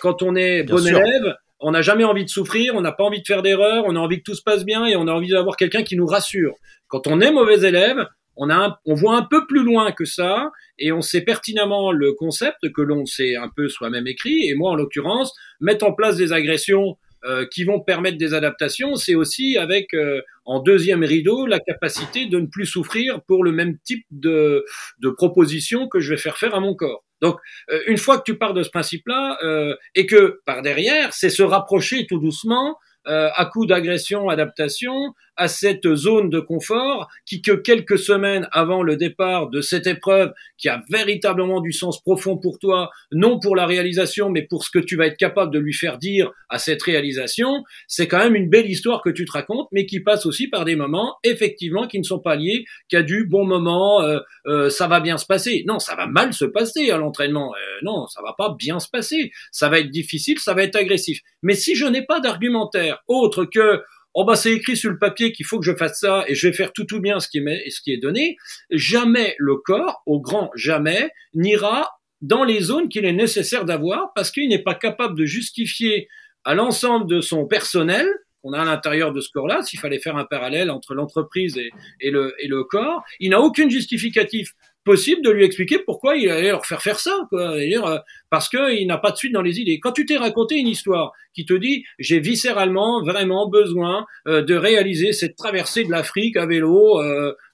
quand 0.00 0.22
on 0.22 0.34
est 0.36 0.64
Bien 0.64 0.74
bon 0.74 0.82
sûr. 0.82 0.98
élève, 0.98 1.34
on 1.60 1.70
n'a 1.72 1.82
jamais 1.82 2.04
envie 2.04 2.24
de 2.24 2.30
souffrir, 2.30 2.74
on 2.74 2.80
n'a 2.80 2.92
pas 2.92 3.04
envie 3.04 3.20
de 3.20 3.26
faire 3.26 3.42
d'erreurs, 3.42 3.84
on 3.86 3.96
a 3.96 3.98
envie 3.98 4.18
que 4.18 4.22
tout 4.24 4.34
se 4.34 4.42
passe 4.42 4.64
bien 4.64 4.86
et 4.86 4.96
on 4.96 5.08
a 5.08 5.12
envie 5.12 5.30
d'avoir 5.30 5.56
quelqu'un 5.56 5.82
qui 5.82 5.96
nous 5.96 6.06
rassure. 6.06 6.54
Quand 6.88 7.06
on 7.06 7.20
est 7.20 7.30
mauvais 7.32 7.66
élève, 7.66 8.06
on 8.36 8.50
a 8.50 8.54
un- 8.54 8.76
on 8.86 8.94
voit 8.94 9.16
un 9.16 9.22
peu 9.22 9.46
plus 9.46 9.64
loin 9.64 9.90
que 9.90 10.04
ça 10.04 10.50
et 10.78 10.92
on 10.92 11.00
sait 11.02 11.22
pertinemment 11.22 11.90
le 11.90 12.12
concept 12.12 12.70
que 12.72 12.82
l'on 12.82 13.04
sait 13.04 13.34
un 13.36 13.48
peu 13.54 13.68
soi-même 13.68 14.06
écrit. 14.06 14.48
Et 14.48 14.54
moi, 14.54 14.70
en 14.70 14.74
l'occurrence, 14.76 15.34
mettre 15.60 15.84
en 15.84 15.92
place 15.92 16.16
des 16.16 16.32
agressions 16.32 16.96
euh, 17.24 17.44
qui 17.52 17.64
vont 17.64 17.80
permettre 17.80 18.16
des 18.16 18.32
adaptations, 18.32 18.94
c'est 18.94 19.16
aussi 19.16 19.56
avec 19.56 19.92
euh, 19.92 20.20
en 20.44 20.60
deuxième 20.60 21.02
rideau 21.02 21.46
la 21.46 21.58
capacité 21.58 22.26
de 22.26 22.38
ne 22.38 22.46
plus 22.46 22.64
souffrir 22.66 23.20
pour 23.26 23.42
le 23.42 23.50
même 23.50 23.76
type 23.84 24.04
de, 24.12 24.64
de 25.00 25.10
proposition 25.10 25.88
que 25.88 25.98
je 25.98 26.10
vais 26.10 26.16
faire 26.16 26.38
faire 26.38 26.54
à 26.54 26.60
mon 26.60 26.76
corps. 26.76 27.02
Donc, 27.20 27.38
euh, 27.70 27.80
une 27.86 27.98
fois 27.98 28.18
que 28.18 28.24
tu 28.24 28.36
pars 28.38 28.54
de 28.54 28.62
ce 28.62 28.70
principe-là, 28.70 29.38
euh, 29.42 29.74
et 29.94 30.06
que 30.06 30.40
par 30.44 30.62
derrière, 30.62 31.12
c'est 31.12 31.30
se 31.30 31.42
rapprocher 31.42 32.06
tout 32.06 32.18
doucement, 32.18 32.78
euh, 33.06 33.30
à 33.34 33.46
coup 33.46 33.64
d'agression, 33.64 34.28
adaptation, 34.28 35.14
à 35.38 35.48
cette 35.48 35.94
zone 35.94 36.28
de 36.28 36.40
confort 36.40 37.08
qui, 37.24 37.40
que 37.40 37.52
quelques 37.52 37.98
semaines 37.98 38.48
avant 38.52 38.82
le 38.82 38.96
départ 38.96 39.48
de 39.48 39.60
cette 39.60 39.86
épreuve, 39.86 40.32
qui 40.58 40.68
a 40.68 40.82
véritablement 40.90 41.60
du 41.60 41.72
sens 41.72 42.02
profond 42.02 42.36
pour 42.36 42.58
toi, 42.58 42.90
non 43.12 43.38
pour 43.38 43.56
la 43.56 43.64
réalisation, 43.64 44.28
mais 44.28 44.42
pour 44.42 44.64
ce 44.64 44.70
que 44.70 44.78
tu 44.78 44.96
vas 44.96 45.06
être 45.06 45.16
capable 45.16 45.52
de 45.52 45.58
lui 45.58 45.72
faire 45.72 45.98
dire 45.98 46.30
à 46.48 46.58
cette 46.58 46.82
réalisation, 46.82 47.64
c'est 47.86 48.08
quand 48.08 48.18
même 48.18 48.34
une 48.34 48.50
belle 48.50 48.68
histoire 48.68 49.00
que 49.00 49.10
tu 49.10 49.24
te 49.24 49.32
racontes, 49.32 49.68
mais 49.72 49.86
qui 49.86 50.00
passe 50.00 50.26
aussi 50.26 50.48
par 50.48 50.64
des 50.64 50.76
moments, 50.76 51.16
effectivement, 51.22 51.86
qui 51.86 51.98
ne 51.98 52.04
sont 52.04 52.18
pas 52.18 52.36
liés 52.36 52.64
qu'à 52.88 53.02
du 53.02 53.26
bon 53.26 53.44
moment, 53.44 54.02
euh, 54.02 54.18
euh, 54.46 54.70
ça 54.70 54.88
va 54.88 55.00
bien 55.00 55.18
se 55.18 55.26
passer. 55.26 55.64
Non, 55.66 55.78
ça 55.78 55.94
va 55.94 56.06
mal 56.06 56.32
se 56.32 56.44
passer 56.44 56.90
à 56.90 56.98
l'entraînement. 56.98 57.54
Euh, 57.54 57.78
non, 57.82 58.06
ça 58.08 58.20
va 58.22 58.34
pas 58.36 58.54
bien 58.58 58.80
se 58.80 58.88
passer. 58.88 59.30
Ça 59.52 59.68
va 59.68 59.78
être 59.78 59.90
difficile, 59.90 60.38
ça 60.38 60.54
va 60.54 60.64
être 60.64 60.76
agressif. 60.76 61.20
Mais 61.42 61.54
si 61.54 61.74
je 61.74 61.86
n'ai 61.86 62.04
pas 62.04 62.20
d'argumentaire 62.20 62.98
autre 63.06 63.44
que 63.44 63.82
oh 64.14 64.24
bah 64.24 64.36
c'est 64.36 64.52
écrit 64.52 64.76
sur 64.76 64.90
le 64.90 64.98
papier 64.98 65.32
qu'il 65.32 65.46
faut 65.46 65.58
que 65.58 65.66
je 65.66 65.74
fasse 65.74 66.00
ça 66.00 66.24
et 66.26 66.34
je 66.34 66.48
vais 66.48 66.52
faire 66.52 66.72
tout 66.72 66.84
tout 66.84 67.00
bien 67.00 67.20
ce 67.20 67.28
qui 67.28 67.38
est, 67.38 67.70
ce 67.70 67.80
qui 67.80 67.92
est 67.92 67.98
donné, 67.98 68.36
jamais 68.70 69.34
le 69.38 69.56
corps, 69.56 70.02
au 70.06 70.20
grand 70.20 70.50
jamais, 70.54 71.10
n'ira 71.34 71.90
dans 72.20 72.44
les 72.44 72.60
zones 72.60 72.88
qu'il 72.88 73.04
est 73.04 73.12
nécessaire 73.12 73.64
d'avoir 73.64 74.12
parce 74.14 74.30
qu'il 74.30 74.48
n'est 74.48 74.62
pas 74.62 74.74
capable 74.74 75.16
de 75.16 75.24
justifier 75.24 76.08
à 76.44 76.54
l'ensemble 76.54 77.08
de 77.08 77.20
son 77.20 77.46
personnel 77.46 78.06
qu'on 78.42 78.52
a 78.52 78.60
à 78.60 78.64
l'intérieur 78.64 79.12
de 79.12 79.20
ce 79.20 79.30
corps-là, 79.30 79.62
s'il 79.62 79.80
fallait 79.80 79.98
faire 79.98 80.16
un 80.16 80.24
parallèle 80.24 80.70
entre 80.70 80.94
l'entreprise 80.94 81.58
et, 81.58 81.70
et, 82.00 82.10
le, 82.10 82.34
et 82.38 82.46
le 82.46 82.64
corps, 82.64 83.02
il 83.18 83.30
n'a 83.30 83.40
aucun 83.40 83.68
justificatif 83.68 84.52
possible 84.88 85.20
de 85.22 85.30
lui 85.30 85.44
expliquer 85.44 85.78
pourquoi 85.84 86.16
il 86.16 86.30
allait 86.30 86.48
leur 86.48 86.64
faire 86.64 86.80
faire 86.80 86.98
ça, 86.98 87.14
quoi. 87.28 87.58
Euh, 87.58 87.98
parce 88.30 88.48
qu'il 88.48 88.86
n'a 88.86 88.96
pas 88.96 89.10
de 89.10 89.16
suite 89.16 89.34
dans 89.34 89.42
les 89.42 89.60
idées. 89.60 89.80
Quand 89.80 89.92
tu 89.92 90.06
t'es 90.06 90.16
raconté 90.16 90.56
une 90.56 90.66
histoire 90.66 91.12
qui 91.34 91.44
te 91.44 91.52
dit 91.52 91.84
j'ai 91.98 92.20
viscéralement 92.20 93.02
vraiment 93.02 93.50
besoin 93.50 94.06
euh, 94.26 94.40
de 94.40 94.54
réaliser 94.54 95.12
cette 95.12 95.36
traversée 95.36 95.84
de 95.84 95.90
l'Afrique 95.90 96.38
à 96.38 96.46
vélo, 96.46 97.02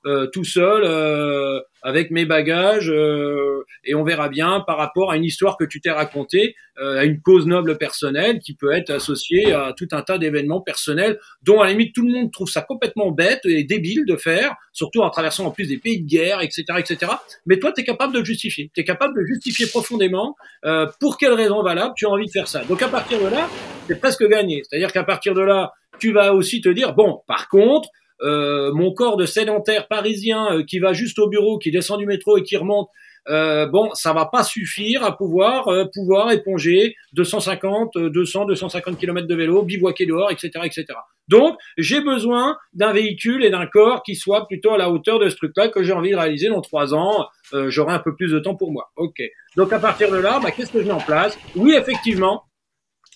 euh, 0.07 0.27
tout 0.27 0.45
seul, 0.45 0.83
euh, 0.85 1.61
avec 1.83 2.11
mes 2.11 2.25
bagages, 2.25 2.91
euh, 2.91 3.65
et 3.85 3.95
on 3.95 4.05
verra 4.05 4.29
bien 4.29 4.61
par 4.67 4.79
rapport 4.79 5.11
à 5.11 5.17
une 5.17 5.25
histoire 5.25 5.57
que 5.57 5.65
tu 5.65 5.81
t'es 5.81 5.91
racontée, 5.91 6.55
euh, 6.81 6.99
à 6.99 7.05
une 7.05 7.21
cause 7.21 7.47
noble 7.47 7.77
personnelle 7.79 8.41
qui 8.41 8.55
peut 8.55 8.73
être 8.73 8.91
associée 8.91 9.53
à 9.53 9.75
tout 9.77 9.89
un 9.93 10.03
tas 10.03 10.19
d'événements 10.19 10.61
personnels 10.61 11.21
dont 11.43 11.61
à 11.61 11.67
la 11.67 11.71
limite 11.73 11.95
tout 11.95 12.05
le 12.05 12.13
monde 12.13 12.33
trouve 12.33 12.49
ça 12.49 12.63
complètement 12.63 13.11
bête 13.11 13.41
et 13.45 13.65
débile 13.65 14.07
de 14.07 14.17
faire, 14.17 14.57
surtout 14.73 15.03
en 15.03 15.11
traversant 15.11 15.47
en 15.47 15.51
plus 15.51 15.69
des 15.69 15.77
pays 15.77 16.03
de 16.03 16.09
guerre, 16.09 16.41
etc., 16.41 16.65
etc. 16.79 17.13
Mais 17.47 17.59
toi, 17.59 17.71
tu 17.73 17.83
es 17.83 17.85
capable 17.85 18.15
de 18.15 18.25
justifier. 18.25 18.71
Tu 18.75 18.81
es 18.81 18.85
capable 18.85 19.15
de 19.21 19.25
justifier 19.27 19.67
profondément 19.67 20.37
euh, 20.65 20.87
pour 21.01 21.19
quelle 21.19 21.35
raison 21.35 21.63
valable 21.63 21.93
tu 21.97 22.07
as 22.07 22.11
envie 22.11 22.27
de 22.27 22.33
faire 22.33 22.49
ça? 22.49 22.65
Donc 22.65 22.83
à 22.83 22.89
partir 22.89 23.21
de 23.21 23.29
là, 23.29 23.49
c'est 23.87 24.01
presque 24.01 24.27
gagné. 24.27 24.63
C'est-à-dire 24.69 24.91
qu'à 24.91 25.05
partir 25.05 25.35
de 25.35 25.43
là, 25.43 25.73
tu 25.99 26.13
vas 26.13 26.35
aussi 26.35 26.61
te 26.61 26.71
dire 26.71 26.95
bon, 26.95 27.21
par 27.29 27.49
contre, 27.49 27.89
euh, 28.23 28.73
mon 28.73 28.93
corps 28.93 29.17
de 29.17 29.27
sédentaire 29.27 29.89
parisien 29.89 30.53
euh, 30.53 30.63
qui 30.65 30.79
va 30.79 30.93
juste 30.93 31.19
au 31.19 31.29
bureau, 31.29 31.59
qui 31.59 31.71
descend 31.71 31.99
du 31.99 32.07
métro 32.07 32.37
et 32.37 32.43
qui 32.43 32.57
remonte, 32.57 32.89
euh, 33.29 33.67
bon, 33.67 33.91
ça 33.95 34.13
va 34.13 34.27
pas 34.27 34.43
suffire 34.43 35.03
à 35.03 35.17
pouvoir 35.17 35.69
euh, 35.69 35.87
pouvoir 35.93 36.31
éponger 36.33 36.95
250, 37.15 37.97
200, 37.97 38.45
250 38.47 38.99
km 38.99 39.27
de 39.27 39.35
vélo, 39.35 39.63
bivouaquer 39.63 40.05
dehors, 40.05 40.31
etc., 40.31 40.51
etc. 40.65 40.87
Donc, 41.29 41.57
j'ai 41.79 42.03
besoin 42.03 42.57
d'un 42.75 42.93
véhicule 42.93 43.45
et 43.45 43.51
d'un 43.51 43.67
corps 43.67 44.03
qui 44.03 44.15
soit 44.15 44.47
plutôt 44.47 44.73
à 44.73 44.79
la 44.79 44.91
hauteur 44.91 45.19
de 45.19 45.31
ce 45.31 45.37
truc-là 45.37 45.69
que 45.69 45.83
j'ai 45.83 45.93
envie 45.95 46.11
de 46.11 46.17
réaliser 46.17 46.49
dans 46.49 46.61
trois 46.61 46.95
ans. 46.95 47.27
Euh, 47.55 47.71
J'aurai 47.71 47.95
un 47.95 47.99
peu 47.99 48.15
plus 48.15 48.31
de 48.31 48.39
temps 48.41 48.57
pour 48.57 48.73
moi. 48.73 48.91
Ok. 48.97 49.23
Donc 49.57 49.73
à 49.73 49.79
partir 49.79 50.11
de 50.11 50.17
là, 50.17 50.39
bah, 50.43 50.51
qu'est-ce 50.51 50.73
que 50.73 50.83
je 50.83 50.87
mets 50.87 50.93
en 50.93 51.01
place? 51.01 51.39
Oui, 51.57 51.75
effectivement. 51.75 52.43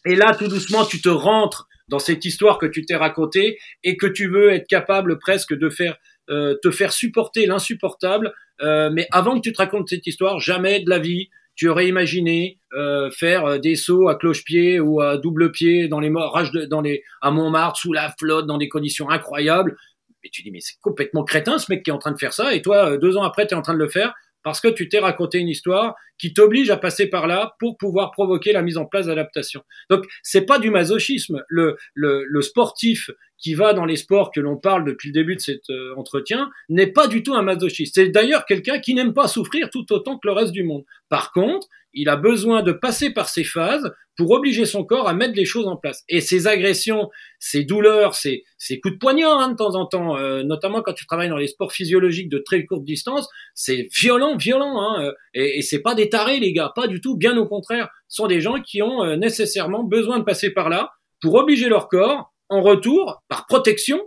Et 0.08 0.16
là, 0.16 0.34
tout 0.34 0.48
doucement, 0.48 0.86
tu 0.86 1.02
te 1.02 1.10
rentres 1.10 1.68
dans 1.88 1.98
cette 1.98 2.24
histoire 2.24 2.56
que 2.56 2.64
tu 2.64 2.86
t'es 2.86 2.96
racontée 2.96 3.58
et 3.84 3.98
que 3.98 4.06
tu 4.06 4.26
veux 4.26 4.50
être 4.50 4.66
capable 4.66 5.18
presque 5.18 5.52
de 5.52 5.68
faire 5.68 5.96
euh, 6.30 6.54
te 6.62 6.70
faire 6.70 6.92
supporter 6.92 7.44
l'insupportable. 7.44 8.32
Euh, 8.62 8.88
mais 8.90 9.06
avant 9.12 9.36
que 9.36 9.42
tu 9.42 9.52
te 9.52 9.58
racontes 9.58 9.90
cette 9.90 10.06
histoire, 10.06 10.40
jamais 10.40 10.80
de 10.80 10.90
la 10.90 10.98
vie 10.98 11.28
tu 11.56 11.68
aurais 11.68 11.88
imaginé 11.88 12.60
euh, 12.72 13.10
faire 13.10 13.58
des 13.58 13.74
sauts 13.74 14.08
à 14.08 14.14
cloche-pied 14.14 14.78
ou 14.78 15.00
à 15.00 15.18
double 15.18 15.50
pied 15.50 15.88
dans 15.88 15.98
les 15.98 16.10
rages 16.14 16.52
de, 16.52 16.66
dans 16.66 16.80
les 16.80 17.02
à 17.20 17.32
Montmartre 17.32 17.80
sous 17.80 17.92
la 17.92 18.14
flotte 18.16 18.46
dans 18.46 18.58
des 18.58 18.68
conditions 18.68 19.10
incroyables. 19.10 19.76
Et 20.22 20.30
tu 20.30 20.42
dis 20.42 20.52
mais 20.52 20.60
c'est 20.60 20.78
complètement 20.80 21.24
crétin 21.24 21.58
ce 21.58 21.66
mec 21.70 21.82
qui 21.82 21.90
est 21.90 21.92
en 21.92 21.98
train 21.98 22.12
de 22.12 22.18
faire 22.18 22.32
ça 22.32 22.54
et 22.54 22.62
toi 22.62 22.96
deux 22.96 23.16
ans 23.16 23.24
après 23.24 23.46
tu 23.46 23.54
es 23.54 23.56
en 23.56 23.62
train 23.62 23.74
de 23.74 23.78
le 23.78 23.88
faire 23.88 24.14
parce 24.42 24.60
que 24.60 24.68
tu 24.68 24.88
t'es 24.88 24.98
raconté 24.98 25.38
une 25.38 25.48
histoire 25.48 25.94
qui 26.18 26.34
t'oblige 26.34 26.70
à 26.70 26.76
passer 26.76 27.06
par 27.06 27.26
là 27.26 27.54
pour 27.58 27.76
pouvoir 27.76 28.10
provoquer 28.10 28.52
la 28.52 28.62
mise 28.62 28.76
en 28.76 28.86
place 28.86 29.06
d'adaptation. 29.06 29.62
Donc 29.90 30.04
c'est 30.22 30.46
pas 30.46 30.58
du 30.58 30.70
masochisme. 30.70 31.42
Le, 31.48 31.76
le, 31.94 32.24
le, 32.24 32.42
sportif 32.42 33.10
qui 33.38 33.54
va 33.54 33.72
dans 33.72 33.84
les 33.84 33.96
sports 33.96 34.32
que 34.32 34.40
l'on 34.40 34.56
parle 34.56 34.84
depuis 34.84 35.08
le 35.10 35.12
début 35.12 35.36
de 35.36 35.40
cet 35.40 35.70
euh, 35.70 35.94
entretien 35.96 36.50
n'est 36.68 36.88
pas 36.88 37.06
du 37.06 37.22
tout 37.22 37.34
un 37.34 37.42
masochiste. 37.42 37.94
C'est 37.94 38.08
d'ailleurs 38.08 38.46
quelqu'un 38.46 38.80
qui 38.80 38.94
n'aime 38.94 39.14
pas 39.14 39.28
souffrir 39.28 39.70
tout 39.70 39.92
autant 39.92 40.18
que 40.18 40.26
le 40.26 40.32
reste 40.32 40.52
du 40.52 40.64
monde. 40.64 40.84
Par 41.08 41.32
contre, 41.32 41.68
il 41.94 42.08
a 42.08 42.16
besoin 42.16 42.62
de 42.62 42.72
passer 42.72 43.10
par 43.10 43.28
ces 43.28 43.44
phases 43.44 43.92
pour 44.18 44.32
obliger 44.32 44.66
son 44.66 44.84
corps 44.84 45.08
à 45.08 45.14
mettre 45.14 45.34
les 45.36 45.44
choses 45.44 45.68
en 45.68 45.76
place. 45.76 46.02
Et 46.08 46.20
ces 46.20 46.48
agressions, 46.48 47.08
ces 47.38 47.62
douleurs, 47.62 48.14
ces, 48.14 48.44
coups 48.82 48.94
de 48.94 48.98
poignard 48.98 49.38
hein, 49.38 49.52
de 49.52 49.56
temps 49.56 49.76
en 49.76 49.86
temps, 49.86 50.18
euh, 50.18 50.42
notamment 50.42 50.82
quand 50.82 50.92
tu 50.92 51.06
travailles 51.06 51.28
dans 51.28 51.36
les 51.36 51.46
sports 51.46 51.72
physiologiques 51.72 52.28
de 52.28 52.38
très 52.38 52.66
courte 52.66 52.84
distance, 52.84 53.28
c'est 53.54 53.86
violent, 53.94 54.36
violent. 54.36 54.82
Hein, 54.82 55.12
et, 55.34 55.58
et 55.58 55.62
c'est 55.62 55.80
pas 55.80 55.94
des 55.94 56.08
tarés, 56.08 56.40
les 56.40 56.52
gars, 56.52 56.72
pas 56.74 56.88
du 56.88 57.00
tout. 57.00 57.16
Bien 57.16 57.38
au 57.38 57.46
contraire, 57.46 57.88
ce 58.08 58.16
sont 58.16 58.26
des 58.26 58.40
gens 58.40 58.60
qui 58.60 58.82
ont 58.82 59.04
euh, 59.04 59.16
nécessairement 59.16 59.84
besoin 59.84 60.18
de 60.18 60.24
passer 60.24 60.50
par 60.50 60.68
là 60.68 60.90
pour 61.22 61.34
obliger 61.36 61.68
leur 61.68 61.88
corps, 61.88 62.32
en 62.48 62.60
retour, 62.60 63.22
par 63.28 63.46
protection, 63.46 64.00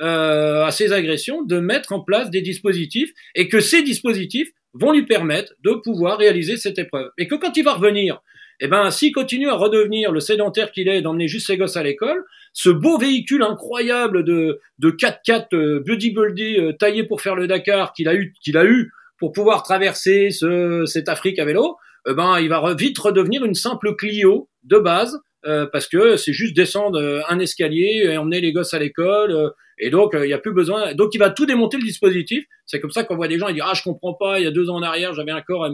euh, 0.00 0.64
à 0.64 0.70
ces 0.70 0.92
agressions, 0.92 1.42
de 1.42 1.58
mettre 1.58 1.92
en 1.92 2.00
place 2.00 2.30
des 2.30 2.42
dispositifs 2.42 3.10
et 3.34 3.48
que 3.48 3.58
ces 3.58 3.82
dispositifs 3.82 4.50
vont 4.74 4.92
lui 4.92 5.06
permettre 5.06 5.54
de 5.64 5.72
pouvoir 5.72 6.18
réaliser 6.18 6.56
cette 6.56 6.78
épreuve. 6.78 7.10
Et 7.18 7.26
que 7.26 7.34
quand 7.34 7.56
il 7.56 7.64
va 7.64 7.74
revenir, 7.74 8.20
eh 8.60 8.68
ben, 8.68 8.90
s'il 8.90 9.12
continue 9.12 9.48
à 9.48 9.54
redevenir 9.54 10.12
le 10.12 10.20
sédentaire 10.20 10.72
qu'il 10.72 10.88
est, 10.88 11.02
d'emmener 11.02 11.28
juste 11.28 11.46
ses 11.46 11.56
gosses 11.56 11.76
à 11.76 11.82
l'école, 11.82 12.24
ce 12.52 12.70
beau 12.70 12.98
véhicule 12.98 13.42
incroyable 13.42 14.24
de, 14.24 14.60
de 14.78 14.90
4x4 14.90 15.54
euh, 15.54 15.82
bodybuildé 15.86 16.58
euh, 16.58 16.72
taillé 16.72 17.04
pour 17.04 17.20
faire 17.20 17.34
le 17.34 17.46
Dakar 17.46 17.92
qu'il 17.92 18.08
a 18.08 18.14
eu, 18.14 18.32
qu'il 18.42 18.56
a 18.56 18.64
eu 18.64 18.90
pour 19.18 19.32
pouvoir 19.32 19.62
traverser 19.62 20.30
ce, 20.30 20.84
cette 20.86 21.08
Afrique 21.08 21.38
à 21.38 21.44
vélo, 21.44 21.76
eh 22.08 22.14
ben, 22.14 22.38
il 22.38 22.48
va 22.48 22.74
vite 22.74 22.98
redevenir 22.98 23.44
une 23.44 23.54
simple 23.54 23.94
Clio 23.94 24.48
de 24.64 24.78
base, 24.78 25.18
euh, 25.44 25.66
parce 25.70 25.86
que 25.88 26.16
c'est 26.16 26.32
juste 26.32 26.56
descendre 26.56 27.24
un 27.28 27.38
escalier 27.38 28.02
et 28.04 28.16
emmener 28.16 28.40
les 28.40 28.52
gosses 28.52 28.74
à 28.74 28.78
l'école, 28.78 29.32
euh, 29.32 29.50
et 29.78 29.90
donc 29.90 30.12
il 30.14 30.22
n'y 30.22 30.32
a 30.32 30.38
plus 30.38 30.52
besoin. 30.52 30.94
Donc 30.94 31.14
il 31.14 31.18
va 31.18 31.30
tout 31.30 31.46
démonter 31.46 31.76
le 31.76 31.84
dispositif. 31.84 32.44
C'est 32.64 32.80
comme 32.80 32.90
ça 32.90 33.04
qu'on 33.04 33.16
voit 33.16 33.28
des 33.28 33.38
gens, 33.38 33.48
ils 33.48 33.54
disent 33.54 33.64
ah 33.64 33.74
je 33.74 33.82
comprends 33.82 34.14
pas, 34.14 34.40
il 34.40 34.44
y 34.44 34.46
a 34.46 34.50
deux 34.50 34.70
ans 34.70 34.76
en 34.76 34.82
arrière 34.82 35.14
j'avais 35.14 35.32
un 35.32 35.42
corps. 35.42 35.68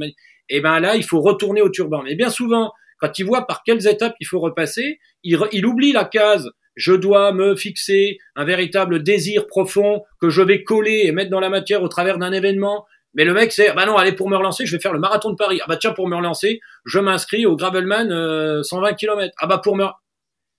Et 0.48 0.60
ben 0.60 0.80
là 0.80 0.96
il 0.96 1.04
faut 1.04 1.20
retourner 1.20 1.62
au 1.62 1.70
turban. 1.70 2.02
Mais 2.02 2.14
bien 2.16 2.30
souvent 2.30 2.72
quand 2.98 3.18
il 3.18 3.24
voit 3.24 3.46
par 3.46 3.62
quelles 3.64 3.86
étapes 3.86 4.14
il 4.20 4.26
faut 4.26 4.40
repasser, 4.40 4.98
il, 5.22 5.38
il 5.52 5.66
oublie 5.66 5.92
la 5.92 6.04
case 6.04 6.50
je 6.76 6.92
dois 6.92 7.32
me 7.32 7.54
fixer 7.54 8.18
un 8.34 8.44
véritable 8.44 9.02
désir 9.02 9.46
profond 9.46 10.02
que 10.20 10.30
je 10.30 10.42
vais 10.42 10.62
coller 10.62 11.02
et 11.04 11.12
mettre 11.12 11.30
dans 11.30 11.40
la 11.40 11.50
matière 11.50 11.82
au 11.82 11.88
travers 11.88 12.18
d'un 12.18 12.32
événement. 12.32 12.86
Mais 13.14 13.24
le 13.24 13.34
mec, 13.34 13.52
c'est, 13.52 13.72
bah 13.74 13.84
non, 13.84 13.96
allez, 13.96 14.12
pour 14.12 14.28
me 14.28 14.36
relancer, 14.36 14.64
je 14.64 14.74
vais 14.76 14.80
faire 14.80 14.92
le 14.92 14.98
marathon 14.98 15.30
de 15.30 15.36
Paris. 15.36 15.60
Ah 15.62 15.66
bah 15.68 15.76
tiens, 15.76 15.92
pour 15.92 16.08
me 16.08 16.16
relancer, 16.16 16.60
je 16.84 16.98
m'inscris 16.98 17.46
au 17.46 17.56
Gravelman 17.56 18.10
euh, 18.10 18.62
120 18.62 18.94
km. 18.94 19.34
Ah 19.38 19.46
bah 19.46 19.58
pour 19.62 19.76
me... 19.76 19.84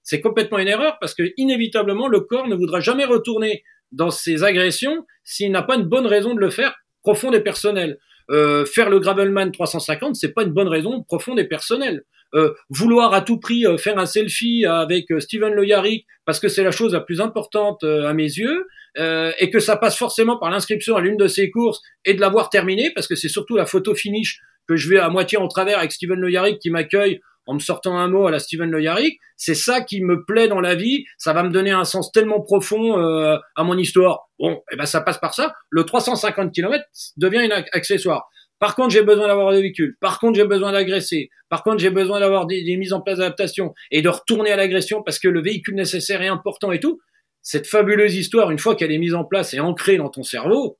C'est 0.04 0.22
complètement 0.22 0.60
une 0.60 0.68
erreur 0.68 0.97
parce 0.99 1.16
que 1.16 1.24
inévitablement, 1.38 2.08
le 2.08 2.20
corps 2.20 2.47
ne 2.47 2.56
voudra 2.56 2.80
jamais 2.80 3.06
retourner 3.06 3.64
dans 3.91 4.12
ses 4.12 4.43
agressions 4.43 5.06
s'il 5.24 5.51
n'a 5.51 5.64
pas 5.64 5.76
une 5.76 5.84
bonne 5.84 6.08
raison 6.08 6.34
de 6.34 6.39
le 6.39 6.49
faire 6.49 6.76
profonde 7.01 7.36
et 7.36 7.39
personnelle. 7.39 7.97
Euh, 8.32 8.66
faire 8.66 8.89
le 8.89 8.99
Gravelman 8.99 9.51
350, 9.51 10.16
c'est 10.16 10.34
pas 10.34 10.43
une 10.43 10.54
bonne 10.54 10.68
raison 10.68 11.04
profonde 11.04 11.39
et 11.39 11.47
personnelle. 11.47 12.04
Euh, 12.36 12.54
vouloir 12.70 13.14
à 13.14 13.22
tout 13.22 13.39
prix 13.39 13.68
euh, 13.68 13.78
faire 13.78 13.99
un 13.99 14.08
selfie 14.08 14.66
avec 14.66 15.12
euh, 15.12 15.20
Steven 15.20 15.54
Le 15.54 15.68
Yarrick 15.68 16.08
parce 16.26 16.39
que 16.39 16.47
c'est 16.47 16.64
la 16.64 16.72
chose 16.72 16.93
la 16.93 17.01
plus 17.01 17.22
importante 17.22 17.84
euh, 17.84 18.08
à 18.08 18.14
mes 18.14 18.24
yeux 18.24 18.66
et 18.96 19.50
que 19.50 19.60
ça 19.60 19.76
passe 19.76 19.98
forcément 19.98 20.38
par 20.38 20.50
l'inscription 20.50 20.96
à 20.96 21.02
l'une 21.02 21.18
de 21.18 21.28
ses 21.28 21.50
courses 21.50 21.82
et 22.06 22.14
de 22.14 22.22
l'avoir 22.22 22.50
terminée 22.50 22.91
parce 22.94 23.08
que 23.08 23.16
c'est 23.16 23.30
surtout 23.30 23.56
la 23.56 23.66
photo 23.66 23.96
finish 23.96 24.39
que 24.68 24.76
je 24.76 24.89
vais 24.89 25.00
à 25.00 25.10
moitié 25.10 25.38
en 25.38 25.48
travers 25.48 25.80
avec 25.80 25.91
Steven 25.91 26.20
Le 26.20 26.30
Yarrick 26.30 26.60
qui 26.60 26.70
m'accueille 26.70 27.20
en 27.46 27.56
me 27.56 27.60
sortant 27.60 27.98
un 27.98 28.08
mot 28.08 28.28
à 28.28 28.32
la 28.32 28.39
Steven 28.39 28.70
Le 28.70 28.82
Yarrick. 28.82 29.20
C'est 29.36 29.56
ça 29.56 29.82
qui 29.82 30.02
me 30.02 30.24
plaît 30.26 30.48
dans 30.48 30.62
la 30.62 30.76
vie. 30.76 31.06
Ça 31.18 31.34
va 31.34 31.44
me 31.44 31.50
donner 31.50 31.72
un 31.72 31.84
sens 31.84 32.12
tellement 32.12 32.41
profond 32.41 33.00
euh, 33.00 33.38
à 33.56 33.64
mon 33.64 33.78
histoire. 33.78 34.30
Bon, 34.39 34.54
et 34.54 34.74
eh 34.74 34.76
ben 34.78 34.86
ça 34.86 35.02
passe 35.02 35.18
par 35.18 35.34
ça. 35.34 35.54
Le 35.70 35.84
350 35.84 36.54
km 36.54 36.84
devient 37.18 37.52
un 37.52 37.64
accessoire. 37.74 38.30
Par 38.60 38.76
contre, 38.76 38.91
j'ai 38.91 39.04
besoin 39.04 39.28
d'avoir 39.28 39.52
des 39.52 39.62
véhicules. 39.62 39.98
Par 40.00 40.20
contre, 40.20 40.38
j'ai 40.38 40.46
besoin 40.46 40.72
d'agresser. 40.72 41.30
Par 41.50 41.64
contre, 41.64 41.80
j'ai 41.80 41.89
besoin 41.89 42.22
d'avoir 42.22 42.46
des, 42.46 42.64
des, 42.64 42.78
mises 42.78 42.94
en 42.94 43.02
place 43.02 43.18
d'adaptation 43.18 43.74
et 43.91 44.02
de 44.02 44.08
retourner 44.08 44.52
à 44.52 44.56
l'agression 44.56 45.04
parce 45.04 45.20
que 45.20 45.28
le 45.28 45.41
véhicule 45.41 45.76
nécessaire 45.76 46.22
est 46.22 46.28
important 46.28 46.72
et 46.72 46.80
tout. 46.80 47.02
Cette 47.44 47.68
fabuleuse 47.68 48.16
histoire, 48.16 48.50
une 48.50 48.58
fois 48.58 48.76
qu'elle 48.76 48.91
est 48.91 48.98
mise 48.98 49.14
en 49.14 49.26
place 49.26 49.54
et 49.54 49.60
ancrée 49.60 49.98
dans 49.98 50.10
ton 50.10 50.24
cerveau, 50.24 50.80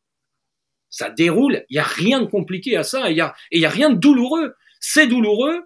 ça 0.89 1.09
déroule. 1.09 1.66
Il 1.70 1.76
y 1.76 1.80
a 1.80 1.84
rien 1.84 2.22
de 2.22 2.26
compliqué 2.26 2.78
à 2.78 2.84
ça. 2.84 3.11
Et 3.11 3.14
il 3.51 3.59
y 3.59 3.66
a 3.66 3.70
rien 3.70 3.89
de 3.89 3.97
douloureux. 3.99 4.55
C'est 4.80 5.07
douloureux 5.07 5.61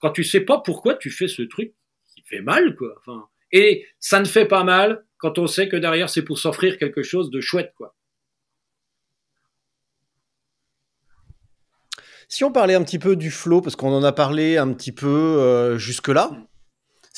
quand 0.00 0.10
tu 0.10 0.24
sais 0.24 0.40
pas 0.40 0.58
pourquoi 0.58 0.94
tu 0.94 1.10
fais 1.10 1.28
ce 1.28 1.42
truc 1.42 1.74
qui 2.14 2.22
fait 2.22 2.40
mal, 2.40 2.76
quoi. 2.76 2.94
Et 3.52 3.86
ça 4.00 4.20
ne 4.20 4.24
fait 4.24 4.46
pas 4.46 4.64
mal 4.64 5.04
quand 5.18 5.38
on 5.38 5.46
sait 5.46 5.68
que 5.68 5.76
derrière 5.76 6.08
c'est 6.08 6.22
pour 6.22 6.38
s'offrir 6.38 6.78
quelque 6.78 7.02
chose 7.02 7.30
de 7.30 7.40
chouette, 7.40 7.72
quoi. 7.76 7.94
Si 12.30 12.44
on 12.44 12.52
parlait 12.52 12.74
un 12.74 12.84
petit 12.84 12.98
peu 12.98 13.16
du 13.16 13.30
flow, 13.30 13.62
parce 13.62 13.74
qu'on 13.74 13.92
en 13.92 14.04
a 14.04 14.12
parlé 14.12 14.58
un 14.58 14.72
petit 14.74 14.92
peu 14.92 15.06
euh, 15.06 15.78
jusque-là, 15.78 16.30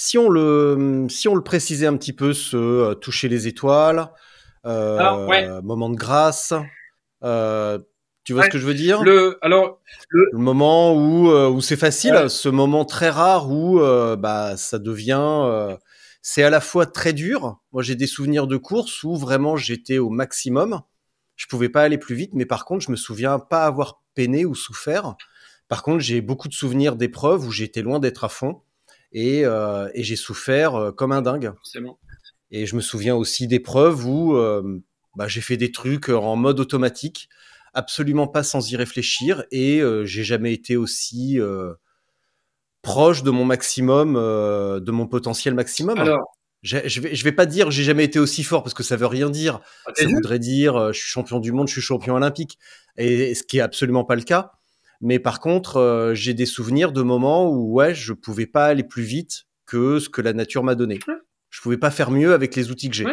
si 0.01 0.17
on 0.17 0.31
le 0.31 1.07
si 1.11 1.29
on 1.29 1.35
le 1.35 1.43
précisait 1.43 1.87
un 1.87 1.97
petit 1.97 2.15
peu, 2.15 2.33
ce 2.33 2.57
euh, 2.57 2.95
toucher 2.95 3.29
les 3.29 3.49
étoiles, 3.49 4.09
euh, 4.65 4.99
ah, 4.99 5.61
moment 5.63 5.91
de 5.91 5.95
grâce, 5.95 6.55
euh, 7.23 7.79
tu 8.25 8.33
vois 8.33 8.45
ce 8.45 8.49
que 8.49 8.59
je 8.59 8.67
veux 8.67 8.75
dire? 8.75 9.03
Le 9.03 9.39
alors 9.43 9.83
le, 10.09 10.27
moment 10.33 10.95
où 10.95 11.29
où 11.29 11.61
c'est 11.61 11.77
facile, 11.77 12.31
ce 12.31 12.49
moment 12.49 12.87
très 12.87 13.11
rare 13.11 13.51
où 13.51 13.79
bah 14.19 14.57
ça 14.57 14.79
devient 14.79 15.77
c'est 16.23 16.43
à 16.43 16.51
la 16.51 16.61
fois 16.61 16.87
très 16.87 17.13
dur. 17.13 17.59
Moi, 17.73 17.83
j'ai 17.83 17.95
des 17.95 18.07
souvenirs 18.07 18.47
de 18.47 18.57
courses 18.57 19.05
où 19.05 19.17
vraiment 19.17 19.57
j'étais 19.57 19.99
au 19.99 20.11
maximum. 20.11 20.81
Je 21.37 21.47
pouvais 21.47 21.71
pas 21.71 21.83
aller 21.83 21.99
plus 21.99 22.15
vite, 22.15 22.33
mais 22.35 22.45
par 22.47 22.65
contre, 22.65 22.85
je 22.85 22.91
me 22.91 22.97
souviens 22.97 23.39
pas 23.39 23.65
avoir 23.65 24.03
peiné 24.15 24.45
ou 24.45 24.55
souffert. 24.55 25.15
Par 25.69 25.83
contre, 25.83 26.01
j'ai 26.01 26.21
beaucoup 26.21 26.49
de 26.49 26.55
souvenirs 26.55 26.97
d'épreuves 26.97 27.47
où 27.47 27.51
j'étais 27.51 27.81
loin 27.81 28.01
d'être 28.01 28.25
à 28.25 28.29
fond 28.29 28.63
et, 29.13 29.45
euh, 29.45 29.89
et 29.95 30.03
j'ai 30.03 30.17
souffert 30.17 30.93
comme 30.97 31.13
un 31.13 31.23
dingue. 31.23 31.53
Et 32.51 32.67
je 32.67 32.77
me 32.77 32.81
souviens 32.81 33.15
aussi 33.15 33.47
d'épreuves 33.47 34.07
où 34.07 34.35
bah, 35.17 35.29
j'ai 35.29 35.41
fait 35.41 35.57
des 35.57 35.73
trucs 35.73 36.09
en 36.09 36.37
mode 36.37 36.61
automatique 36.61 37.29
absolument 37.75 38.27
pas 38.27 38.43
sans 38.43 38.71
y 38.71 38.77
réfléchir 38.77 39.45
et 39.51 39.81
euh, 39.81 40.05
j'ai 40.05 40.25
jamais 40.25 40.53
été 40.53 40.77
aussi 40.77 41.39
euh, 41.41 41.75
proche 42.83 43.23
de 43.23 43.31
mon 43.31 43.45
maximum, 43.45 44.17
euh, 44.17 44.81
de 44.81 44.91
mon 44.91 45.07
potentiel 45.07 45.55
maximum. 45.55 45.99
Alors, 45.99 46.37
je 46.63 46.77
vais, 47.01 47.15
je 47.15 47.25
vais 47.25 47.33
pas 47.33 47.47
dire 47.47 47.71
j'ai 47.71 47.85
jamais 47.85 48.05
été 48.05 48.19
aussi 48.19 48.43
fort 48.43 48.63
parce 48.63 48.75
que 48.75 48.83
ça 48.83 48.97
veut 48.97 49.07
rien 49.07 49.31
dire. 49.31 49.61
Ah, 49.87 49.93
ça 49.95 50.07
voudrait 50.07 50.39
dire 50.39 50.93
je 50.93 50.99
suis 50.99 51.09
champion 51.09 51.41
du 51.41 51.53
monde, 51.53 51.69
je 51.69 51.73
suis 51.73 51.81
champion 51.81 52.15
olympique, 52.15 52.59
et 52.97 53.35
ce 53.35 53.43
qui 53.43 53.59
est 53.59 53.63
absolument 53.63 54.05
pas 54.05 54.17
le 54.17 54.23
cas. 54.23 54.53
Mais 55.01 55.19
par 55.19 55.41
contre, 55.41 56.13
j'ai 56.15 56.35
des 56.35 56.47
souvenirs 56.47 56.93
de 56.93 57.03
moments 57.03 57.51
où 57.51 57.73
ouais, 57.73 57.95
je 57.95 58.13
pouvais 58.13 58.47
pas 58.47 58.67
aller 58.67 58.85
plus 58.85 59.03
vite 59.03 59.47
que 59.67 59.99
ce 59.99 60.09
que 60.09 60.21
la 60.21 60.33
nature 60.33 60.63
m'a 60.63 60.75
donné. 60.75 60.99
Je 61.51 61.61
pouvais 61.61 61.79
pas 61.79 61.91
faire 61.91 62.11
mieux 62.11 62.33
avec 62.33 62.55
les 62.57 62.71
outils 62.71 62.91
que 62.91 62.97
j'ai. 62.97 63.07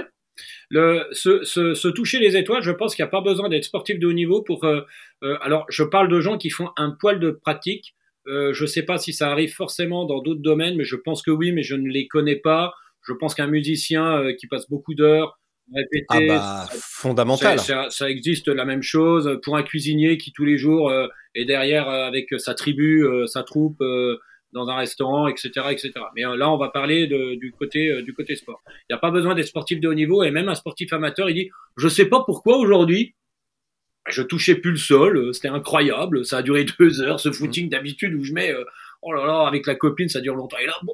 Le, 0.69 1.05
se, 1.11 1.43
se, 1.43 1.73
se, 1.73 1.88
toucher 1.88 2.19
les 2.19 2.35
étoiles, 2.35 2.61
je 2.61 2.71
pense 2.71 2.95
qu'il 2.95 3.03
n'y 3.03 3.07
a 3.07 3.11
pas 3.11 3.21
besoin 3.21 3.49
d'être 3.49 3.63
sportif 3.63 3.99
de 3.99 4.07
haut 4.07 4.13
niveau 4.13 4.41
pour. 4.43 4.65
Euh, 4.65 4.81
euh, 5.23 5.38
alors, 5.41 5.65
je 5.69 5.83
parle 5.83 6.09
de 6.09 6.19
gens 6.19 6.38
qui 6.38 6.49
font 6.49 6.69
un 6.77 6.91
poil 6.91 7.19
de 7.19 7.31
pratique. 7.31 7.95
Euh, 8.27 8.53
je 8.53 8.63
ne 8.63 8.67
sais 8.67 8.83
pas 8.83 8.97
si 8.97 9.13
ça 9.13 9.31
arrive 9.31 9.53
forcément 9.53 10.05
dans 10.05 10.21
d'autres 10.21 10.41
domaines, 10.41 10.75
mais 10.75 10.83
je 10.83 10.95
pense 10.95 11.21
que 11.21 11.31
oui, 11.31 11.51
mais 11.51 11.63
je 11.63 11.75
ne 11.75 11.88
les 11.88 12.07
connais 12.07 12.35
pas. 12.35 12.73
Je 13.01 13.13
pense 13.13 13.35
qu'un 13.35 13.47
musicien 13.47 14.17
euh, 14.17 14.33
qui 14.33 14.47
passe 14.47 14.69
beaucoup 14.69 14.93
d'heures 14.93 15.39
répéter, 15.74 16.05
ah 16.09 16.20
bah, 16.28 16.70
fondamental. 16.72 17.59
Ça, 17.59 17.89
ça, 17.89 18.09
existe 18.09 18.47
la 18.47 18.65
même 18.65 18.84
chose 18.84 19.39
pour 19.43 19.57
un 19.57 19.63
cuisinier 19.63 20.18
qui 20.18 20.32
tous 20.32 20.45
les 20.45 20.57
jours 20.57 20.91
est 21.36 21.45
derrière 21.45 21.89
avec 21.89 22.28
sa 22.38 22.53
tribu, 22.53 23.05
sa 23.28 23.43
troupe 23.43 23.82
dans 24.53 24.70
un 24.70 24.76
restaurant, 24.76 25.28
etc., 25.28 25.49
etc. 25.72 25.91
Mais 26.15 26.26
euh, 26.26 26.36
là, 26.36 26.51
on 26.51 26.57
va 26.57 26.70
parler 26.70 27.07
de, 27.07 27.36
du 27.36 27.51
côté 27.51 27.89
euh, 27.89 28.01
du 28.01 28.13
côté 28.13 28.36
sport. 28.36 28.61
Il 28.68 28.93
n'y 28.93 28.95
a 28.95 28.99
pas 28.99 29.11
besoin 29.11 29.36
d'être 29.36 29.47
sportif 29.47 29.80
de 29.80 29.88
haut 29.88 29.93
niveau 29.93 30.24
et 30.24 30.32
même 30.32 30.49
un 30.49 30.55
sportif 30.55 30.93
amateur, 30.93 31.30
il 31.30 31.36
dit, 31.36 31.49
je 31.78 31.88
sais 31.88 32.05
pas 32.05 32.24
pourquoi 32.26 32.57
aujourd'hui, 32.57 33.15
je 34.07 34.22
touchais 34.22 34.55
plus 34.55 34.72
le 34.72 34.78
sol, 34.78 35.18
euh, 35.18 35.34
c'était 35.34 35.49
incroyable, 35.49 36.26
ça 36.26 36.38
a 36.38 36.41
duré 36.41 36.65
deux 36.80 37.01
heures, 37.01 37.20
ce 37.20 37.32
footing 37.32 37.70
d'habitude 37.70 38.13
où 38.13 38.24
je 38.24 38.34
mets, 38.34 38.53
oh 39.01 39.13
là 39.13 39.26
là, 39.26 39.47
avec 39.47 39.68
la 39.68 39.76
copine, 39.76 40.09
ça 40.09 40.22
dure 40.22 40.36
longtemps. 40.36 40.57
Et 40.57 40.65
là, 40.65 40.76
bon, 40.84 40.93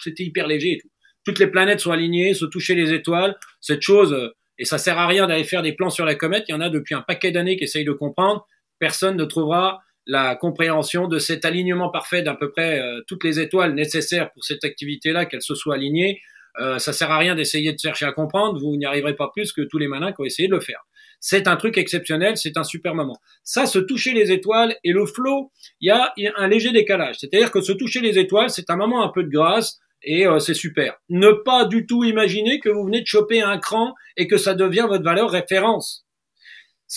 c'était 0.00 0.24
hyper 0.24 0.46
léger 0.46 0.72
et 0.72 0.78
tout. 0.78 0.88
Toutes 1.24 1.38
les 1.38 1.46
planètes 1.46 1.80
sont 1.80 1.92
alignées, 1.92 2.34
se 2.34 2.44
toucher 2.44 2.74
les 2.74 2.92
étoiles, 2.92 3.36
cette 3.60 3.82
chose, 3.82 4.32
et 4.58 4.64
ça 4.64 4.78
sert 4.78 4.98
à 4.98 5.06
rien 5.06 5.26
d'aller 5.26 5.44
faire 5.44 5.62
des 5.62 5.72
plans 5.72 5.90
sur 5.90 6.04
la 6.04 6.14
comète. 6.14 6.44
Il 6.48 6.52
y 6.52 6.54
en 6.54 6.60
a 6.60 6.68
depuis 6.68 6.94
un 6.94 7.02
paquet 7.02 7.32
d'années 7.32 7.56
qui 7.56 7.64
essayent 7.64 7.84
de 7.84 7.92
comprendre. 7.92 8.46
Personne 8.78 9.16
ne 9.16 9.24
trouvera 9.24 9.80
la 10.06 10.36
compréhension 10.36 11.08
de 11.08 11.18
cet 11.18 11.44
alignement 11.44 11.90
parfait 11.90 12.22
d'à 12.22 12.34
peu 12.34 12.50
près 12.50 12.78
euh, 12.80 13.00
toutes 13.06 13.24
les 13.24 13.40
étoiles 13.40 13.74
nécessaires 13.74 14.30
pour 14.32 14.44
cette 14.44 14.64
activité-là, 14.64 15.24
qu'elles 15.24 15.42
se 15.42 15.54
soient 15.54 15.76
alignées. 15.76 16.20
Euh, 16.60 16.78
ça 16.78 16.92
sert 16.92 17.10
à 17.10 17.18
rien 17.18 17.34
d'essayer 17.34 17.72
de 17.72 17.78
chercher 17.78 18.04
à 18.04 18.12
comprendre, 18.12 18.60
vous 18.60 18.76
n'y 18.76 18.84
arriverez 18.84 19.16
pas 19.16 19.30
plus 19.32 19.52
que 19.52 19.62
tous 19.62 19.78
les 19.78 19.88
malins 19.88 20.12
qui 20.12 20.20
ont 20.20 20.24
essayé 20.24 20.46
de 20.46 20.54
le 20.54 20.60
faire. 20.60 20.84
C'est 21.18 21.48
un 21.48 21.56
truc 21.56 21.78
exceptionnel, 21.78 22.36
c'est 22.36 22.58
un 22.58 22.64
super 22.64 22.94
moment. 22.94 23.16
Ça, 23.42 23.66
se 23.66 23.78
toucher 23.78 24.12
les 24.12 24.30
étoiles 24.30 24.76
et 24.84 24.92
le 24.92 25.06
flow, 25.06 25.50
il 25.80 25.88
y 25.88 25.90
a 25.90 26.12
un 26.36 26.48
léger 26.48 26.70
décalage. 26.70 27.16
C'est-à-dire 27.18 27.50
que 27.50 27.62
se 27.62 27.72
toucher 27.72 28.00
les 28.00 28.18
étoiles, 28.18 28.50
c'est 28.50 28.68
un 28.68 28.76
moment 28.76 29.02
un 29.02 29.08
peu 29.08 29.24
de 29.24 29.30
grâce 29.30 29.80
et 30.04 30.26
euh, 30.26 30.38
c'est 30.38 30.54
super. 30.54 30.94
Ne 31.08 31.30
pas 31.30 31.64
du 31.64 31.86
tout 31.86 32.04
imaginer 32.04 32.60
que 32.60 32.68
vous 32.68 32.84
venez 32.84 33.00
de 33.00 33.06
choper 33.06 33.42
un 33.42 33.58
cran 33.58 33.94
et 34.16 34.26
que 34.26 34.36
ça 34.36 34.54
devient 34.54 34.86
votre 34.88 35.04
valeur 35.04 35.30
référence 35.30 36.04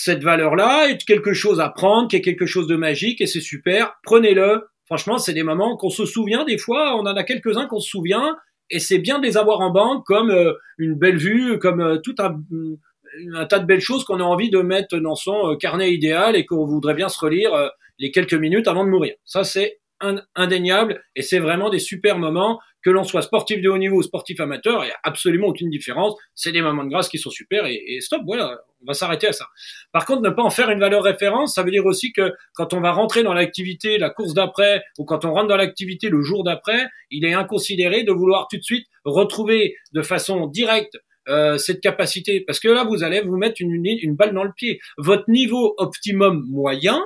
cette 0.00 0.22
valeur-là 0.22 0.90
est 0.90 1.04
quelque 1.04 1.32
chose 1.32 1.58
à 1.58 1.70
prendre, 1.70 2.08
qui 2.08 2.14
est 2.14 2.22
quelque 2.22 2.46
chose 2.46 2.68
de 2.68 2.76
magique 2.76 3.20
et 3.20 3.26
c'est 3.26 3.40
super. 3.40 3.94
Prenez-le. 4.04 4.68
Franchement, 4.86 5.18
c'est 5.18 5.32
des 5.32 5.42
moments 5.42 5.76
qu'on 5.76 5.90
se 5.90 6.06
souvient 6.06 6.44
des 6.44 6.56
fois. 6.56 6.94
On 6.96 7.00
en 7.00 7.16
a 7.16 7.24
quelques-uns 7.24 7.66
qu'on 7.66 7.80
se 7.80 7.90
souvient 7.90 8.36
et 8.70 8.78
c'est 8.78 8.98
bien 8.98 9.18
de 9.18 9.24
les 9.26 9.36
avoir 9.36 9.60
en 9.60 9.70
banque 9.70 10.04
comme 10.06 10.30
euh, 10.30 10.52
une 10.78 10.94
belle 10.94 11.16
vue, 11.16 11.58
comme 11.58 11.80
euh, 11.80 11.96
tout 11.98 12.14
un, 12.20 12.40
un, 13.34 13.46
tas 13.46 13.58
de 13.58 13.66
belles 13.66 13.80
choses 13.80 14.04
qu'on 14.04 14.20
a 14.20 14.22
envie 14.22 14.50
de 14.50 14.60
mettre 14.60 14.98
dans 14.98 15.16
son 15.16 15.52
euh, 15.52 15.56
carnet 15.56 15.92
idéal 15.92 16.36
et 16.36 16.46
qu'on 16.46 16.64
voudrait 16.64 16.94
bien 16.94 17.08
se 17.08 17.18
relire 17.18 17.50
les 17.98 18.12
quelques 18.12 18.34
minutes 18.34 18.68
avant 18.68 18.84
de 18.84 18.90
mourir. 18.90 19.14
Ça, 19.24 19.42
c'est 19.42 19.80
indéniable 20.34 21.02
et 21.16 21.22
c'est 21.22 21.38
vraiment 21.38 21.70
des 21.70 21.78
super 21.78 22.18
moments 22.18 22.60
que 22.82 22.90
l'on 22.90 23.04
soit 23.04 23.22
sportif 23.22 23.60
de 23.60 23.68
haut 23.68 23.78
niveau 23.78 23.96
ou 23.96 24.02
sportif 24.02 24.40
amateur, 24.40 24.84
il 24.84 24.86
n'y 24.86 24.92
a 24.92 24.98
absolument 25.02 25.48
aucune 25.48 25.68
différence. 25.68 26.14
C'est 26.34 26.52
des 26.52 26.62
moments 26.62 26.84
de 26.84 26.90
grâce 26.90 27.08
qui 27.08 27.18
sont 27.18 27.30
super 27.30 27.66
et, 27.66 27.74
et 27.74 28.00
stop, 28.00 28.22
voilà, 28.24 28.58
on 28.80 28.86
va 28.86 28.94
s'arrêter 28.94 29.26
à 29.26 29.32
ça. 29.32 29.46
Par 29.92 30.06
contre, 30.06 30.22
ne 30.22 30.30
pas 30.30 30.42
en 30.42 30.50
faire 30.50 30.70
une 30.70 30.80
valeur 30.80 31.02
référence, 31.02 31.54
ça 31.54 31.62
veut 31.62 31.70
dire 31.70 31.86
aussi 31.86 32.12
que 32.12 32.32
quand 32.54 32.72
on 32.74 32.80
va 32.80 32.92
rentrer 32.92 33.22
dans 33.22 33.34
l'activité, 33.34 33.98
la 33.98 34.10
course 34.10 34.34
d'après, 34.34 34.82
ou 34.98 35.04
quand 35.04 35.24
on 35.24 35.32
rentre 35.32 35.48
dans 35.48 35.56
l'activité 35.56 36.08
le 36.08 36.22
jour 36.22 36.44
d'après, 36.44 36.86
il 37.10 37.24
est 37.24 37.34
inconsidéré 37.34 38.04
de 38.04 38.12
vouloir 38.12 38.46
tout 38.48 38.56
de 38.56 38.62
suite 38.62 38.86
retrouver 39.04 39.74
de 39.92 40.02
façon 40.02 40.46
directe 40.46 40.98
euh, 41.28 41.58
cette 41.58 41.80
capacité, 41.80 42.40
parce 42.40 42.58
que 42.58 42.68
là, 42.68 42.84
vous 42.84 43.02
allez 43.02 43.20
vous 43.20 43.36
mettre 43.36 43.60
une, 43.60 43.84
une 43.84 44.16
balle 44.16 44.32
dans 44.32 44.44
le 44.44 44.52
pied. 44.56 44.80
Votre 44.96 45.24
niveau 45.28 45.74
optimum 45.76 46.46
moyen, 46.48 47.02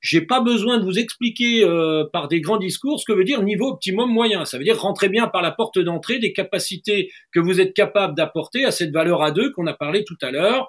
j'ai 0.00 0.22
pas 0.22 0.40
besoin 0.40 0.78
de 0.78 0.84
vous 0.84 0.98
expliquer 0.98 1.62
euh, 1.62 2.04
par 2.12 2.28
des 2.28 2.40
grands 2.40 2.56
discours 2.56 3.00
ce 3.00 3.04
que 3.04 3.12
veut 3.12 3.24
dire 3.24 3.42
niveau 3.42 3.68
optimum 3.68 4.10
moyen. 4.10 4.44
Ça 4.44 4.58
veut 4.58 4.64
dire 4.64 4.80
rentrer 4.80 5.08
bien 5.08 5.28
par 5.28 5.42
la 5.42 5.50
porte 5.50 5.78
d'entrée 5.78 6.18
des 6.18 6.32
capacités 6.32 7.10
que 7.32 7.40
vous 7.40 7.60
êtes 7.60 7.74
capable 7.74 8.14
d'apporter 8.14 8.64
à 8.64 8.70
cette 8.70 8.92
valeur 8.92 9.20
A2 9.20 9.52
qu'on 9.52 9.66
a 9.66 9.74
parlé 9.74 10.04
tout 10.04 10.16
à 10.22 10.30
l'heure. 10.30 10.68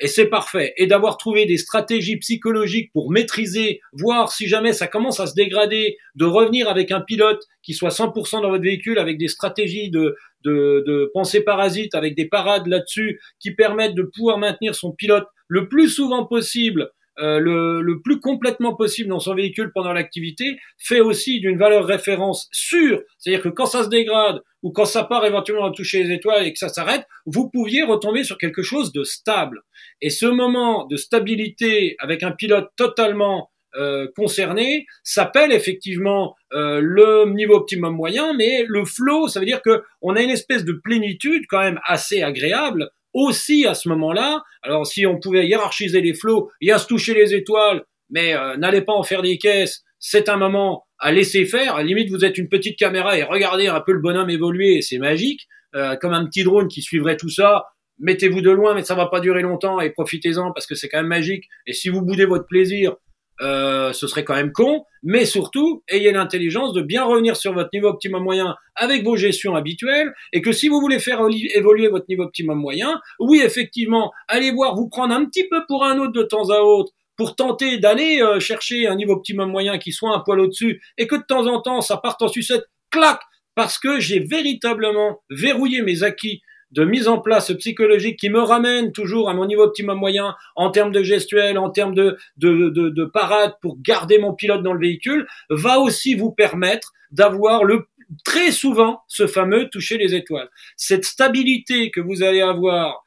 Et 0.00 0.06
c'est 0.06 0.26
parfait. 0.26 0.74
Et 0.76 0.86
d'avoir 0.86 1.16
trouvé 1.16 1.44
des 1.44 1.56
stratégies 1.56 2.18
psychologiques 2.18 2.92
pour 2.92 3.10
maîtriser, 3.10 3.80
voir 3.92 4.30
si 4.30 4.46
jamais 4.46 4.72
ça 4.72 4.86
commence 4.86 5.18
à 5.18 5.26
se 5.26 5.34
dégrader, 5.34 5.96
de 6.14 6.24
revenir 6.24 6.68
avec 6.68 6.92
un 6.92 7.00
pilote 7.00 7.42
qui 7.62 7.74
soit 7.74 7.88
100% 7.88 8.42
dans 8.42 8.50
votre 8.50 8.62
véhicule, 8.62 9.00
avec 9.00 9.18
des 9.18 9.26
stratégies 9.26 9.90
de, 9.90 10.14
de, 10.44 10.84
de 10.86 11.10
pensée 11.14 11.40
parasite, 11.40 11.96
avec 11.96 12.14
des 12.14 12.28
parades 12.28 12.68
là-dessus, 12.68 13.20
qui 13.40 13.54
permettent 13.54 13.96
de 13.96 14.02
pouvoir 14.02 14.38
maintenir 14.38 14.76
son 14.76 14.92
pilote 14.92 15.26
le 15.48 15.68
plus 15.68 15.88
souvent 15.88 16.26
possible 16.26 16.92
euh, 17.20 17.38
le, 17.38 17.80
le, 17.80 18.00
plus 18.00 18.20
complètement 18.20 18.74
possible 18.74 19.08
dans 19.08 19.18
son 19.18 19.34
véhicule 19.34 19.72
pendant 19.74 19.92
l'activité, 19.92 20.58
fait 20.78 21.00
aussi 21.00 21.40
d'une 21.40 21.58
valeur 21.58 21.84
référence 21.84 22.48
sûre, 22.52 23.02
c'est-à-dire 23.18 23.42
que 23.42 23.48
quand 23.48 23.66
ça 23.66 23.84
se 23.84 23.88
dégrade 23.88 24.40
ou 24.62 24.70
quand 24.72 24.84
ça 24.84 25.04
part 25.04 25.24
éventuellement 25.26 25.66
à 25.66 25.72
toucher 25.72 26.02
les 26.02 26.14
étoiles 26.14 26.46
et 26.46 26.52
que 26.52 26.58
ça 26.58 26.68
s'arrête, 26.68 27.06
vous 27.26 27.50
pouviez 27.50 27.82
retomber 27.82 28.24
sur 28.24 28.38
quelque 28.38 28.62
chose 28.62 28.92
de 28.92 29.04
stable. 29.04 29.62
Et 30.00 30.10
ce 30.10 30.26
moment 30.26 30.86
de 30.86 30.96
stabilité 30.96 31.96
avec 31.98 32.22
un 32.22 32.32
pilote 32.32 32.68
totalement 32.76 33.50
euh, 33.76 34.08
concerné 34.16 34.86
s'appelle 35.04 35.52
effectivement 35.52 36.34
euh, 36.52 36.80
le 36.82 37.30
niveau 37.32 37.54
optimum 37.54 37.94
moyen, 37.94 38.32
mais 38.32 38.64
le 38.66 38.84
flow, 38.84 39.28
ça 39.28 39.40
veut 39.40 39.46
dire 39.46 39.60
que 39.60 39.82
on 40.00 40.16
a 40.16 40.22
une 40.22 40.30
espèce 40.30 40.64
de 40.64 40.72
plénitude 40.72 41.44
quand 41.48 41.60
même 41.60 41.78
assez 41.84 42.22
agréable 42.22 42.90
aussi 43.14 43.66
à 43.66 43.74
ce 43.74 43.88
moment-là. 43.88 44.42
Alors 44.62 44.86
si 44.86 45.06
on 45.06 45.18
pouvait 45.18 45.46
hiérarchiser 45.46 46.00
les 46.00 46.14
flots, 46.14 46.50
y 46.60 46.70
a 46.70 46.78
se 46.78 46.86
toucher 46.86 47.14
les 47.14 47.34
étoiles, 47.34 47.84
mais 48.10 48.34
euh, 48.34 48.56
n'allez 48.56 48.82
pas 48.82 48.92
en 48.92 49.02
faire 49.02 49.22
des 49.22 49.38
caisses. 49.38 49.82
C'est 49.98 50.28
un 50.28 50.36
moment 50.36 50.84
à 50.98 51.12
laisser 51.12 51.44
faire. 51.44 51.74
À 51.74 51.78
la 51.78 51.84
limite, 51.84 52.10
vous 52.10 52.24
êtes 52.24 52.38
une 52.38 52.48
petite 52.48 52.78
caméra 52.78 53.18
et 53.18 53.22
regardez 53.22 53.66
un 53.66 53.80
peu 53.80 53.92
le 53.92 54.00
bonhomme 54.00 54.30
évoluer 54.30 54.76
et 54.76 54.82
c'est 54.82 54.98
magique. 54.98 55.48
Euh, 55.74 55.96
comme 55.96 56.14
un 56.14 56.24
petit 56.24 56.44
drone 56.44 56.68
qui 56.68 56.80
suivrait 56.80 57.18
tout 57.18 57.28
ça. 57.28 57.66
Mettez-vous 57.98 58.40
de 58.40 58.50
loin, 58.50 58.74
mais 58.74 58.84
ça 58.84 58.94
va 58.94 59.06
pas 59.06 59.20
durer 59.20 59.42
longtemps 59.42 59.80
et 59.80 59.90
profitez-en 59.90 60.52
parce 60.52 60.66
que 60.66 60.74
c'est 60.74 60.88
quand 60.88 60.98
même 60.98 61.08
magique. 61.08 61.44
Et 61.66 61.74
si 61.74 61.90
vous 61.90 62.00
boudez 62.00 62.24
votre 62.24 62.46
plaisir, 62.46 62.96
euh, 63.40 63.92
ce 63.92 64.06
serait 64.06 64.24
quand 64.24 64.34
même 64.34 64.52
con. 64.52 64.84
Mais 65.02 65.24
surtout, 65.24 65.82
ayez 65.88 66.12
l'intelligence 66.12 66.72
de 66.72 66.82
bien 66.82 67.04
revenir 67.04 67.36
sur 67.36 67.52
votre 67.52 67.70
niveau 67.72 67.88
optimum 67.88 68.22
moyen 68.22 68.56
avec 68.74 69.04
vos 69.04 69.16
gestions 69.16 69.54
habituelles 69.54 70.12
et 70.32 70.42
que 70.42 70.52
si 70.52 70.68
vous 70.68 70.80
voulez 70.80 70.98
faire 70.98 71.20
évoluer 71.54 71.88
votre 71.88 72.06
niveau 72.08 72.24
optimum 72.24 72.58
moyen, 72.58 73.00
oui, 73.18 73.40
effectivement, 73.44 74.12
allez 74.26 74.50
voir 74.50 74.74
vous 74.74 74.88
prendre 74.88 75.14
un 75.14 75.24
petit 75.24 75.48
peu 75.48 75.62
pour 75.66 75.84
un 75.84 75.98
autre 75.98 76.12
de 76.12 76.22
temps 76.22 76.50
à 76.50 76.60
autre 76.60 76.92
pour 77.16 77.34
tenter 77.34 77.78
d'aller 77.78 78.22
euh, 78.22 78.38
chercher 78.38 78.86
un 78.86 78.94
niveau 78.94 79.14
optimum 79.14 79.50
moyen 79.50 79.78
qui 79.78 79.92
soit 79.92 80.14
un 80.14 80.20
poil 80.20 80.40
au-dessus 80.40 80.80
et 80.96 81.06
que 81.06 81.16
de 81.16 81.24
temps 81.26 81.46
en 81.46 81.60
temps 81.60 81.80
ça 81.80 81.96
parte 81.96 82.22
en 82.22 82.28
sucette, 82.28 82.64
clac, 82.90 83.20
parce 83.54 83.78
que 83.78 83.98
j'ai 83.98 84.20
véritablement 84.20 85.20
verrouillé 85.30 85.82
mes 85.82 86.04
acquis 86.04 86.42
de 86.72 86.84
mise 86.84 87.08
en 87.08 87.18
place 87.18 87.52
psychologique 87.52 88.18
qui 88.18 88.30
me 88.30 88.40
ramène 88.40 88.92
toujours 88.92 89.30
à 89.30 89.34
mon 89.34 89.46
niveau 89.46 89.62
optimum 89.62 89.98
moyen 89.98 90.34
en 90.56 90.70
termes 90.70 90.92
de 90.92 91.02
gestuelle, 91.02 91.58
en 91.58 91.70
termes 91.70 91.94
de, 91.94 92.18
de, 92.36 92.68
de, 92.70 92.88
de 92.90 93.04
parade 93.04 93.54
pour 93.62 93.78
garder 93.80 94.18
mon 94.18 94.34
pilote 94.34 94.62
dans 94.62 94.72
le 94.72 94.80
véhicule, 94.80 95.26
va 95.50 95.78
aussi 95.78 96.14
vous 96.14 96.30
permettre 96.30 96.92
d'avoir 97.10 97.64
le 97.64 97.86
très 98.24 98.52
souvent 98.52 99.02
ce 99.06 99.26
fameux 99.26 99.68
toucher 99.68 99.98
les 99.98 100.14
étoiles. 100.14 100.48
Cette 100.76 101.04
stabilité 101.04 101.90
que 101.90 102.00
vous 102.00 102.22
allez 102.22 102.40
avoir 102.40 103.02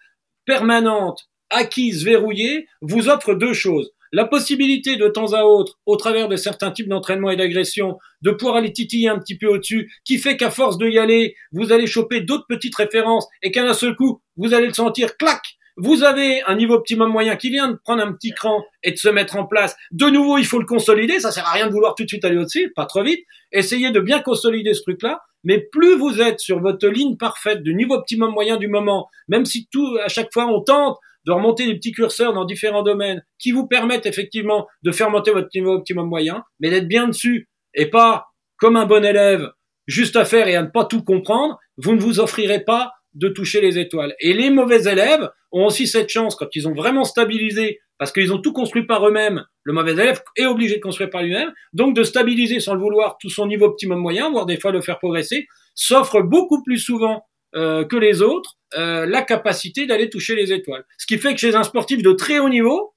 permanente, 0.45 1.29
acquise, 1.49 2.03
verrouillée, 2.03 2.67
vous 2.81 3.09
offre 3.09 3.33
deux 3.33 3.53
choses 3.53 3.91
la 4.11 4.25
possibilité 4.25 4.97
de 4.97 5.07
temps 5.07 5.33
à 5.33 5.43
autre, 5.43 5.79
au 5.85 5.95
travers 5.95 6.27
de 6.27 6.35
certains 6.35 6.71
types 6.71 6.89
d'entraînement 6.89 7.31
et 7.31 7.37
d'agression, 7.37 7.97
de 8.21 8.31
pouvoir 8.31 8.57
aller 8.57 8.73
titiller 8.73 9.09
un 9.09 9.19
petit 9.19 9.37
peu 9.37 9.47
au-dessus, 9.47 9.91
qui 10.03 10.17
fait 10.17 10.37
qu'à 10.37 10.51
force 10.51 10.77
de 10.77 10.87
y 10.87 10.99
aller, 10.99 11.35
vous 11.51 11.71
allez 11.71 11.87
choper 11.87 12.21
d'autres 12.21 12.45
petites 12.47 12.75
références 12.75 13.27
et 13.41 13.51
qu'à 13.51 13.63
un 13.63 13.73
seul 13.73 13.95
coup, 13.95 14.21
vous 14.37 14.53
allez 14.53 14.67
le 14.67 14.73
sentir, 14.73 15.17
clac, 15.17 15.41
vous 15.77 16.03
avez 16.03 16.41
un 16.43 16.55
niveau 16.55 16.73
optimum 16.73 17.09
moyen 17.09 17.35
qui 17.37 17.49
vient 17.49 17.69
de 17.69 17.77
prendre 17.83 18.03
un 18.03 18.11
petit 18.13 18.31
cran 18.31 18.63
et 18.83 18.91
de 18.91 18.97
se 18.97 19.07
mettre 19.07 19.37
en 19.37 19.45
place. 19.45 19.75
De 19.91 20.07
nouveau, 20.07 20.37
il 20.37 20.45
faut 20.45 20.59
le 20.59 20.65
consolider. 20.65 21.19
Ça 21.19 21.31
sert 21.31 21.47
à 21.47 21.53
rien 21.53 21.67
de 21.67 21.71
vouloir 21.71 21.95
tout 21.95 22.03
de 22.03 22.09
suite 22.09 22.25
aller 22.25 22.37
au-dessus, 22.37 22.71
pas 22.75 22.85
trop 22.85 23.03
vite. 23.03 23.25
Essayez 23.51 23.91
de 23.91 23.99
bien 23.99 24.19
consolider 24.19 24.73
ce 24.73 24.81
truc-là. 24.81 25.21
Mais 25.43 25.59
plus 25.71 25.95
vous 25.95 26.21
êtes 26.21 26.39
sur 26.39 26.59
votre 26.59 26.87
ligne 26.87 27.17
parfaite 27.17 27.63
du 27.63 27.73
niveau 27.73 27.95
optimum 27.95 28.31
moyen 28.31 28.57
du 28.57 28.67
moment, 28.67 29.09
même 29.27 29.45
si 29.45 29.67
tout, 29.71 29.97
à 30.03 30.07
chaque 30.07 30.31
fois, 30.31 30.45
on 30.45 30.61
tente 30.61 30.99
de 31.25 31.31
remonter 31.31 31.65
des 31.65 31.75
petits 31.75 31.91
curseurs 31.91 32.33
dans 32.33 32.45
différents 32.45 32.83
domaines 32.83 33.23
qui 33.39 33.51
vous 33.51 33.67
permettent 33.67 34.05
effectivement 34.05 34.67
de 34.83 34.91
faire 34.91 35.09
monter 35.09 35.31
votre 35.31 35.49
niveau 35.53 35.73
optimum 35.73 36.07
moyen, 36.07 36.43
mais 36.59 36.69
d'être 36.69 36.87
bien 36.87 37.07
dessus 37.07 37.49
et 37.73 37.87
pas 37.87 38.27
comme 38.57 38.75
un 38.75 38.85
bon 38.85 39.03
élève, 39.03 39.49
juste 39.87 40.15
à 40.15 40.25
faire 40.25 40.47
et 40.47 40.55
à 40.55 40.61
ne 40.61 40.67
pas 40.67 40.85
tout 40.85 41.03
comprendre, 41.03 41.57
vous 41.77 41.95
ne 41.95 41.99
vous 41.99 42.19
offrirez 42.19 42.63
pas 42.63 42.91
de 43.13 43.27
toucher 43.27 43.61
les 43.61 43.77
étoiles. 43.77 44.15
Et 44.19 44.33
les 44.33 44.49
mauvais 44.49 44.83
élèves 44.83 45.29
ont 45.51 45.65
aussi 45.65 45.87
cette 45.87 46.09
chance 46.09 46.35
quand 46.35 46.55
ils 46.55 46.67
ont 46.67 46.73
vraiment 46.73 47.03
stabilisé, 47.03 47.79
parce 47.97 48.11
qu'ils 48.11 48.33
ont 48.33 48.39
tout 48.39 48.53
construit 48.53 48.85
par 48.85 49.07
eux-mêmes, 49.07 49.43
le 49.63 49.73
mauvais 49.73 49.91
élève 49.91 50.21
est 50.35 50.45
obligé 50.45 50.77
de 50.77 50.81
construire 50.81 51.09
par 51.09 51.21
lui-même, 51.21 51.51
donc 51.73 51.95
de 51.95 52.03
stabiliser 52.03 52.59
sans 52.59 52.73
le 52.73 52.79
vouloir 52.79 53.17
tout 53.19 53.29
son 53.29 53.47
niveau 53.47 53.65
optimum 53.65 53.99
moyen, 53.99 54.31
voire 54.31 54.45
des 54.45 54.59
fois 54.59 54.71
le 54.71 54.81
faire 54.81 54.97
progresser, 54.97 55.47
s'offre 55.75 56.21
beaucoup 56.21 56.63
plus 56.63 56.79
souvent 56.79 57.23
euh, 57.55 57.83
que 57.83 57.97
les 57.97 58.21
autres 58.21 58.57
euh, 58.77 59.05
la 59.05 59.21
capacité 59.21 59.85
d'aller 59.85 60.09
toucher 60.09 60.33
les 60.35 60.53
étoiles. 60.53 60.85
Ce 60.97 61.05
qui 61.05 61.17
fait 61.17 61.33
que 61.33 61.39
chez 61.39 61.53
un 61.55 61.63
sportif 61.63 62.01
de 62.01 62.13
très 62.13 62.39
haut 62.39 62.47
niveau, 62.47 62.93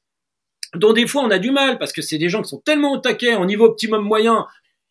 dont 0.77 0.93
des 0.93 1.09
fois 1.09 1.23
on 1.23 1.31
a 1.31 1.41
du 1.41 1.51
mal, 1.51 1.79
parce 1.79 1.93
que 1.93 2.01
c'est 2.01 2.19
des 2.19 2.29
gens 2.29 2.43
qui 2.43 2.51
sont 2.51 2.61
tellement 2.61 2.93
au 2.93 2.99
taquet 2.99 3.35
en 3.35 3.45
niveau 3.45 3.65
optimum 3.65 4.05
moyen, 4.05 4.47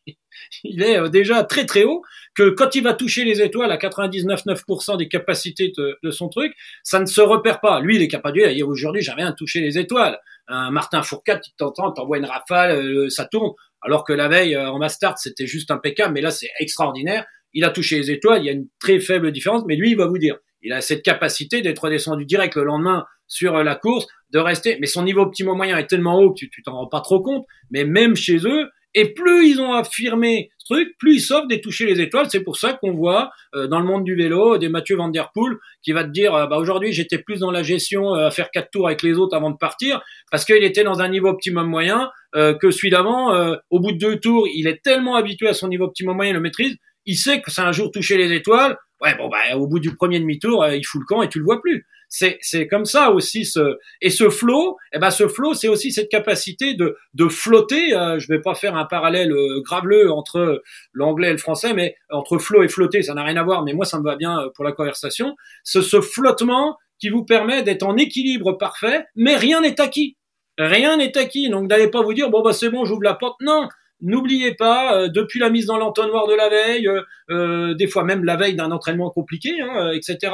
il 0.66 0.84
est 0.84 1.00
euh, 1.00 1.08
déjà 1.08 1.46
très 1.46 1.66
très 1.66 1.86
haut, 1.86 2.02
que 2.36 2.50
quand 2.50 2.76
il 2.76 2.84
va 2.84 2.94
toucher 2.94 3.24
les 3.24 3.42
étoiles 3.42 3.72
à 3.72 3.78
99,9% 3.78 4.98
des 4.98 5.08
capacités 5.08 5.72
de, 5.78 6.12
son 6.12 6.28
truc, 6.28 6.54
ça 6.84 7.00
ne 7.00 7.06
se 7.06 7.22
repère 7.22 7.62
pas. 7.62 7.80
Lui, 7.80 7.96
il 7.96 8.02
est 8.02 8.10
capable 8.10 8.42
de 8.42 8.48
dire, 8.50 8.68
aujourd'hui, 8.68 9.02
j'ai 9.02 9.14
rien 9.14 9.32
touché 9.32 9.62
les 9.62 9.78
étoiles. 9.78 10.20
Un 10.50 10.72
Martin 10.72 11.02
Fourcade, 11.04 11.40
tu 11.42 11.52
t'entends, 11.56 11.94
t'envoie 11.94 12.18
une 12.18 12.26
rafale, 12.26 13.10
ça 13.10 13.24
tourne. 13.24 13.54
Alors 13.82 14.04
que 14.04 14.12
la 14.12 14.28
veille, 14.28 14.58
en 14.58 14.80
Mastart, 14.80 15.18
c'était 15.20 15.48
juste 15.48 15.72
impeccable, 15.72 16.14
mais 16.14 16.22
là, 16.22 16.32
c'est 16.32 16.50
extraordinaire 16.60 17.26
il 17.54 17.64
a 17.64 17.70
touché 17.70 17.98
les 17.98 18.12
étoiles, 18.12 18.42
il 18.42 18.46
y 18.46 18.50
a 18.50 18.54
une 18.54 18.68
très 18.80 19.00
faible 19.00 19.32
différence, 19.32 19.64
mais 19.68 19.76
lui, 19.76 19.92
il 19.92 19.98
va 19.98 20.08
vous 20.08 20.18
dire, 20.18 20.38
il 20.64 20.74
a 20.74 20.82
cette 20.82 21.04
capacité 21.04 21.62
d'être 21.62 21.90
descendu 21.90 22.26
direct 22.26 22.56
le 22.56 22.64
lendemain 22.64 23.06
sur 23.28 23.56
euh, 23.56 23.64
la 23.64 23.76
course, 23.76 24.08
de 24.32 24.40
rester, 24.40 24.78
mais 24.80 24.88
son 24.88 25.04
niveau 25.04 25.22
optimum 25.22 25.58
moyen 25.58 25.78
est 25.78 25.88
tellement 25.88 26.20
haut 26.20 26.34
que 26.34 26.46
tu, 26.46 26.64
t'en 26.64 26.74
rends 26.74 26.88
pas 26.88 27.02
trop 27.02 27.22
compte, 27.22 27.46
mais 27.70 27.84
même 27.84 28.16
chez 28.16 28.38
eux, 28.46 28.70
et 28.96 29.14
plus 29.14 29.50
ils 29.50 29.60
ont 29.60 29.74
affirmé 29.74 30.52
ce 30.60 30.74
truc, 30.74 30.90
plus 31.00 31.16
ils 31.16 31.22
s'offrent 31.22 31.48
des 31.48 31.62
toucher 31.62 31.88
les 31.88 32.00
étoiles. 32.00 32.28
C'est 32.30 32.44
pour 32.44 32.58
ça 32.58 32.74
qu'on 32.74 32.94
voit 32.94 33.32
euh, 33.56 33.68
dans 33.68 33.80
le 33.80 33.86
monde 33.86 34.04
du 34.04 34.16
vélo 34.16 34.60
des 34.60 34.70
Mathieu 34.70 34.96
Van 34.96 35.10
Der 35.10 35.32
Poel 35.34 35.58
qui 35.82 35.94
va 35.94 36.04
te 36.04 36.10
dire 36.10 36.36
euh, 36.36 36.46
bah 36.46 36.58
aujourd'hui 36.58 36.94
j'étais 36.94 37.18
plus 37.18 37.40
dans 37.40 37.50
la 37.50 37.64
gestion 37.64 38.14
à 38.14 38.30
faire 38.30 38.52
quatre 38.52 38.70
tours 38.70 38.86
avec 38.86 39.02
les 39.02 39.18
autres 39.18 39.36
avant 39.36 39.50
de 39.50 39.58
partir 39.58 40.00
parce 40.30 40.46
qu'il 40.46 40.64
était 40.64 40.84
dans 40.84 41.02
un 41.02 41.10
niveau 41.10 41.30
optimum 41.30 41.68
moyen 41.68 42.12
que 42.34 42.72
celui 42.72 42.90
d'avant. 42.90 43.32
au 43.70 43.80
bout 43.80 43.92
de 43.92 43.98
deux 44.00 44.20
tours, 44.20 44.48
il 44.52 44.66
est 44.66 44.82
tellement 44.84 45.16
habitué 45.16 45.48
à 45.48 45.54
son 45.54 45.68
niveau 45.68 45.86
optimum 45.86 46.16
moyen, 46.16 46.32
il 46.32 46.36
le 46.36 46.40
maîtrise 46.40 46.76
il 47.06 47.18
sait 47.18 47.42
que 47.42 47.52
c'est 47.52 47.62
un 47.62 47.72
jour 47.72 47.92
toucher 47.92 48.18
les 48.18 48.34
étoiles. 48.34 48.78
Ouais, 49.02 49.16
bon, 49.16 49.28
bah, 49.28 49.58
au 49.58 49.68
bout 49.68 49.80
du 49.80 49.96
premier 49.96 50.20
demi-tour, 50.20 50.64
euh, 50.64 50.76
il 50.76 50.84
fout 50.86 51.02
le 51.02 51.06
camp 51.06 51.22
et 51.22 51.30
tu 51.30 51.40
le 51.40 51.46
vois 51.46 51.62
plus. 51.62 51.86
C'est, 52.08 52.38
c'est 52.42 52.68
comme 52.68 52.86
ça 52.86 53.12
aussi 53.12 53.44
ce, 53.44 53.78
et 54.00 54.12
ce 54.12 54.30
flow, 54.30 54.78
eh 54.94 55.00
ben, 55.00 55.10
ce 55.10 55.28
flow, 55.28 55.56
c'est 55.56 55.68
aussi 55.68 55.92
cette 55.92 56.10
capacité 56.10 56.76
de, 56.76 56.96
de 57.16 57.28
flotter. 57.28 57.96
Euh, 57.96 58.20
je 58.20 58.28
vais 58.28 58.40
pas 58.40 58.54
faire 58.54 58.76
un 58.78 58.86
parallèle 58.86 59.32
euh, 59.32 59.62
graveleux 59.62 60.12
entre 60.12 60.62
l'anglais 60.94 61.30
et 61.30 61.32
le 61.32 61.38
français, 61.38 61.74
mais 61.74 61.96
entre 62.12 62.38
flow 62.38 62.64
et 62.64 62.70
flotter, 62.70 63.02
ça 63.02 63.14
n'a 63.14 63.24
rien 63.24 63.36
à 63.38 63.44
voir, 63.44 63.64
mais 63.64 63.74
moi, 63.74 63.86
ça 63.86 64.00
me 64.00 64.04
va 64.04 64.16
bien 64.16 64.48
pour 64.56 64.64
la 64.64 64.72
conversation. 64.72 65.36
Ce, 65.64 65.82
ce 65.82 66.02
flottement 66.02 66.78
qui 67.00 67.10
vous 67.10 67.26
permet 67.26 67.64
d'être 67.64 67.84
en 67.84 67.98
équilibre 67.98 68.54
parfait, 68.54 69.06
mais 69.16 69.36
rien 69.36 69.60
n'est 69.62 69.82
acquis. 69.82 70.16
Rien 70.58 70.98
n'est 70.98 71.18
acquis. 71.18 71.50
Donc, 71.50 71.68
n'allez 71.68 71.90
pas 71.90 72.04
vous 72.04 72.14
dire, 72.14 72.30
bon, 72.30 72.42
bah, 72.42 72.54
c'est 72.54 72.70
bon, 72.70 72.86
j'ouvre 72.86 73.04
la 73.04 73.16
porte. 73.16 73.42
Non. 73.42 73.68
N'oubliez 74.04 74.54
pas, 74.54 74.98
euh, 74.98 75.08
depuis 75.08 75.40
la 75.40 75.50
mise 75.50 75.66
dans 75.66 75.78
l'entonnoir 75.78 76.28
de 76.28 76.34
la 76.34 76.50
veille, 76.50 76.88
euh, 76.88 77.02
euh, 77.30 77.74
des 77.74 77.88
fois 77.88 78.04
même 78.04 78.26
la 78.26 78.36
veille 78.36 78.56
d'un 78.56 78.72
entraînement 78.72 79.10
compliqué, 79.10 79.50
hein, 79.62 79.92
etc., 79.94 80.34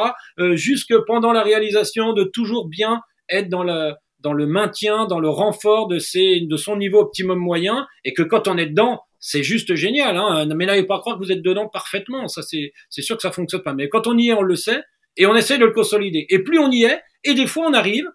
jusque 0.53 0.93
pendant 1.05 1.31
la 1.31 1.43
réalisation, 1.43 2.13
de 2.13 2.23
toujours 2.23 2.67
bien 2.67 3.01
être 3.29 3.47
dans 3.47 3.63
le, 3.63 3.93
dans 4.21 4.33
le 4.33 4.47
maintien, 4.47 5.05
dans 5.05 5.19
le 5.19 5.29
renfort 5.29 5.87
de, 5.87 5.99
ses, 5.99 6.41
de 6.41 6.57
son 6.57 6.77
niveau 6.77 6.99
optimum 6.99 7.37
moyen, 7.37 7.85
et 8.03 8.13
que 8.13 8.23
quand 8.23 8.47
on 8.47 8.57
est 8.57 8.65
dedans, 8.65 9.01
c'est 9.19 9.43
juste 9.43 9.75
génial. 9.75 10.17
Hein, 10.17 10.47
mais 10.55 10.65
n'allez 10.65 10.85
pas 10.85 10.99
croire 10.99 11.19
que 11.19 11.23
vous 11.23 11.31
êtes 11.31 11.43
dedans 11.43 11.67
parfaitement. 11.67 12.27
Ça, 12.27 12.41
c'est, 12.41 12.71
c'est 12.89 13.03
sûr 13.03 13.17
que 13.17 13.21
ça 13.21 13.31
fonctionne 13.31 13.61
pas. 13.61 13.73
Mais 13.73 13.87
quand 13.87 14.07
on 14.07 14.17
y 14.17 14.29
est, 14.29 14.33
on 14.33 14.41
le 14.41 14.55
sait, 14.55 14.81
et 15.15 15.27
on 15.27 15.35
essaie 15.35 15.59
de 15.59 15.65
le 15.65 15.71
consolider. 15.71 16.25
Et 16.29 16.39
plus 16.39 16.57
on 16.57 16.71
y 16.71 16.85
est, 16.85 16.99
et 17.23 17.35
des 17.35 17.45
fois 17.45 17.67
on 17.67 17.73
arrive, 17.73 18.05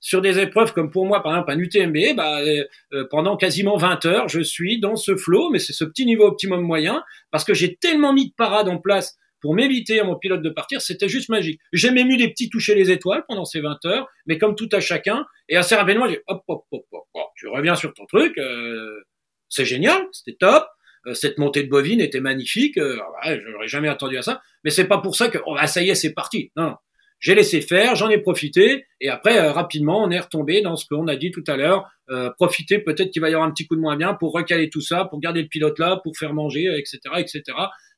sur 0.00 0.20
des 0.20 0.38
épreuves 0.38 0.72
comme 0.72 0.90
pour 0.90 1.06
moi, 1.06 1.22
par 1.22 1.32
exemple, 1.32 1.52
un 1.52 1.58
UTMB, 1.58 2.16
bah, 2.16 2.40
euh, 2.40 2.64
euh, 2.92 3.06
pendant 3.10 3.36
quasiment 3.36 3.76
20 3.76 4.06
heures, 4.06 4.28
je 4.28 4.40
suis 4.40 4.80
dans 4.80 4.96
ce 4.96 5.16
flow, 5.16 5.50
mais 5.50 5.58
c'est 5.58 5.72
ce 5.72 5.84
petit 5.84 6.06
niveau 6.06 6.24
optimum 6.24 6.62
moyen, 6.62 7.02
parce 7.30 7.44
que 7.44 7.54
j'ai 7.54 7.76
tellement 7.76 8.12
mis 8.12 8.28
de 8.28 8.34
parades 8.36 8.68
en 8.68 8.78
place 8.78 9.16
pour 9.40 9.54
m'éviter 9.54 10.00
à 10.00 10.04
mon 10.04 10.16
pilote 10.16 10.42
de 10.42 10.50
partir, 10.50 10.80
c'était 10.80 11.08
juste 11.08 11.28
magique. 11.28 11.60
J'ai 11.72 11.92
même 11.92 12.10
eu 12.10 12.16
des 12.16 12.28
petits 12.28 12.50
toucher 12.50 12.74
les 12.74 12.90
étoiles 12.90 13.24
pendant 13.28 13.44
ces 13.44 13.60
20 13.60 13.84
heures, 13.86 14.08
mais 14.26 14.36
comme 14.36 14.56
tout 14.56 14.68
à 14.72 14.80
chacun, 14.80 15.26
et 15.48 15.56
assez 15.56 15.76
rapidement, 15.76 16.08
j'ai 16.08 16.22
hop, 16.26 16.42
hop, 16.48 16.64
hop, 16.72 16.84
hop, 16.90 17.04
hop, 17.14 17.28
je 17.36 17.46
reviens 17.46 17.76
sur 17.76 17.94
ton 17.94 18.04
truc, 18.06 18.36
euh, 18.38 19.00
c'est 19.48 19.64
génial, 19.64 20.06
c'était 20.12 20.36
top, 20.38 20.66
cette 21.14 21.38
montée 21.38 21.62
de 21.62 21.68
bovine 21.68 22.00
était 22.00 22.20
magnifique, 22.20 22.76
euh, 22.78 22.98
ouais, 23.24 23.40
j'aurais 23.46 23.68
jamais 23.68 23.88
attendu 23.88 24.18
à 24.18 24.22
ça, 24.22 24.40
mais 24.64 24.70
c'est 24.70 24.88
pas 24.88 24.98
pour 24.98 25.16
ça 25.16 25.28
que, 25.28 25.38
oh, 25.46 25.54
ah, 25.58 25.66
ça 25.66 25.82
y 25.82 25.90
est, 25.90 25.94
c'est 25.94 26.12
parti. 26.12 26.50
Non. 26.56 26.74
J'ai 27.20 27.34
laissé 27.34 27.60
faire, 27.60 27.96
j'en 27.96 28.08
ai 28.08 28.18
profité, 28.18 28.86
et 29.00 29.08
après 29.08 29.38
euh, 29.38 29.52
rapidement 29.52 30.02
on 30.02 30.10
est 30.10 30.20
retombé 30.20 30.62
dans 30.62 30.76
ce 30.76 30.86
qu'on 30.86 31.08
a 31.08 31.16
dit 31.16 31.30
tout 31.30 31.44
à 31.46 31.56
l'heure. 31.56 31.88
Euh, 32.10 32.30
profiter, 32.38 32.78
peut-être 32.78 33.10
qu'il 33.10 33.20
va 33.20 33.28
y 33.28 33.34
avoir 33.34 33.48
un 33.48 33.52
petit 33.52 33.66
coup 33.66 33.76
de 33.76 33.80
moins 33.80 33.96
bien 33.96 34.14
pour 34.14 34.32
recaler 34.32 34.70
tout 34.70 34.80
ça, 34.80 35.04
pour 35.04 35.20
garder 35.20 35.42
le 35.42 35.48
pilote 35.48 35.78
là, 35.78 36.00
pour 36.02 36.16
faire 36.16 36.32
manger, 36.32 36.64
etc., 36.78 37.00
etc. 37.18 37.42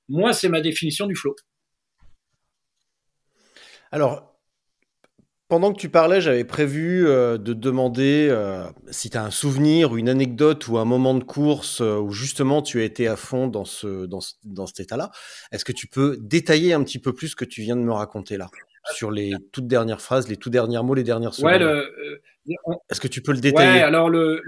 Moi, 0.09 0.33
c'est 0.33 0.49
ma 0.49 0.61
définition 0.61 1.07
du 1.07 1.15
flow. 1.15 1.37
Alors, 3.93 4.31
pendant 5.51 5.73
que 5.73 5.81
tu 5.81 5.89
parlais, 5.89 6.21
j'avais 6.21 6.45
prévu 6.45 7.09
euh, 7.09 7.37
de 7.37 7.55
demander 7.55 8.29
euh, 8.31 8.65
si 8.93 9.11
tu 9.11 9.17
as 9.17 9.25
un 9.25 9.33
souvenir 9.33 9.91
ou 9.91 9.99
une 9.99 10.09
anecdote 10.09 10.69
ou 10.69 10.79
un 10.79 10.85
moment 10.85 11.13
de 11.13 11.25
course 11.25 11.81
euh, 11.81 11.99
où 11.99 12.13
justement 12.13 12.63
tu 12.63 12.81
as 12.81 12.85
été 12.85 13.09
à 13.09 13.17
fond 13.17 13.49
dans, 13.49 13.65
dans 14.45 14.67
cet 14.67 14.81
état-là. 14.81 15.11
Est-ce 15.51 15.65
que 15.65 15.73
tu 15.73 15.89
peux 15.89 16.17
détailler 16.21 16.73
un 16.73 16.85
petit 16.85 17.01
peu 17.01 17.13
plus 17.13 17.31
ce 17.31 17.37
que 17.37 17.45
tu 17.45 17.63
viens 17.63 17.75
de 17.75 17.83
me 17.83 17.93
raconter 17.93 18.37
là? 18.37 18.49
Sur 18.93 19.11
les 19.11 19.33
toutes 19.53 19.67
dernières 19.67 20.01
phrases, 20.01 20.29
les 20.29 20.37
tout 20.37 20.51
derniers 20.51 20.83
mots, 20.83 20.95
les 20.95 21.05
dernières 21.05 21.35
secondes. 21.35 21.63
Euh, 21.63 21.85
Est-ce 22.91 23.01
que 23.01 23.09
tu 23.09 23.23
peux 23.23 23.33
le 23.33 23.41
détailler? 23.41 23.81
Ouais, 23.81 23.83
alors 23.83 24.09
le, 24.09 24.43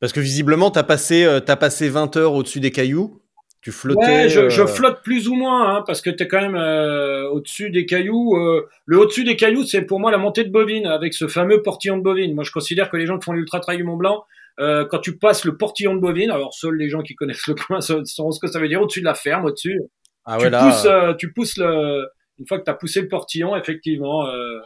Parce 0.00 0.12
que 0.12 0.20
visiblement, 0.20 0.70
tu 0.70 0.78
as, 0.78 0.84
passé, 0.84 1.24
euh, 1.24 1.40
as 1.46 1.56
passé 1.56 1.88
20 1.88 2.16
heures 2.16 2.32
au-dessus 2.34 2.60
des 2.60 2.70
cailloux. 2.70 3.22
Tu 3.60 3.72
flottais. 3.72 4.06
Ouais, 4.06 4.28
je, 4.28 4.48
je 4.48 4.62
euh, 4.62 4.66
flotte 4.66 5.02
plus 5.02 5.28
ou 5.28 5.34
moins, 5.34 5.74
hein, 5.74 5.84
parce 5.86 6.00
que 6.00 6.10
t'es 6.10 6.28
quand 6.28 6.40
même 6.40 6.54
euh, 6.54 7.28
au-dessus 7.30 7.70
des 7.70 7.84
cailloux. 7.84 8.36
le 8.84 8.98
au-dessus 8.98 9.24
des 9.24 9.34
cailloux, 9.34 9.64
c'est 9.64 9.82
pour 9.82 9.98
moi 9.98 10.12
la 10.12 10.18
montée 10.18 10.44
de 10.44 10.50
bovine, 10.50 10.86
avec 10.86 11.14
ce 11.14 11.26
fameux 11.26 11.62
portillon 11.62 11.98
de 11.98 12.02
bovine. 12.02 12.34
Moi, 12.34 12.44
je 12.44 12.52
considère 12.52 12.90
que 12.90 12.96
les 12.96 13.06
gens 13.06 13.18
qui 13.18 13.24
font 13.24 13.32
l'ultra 13.32 13.58
trail 13.58 13.76
du 13.76 13.84
Mont 13.84 13.96
Blanc, 13.96 14.24
euh, 14.60 14.86
quand 14.88 15.00
tu 15.00 15.18
passes 15.18 15.44
le 15.44 15.56
portillon 15.56 15.94
de 15.94 16.00
bovine, 16.00 16.30
alors 16.30 16.54
seuls 16.54 16.76
les 16.76 16.88
gens 16.88 17.02
qui 17.02 17.14
connaissent 17.14 17.46
le 17.46 17.54
coin 17.54 17.80
sauront 18.04 18.30
ce 18.30 18.40
que 18.40 18.46
ça 18.46 18.60
veut 18.60 18.68
dire, 18.68 18.80
au-dessus 18.80 19.00
de 19.00 19.04
la 19.04 19.14
ferme, 19.14 19.44
au-dessus. 19.44 19.80
Ah 20.24 20.36
tu 20.38 20.44
ouais, 20.44 20.50
là, 20.50 20.64
pousses, 20.64 21.16
tu 21.18 21.32
pousses 21.32 21.56
le. 21.56 22.06
Une 22.38 22.46
fois 22.46 22.58
que 22.58 22.64
tu 22.64 22.70
as 22.70 22.74
poussé 22.74 23.00
le 23.00 23.08
portillon, 23.08 23.56
effectivement, 23.56 24.26
euh, 24.26 24.60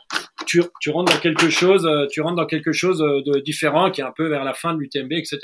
tu, 0.46 0.62
tu 0.80 0.90
rentres 0.90 1.12
dans 1.12 1.20
quelque 1.20 1.48
chose, 1.50 1.86
euh, 1.86 2.06
tu 2.10 2.20
rentres 2.20 2.36
dans 2.36 2.46
quelque 2.46 2.72
chose 2.72 3.00
euh, 3.02 3.22
de 3.24 3.38
différent 3.40 3.90
qui 3.90 4.00
est 4.00 4.04
un 4.04 4.12
peu 4.16 4.26
vers 4.26 4.44
la 4.44 4.54
fin 4.54 4.74
de 4.74 4.80
l'UTMB, 4.80 5.12
etc. 5.12 5.38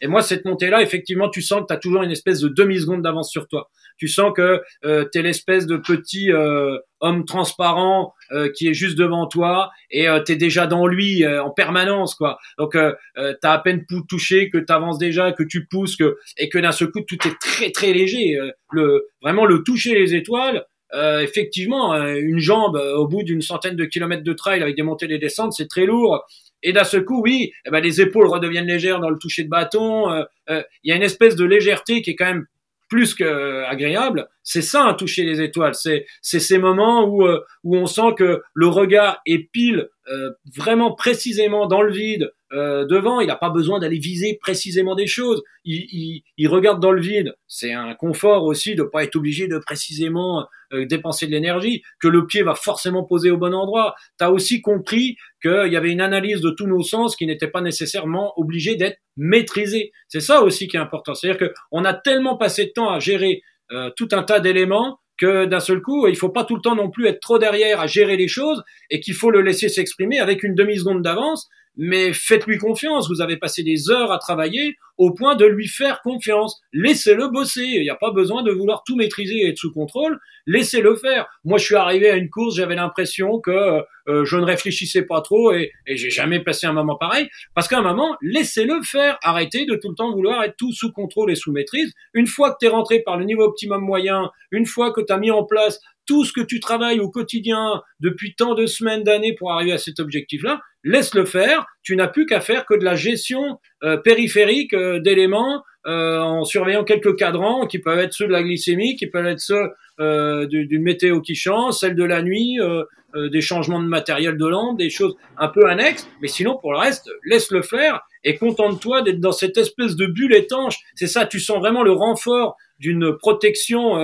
Et 0.00 0.06
moi, 0.06 0.22
cette 0.22 0.44
montée-là, 0.44 0.82
effectivement, 0.82 1.28
tu 1.28 1.42
sens 1.42 1.62
que 1.62 1.66
tu 1.66 1.72
as 1.72 1.78
toujours 1.78 2.02
une 2.02 2.10
espèce 2.10 2.40
de 2.40 2.48
demi-seconde 2.48 3.02
d'avance 3.02 3.30
sur 3.30 3.48
toi. 3.48 3.70
Tu 3.98 4.08
sens 4.08 4.32
que 4.34 4.62
euh, 4.84 5.04
tu 5.12 5.18
es 5.18 5.22
l'espèce 5.22 5.66
de 5.66 5.76
petit 5.76 6.32
euh, 6.32 6.78
homme 7.00 7.24
transparent 7.24 8.14
euh, 8.30 8.50
qui 8.54 8.68
est 8.68 8.74
juste 8.74 8.96
devant 8.96 9.26
toi 9.26 9.70
et 9.90 10.08
euh, 10.08 10.22
tu 10.24 10.32
es 10.32 10.36
déjà 10.36 10.66
dans 10.66 10.86
lui 10.86 11.26
en 11.26 11.50
permanence. 11.50 12.14
quoi. 12.14 12.38
Donc, 12.58 12.72
tu 12.72 13.18
as 13.20 13.52
à 13.52 13.58
peine 13.58 13.84
touché 14.08 14.48
que 14.48 14.58
tu 14.58 14.72
avances 14.72 14.98
déjà, 14.98 15.32
que 15.32 15.42
tu 15.42 15.66
pousses, 15.66 15.96
que, 15.96 16.18
et 16.38 16.48
que 16.48 16.58
d'un 16.58 16.72
seul 16.72 16.90
coup, 16.90 17.00
tout 17.00 17.18
est 17.26 17.38
très, 17.40 17.70
très 17.70 17.92
léger. 17.92 18.38
Le, 18.70 19.08
vraiment, 19.22 19.44
le 19.44 19.62
toucher 19.62 19.94
les 19.94 20.14
étoiles, 20.14 20.64
euh, 20.94 21.20
effectivement, 21.20 21.94
euh, 21.94 22.14
une 22.20 22.38
jambe 22.38 22.76
euh, 22.76 22.96
au 22.96 23.06
bout 23.06 23.22
d'une 23.22 23.42
centaine 23.42 23.76
de 23.76 23.84
kilomètres 23.84 24.24
de 24.24 24.32
trail 24.32 24.62
avec 24.62 24.76
des 24.76 24.82
montées 24.82 25.06
et 25.06 25.08
des 25.08 25.18
descentes, 25.18 25.52
c'est 25.52 25.68
très 25.68 25.86
lourd. 25.86 26.24
Et 26.62 26.72
d'un 26.72 26.84
seul 26.84 27.04
coup, 27.04 27.22
oui, 27.22 27.52
eh 27.66 27.70
ben, 27.70 27.80
les 27.80 28.00
épaules 28.00 28.26
redeviennent 28.26 28.66
légères 28.66 29.00
dans 29.00 29.10
le 29.10 29.18
toucher 29.18 29.42
de 29.44 29.48
bâton. 29.48 30.10
euh, 30.10 30.62
Il 30.84 30.90
y 30.90 30.92
a 30.92 30.96
une 30.96 31.02
espèce 31.02 31.34
de 31.34 31.44
légèreté 31.44 32.02
qui 32.02 32.10
est 32.10 32.14
quand 32.16 32.26
même 32.26 32.46
plus 32.88 33.14
que 33.14 33.64
agréable. 33.64 34.28
C'est 34.42 34.60
ça, 34.60 34.84
un 34.84 34.92
toucher 34.92 35.24
les 35.24 35.40
étoiles. 35.40 35.74
C'est 35.74 36.04
c'est 36.20 36.40
ces 36.40 36.58
moments 36.58 37.08
où 37.08 37.26
où 37.64 37.76
on 37.76 37.86
sent 37.86 38.14
que 38.18 38.42
le 38.52 38.66
regard 38.66 39.22
est 39.24 39.50
pile 39.50 39.88
euh, 40.08 40.30
vraiment 40.56 40.92
précisément 40.94 41.66
dans 41.66 41.80
le 41.80 41.92
vide 41.92 42.32
euh, 42.52 42.84
devant. 42.84 43.20
Il 43.20 43.28
n'a 43.28 43.36
pas 43.36 43.50
besoin 43.50 43.78
d'aller 43.78 43.98
viser 43.98 44.38
précisément 44.40 44.94
des 44.94 45.06
choses. 45.06 45.42
Il, 45.64 45.86
il, 45.90 46.22
il 46.36 46.48
regarde 46.48 46.80
dans 46.80 46.92
le 46.92 47.00
vide. 47.00 47.34
C'est 47.46 47.72
un 47.72 47.94
confort 47.94 48.44
aussi 48.44 48.74
de 48.74 48.82
pas 48.82 49.04
être 49.04 49.16
obligé 49.16 49.46
de 49.48 49.58
précisément 49.58 50.46
euh, 50.72 50.86
dépenser 50.86 51.26
de 51.26 51.32
l'énergie. 51.32 51.82
Que 52.00 52.08
le 52.08 52.26
pied 52.26 52.42
va 52.42 52.54
forcément 52.54 53.04
poser 53.04 53.30
au 53.30 53.38
bon 53.38 53.54
endroit. 53.54 53.94
Tu 54.18 54.24
as 54.24 54.30
aussi 54.30 54.60
compris 54.60 55.16
qu'il 55.42 55.72
y 55.72 55.76
avait 55.76 55.90
une 55.90 56.00
analyse 56.00 56.40
de 56.40 56.50
tous 56.50 56.66
nos 56.66 56.82
sens 56.82 57.16
qui 57.16 57.26
n'était 57.26 57.48
pas 57.48 57.60
nécessairement 57.60 58.32
obligée 58.36 58.76
d'être 58.76 58.98
maîtrisée. 59.16 59.92
C'est 60.08 60.20
ça 60.20 60.42
aussi 60.42 60.68
qui 60.68 60.76
est 60.76 60.80
important. 60.80 61.14
C'est-à-dire 61.14 61.50
qu'on 61.70 61.84
a 61.84 61.94
tellement 61.94 62.36
passé 62.36 62.66
de 62.66 62.70
temps 62.70 62.90
à 62.90 62.98
gérer 62.98 63.42
euh, 63.72 63.90
tout 63.96 64.08
un 64.12 64.22
tas 64.22 64.40
d'éléments 64.40 64.98
que 65.18 65.44
d'un 65.44 65.60
seul 65.60 65.80
coup, 65.80 66.06
il 66.08 66.16
faut 66.16 66.30
pas 66.30 66.44
tout 66.44 66.56
le 66.56 66.62
temps 66.62 66.74
non 66.74 66.90
plus 66.90 67.06
être 67.06 67.20
trop 67.20 67.38
derrière 67.38 67.80
à 67.80 67.86
gérer 67.86 68.16
les 68.16 68.28
choses 68.28 68.62
et 68.90 69.00
qu'il 69.00 69.14
faut 69.14 69.30
le 69.30 69.40
laisser 69.40 69.68
s'exprimer 69.68 70.18
avec 70.20 70.42
une 70.42 70.54
demi-seconde 70.54 71.02
d'avance. 71.02 71.48
Mais 71.76 72.12
faites-lui 72.12 72.58
confiance. 72.58 73.08
Vous 73.08 73.20
avez 73.20 73.36
passé 73.36 73.62
des 73.62 73.90
heures 73.90 74.12
à 74.12 74.18
travailler 74.18 74.76
au 74.98 75.12
point 75.12 75.36
de 75.36 75.46
lui 75.46 75.66
faire 75.66 76.02
confiance. 76.02 76.60
Laissez-le 76.72 77.28
bosser. 77.28 77.64
Il 77.64 77.82
n'y 77.82 77.90
a 77.90 77.96
pas 77.96 78.10
besoin 78.10 78.42
de 78.42 78.52
vouloir 78.52 78.82
tout 78.86 78.94
maîtriser 78.94 79.36
et 79.38 79.48
être 79.48 79.58
sous 79.58 79.72
contrôle. 79.72 80.18
Laissez-le 80.46 80.94
faire. 80.96 81.26
Moi, 81.44 81.58
je 81.58 81.64
suis 81.64 81.74
arrivé 81.74 82.10
à 82.10 82.16
une 82.16 82.28
course, 82.28 82.56
j'avais 82.56 82.74
l'impression 82.74 83.40
que 83.40 83.82
euh, 84.08 84.24
je 84.24 84.36
ne 84.36 84.44
réfléchissais 84.44 85.02
pas 85.02 85.20
trop 85.20 85.52
et, 85.52 85.72
et 85.86 85.96
j'ai 85.96 86.10
jamais 86.10 86.40
passé 86.40 86.66
un 86.66 86.72
moment 86.72 86.96
pareil. 86.96 87.28
Parce 87.54 87.68
qu'à 87.68 87.78
un 87.78 87.82
moment, 87.82 88.16
laissez-le 88.20 88.82
faire. 88.82 89.18
Arrêtez 89.22 89.64
de 89.64 89.74
tout 89.76 89.88
le 89.88 89.94
temps 89.94 90.12
vouloir 90.12 90.42
être 90.44 90.56
tout 90.56 90.72
sous 90.72 90.92
contrôle 90.92 91.30
et 91.30 91.36
sous 91.36 91.52
maîtrise. 91.52 91.92
Une 92.12 92.26
fois 92.26 92.50
que 92.52 92.56
tu 92.60 92.66
es 92.66 92.68
rentré 92.68 93.00
par 93.00 93.16
le 93.16 93.24
niveau 93.24 93.42
optimum 93.42 93.82
moyen, 93.82 94.30
une 94.50 94.66
fois 94.66 94.92
que 94.92 95.00
tu 95.00 95.12
as 95.12 95.18
mis 95.18 95.30
en 95.30 95.44
place 95.44 95.80
tout 96.06 96.24
ce 96.24 96.32
que 96.32 96.40
tu 96.40 96.60
travailles 96.60 97.00
au 97.00 97.08
quotidien 97.08 97.82
depuis 98.00 98.34
tant 98.34 98.54
de 98.54 98.66
semaines, 98.66 99.04
d'années 99.04 99.34
pour 99.34 99.52
arriver 99.52 99.72
à 99.72 99.78
cet 99.78 100.00
objectif-là, 100.00 100.60
laisse-le 100.84 101.24
faire. 101.24 101.66
Tu 101.82 101.96
n'as 101.96 102.08
plus 102.08 102.26
qu'à 102.26 102.40
faire 102.40 102.64
que 102.66 102.74
de 102.74 102.84
la 102.84 102.94
gestion 102.94 103.58
euh, 103.82 103.96
périphérique 103.96 104.74
euh, 104.74 104.98
d'éléments 105.00 105.62
euh, 105.86 106.18
en 106.18 106.44
surveillant 106.44 106.84
quelques 106.84 107.16
cadrans 107.16 107.66
qui 107.66 107.78
peuvent 107.80 107.98
être 107.98 108.12
ceux 108.12 108.26
de 108.26 108.32
la 108.32 108.42
glycémie, 108.42 108.96
qui 108.96 109.06
peuvent 109.08 109.26
être 109.26 109.40
ceux 109.40 109.70
euh, 110.00 110.46
du- 110.46 110.66
d'une 110.66 110.82
météo 110.82 111.20
qui 111.20 111.34
change, 111.34 111.74
celle 111.74 111.94
de 111.96 112.04
la 112.04 112.22
nuit, 112.22 112.60
euh, 112.60 112.84
euh, 113.14 113.28
des 113.28 113.40
changements 113.40 113.82
de 113.82 113.86
matériel 113.88 114.36
de 114.38 114.46
lampe, 114.46 114.78
des 114.78 114.90
choses 114.90 115.14
un 115.38 115.48
peu 115.48 115.66
annexes. 115.68 116.08
Mais 116.22 116.28
sinon, 116.28 116.56
pour 116.60 116.72
le 116.72 116.78
reste, 116.78 117.10
laisse-le 117.24 117.62
faire 117.62 118.00
et 118.24 118.36
contente-toi 118.36 119.02
d'être 119.02 119.20
dans 119.20 119.32
cette 119.32 119.58
espèce 119.58 119.96
de 119.96 120.06
bulle 120.06 120.34
étanche. 120.34 120.76
C'est 120.94 121.08
ça, 121.08 121.26
tu 121.26 121.40
sens 121.40 121.58
vraiment 121.58 121.82
le 121.82 121.92
renfort 121.92 122.56
d'une 122.78 123.16
protection 123.18 123.98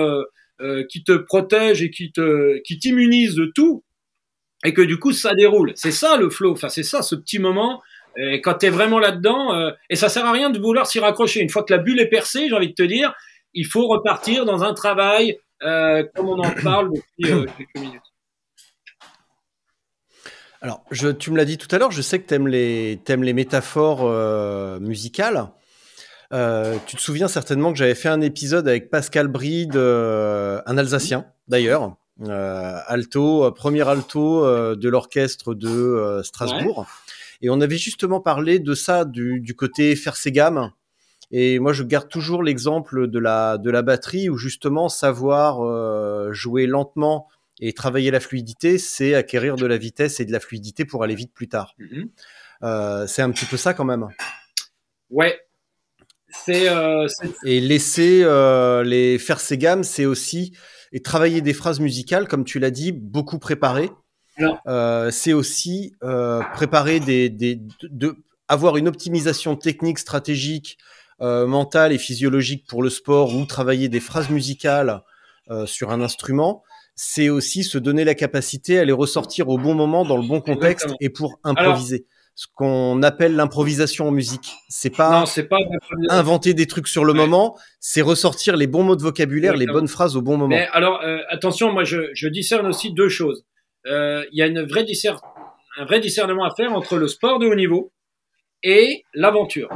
qui 0.91 1.05
te 1.05 1.13
protège 1.13 1.83
et 1.83 1.91
qui 1.91 2.11
te 2.11 2.59
qui 2.63 2.79
t'immunise 2.79 3.37
de 3.37 3.51
tout 3.55 3.85
et 4.65 4.75
que 4.75 4.83
du 4.83 4.99
coup 4.99 5.13
ça 5.13 5.35
déroule. 5.35 5.73
C'est 5.77 5.93
ça 5.93 6.17
le 6.17 6.31
flow. 6.31 6.53
Enfin, 6.53 6.69
c'est 6.69 6.83
ça 6.83 7.03
ce 7.03 7.15
petit 7.15 7.39
moment. 7.39 7.83
Et 8.17 8.41
quand 8.41 8.55
t'es 8.55 8.71
vraiment 8.71 8.99
là-dedans, 8.99 9.55
euh, 9.55 9.71
et 9.91 9.97
ça 9.97 10.09
sert 10.09 10.27
à 10.27 10.33
rien 10.33 10.51
de 10.51 10.59
vouloir 10.59 10.87
s'y 10.87 10.99
raccrocher. 10.99 11.41
Une 11.41 11.51
fois 11.51 11.63
que 11.63 11.73
la 11.73 11.79
bulle 11.79 12.01
est 12.01 12.09
percée, 12.09 12.49
j'ai 12.49 12.55
envie 12.55 12.69
de 12.69 12.75
te 12.75 12.83
dire, 12.83 13.15
il 13.55 13.67
faut 13.67 13.87
repartir 13.87 14.45
dans 14.45 14.65
un 14.65 14.75
travail 14.75 15.39
euh, 15.63 16.05
comme 16.15 16.29
on 16.29 16.39
en 16.39 16.51
parle 16.63 16.91
depuis 16.91 17.33
euh, 17.33 17.47
quelques 17.57 17.79
minutes. 17.79 18.03
Alors, 20.61 20.83
je, 20.91 21.09
tu 21.09 21.31
me 21.31 21.37
l'as 21.37 21.45
dit 21.45 21.57
tout 21.57 21.69
à 21.71 21.79
l'heure, 21.79 21.93
je 21.93 22.03
sais 22.03 22.19
que 22.21 22.27
tu 22.27 22.35
aimes 22.35 22.49
les, 22.49 22.99
t'aimes 23.05 23.23
les 23.23 23.33
métaphores 23.33 24.11
musicales. 24.81 25.53
Euh, 26.33 26.77
tu 26.87 26.97
te 26.97 27.01
souviens 27.01 27.29
certainement 27.29 27.73
que 27.73 27.79
j'avais 27.79 27.95
fait 27.95 28.09
un 28.09 28.21
épisode 28.21 28.69
avec 28.69 28.91
Pascal 28.91 29.29
Bride, 29.29 29.77
euh, 29.77 30.61
un 30.67 30.77
Alsacien 30.77 31.27
d'ailleurs, 31.49 31.97
alto, 32.27 33.45
euh, 33.45 33.51
premier 33.51 33.87
alto 33.89 34.45
euh, 34.45 34.77
de 34.77 34.89
l'orchestre 34.89 35.55
de 35.55 35.69
euh, 35.69 36.23
Strasbourg. 36.23 36.87
Et 37.41 37.51
on 37.51 37.61
avait 37.61 37.79
justement 37.79 38.21
parlé 38.21 38.59
de 38.59 38.75
ça, 38.75 39.05
du, 39.05 39.41
du 39.41 39.55
côté 39.55 39.95
faire 39.95 40.17
ses 40.17 40.33
gammes. 40.33 40.73
Et 41.31 41.59
moi, 41.59 41.73
je 41.73 41.83
garde 41.83 42.09
toujours 42.09 42.43
l'exemple 42.43 43.07
de 43.07 43.19
la, 43.19 43.59
de 43.59 43.71
la 43.71 43.83
batterie 43.83 44.29
où 44.29 44.37
justement 44.37 44.89
savoir 44.89 45.61
euh, 45.63 46.33
jouer 46.33 46.67
lentement 46.67 47.29
et 47.61 47.73
travailler 47.73 48.11
la 48.11 48.21
fluidité, 48.21 48.79
c'est 48.79 49.15
acquérir 49.15 49.57
de 49.57 49.67
la 49.67 49.77
vitesse 49.77 50.21
et 50.21 50.25
de 50.25 50.33
la 50.33 50.41
fluidité 50.41 50.85
pour 50.85 51.03
aller 51.05 51.15
vite 51.15 51.33
plus 51.33 51.49
tard. 51.49 51.75
Mhm. 51.79 52.09
Euh, 52.63 53.07
c'est 53.07 53.23
un 53.23 53.31
petit 53.31 53.45
peu 53.47 53.57
ça 53.57 53.75
quand 53.75 53.85
même. 53.85 54.09
Ouais. 55.11 55.39
C'est 56.31 56.69
euh, 56.69 57.07
Et 57.45 57.61
laisser 57.61 58.23
euh, 58.23 58.83
les 58.85 59.19
faire 59.19 59.41
ses 59.41 59.59
gammes, 59.59 59.83
c'est 59.83 60.07
aussi 60.07 60.53
et 60.93 61.01
travailler 61.01 61.41
des 61.41 61.53
phrases 61.55 61.81
musicales, 61.81 62.29
comme 62.29 62.45
tu 62.45 62.59
l'as 62.59 62.71
dit, 62.71 62.93
beaucoup 62.93 63.39
préparer. 63.39 63.91
Alors. 64.39 64.59
Euh, 64.67 65.11
c'est 65.11 65.33
aussi 65.33 65.95
euh, 66.03 66.43
préparer 66.55 67.01
des, 67.01 67.29
des 67.29 67.57
de, 67.57 67.69
de- 67.91 68.17
avoir 68.47 68.77
une 68.77 68.89
optimisation 68.89 69.57
technique, 69.57 69.99
stratégique, 69.99 70.79
euh, 71.21 71.47
mentale 71.47 71.93
et 71.93 71.99
physiologique 71.99 72.65
pour 72.67 72.83
le 72.83 72.91
sport 72.91 73.35
ou 73.35 73.45
travailler 73.45 73.89
des 73.89 74.01
phrases 74.01 74.31
musicales 74.31 75.03
sur 75.65 75.91
un 75.91 76.03
instrument. 76.03 76.63
C'est 76.95 77.31
aussi 77.31 77.65
se 77.65 77.79
donner 77.79 78.05
la 78.05 78.15
capacité 78.15 78.79
à 78.79 78.85
les 78.85 78.93
ressortir 78.93 79.49
au 79.49 79.57
bon 79.57 79.75
moment, 79.75 80.05
dans 80.05 80.19
le 80.19 80.27
bon 80.29 80.41
contexte 80.43 80.85
Exactement. 80.85 80.97
et 81.01 81.09
pour 81.09 81.41
improviser. 81.43 82.07
Ce 82.41 82.47
qu'on 82.55 83.03
appelle 83.03 83.35
l'improvisation 83.35 84.07
en 84.07 84.11
musique. 84.13 84.53
C'est 84.69 84.95
pas 84.97 85.25
non, 85.25 85.43
pas 85.51 85.59
inventer 86.09 86.55
des 86.55 86.69
trucs 86.69 86.87
sur 86.87 87.05
le 87.05 87.13
Ouais. 87.13 87.19
moment, 87.19 87.59
c'est 87.81 88.01
ressortir 88.01 88.57
les 88.57 88.69
bons 88.69 88.85
mots 88.85 88.95
de 88.95 89.03
vocabulaire, 89.03 89.57
les 89.57 89.67
bonnes 89.67 89.89
phrases 89.89 90.17
au 90.17 90.23
bon 90.23 90.37
moment. 90.37 90.47
Mais 90.55 90.69
alors, 90.71 91.01
euh, 91.03 91.19
attention, 91.31 91.73
moi, 91.73 91.83
je, 91.83 92.11
je 92.15 92.29
discerne 92.29 92.69
aussi 92.69 92.93
deux 92.93 93.09
choses. 93.09 93.45
Euh, 93.89 94.25
Il 94.31 94.39
y 94.39 94.43
a 94.43 94.47
une 94.47 94.63
vraie 94.63 94.85
discer- 94.85 95.19
un 95.79 95.85
vrai 95.85 95.99
discernement 95.99 96.45
à 96.45 96.55
faire 96.55 96.73
entre 96.73 96.97
le 96.97 97.09
sport 97.09 97.41
de 97.41 97.47
haut 97.49 97.57
niveau 97.57 97.91
et 98.63 99.03
l'aventure. 99.15 99.69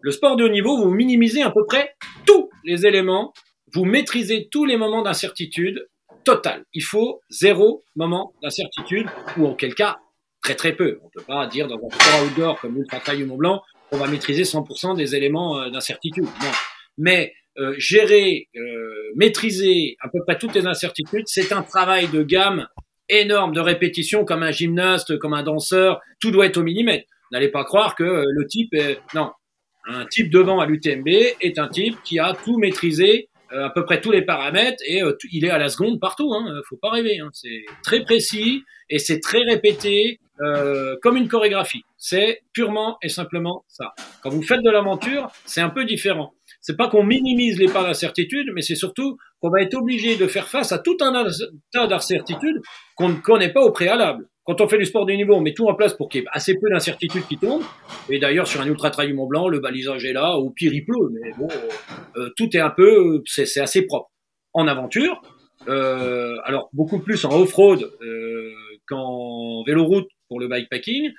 Le 0.00 0.10
sport 0.10 0.34
de 0.34 0.42
haut 0.42 0.48
niveau, 0.48 0.82
vous 0.82 0.90
minimisez 0.90 1.42
à 1.42 1.52
peu 1.52 1.64
près 1.64 1.94
tous 2.26 2.50
les 2.64 2.86
éléments, 2.86 3.32
vous 3.72 3.84
maîtrisez 3.84 4.48
tous 4.50 4.64
les 4.64 4.76
moments 4.76 5.02
d'incertitude 5.02 5.86
totale. 6.24 6.64
Il 6.74 6.82
faut 6.82 7.20
zéro 7.30 7.84
moment 7.94 8.32
d'incertitude, 8.42 9.06
ou 9.36 9.46
en 9.46 9.54
quel 9.54 9.76
cas, 9.76 9.98
très 10.42 10.54
très 10.54 10.72
peu. 10.74 10.98
On 11.02 11.06
ne 11.06 11.10
peut 11.14 11.26
pas 11.26 11.46
dire 11.46 11.66
dans 11.66 11.76
un 11.76 11.90
sport 11.90 12.24
outdoor 12.24 12.60
comme 12.60 12.76
l'Ultra 12.76 13.00
Trail 13.00 13.24
Mont 13.24 13.36
Blanc, 13.36 13.62
on 13.92 13.96
va 13.96 14.06
maîtriser 14.06 14.42
100% 14.42 14.96
des 14.96 15.14
éléments 15.14 15.60
euh, 15.60 15.70
d'incertitude. 15.70 16.24
Non. 16.24 16.50
Mais 16.98 17.32
euh, 17.58 17.74
gérer, 17.78 18.48
euh, 18.56 19.12
maîtriser 19.16 19.96
à 20.00 20.08
peu 20.08 20.20
près 20.26 20.38
toutes 20.38 20.54
les 20.54 20.66
incertitudes, 20.66 21.26
c'est 21.26 21.52
un 21.52 21.62
travail 21.62 22.08
de 22.08 22.22
gamme 22.22 22.66
énorme, 23.08 23.52
de 23.52 23.60
répétition, 23.60 24.24
comme 24.24 24.42
un 24.42 24.52
gymnaste, 24.52 25.18
comme 25.18 25.34
un 25.34 25.42
danseur, 25.42 26.00
tout 26.20 26.30
doit 26.30 26.46
être 26.46 26.58
au 26.58 26.62
millimètre. 26.62 27.06
N'allez 27.32 27.48
pas 27.48 27.64
croire 27.64 27.96
que 27.96 28.04
le 28.04 28.46
type 28.46 28.72
est... 28.74 29.00
Non, 29.14 29.32
un 29.86 30.06
type 30.06 30.30
devant 30.30 30.60
à 30.60 30.66
l'UTMB 30.66 31.08
est 31.08 31.58
un 31.58 31.68
type 31.68 31.96
qui 32.04 32.20
a 32.20 32.36
tout 32.44 32.58
maîtrisé, 32.58 33.28
à 33.50 33.70
peu 33.70 33.84
près 33.84 34.00
tous 34.00 34.12
les 34.12 34.22
paramètres, 34.22 34.80
et 34.86 35.02
il 35.32 35.44
est 35.44 35.50
à 35.50 35.58
la 35.58 35.68
seconde 35.68 35.98
partout. 35.98 36.32
Hein, 36.32 36.60
faut 36.68 36.76
pas 36.76 36.90
rêver. 36.90 37.18
Hein, 37.18 37.30
c'est 37.32 37.64
très 37.82 38.04
précis 38.04 38.62
et 38.88 38.98
c'est 38.98 39.18
très 39.18 39.42
répété, 39.42 40.20
euh, 40.42 40.96
comme 41.02 41.16
une 41.16 41.28
chorégraphie. 41.28 41.84
C'est 41.96 42.40
purement 42.52 42.96
et 43.02 43.08
simplement 43.08 43.64
ça. 43.68 43.94
Quand 44.22 44.30
vous 44.30 44.42
faites 44.42 44.62
de 44.62 44.70
l'aventure, 44.70 45.30
c'est 45.44 45.60
un 45.60 45.70
peu 45.70 45.84
différent. 45.84 46.32
c'est 46.60 46.76
pas 46.76 46.88
qu'on 46.88 47.04
minimise 47.04 47.58
les 47.58 47.68
pas 47.68 47.82
d'incertitude, 47.82 48.48
mais 48.54 48.62
c'est 48.62 48.74
surtout 48.74 49.16
qu'on 49.40 49.50
va 49.50 49.62
être 49.62 49.74
obligé 49.74 50.16
de 50.16 50.26
faire 50.26 50.48
face 50.48 50.72
à 50.72 50.78
tout 50.78 50.96
un 51.00 51.26
tas 51.72 51.86
d'incertitudes 51.86 52.60
qu'on 52.94 53.10
ne 53.10 53.16
connaît 53.16 53.52
pas 53.52 53.62
au 53.62 53.70
préalable. 53.70 54.28
Quand 54.44 54.60
on 54.60 54.68
fait 54.68 54.78
du 54.78 54.84
sport 54.84 55.06
de 55.06 55.12
niveau, 55.12 55.34
on 55.34 55.40
met 55.40 55.54
tout 55.54 55.68
en 55.68 55.74
place 55.74 55.94
pour 55.94 56.08
qu'il 56.08 56.22
y 56.22 56.24
ait 56.24 56.28
assez 56.32 56.54
peu 56.54 56.68
d'incertitudes 56.70 57.26
qui 57.28 57.38
tombent. 57.38 57.62
Et 58.08 58.18
d'ailleurs, 58.18 58.46
sur 58.46 58.60
un 58.60 58.66
ultra 58.66 58.90
trail 58.90 59.12
Mont 59.12 59.26
Blanc, 59.26 59.48
le 59.48 59.60
balisage 59.60 60.04
est 60.04 60.12
là, 60.12 60.36
au 60.36 60.50
pire 60.50 60.72
il 60.72 60.84
pleut, 60.84 61.10
mais 61.12 61.32
bon, 61.38 61.48
euh, 62.16 62.30
tout 62.36 62.56
est 62.56 62.60
un 62.60 62.70
peu, 62.70 63.22
c'est 63.26 63.60
assez 63.60 63.82
propre. 63.82 64.10
En 64.52 64.66
aventure, 64.66 65.22
euh, 65.68 66.36
alors 66.44 66.70
beaucoup 66.72 66.98
plus 66.98 67.24
en 67.24 67.38
off-road 67.38 67.92
euh, 68.02 68.52
qu'en 68.88 69.62
vélo-route 69.64 70.08
pour 70.30 70.40
le 70.40 70.48
bikepacking. 70.48 71.10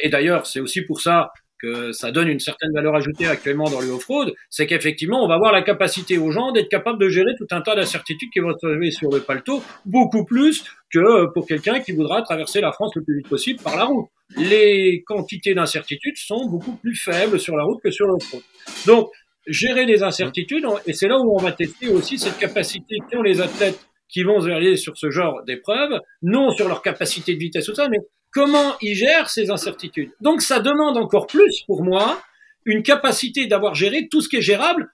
Et 0.00 0.08
d'ailleurs, 0.08 0.46
c'est 0.46 0.60
aussi 0.60 0.80
pour 0.82 1.02
ça 1.02 1.32
que 1.60 1.92
ça 1.92 2.10
donne 2.10 2.28
une 2.28 2.40
certaine 2.40 2.70
valeur 2.74 2.94
ajoutée 2.96 3.26
actuellement 3.26 3.70
dans 3.70 3.80
le 3.80 3.88
off-road, 3.90 4.32
c'est 4.50 4.66
qu'effectivement, 4.66 5.24
on 5.24 5.28
va 5.28 5.34
avoir 5.34 5.52
la 5.52 5.62
capacité 5.62 6.18
aux 6.18 6.32
gens 6.32 6.50
d'être 6.50 6.68
capables 6.68 6.98
de 6.98 7.08
gérer 7.08 7.32
tout 7.38 7.46
un 7.52 7.60
tas 7.60 7.76
d'incertitudes 7.76 8.30
qui 8.32 8.40
vont 8.40 8.52
se 8.52 8.66
trouver 8.66 8.90
sur 8.90 9.10
le 9.10 9.20
paletot, 9.20 9.62
beaucoup 9.84 10.24
plus 10.24 10.64
que 10.92 11.32
pour 11.32 11.46
quelqu'un 11.46 11.80
qui 11.80 11.92
voudra 11.92 12.22
traverser 12.22 12.60
la 12.60 12.72
France 12.72 12.92
le 12.96 13.04
plus 13.04 13.18
vite 13.18 13.28
possible 13.28 13.62
par 13.62 13.76
la 13.76 13.84
route. 13.84 14.08
Les 14.36 15.04
quantités 15.06 15.54
d'incertitudes 15.54 16.16
sont 16.16 16.48
beaucoup 16.48 16.76
plus 16.76 16.96
faibles 16.96 17.38
sur 17.38 17.56
la 17.56 17.62
route 17.62 17.80
que 17.82 17.90
sur 17.90 18.06
l'off-road. 18.06 18.42
Donc, 18.86 19.10
gérer 19.46 19.86
les 19.86 20.02
incertitudes, 20.02 20.66
et 20.86 20.92
c'est 20.92 21.08
là 21.08 21.18
où 21.18 21.32
on 21.36 21.40
va 21.40 21.52
tester 21.52 21.88
aussi 21.88 22.18
cette 22.18 22.38
capacité 22.38 22.96
qu'ont 23.10 23.22
les 23.22 23.40
athlètes 23.40 23.86
qui 24.08 24.24
vont 24.24 24.44
aller 24.46 24.76
sur 24.76 24.96
ce 24.96 25.10
genre 25.10 25.42
d'épreuves, 25.44 26.00
non 26.22 26.50
sur 26.50 26.68
leur 26.68 26.82
capacité 26.82 27.34
de 27.34 27.38
vitesse 27.38 27.68
ou 27.68 27.74
ça, 27.74 27.88
mais 27.88 27.98
comment 28.32 28.76
ils 28.80 28.94
gèrent 28.94 29.30
ces 29.30 29.50
incertitudes. 29.50 30.12
Donc 30.20 30.42
ça 30.42 30.60
demande 30.60 30.96
encore 30.96 31.26
plus 31.26 31.62
pour 31.66 31.84
moi 31.84 32.20
une 32.64 32.82
capacité 32.82 33.46
d'avoir 33.46 33.74
géré 33.74 34.08
tout 34.10 34.20
ce 34.20 34.28
qui 34.28 34.36
est 34.36 34.42
gérable, 34.42 34.92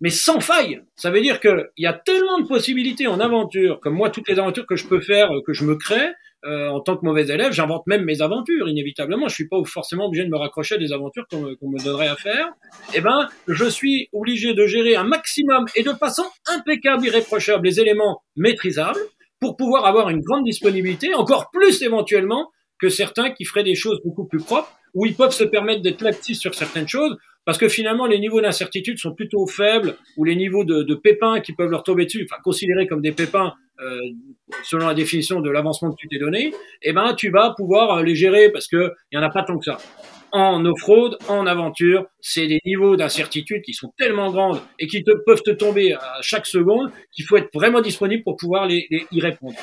mais 0.00 0.10
sans 0.10 0.40
faille. 0.40 0.82
Ça 0.96 1.10
veut 1.10 1.20
dire 1.20 1.40
qu'il 1.40 1.68
y 1.78 1.86
a 1.86 1.92
tellement 1.92 2.40
de 2.40 2.46
possibilités 2.46 3.06
en 3.06 3.20
aventure, 3.20 3.80
comme 3.80 3.94
moi 3.94 4.10
toutes 4.10 4.28
les 4.28 4.38
aventures 4.38 4.66
que 4.66 4.76
je 4.76 4.86
peux 4.86 5.00
faire, 5.00 5.30
que 5.46 5.52
je 5.52 5.64
me 5.64 5.76
crée, 5.76 6.10
euh, 6.44 6.68
en 6.68 6.80
tant 6.80 6.96
que 6.96 7.06
mauvais 7.06 7.26
élève, 7.26 7.52
j'invente 7.52 7.86
même 7.86 8.04
mes 8.04 8.20
aventures, 8.20 8.68
inévitablement. 8.68 9.28
Je 9.28 9.34
suis 9.34 9.48
pas 9.48 9.56
forcément 9.64 10.06
obligé 10.06 10.24
de 10.24 10.30
me 10.30 10.36
raccrocher 10.36 10.74
à 10.74 10.78
des 10.78 10.92
aventures 10.92 11.24
qu'on 11.30 11.40
me 11.40 11.82
donnerait 11.82 12.08
à 12.08 12.16
faire. 12.16 12.48
Eh 12.92 13.00
ben, 13.00 13.28
je 13.48 13.64
suis 13.64 14.08
obligé 14.12 14.52
de 14.52 14.66
gérer 14.66 14.94
un 14.94 15.04
maximum 15.04 15.64
et 15.74 15.82
de 15.82 15.92
façon 15.92 16.24
impeccable, 16.46 17.06
irréprochable, 17.06 17.66
les 17.66 17.80
éléments 17.80 18.22
maîtrisables 18.36 19.00
pour 19.40 19.56
pouvoir 19.56 19.86
avoir 19.86 20.10
une 20.10 20.20
grande 20.20 20.44
disponibilité, 20.44 21.14
encore 21.14 21.50
plus 21.50 21.80
éventuellement 21.82 22.50
que 22.78 22.88
certains 22.88 23.30
qui 23.30 23.44
feraient 23.44 23.64
des 23.64 23.74
choses 23.74 24.00
beaucoup 24.04 24.26
plus 24.26 24.38
propres, 24.38 24.72
où 24.94 25.06
ils 25.06 25.14
peuvent 25.14 25.32
se 25.32 25.44
permettre 25.44 25.82
d'être 25.82 26.02
laxistes 26.02 26.40
sur 26.40 26.54
certaines 26.54 26.88
choses, 26.88 27.16
parce 27.44 27.58
que 27.58 27.68
finalement 27.68 28.06
les 28.06 28.18
niveaux 28.18 28.40
d'incertitude 28.40 28.98
sont 28.98 29.14
plutôt 29.14 29.46
faibles, 29.46 29.96
ou 30.16 30.24
les 30.24 30.36
niveaux 30.36 30.64
de, 30.64 30.94
pépins 30.94 31.40
qui 31.40 31.52
peuvent 31.52 31.70
leur 31.70 31.82
tomber 31.82 32.04
dessus, 32.04 32.26
enfin 32.30 32.40
considérés 32.42 32.86
comme 32.86 33.02
des 33.02 33.12
pépins 33.12 33.54
euh, 33.80 33.98
selon 34.62 34.86
la 34.86 34.94
définition 34.94 35.40
de 35.40 35.50
l'avancement 35.50 35.90
que 35.90 35.96
tu 35.98 36.08
t'es 36.08 36.18
donné, 36.18 36.54
eh 36.82 36.92
ben 36.92 37.14
tu 37.14 37.30
vas 37.30 37.54
pouvoir 37.56 37.98
euh, 37.98 38.02
les 38.02 38.14
gérer 38.14 38.50
parce 38.50 38.68
que 38.68 38.92
il 39.10 39.18
en 39.18 39.22
a 39.22 39.30
pas 39.30 39.42
tant 39.42 39.58
que 39.58 39.64
ça. 39.64 39.78
En 40.30 40.64
off-road, 40.64 41.16
en 41.28 41.46
aventure, 41.46 42.06
c'est 42.20 42.48
des 42.48 42.60
niveaux 42.64 42.96
d'incertitude 42.96 43.62
qui 43.62 43.72
sont 43.72 43.92
tellement 43.96 44.32
grandes 44.32 44.60
et 44.80 44.88
qui 44.88 45.04
te, 45.04 45.12
peuvent 45.24 45.42
te 45.42 45.52
tomber 45.52 45.92
à 45.92 46.18
chaque 46.22 46.46
seconde 46.46 46.90
qu'il 47.12 47.24
faut 47.24 47.36
être 47.36 47.50
vraiment 47.54 47.80
disponible 47.80 48.24
pour 48.24 48.36
pouvoir 48.36 48.66
les 48.66 48.88
y 49.12 49.20
répondre. 49.20 49.56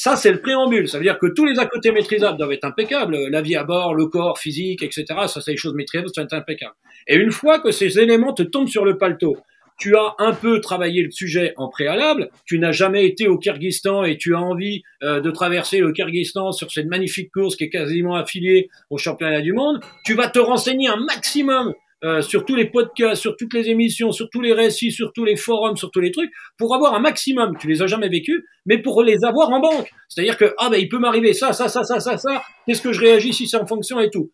Ça, 0.00 0.14
c'est 0.14 0.30
le 0.30 0.40
préambule. 0.40 0.88
Ça 0.88 0.98
veut 0.98 1.02
dire 1.02 1.18
que 1.18 1.26
tous 1.26 1.44
les 1.44 1.58
à 1.58 1.66
côté 1.66 1.90
maîtrisables 1.90 2.38
doivent 2.38 2.52
être 2.52 2.62
impeccables. 2.62 3.18
La 3.30 3.42
vie 3.42 3.56
à 3.56 3.64
bord, 3.64 3.96
le 3.96 4.06
corps, 4.06 4.38
physique, 4.38 4.84
etc. 4.84 5.06
Ça, 5.26 5.40
c'est 5.40 5.50
des 5.50 5.56
choses 5.56 5.74
maîtrisables, 5.74 6.08
ça 6.14 6.22
doit 6.22 6.26
être 6.26 6.40
impeccable. 6.40 6.76
Et 7.08 7.16
une 7.16 7.32
fois 7.32 7.58
que 7.58 7.72
ces 7.72 7.98
éléments 7.98 8.32
te 8.32 8.44
tombent 8.44 8.68
sur 8.68 8.84
le 8.84 8.96
paletot, 8.96 9.36
tu 9.76 9.96
as 9.96 10.14
un 10.18 10.34
peu 10.34 10.60
travaillé 10.60 11.02
le 11.02 11.10
sujet 11.10 11.52
en 11.56 11.68
préalable, 11.68 12.30
tu 12.44 12.60
n'as 12.60 12.70
jamais 12.70 13.06
été 13.06 13.26
au 13.26 13.38
Kyrgyzstan 13.38 14.04
et 14.04 14.16
tu 14.16 14.36
as 14.36 14.40
envie 14.40 14.84
euh, 15.02 15.20
de 15.20 15.32
traverser 15.32 15.80
le 15.80 15.90
Kyrgyzstan 15.90 16.52
sur 16.52 16.70
cette 16.70 16.86
magnifique 16.86 17.32
course 17.32 17.56
qui 17.56 17.64
est 17.64 17.68
quasiment 17.68 18.14
affiliée 18.14 18.68
au 18.90 18.98
championnat 18.98 19.40
du 19.40 19.52
monde, 19.52 19.80
tu 20.04 20.14
vas 20.14 20.28
te 20.28 20.38
renseigner 20.38 20.86
un 20.86 20.98
maximum 21.06 21.74
euh, 22.04 22.22
sur 22.22 22.44
tous 22.44 22.54
les 22.54 22.66
podcasts, 22.66 23.20
sur 23.20 23.36
toutes 23.36 23.54
les 23.54 23.68
émissions, 23.68 24.12
sur 24.12 24.28
tous 24.30 24.40
les 24.40 24.52
récits, 24.52 24.92
sur 24.92 25.12
tous 25.12 25.24
les 25.24 25.36
forums, 25.36 25.76
sur 25.76 25.90
tous 25.90 26.00
les 26.00 26.12
trucs, 26.12 26.30
pour 26.56 26.74
avoir 26.74 26.94
un 26.94 27.00
maximum. 27.00 27.56
Tu 27.58 27.66
les 27.68 27.82
as 27.82 27.86
jamais 27.86 28.08
vécus, 28.08 28.42
mais 28.66 28.78
pour 28.78 29.02
les 29.02 29.24
avoir 29.24 29.50
en 29.50 29.60
banque. 29.60 29.90
C'est-à-dire 30.08 30.36
que 30.36 30.54
ah 30.58 30.68
ben 30.70 30.78
il 30.78 30.88
peut 30.88 30.98
m'arriver 30.98 31.32
ça, 31.32 31.52
ça, 31.52 31.68
ça, 31.68 31.82
ça, 31.84 32.00
ça, 32.00 32.16
ça. 32.16 32.42
Qu'est-ce 32.66 32.82
que 32.82 32.92
je 32.92 33.00
réagis 33.00 33.32
si 33.32 33.48
c'est 33.48 33.56
en 33.56 33.66
fonction 33.66 34.00
et 34.00 34.10
tout? 34.10 34.30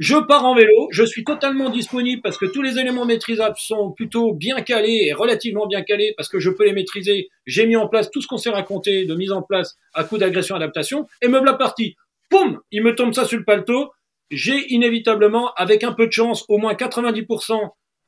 Je 0.00 0.16
pars 0.16 0.44
en 0.44 0.56
vélo, 0.56 0.88
je 0.90 1.04
suis 1.04 1.22
totalement 1.22 1.70
disponible 1.70 2.20
parce 2.20 2.36
que 2.36 2.46
tous 2.46 2.62
les 2.62 2.80
éléments 2.80 3.04
maîtrisables 3.04 3.54
sont 3.56 3.92
plutôt 3.92 4.34
bien 4.34 4.60
calés 4.62 5.04
et 5.06 5.12
relativement 5.12 5.68
bien 5.68 5.82
calés 5.82 6.14
parce 6.16 6.28
que 6.28 6.40
je 6.40 6.50
peux 6.50 6.64
les 6.64 6.72
maîtriser. 6.72 7.28
J'ai 7.46 7.64
mis 7.64 7.76
en 7.76 7.86
place 7.86 8.10
tout 8.10 8.20
ce 8.20 8.26
qu'on 8.26 8.36
s'est 8.36 8.50
raconté 8.50 9.04
de 9.04 9.14
mise 9.14 9.30
en 9.30 9.42
place 9.42 9.76
à 9.94 10.02
coup 10.02 10.18
d'agression 10.18 10.56
adaptation 10.56 11.06
et 11.22 11.28
me 11.28 11.38
la 11.44 11.54
partie. 11.54 11.94
Poum, 12.28 12.58
il 12.72 12.82
me 12.82 12.96
tombe 12.96 13.14
ça 13.14 13.24
sur 13.24 13.38
le 13.38 13.44
paletot 13.44 13.92
j'ai 14.30 14.72
inévitablement, 14.72 15.52
avec 15.56 15.84
un 15.84 15.92
peu 15.92 16.06
de 16.06 16.12
chance, 16.12 16.44
au 16.48 16.58
moins 16.58 16.74
90% 16.74 17.58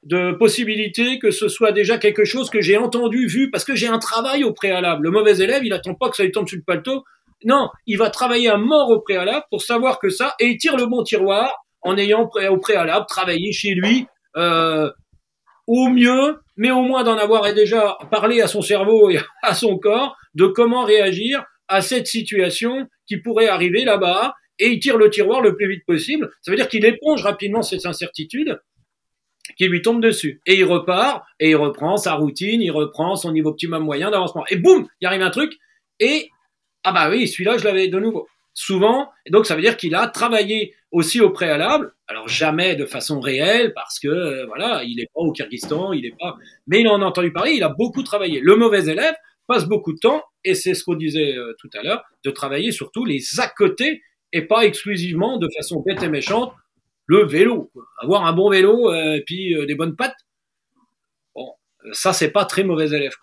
de 0.02 0.32
possibilités 0.32 1.18
que 1.18 1.30
ce 1.30 1.48
soit 1.48 1.72
déjà 1.72 1.98
quelque 1.98 2.24
chose 2.24 2.48
que 2.48 2.60
j'ai 2.60 2.76
entendu, 2.76 3.26
vu, 3.26 3.50
parce 3.50 3.64
que 3.64 3.74
j'ai 3.74 3.88
un 3.88 3.98
travail 3.98 4.44
au 4.44 4.52
préalable. 4.52 5.04
Le 5.04 5.10
mauvais 5.10 5.38
élève, 5.38 5.64
il 5.64 5.72
attend 5.72 5.94
pas 5.94 6.08
que 6.08 6.16
ça 6.16 6.22
lui 6.22 6.32
tombe 6.32 6.48
sur 6.48 6.56
le 6.56 6.62
paletot. 6.64 7.02
Non, 7.44 7.68
il 7.86 7.98
va 7.98 8.10
travailler 8.10 8.48
à 8.48 8.56
mort 8.56 8.90
au 8.90 9.00
préalable 9.00 9.44
pour 9.50 9.62
savoir 9.62 9.98
que 9.98 10.08
ça, 10.08 10.34
et 10.40 10.46
il 10.46 10.58
tire 10.58 10.76
le 10.76 10.86
bon 10.86 11.02
tiroir 11.02 11.52
en 11.82 11.96
ayant 11.96 12.28
au 12.50 12.56
préalable 12.58 13.06
travaillé 13.08 13.52
chez 13.52 13.74
lui, 13.74 14.06
euh, 14.36 14.90
au 15.66 15.88
mieux, 15.88 16.38
mais 16.56 16.70
au 16.70 16.82
moins 16.82 17.04
d'en 17.04 17.18
avoir 17.18 17.52
déjà 17.52 17.98
parlé 18.10 18.40
à 18.40 18.46
son 18.46 18.62
cerveau 18.62 19.10
et 19.10 19.18
à 19.42 19.54
son 19.54 19.78
corps 19.78 20.16
de 20.34 20.46
comment 20.46 20.84
réagir 20.84 21.44
à 21.68 21.82
cette 21.82 22.06
situation 22.06 22.86
qui 23.06 23.18
pourrait 23.18 23.48
arriver 23.48 23.84
là-bas 23.84 24.34
et 24.58 24.68
il 24.68 24.80
tire 24.80 24.96
le 24.96 25.10
tiroir 25.10 25.40
le 25.40 25.56
plus 25.56 25.68
vite 25.68 25.84
possible. 25.86 26.30
Ça 26.42 26.50
veut 26.50 26.56
dire 26.56 26.68
qu'il 26.68 26.84
éponge 26.84 27.22
rapidement 27.22 27.62
cette 27.62 27.86
incertitude 27.86 28.60
qui 29.56 29.68
lui 29.68 29.82
tombe 29.82 30.02
dessus. 30.02 30.40
Et 30.46 30.56
il 30.56 30.64
repart, 30.64 31.24
et 31.38 31.50
il 31.50 31.56
reprend 31.56 31.96
sa 31.96 32.14
routine, 32.14 32.60
il 32.60 32.70
reprend 32.70 33.16
son 33.16 33.32
niveau 33.32 33.50
optimum 33.50 33.84
moyen 33.84 34.10
d'avancement. 34.10 34.44
Et 34.50 34.56
boum, 34.56 34.88
il 35.00 35.06
arrive 35.06 35.22
un 35.22 35.30
truc, 35.30 35.56
et 36.00 36.30
ah 36.84 36.92
bah 36.92 37.10
oui, 37.10 37.28
celui-là, 37.28 37.58
je 37.58 37.64
l'avais 37.64 37.88
de 37.88 37.98
nouveau. 37.98 38.28
Souvent, 38.54 39.10
et 39.26 39.30
donc 39.30 39.44
ça 39.44 39.54
veut 39.54 39.60
dire 39.60 39.76
qu'il 39.76 39.94
a 39.94 40.08
travaillé 40.08 40.74
aussi 40.90 41.20
au 41.20 41.30
préalable, 41.30 41.92
alors 42.08 42.26
jamais 42.26 42.74
de 42.74 42.86
façon 42.86 43.20
réelle, 43.20 43.74
parce 43.74 43.98
que 43.98 44.08
euh, 44.08 44.46
voilà, 44.46 44.82
il 44.84 44.96
n'est 44.96 45.08
pas 45.12 45.20
au 45.20 45.30
Kyrgyzstan, 45.30 45.92
il 45.92 46.02
n'est 46.02 46.14
pas, 46.18 46.36
mais 46.66 46.80
il 46.80 46.88
en 46.88 47.02
a 47.02 47.04
entendu 47.04 47.32
parler, 47.32 47.52
il 47.52 47.62
a 47.62 47.68
beaucoup 47.68 48.02
travaillé. 48.02 48.40
Le 48.40 48.56
mauvais 48.56 48.86
élève 48.86 49.14
passe 49.46 49.66
beaucoup 49.66 49.92
de 49.92 49.98
temps, 49.98 50.22
et 50.42 50.54
c'est 50.54 50.72
ce 50.72 50.84
qu'on 50.84 50.94
disait 50.94 51.36
euh, 51.36 51.54
tout 51.60 51.68
à 51.78 51.82
l'heure, 51.82 52.02
de 52.24 52.30
travailler 52.30 52.72
surtout 52.72 53.04
les 53.04 53.20
à 53.38 53.48
côté 53.48 54.00
et 54.36 54.42
pas 54.42 54.66
exclusivement 54.66 55.38
de 55.38 55.48
façon 55.56 55.80
bête 55.80 56.02
et 56.02 56.08
méchante 56.08 56.52
le 57.06 57.24
vélo. 57.24 57.72
Avoir 58.02 58.26
un 58.26 58.32
bon 58.32 58.50
vélo 58.50 58.92
euh, 58.92 59.14
et 59.14 59.22
puis 59.24 59.54
euh, 59.54 59.66
des 59.66 59.74
bonnes 59.74 59.96
pattes, 59.96 60.16
bon, 61.34 61.52
ça 61.92 62.12
c'est 62.12 62.30
pas 62.30 62.44
très 62.44 62.64
mauvais 62.64 62.88
élève. 62.88 63.14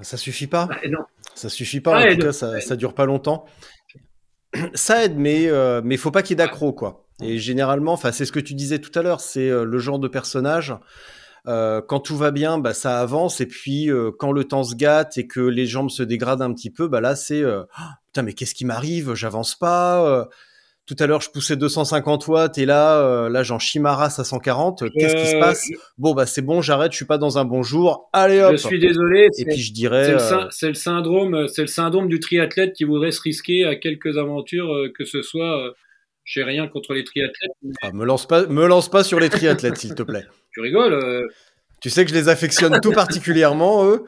Ça 0.00 0.16
suffit 0.16 0.48
pas? 0.48 0.68
Non. 0.90 1.04
Ça 1.34 1.48
suffit 1.48 1.80
pas, 1.80 2.04
en 2.04 2.14
tout 2.14 2.18
cas 2.18 2.32
ça, 2.32 2.60
ça 2.60 2.76
dure 2.76 2.94
pas 2.94 3.06
longtemps. 3.06 3.46
Ça 4.74 5.02
aide, 5.02 5.16
mais 5.16 5.46
euh, 5.48 5.80
mais 5.82 5.96
faut 5.96 6.10
pas 6.10 6.22
qu'il 6.22 6.32
y 6.32 6.34
ait 6.34 6.44
d'accro 6.44 6.74
quoi. 6.74 7.06
Et 7.22 7.38
généralement, 7.38 7.94
enfin 7.94 8.12
c'est 8.12 8.26
ce 8.26 8.32
que 8.32 8.40
tu 8.40 8.52
disais 8.52 8.80
tout 8.80 8.90
à 8.98 9.02
l'heure, 9.02 9.22
c'est 9.22 9.48
le 9.48 9.78
genre 9.78 9.98
de 9.98 10.08
personnage 10.08 10.74
euh, 11.48 11.80
quand 11.80 12.00
tout 12.00 12.16
va 12.16 12.30
bien, 12.30 12.58
bah, 12.58 12.74
ça 12.74 13.00
avance. 13.00 13.40
Et 13.40 13.46
puis, 13.46 13.90
euh, 13.90 14.10
quand 14.16 14.32
le 14.32 14.44
temps 14.44 14.62
se 14.62 14.74
gâte 14.74 15.18
et 15.18 15.26
que 15.26 15.40
les 15.40 15.66
jambes 15.66 15.90
se 15.90 16.02
dégradent 16.02 16.42
un 16.42 16.52
petit 16.52 16.70
peu, 16.70 16.88
bah 16.88 17.00
là, 17.00 17.16
c'est 17.16 17.42
euh, 17.42 17.62
ah, 17.74 17.94
putain, 18.06 18.22
mais 18.22 18.32
qu'est-ce 18.32 18.54
qui 18.54 18.64
m'arrive? 18.64 19.14
J'avance 19.14 19.56
pas. 19.56 20.28
tout 20.86 20.96
à 20.98 21.06
l'heure, 21.06 21.20
je 21.20 21.30
poussais 21.30 21.56
250 21.56 22.28
watts 22.28 22.58
et 22.58 22.66
là, 22.66 23.28
là, 23.28 23.42
j'en 23.42 23.58
chimaras 23.58 24.14
à 24.18 24.24
140. 24.24 24.84
Qu'est-ce 24.96 25.16
qui 25.16 25.26
se 25.26 25.38
passe? 25.38 25.68
Bon, 25.98 26.14
bah 26.14 26.26
c'est 26.26 26.42
bon, 26.42 26.60
j'arrête. 26.60 26.92
Je 26.92 26.96
suis 26.96 27.06
pas 27.06 27.18
dans 27.18 27.38
un 27.38 27.44
bon 27.44 27.62
jour. 27.62 28.08
Allez 28.12 28.40
hop. 28.40 28.52
Je 28.52 28.56
suis 28.58 28.78
désolé. 28.78 29.28
Et 29.38 29.44
puis 29.44 29.60
je 29.60 29.72
dirais, 29.72 30.16
c'est 30.50 30.68
le, 30.68 30.74
syndrome, 30.74 31.48
c'est 31.48 31.62
le 31.62 31.68
syndrome 31.68 32.08
du 32.08 32.20
triathlète 32.20 32.72
qui 32.74 32.84
voudrait 32.84 33.12
se 33.12 33.20
risquer 33.20 33.64
à 33.64 33.74
quelques 33.74 34.16
aventures, 34.16 34.88
que 34.96 35.04
ce 35.04 35.22
soit. 35.22 35.74
J'ai 36.32 36.44
rien 36.44 36.66
contre 36.66 36.94
les 36.94 37.04
triathlètes. 37.04 37.52
Ah, 37.82 37.92
me 37.92 38.06
lance 38.06 38.26
pas, 38.26 38.46
me 38.46 38.66
lance 38.66 38.88
pas 38.88 39.04
sur 39.04 39.20
les 39.20 39.28
triathlètes, 39.28 39.76
s'il 39.76 39.94
te 39.94 40.02
plaît. 40.02 40.24
Tu 40.54 40.60
rigoles 40.60 40.92
euh. 40.92 41.28
Tu 41.80 41.88
sais 41.88 42.04
que 42.04 42.10
je 42.10 42.14
les 42.14 42.28
affectionne 42.28 42.78
tout 42.80 42.92
particulièrement, 42.92 43.86
eux. 43.86 44.04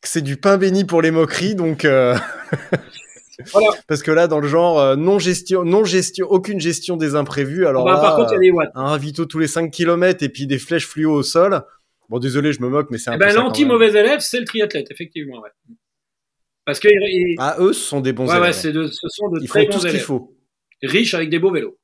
Que 0.00 0.08
c'est 0.08 0.22
du 0.22 0.36
pain 0.38 0.56
béni 0.56 0.84
pour 0.84 1.00
les 1.00 1.10
moqueries, 1.10 1.54
donc. 1.54 1.84
Euh, 1.84 2.16
voilà. 3.52 3.68
Parce 3.86 4.02
que 4.02 4.10
là, 4.10 4.26
dans 4.26 4.40
le 4.40 4.48
genre 4.48 4.78
euh, 4.78 4.96
non 4.96 5.18
gestion, 5.18 5.64
non 5.64 5.84
gestion, 5.84 6.26
aucune 6.28 6.60
gestion 6.60 6.96
des 6.96 7.14
imprévus. 7.14 7.66
Alors 7.66 7.84
bah, 7.84 7.98
par 8.00 8.16
contre, 8.16 8.32
il 8.32 8.34
y 8.34 8.36
a 8.36 8.40
des 8.40 8.50
watts. 8.50 8.70
Un 8.74 8.88
ravito 8.88 9.24
tous 9.24 9.38
les 9.38 9.46
5 9.46 9.70
km 9.70 10.22
et 10.22 10.28
puis 10.28 10.46
des 10.46 10.58
flèches 10.58 10.86
fluo 10.86 11.12
au 11.12 11.22
sol. 11.22 11.62
Bon, 12.10 12.18
désolé, 12.18 12.52
je 12.52 12.60
me 12.60 12.68
moque, 12.68 12.90
mais 12.90 12.98
c'est 12.98 13.10
un 13.10 13.14
eh. 13.14 13.18
Ben, 13.18 13.34
l'anti 13.34 13.64
mauvais 13.64 13.88
élève, 13.88 14.20
c'est 14.20 14.40
le 14.40 14.46
triathlète, 14.46 14.90
effectivement. 14.90 15.40
Ouais. 15.40 15.50
Parce 16.66 16.80
que 16.80 16.88
ah, 17.38 17.56
eux, 17.58 17.72
ce 17.72 17.80
sont 17.80 18.00
des 18.00 18.12
bons 18.12 18.30
élèves. 18.30 18.42
Ouais, 18.42 18.52
c'est 18.52 18.72
de, 18.72 18.86
ce 18.86 19.08
sont 19.08 19.28
de 19.28 19.40
Ils 19.40 19.48
font 19.48 19.64
tout 19.66 19.80
ce 19.80 19.88
qu'il 19.88 20.00
faut. 20.00 20.33
Riches 20.86 21.14
avec 21.14 21.30
des 21.30 21.38
beaux 21.38 21.52
vélos. 21.52 21.78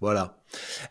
Voilà. 0.00 0.42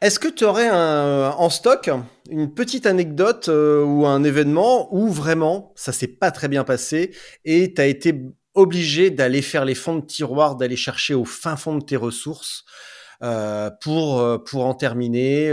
Est-ce 0.01 0.19
que 0.19 0.27
tu 0.27 0.43
aurais 0.43 0.69
en 0.71 1.49
stock 1.49 1.89
une 2.29 2.53
petite 2.53 2.85
anecdote 2.85 3.49
euh, 3.49 3.83
ou 3.83 4.05
un 4.05 4.23
événement 4.23 4.93
où 4.93 5.07
vraiment 5.09 5.71
ça 5.75 5.91
s'est 5.91 6.07
pas 6.07 6.31
très 6.31 6.47
bien 6.47 6.63
passé 6.63 7.15
et 7.45 7.73
tu 7.73 7.81
as 7.81 7.85
été 7.85 8.21
obligé 8.53 9.09
d'aller 9.09 9.41
faire 9.41 9.65
les 9.65 9.75
fonds 9.75 9.97
de 9.97 10.05
tiroir, 10.05 10.55
d'aller 10.55 10.75
chercher 10.75 11.13
au 11.13 11.25
fin 11.25 11.55
fond 11.57 11.77
de 11.77 11.83
tes 11.83 11.95
ressources 11.95 12.63
euh, 13.23 13.69
pour, 13.81 14.19
euh, 14.19 14.37
pour 14.37 14.65
en 14.65 14.73
terminer 14.73 15.51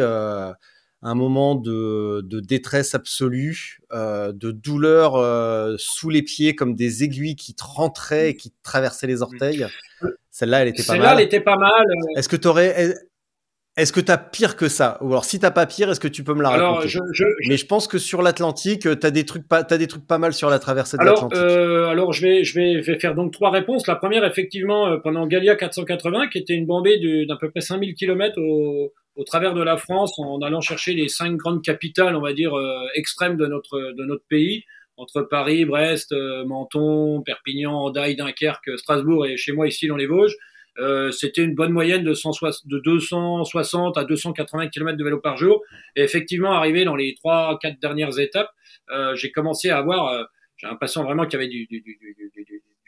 un 1.02 1.14
moment 1.14 1.54
de, 1.54 2.20
de 2.24 2.40
détresse 2.40 2.94
absolue, 2.94 3.80
euh, 3.92 4.32
de 4.32 4.50
douleur 4.50 5.16
euh, 5.16 5.74
sous 5.78 6.10
les 6.10 6.22
pieds 6.22 6.54
comme 6.54 6.74
des 6.74 7.04
aiguilles 7.04 7.36
qui 7.36 7.54
te 7.54 7.64
rentraient 7.64 8.30
et 8.30 8.36
qui 8.36 8.50
te 8.50 8.56
traversaient 8.62 9.06
les 9.06 9.22
orteils. 9.22 9.64
Celle-là, 10.30 10.62
elle 10.62 10.68
était 10.68 10.82
pas 10.82 10.92
Celle-là, 10.92 11.08
mal. 11.14 11.18
elle 11.20 11.24
était 11.26 11.40
pas 11.40 11.56
mal. 11.56 11.86
euh, 11.88 12.18
Est-ce 12.18 12.28
que 12.28 12.36
tu 12.36 12.48
aurais. 12.48 12.94
Est-ce 13.76 13.92
que 13.92 14.00
tu 14.00 14.10
as 14.12 14.18
pire 14.18 14.56
que 14.56 14.68
ça? 14.68 14.98
Ou 15.00 15.06
alors, 15.08 15.24
si 15.24 15.38
t'as 15.38 15.52
pas 15.52 15.64
pire, 15.64 15.90
est-ce 15.90 16.00
que 16.00 16.08
tu 16.08 16.22
peux 16.24 16.34
me 16.34 16.42
la 16.42 16.50
Alors, 16.50 16.74
raconter? 16.74 16.88
je, 16.88 16.98
je, 17.12 17.24
je- 17.40 17.48
Mais 17.48 17.56
je 17.56 17.64
pense 17.66 17.86
que 17.88 17.98
sur 17.98 18.20
l'Atlantique, 18.20 18.82
tu 18.82 18.88
as 19.06 19.10
des 19.10 19.24
trucs 19.24 19.46
pas, 19.48 19.64
t'as 19.64 19.78
des 19.78 19.86
trucs 19.86 20.06
pas 20.06 20.18
mal 20.18 20.34
sur 20.34 20.50
la 20.50 20.58
traversée 20.58 20.98
de 20.98 21.02
alors, 21.02 21.14
l'Atlantique. 21.14 21.40
euh, 21.40 21.86
alors 21.86 22.12
je 22.12 22.20
vais, 22.26 22.44
je 22.44 22.54
vais, 22.58 22.82
je 22.82 22.92
vais 22.92 22.98
faire 22.98 23.14
donc 23.14 23.32
trois 23.32 23.50
réponses. 23.50 23.86
La 23.86 23.96
première, 23.96 24.24
effectivement, 24.24 24.98
pendant 25.00 25.26
Gallia 25.26 25.54
480, 25.56 26.28
qui 26.28 26.38
était 26.38 26.52
une 26.54 26.66
bombée 26.66 26.98
d'à 27.26 27.36
peu 27.36 27.48
près 27.50 27.60
5000 27.62 27.94
km 27.94 28.38
au, 28.38 28.92
au 29.16 29.24
travers 29.24 29.54
de 29.54 29.62
la 29.62 29.76
France, 29.76 30.18
en 30.18 30.40
allant 30.40 30.60
chercher 30.60 30.94
les 30.94 31.08
cinq 31.08 31.36
grandes 31.36 31.62
capitales, 31.62 32.16
on 32.16 32.20
va 32.20 32.32
dire, 32.32 32.56
euh, 32.56 32.86
extrêmes 32.94 33.36
de 33.36 33.46
notre, 33.46 33.92
de 33.96 34.04
notre 34.04 34.24
pays, 34.28 34.64
entre 34.96 35.22
Paris, 35.22 35.64
Brest, 35.64 36.12
euh, 36.12 36.44
Menton, 36.44 37.22
Perpignan, 37.22 37.72
Andaille, 37.72 38.16
Dunkerque, 38.16 38.78
Strasbourg 38.78 39.26
et 39.26 39.36
chez 39.36 39.52
moi 39.52 39.66
ici 39.66 39.86
dans 39.88 39.96
les 39.96 40.06
Vosges. 40.06 40.34
Euh, 40.78 41.10
c'était 41.10 41.42
une 41.42 41.54
bonne 41.54 41.72
moyenne 41.72 42.04
de, 42.04 42.14
160 42.14 42.66
de 42.68 42.78
260 42.78 43.98
à 43.98 44.04
280 44.04 44.68
km 44.68 44.96
de 44.96 45.04
vélo 45.04 45.18
par 45.20 45.36
jour. 45.36 45.62
Et 45.96 46.02
effectivement, 46.02 46.52
arrivé 46.52 46.84
dans 46.84 46.96
les 46.96 47.14
trois, 47.16 47.58
quatre 47.60 47.80
dernières 47.80 48.18
étapes, 48.18 48.50
euh, 48.90 49.14
j'ai 49.16 49.30
commencé 49.32 49.70
à 49.70 49.78
avoir, 49.78 50.08
euh, 50.08 50.22
j'ai 50.56 50.66
l'impression 50.68 51.02
vraiment 51.02 51.24
qu'il 51.24 51.38
y 51.40 51.42
avait 51.42 51.48
du, 51.50 51.66
du, 51.66 51.80
du- 51.80 51.96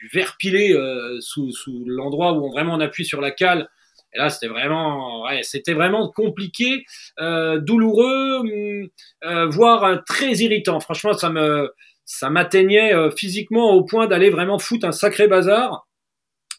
du 0.02 0.08
verre 0.12 0.36
pilé 0.38 0.72
euh, 0.72 1.18
sous, 1.20 1.52
sous 1.52 1.84
l'endroit 1.86 2.32
où 2.32 2.44
on 2.44 2.50
vraiment 2.50 2.74
on 2.74 2.80
appuie 2.80 3.04
sur 3.04 3.20
la 3.20 3.30
cale. 3.30 3.68
Et 4.14 4.18
là, 4.18 4.28
c'était 4.28 4.48
vraiment, 4.48 5.22
ouais, 5.24 5.40
c'était 5.42 5.74
vraiment 5.74 6.10
compliqué, 6.10 6.84
euh, 7.20 7.58
douloureux, 7.58 8.38
hum, 8.40 8.88
euh, 9.24 9.46
voire 9.46 9.84
euh, 9.84 9.96
très 10.06 10.32
irritant. 10.32 10.80
Franchement, 10.80 11.14
ça 11.14 11.30
me, 11.30 11.72
ça 12.04 12.30
m'atteignait 12.30 12.92
physiquement 13.16 13.72
au 13.72 13.84
point 13.84 14.06
d'aller 14.06 14.30
vraiment 14.30 14.58
foutre 14.58 14.86
un 14.86 14.92
sacré 14.92 15.28
bazar. 15.28 15.86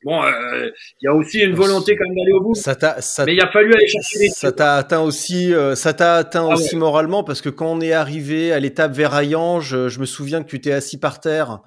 Bon, 0.04 0.22
euh, 0.22 0.70
il 1.02 1.06
y 1.06 1.08
a 1.08 1.14
aussi 1.14 1.40
une 1.40 1.56
volonté 1.56 1.96
quand 1.96 2.04
même 2.06 2.16
d'aller 2.16 2.34
au 2.34 2.42
bout, 2.42 2.56
Ça 2.56 2.76
t'a, 2.76 3.02
ça 3.02 3.26
mais 3.26 3.36
il 3.36 3.42
a 3.42 3.50
fallu 3.50 3.74
aller 3.74 3.88
chercher 3.88 4.20
les 4.20 4.30
Ça 4.30 4.52
t'a 4.52 4.76
atteint 4.76 5.00
aussi, 5.00 5.54
euh, 5.54 5.76
ça 5.76 5.94
t'a 5.94 6.16
atteint 6.16 6.46
Ah 6.50 6.54
aussi 6.54 6.76
moralement 6.76 7.24
parce 7.24 7.42
que 7.42 7.50
quand 7.50 7.68
on 7.68 7.80
est 7.80 7.94
arrivé 7.94 8.52
à 8.52 8.60
l'étape 8.60 8.92
vers 8.92 9.14
Hayange, 9.14 9.74
euh, 9.74 9.88
je 9.88 10.00
me 10.00 10.06
souviens 10.06 10.44
que 10.44 10.50
tu 10.50 10.60
t'es 10.60 10.74
assis 10.74 11.00
par 11.00 11.22
terre 11.22 11.60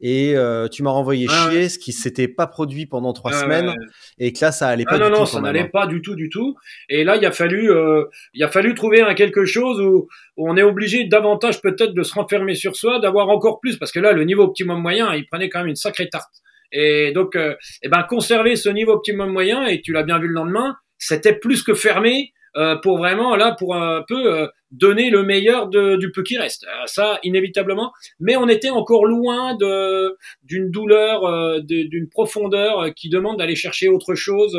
et 0.00 0.36
euh, 0.36 0.68
tu 0.68 0.82
m'as 0.82 0.90
renvoyé 0.90 1.26
Ah 1.30 1.48
chier, 1.50 1.68
ce 1.68 1.78
qui 1.78 1.92
s'était 1.92 2.28
pas 2.28 2.46
produit 2.46 2.86
pendant 2.86 3.12
trois 3.12 3.32
Ah 3.34 3.40
semaines 3.40 3.68
ouais. 3.68 3.74
et 4.18 4.32
que 4.32 4.38
là 4.44 4.52
ça 4.52 4.68
allait 4.68 4.84
pas 4.84 4.92
Ah 4.94 4.96
du 4.98 5.02
non, 5.02 5.08
tout. 5.08 5.12
non, 5.14 5.18
quand 5.20 5.26
ça 5.26 5.40
n'allait 5.40 5.68
pas 5.68 5.86
du 5.86 6.00
tout, 6.02 6.14
du 6.14 6.28
tout. 6.28 6.54
Et 6.88 7.04
là, 7.04 7.16
il 7.16 7.26
a 7.26 7.32
fallu, 7.32 7.70
euh, 7.70 8.04
il 8.34 8.42
a 8.42 8.48
fallu 8.48 8.74
trouver 8.74 9.02
un 9.02 9.14
quelque 9.14 9.44
chose 9.44 9.80
où, 9.80 10.08
où 10.36 10.50
on 10.50 10.56
est 10.56 10.62
obligé 10.62 11.04
davantage 11.04 11.60
peut-être 11.60 11.92
de 11.92 12.02
se 12.02 12.14
renfermer 12.14 12.54
sur 12.54 12.76
soi, 12.76 12.98
d'avoir 12.98 13.28
encore 13.28 13.60
plus, 13.60 13.76
parce 13.76 13.92
que 13.92 14.00
là, 14.00 14.12
le 14.12 14.24
niveau 14.24 14.42
optimum 14.42 14.80
moyen, 14.80 15.14
il 15.14 15.26
prenait 15.26 15.48
quand 15.48 15.60
même 15.60 15.68
une 15.68 15.76
sacrée 15.76 16.08
tarte. 16.08 16.32
Et 16.72 17.12
donc, 17.12 17.36
euh, 17.36 17.54
eh 17.82 17.88
ben, 17.88 18.02
conserver 18.08 18.56
ce 18.56 18.68
niveau 18.68 18.92
optimum 18.92 19.30
moyen, 19.30 19.66
et 19.66 19.80
tu 19.80 19.92
l'as 19.92 20.02
bien 20.04 20.18
vu 20.18 20.28
le 20.28 20.34
lendemain, 20.34 20.76
c'était 20.98 21.34
plus 21.34 21.62
que 21.62 21.74
fermé 21.74 22.32
euh, 22.56 22.76
pour 22.76 22.98
vraiment 22.98 23.36
là, 23.36 23.54
pour 23.58 23.74
un 23.76 24.02
peu 24.06 24.34
euh, 24.34 24.48
donner 24.70 25.10
le 25.10 25.22
meilleur 25.22 25.68
de, 25.68 25.96
du 25.96 26.10
peu 26.10 26.22
qui 26.22 26.36
reste. 26.36 26.64
Euh, 26.64 26.86
ça, 26.86 27.18
inévitablement. 27.22 27.92
Mais 28.18 28.36
on 28.36 28.48
était 28.48 28.70
encore 28.70 29.06
loin 29.06 29.54
de 29.54 30.16
d'une 30.42 30.70
douleur, 30.70 31.24
euh, 31.24 31.60
d'une 31.60 32.08
profondeur 32.08 32.92
qui 32.94 33.08
demande 33.08 33.38
d'aller 33.38 33.56
chercher 33.56 33.88
autre 33.88 34.14
chose 34.14 34.58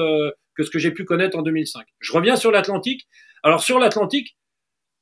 que 0.56 0.64
ce 0.64 0.70
que 0.70 0.80
j'ai 0.80 0.92
pu 0.92 1.06
connaître 1.06 1.38
en 1.38 1.42
2005. 1.42 1.86
Je 2.00 2.14
reviens 2.14 2.36
sur 2.36 2.52
l'Atlantique. 2.52 3.08
Alors 3.44 3.64
sur 3.64 3.80
l'Atlantique, 3.80 4.38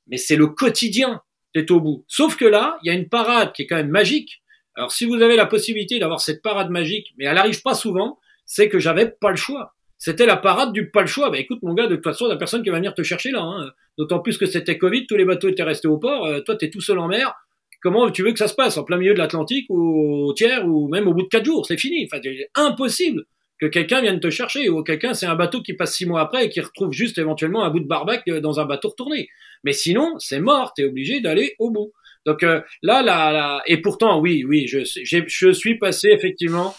mais 0.08 0.18
c'est 0.18 0.36
le 0.36 0.48
quotidien 0.48 1.22
d'être 1.54 1.72
au 1.72 1.82
bout. 1.82 2.06
Sauf 2.08 2.38
que 2.38 2.46
là, 2.46 2.78
il 2.84 2.88
y 2.88 2.90
a 2.90 2.98
une 2.98 3.10
parade 3.10 3.52
qui 3.54 3.64
est 3.64 3.68
quand 3.68 3.76
même 3.76 3.90
magique. 3.90 4.42
Alors 4.76 4.92
si 4.92 5.06
vous 5.06 5.22
avez 5.22 5.36
la 5.36 5.46
possibilité 5.46 6.00
d'avoir 6.00 6.22
cette 6.22 6.42
parade 6.42 6.70
magique, 6.70 7.14
mais 7.18 7.26
elle 7.26 7.38
arrive 7.38 7.62
pas 7.62 7.74
souvent, 7.74 8.18
c'est 8.46 8.70
que 8.70 8.80
j'avais 8.80 9.10
pas 9.10 9.32
le 9.32 9.36
choix. 9.36 9.76
C'était 10.00 10.26
la 10.26 10.38
parade 10.38 10.72
du 10.72 10.90
pas 10.90 11.02
le 11.02 11.08
choix. 11.08 11.30
Bah 11.30 11.38
écoute 11.38 11.60
mon 11.62 11.74
gars, 11.74 11.88
de 11.88 11.96
toute 11.96 12.06
façon, 12.06 12.26
il 12.28 12.32
a 12.32 12.38
personne 12.38 12.64
qui 12.64 12.70
va 12.70 12.78
venir 12.78 12.96
te 12.96 13.04
chercher 13.04 13.32
là. 13.32 13.42
Hein. 13.42 13.70
D'autant 13.98 14.20
plus 14.20 14.38
que 14.38 14.46
c'était 14.46 14.78
Covid, 14.78 15.06
tous 15.06 15.18
les 15.18 15.26
bateaux 15.26 15.50
étaient 15.50 15.62
restés 15.62 15.90
au 15.90 15.98
port. 15.98 16.26
Euh, 16.26 16.40
toi, 16.40 16.56
t'es 16.56 16.70
tout 16.70 16.80
seul 16.80 16.98
en 17.00 17.10
mer. 17.10 17.36
Comment 17.82 18.10
tu 18.10 18.24
veux 18.24 18.32
que 18.32 18.40
ça 18.40 18.48
se 18.48 18.56
passe? 18.56 18.78
En 18.78 18.86
plein 18.86 18.98
milieu 18.98 19.14
de 19.14 19.20
l'Atlantique 19.20 19.66
ou 19.70 20.28
au 20.28 20.34
tiers 20.34 20.66
ou 20.66 20.88
même 20.88 21.08
au 21.08 21.14
bout 21.14 21.24
de 21.24 21.28
quatre 21.28 21.46
jours 21.46 21.66
C'est 21.66 21.78
fini. 21.78 22.08
Enfin, 22.10 22.22
c'est 22.24 22.50
impossible 22.56 23.26
que 23.60 23.66
quelqu'un 23.66 24.02
vienne 24.02 24.22
te 24.22 24.30
chercher 24.30 24.70
ou 24.70 24.84
quelqu'un 24.84 25.14
c'est 25.14 25.26
un 25.26 25.36
bateau 25.36 25.62
qui 25.62 25.74
passe 25.74 25.96
six 25.96 26.06
mois 26.06 26.22
après 26.22 26.46
et 26.46 26.50
qui 26.50 26.62
retrouve 26.62 26.94
juste 26.94 27.18
éventuellement 27.18 27.66
un 27.66 27.70
bout 27.70 27.82
de 27.82 27.88
barbac 27.88 28.24
euh, 28.30 28.40
dans 28.40 28.62
un 28.62 28.66
bateau 28.66 28.90
retourné. 28.90 29.28
Mais 29.66 29.74
sinon, 29.74 30.16
c'est 30.18 30.40
mort. 30.40 30.74
T'es 30.74 30.86
obligé 30.86 31.20
d'aller 31.20 31.56
au 31.60 31.72
bout. 31.72 31.92
Donc 32.26 32.44
euh, 32.44 32.62
là, 32.82 33.02
là, 33.02 33.34
là, 33.34 33.62
et 33.68 33.82
pourtant, 33.82 34.22
oui, 34.22 34.46
oui, 34.48 34.66
je, 34.68 34.80
je 34.86 35.52
suis 35.52 35.78
passé 35.78 36.10
effectivement 36.10 36.74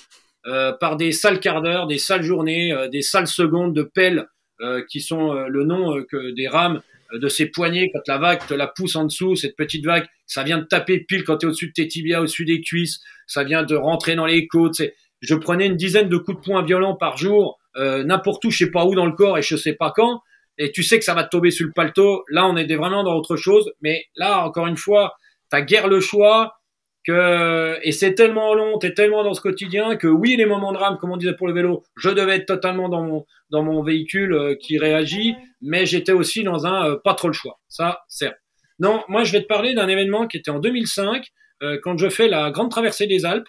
par 0.81 0.97
des 0.97 1.13
sales 1.13 1.41
quarts 1.41 1.63
d'heure, 1.63 1.87
des 1.87 1.99
sales 1.99 2.23
journées, 2.23 2.73
euh, 2.73 2.89
des 2.89 3.03
sales 3.03 3.27
secondes 3.27 3.75
de 3.75 3.83
pelle 3.83 4.27
euh, 4.61 4.83
qui 4.91 5.01
sont 5.01 5.35
euh, 5.35 5.47
le 5.49 5.65
nom 5.65 5.97
euh, 5.97 6.05
que 6.11 6.33
des 6.35 6.49
rames 6.49 6.83
euh, 7.13 7.19
de 7.19 7.29
ces 7.29 7.47
poignets 7.47 7.91
quand 7.93 8.01
la 8.07 8.19
vague 8.19 8.47
te 8.47 8.55
la 8.55 8.67
pousse 8.67 8.97
en 8.97 9.05
dessous, 9.05 9.35
cette 9.37 9.57
petite 9.57 9.85
vague, 9.85 10.07
ça 10.27 10.43
vient 10.43 10.59
de 10.59 10.65
taper 10.65 11.01
pile 11.01 11.25
quand 11.25 11.39
tu 11.39 11.47
es 11.47 11.49
au-dessus 11.49 11.69
de 11.69 11.73
tes 11.73 11.89
tibias, 11.89 12.21
au-dessus 12.21 12.45
des 12.45 12.61
cuisses, 12.61 13.01
ça 13.27 13.43
vient 13.43 13.63
de 13.63 13.75
rentrer 13.75 14.17
dans 14.17 14.27
les 14.27 14.47
côtes. 14.47 14.83
Je 15.21 15.35
prenais 15.35 15.67
une 15.67 15.77
dizaine 15.77 16.09
de 16.09 16.17
coups 16.17 16.39
de 16.39 16.43
poing 16.43 16.63
violents 16.63 16.97
par 16.97 17.17
jour, 17.17 17.59
euh, 17.77 18.05
n'importe 18.05 18.45
où, 18.45 18.51
je 18.51 18.59
sais 18.65 18.71
pas 18.71 18.85
où 18.85 18.95
dans 18.95 19.07
le 19.07 19.13
corps 19.13 19.39
et 19.39 19.43
je 19.43 19.57
sais 19.57 19.75
pas 19.75 19.93
quand. 19.95 20.21
Et 20.59 20.73
tu 20.73 20.83
sais 20.83 20.99
que 20.99 21.05
ça 21.05 21.15
va 21.15 21.25
te 21.25 21.31
tomber 21.31 21.51
sur 21.51 21.67
le 21.67 21.73
paletot. 21.73 22.25
Là, 22.29 22.47
on 22.47 22.57
est 22.57 22.75
vraiment 22.75 23.03
dans 23.03 23.15
autre 23.15 23.37
chose. 23.37 23.73
Mais 23.81 24.05
là, 24.17 24.45
encore 24.45 24.67
une 24.67 24.77
fois, 24.77 25.15
t'as 25.49 25.63
guère 25.63 25.89
le 25.89 26.01
choix 26.01 26.60
que 27.07 27.79
et 27.83 27.93
c'est 27.93 28.15
tellement 28.15 28.55
long, 28.55 28.79
t'es 28.79 28.93
tellement 28.93 29.25
dans 29.25 29.35
ce 29.35 29.41
quotidien 29.41 29.97
que 29.97 30.07
oui, 30.07 30.37
les 30.37 30.47
moments 30.47 30.73
de 30.73 30.79
rame, 30.79 30.99
comme 30.99 31.11
on 31.11 31.17
disait 31.17 31.35
pour 31.35 31.49
le 31.49 31.55
vélo, 31.55 31.83
je 31.97 32.11
devais 32.11 32.37
être 32.37 32.47
totalement 32.47 32.89
dans 32.89 33.03
mon 33.03 33.27
dans 33.51 33.63
mon 33.63 33.83
véhicule 33.83 34.33
euh, 34.33 34.55
qui 34.55 34.79
réagit, 34.79 35.35
mais 35.61 35.87
j'étais 35.87 36.13
aussi 36.13 36.45
dans 36.45 36.67
un 36.67 36.91
euh, 36.91 36.97
pas 37.03 37.15
trop 37.15 37.29
le 37.29 37.35
choix. 37.35 37.59
Ça, 37.69 38.01
certes. 38.09 38.37
Non, 38.79 39.03
moi 39.09 39.25
je 39.25 39.33
vais 39.33 39.43
te 39.43 39.47
parler 39.47 39.75
d'un 39.75 39.89
événement 39.89 40.27
qui 40.27 40.37
était 40.37 40.51
en 40.51 40.59
2005 40.59 41.27
euh, 41.63 41.79
quand 41.83 41.99
je 41.99 42.09
fais 42.09 42.29
la 42.29 42.51
grande 42.51 42.71
traversée 42.71 43.07
des 43.07 43.27
Alpes. 43.27 43.49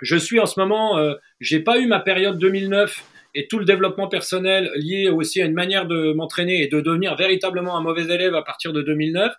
Je 0.00 0.16
suis 0.16 0.40
en 0.40 0.46
ce 0.46 0.58
moment, 0.58 0.98
euh, 0.98 1.14
j'ai 1.40 1.60
pas 1.60 1.78
eu 1.78 1.86
ma 1.86 2.00
période 2.00 2.38
2009 2.38 3.04
et 3.34 3.46
tout 3.46 3.58
le 3.58 3.64
développement 3.64 4.08
personnel 4.08 4.70
lié 4.74 5.08
aussi 5.08 5.40
à 5.40 5.46
une 5.46 5.54
manière 5.54 5.86
de 5.86 6.12
m'entraîner 6.12 6.62
et 6.62 6.68
de 6.68 6.80
devenir 6.80 7.14
véritablement 7.16 7.76
un 7.76 7.80
mauvais 7.80 8.12
élève 8.12 8.34
à 8.34 8.42
partir 8.42 8.72
de 8.72 8.82
2009. 8.82 9.32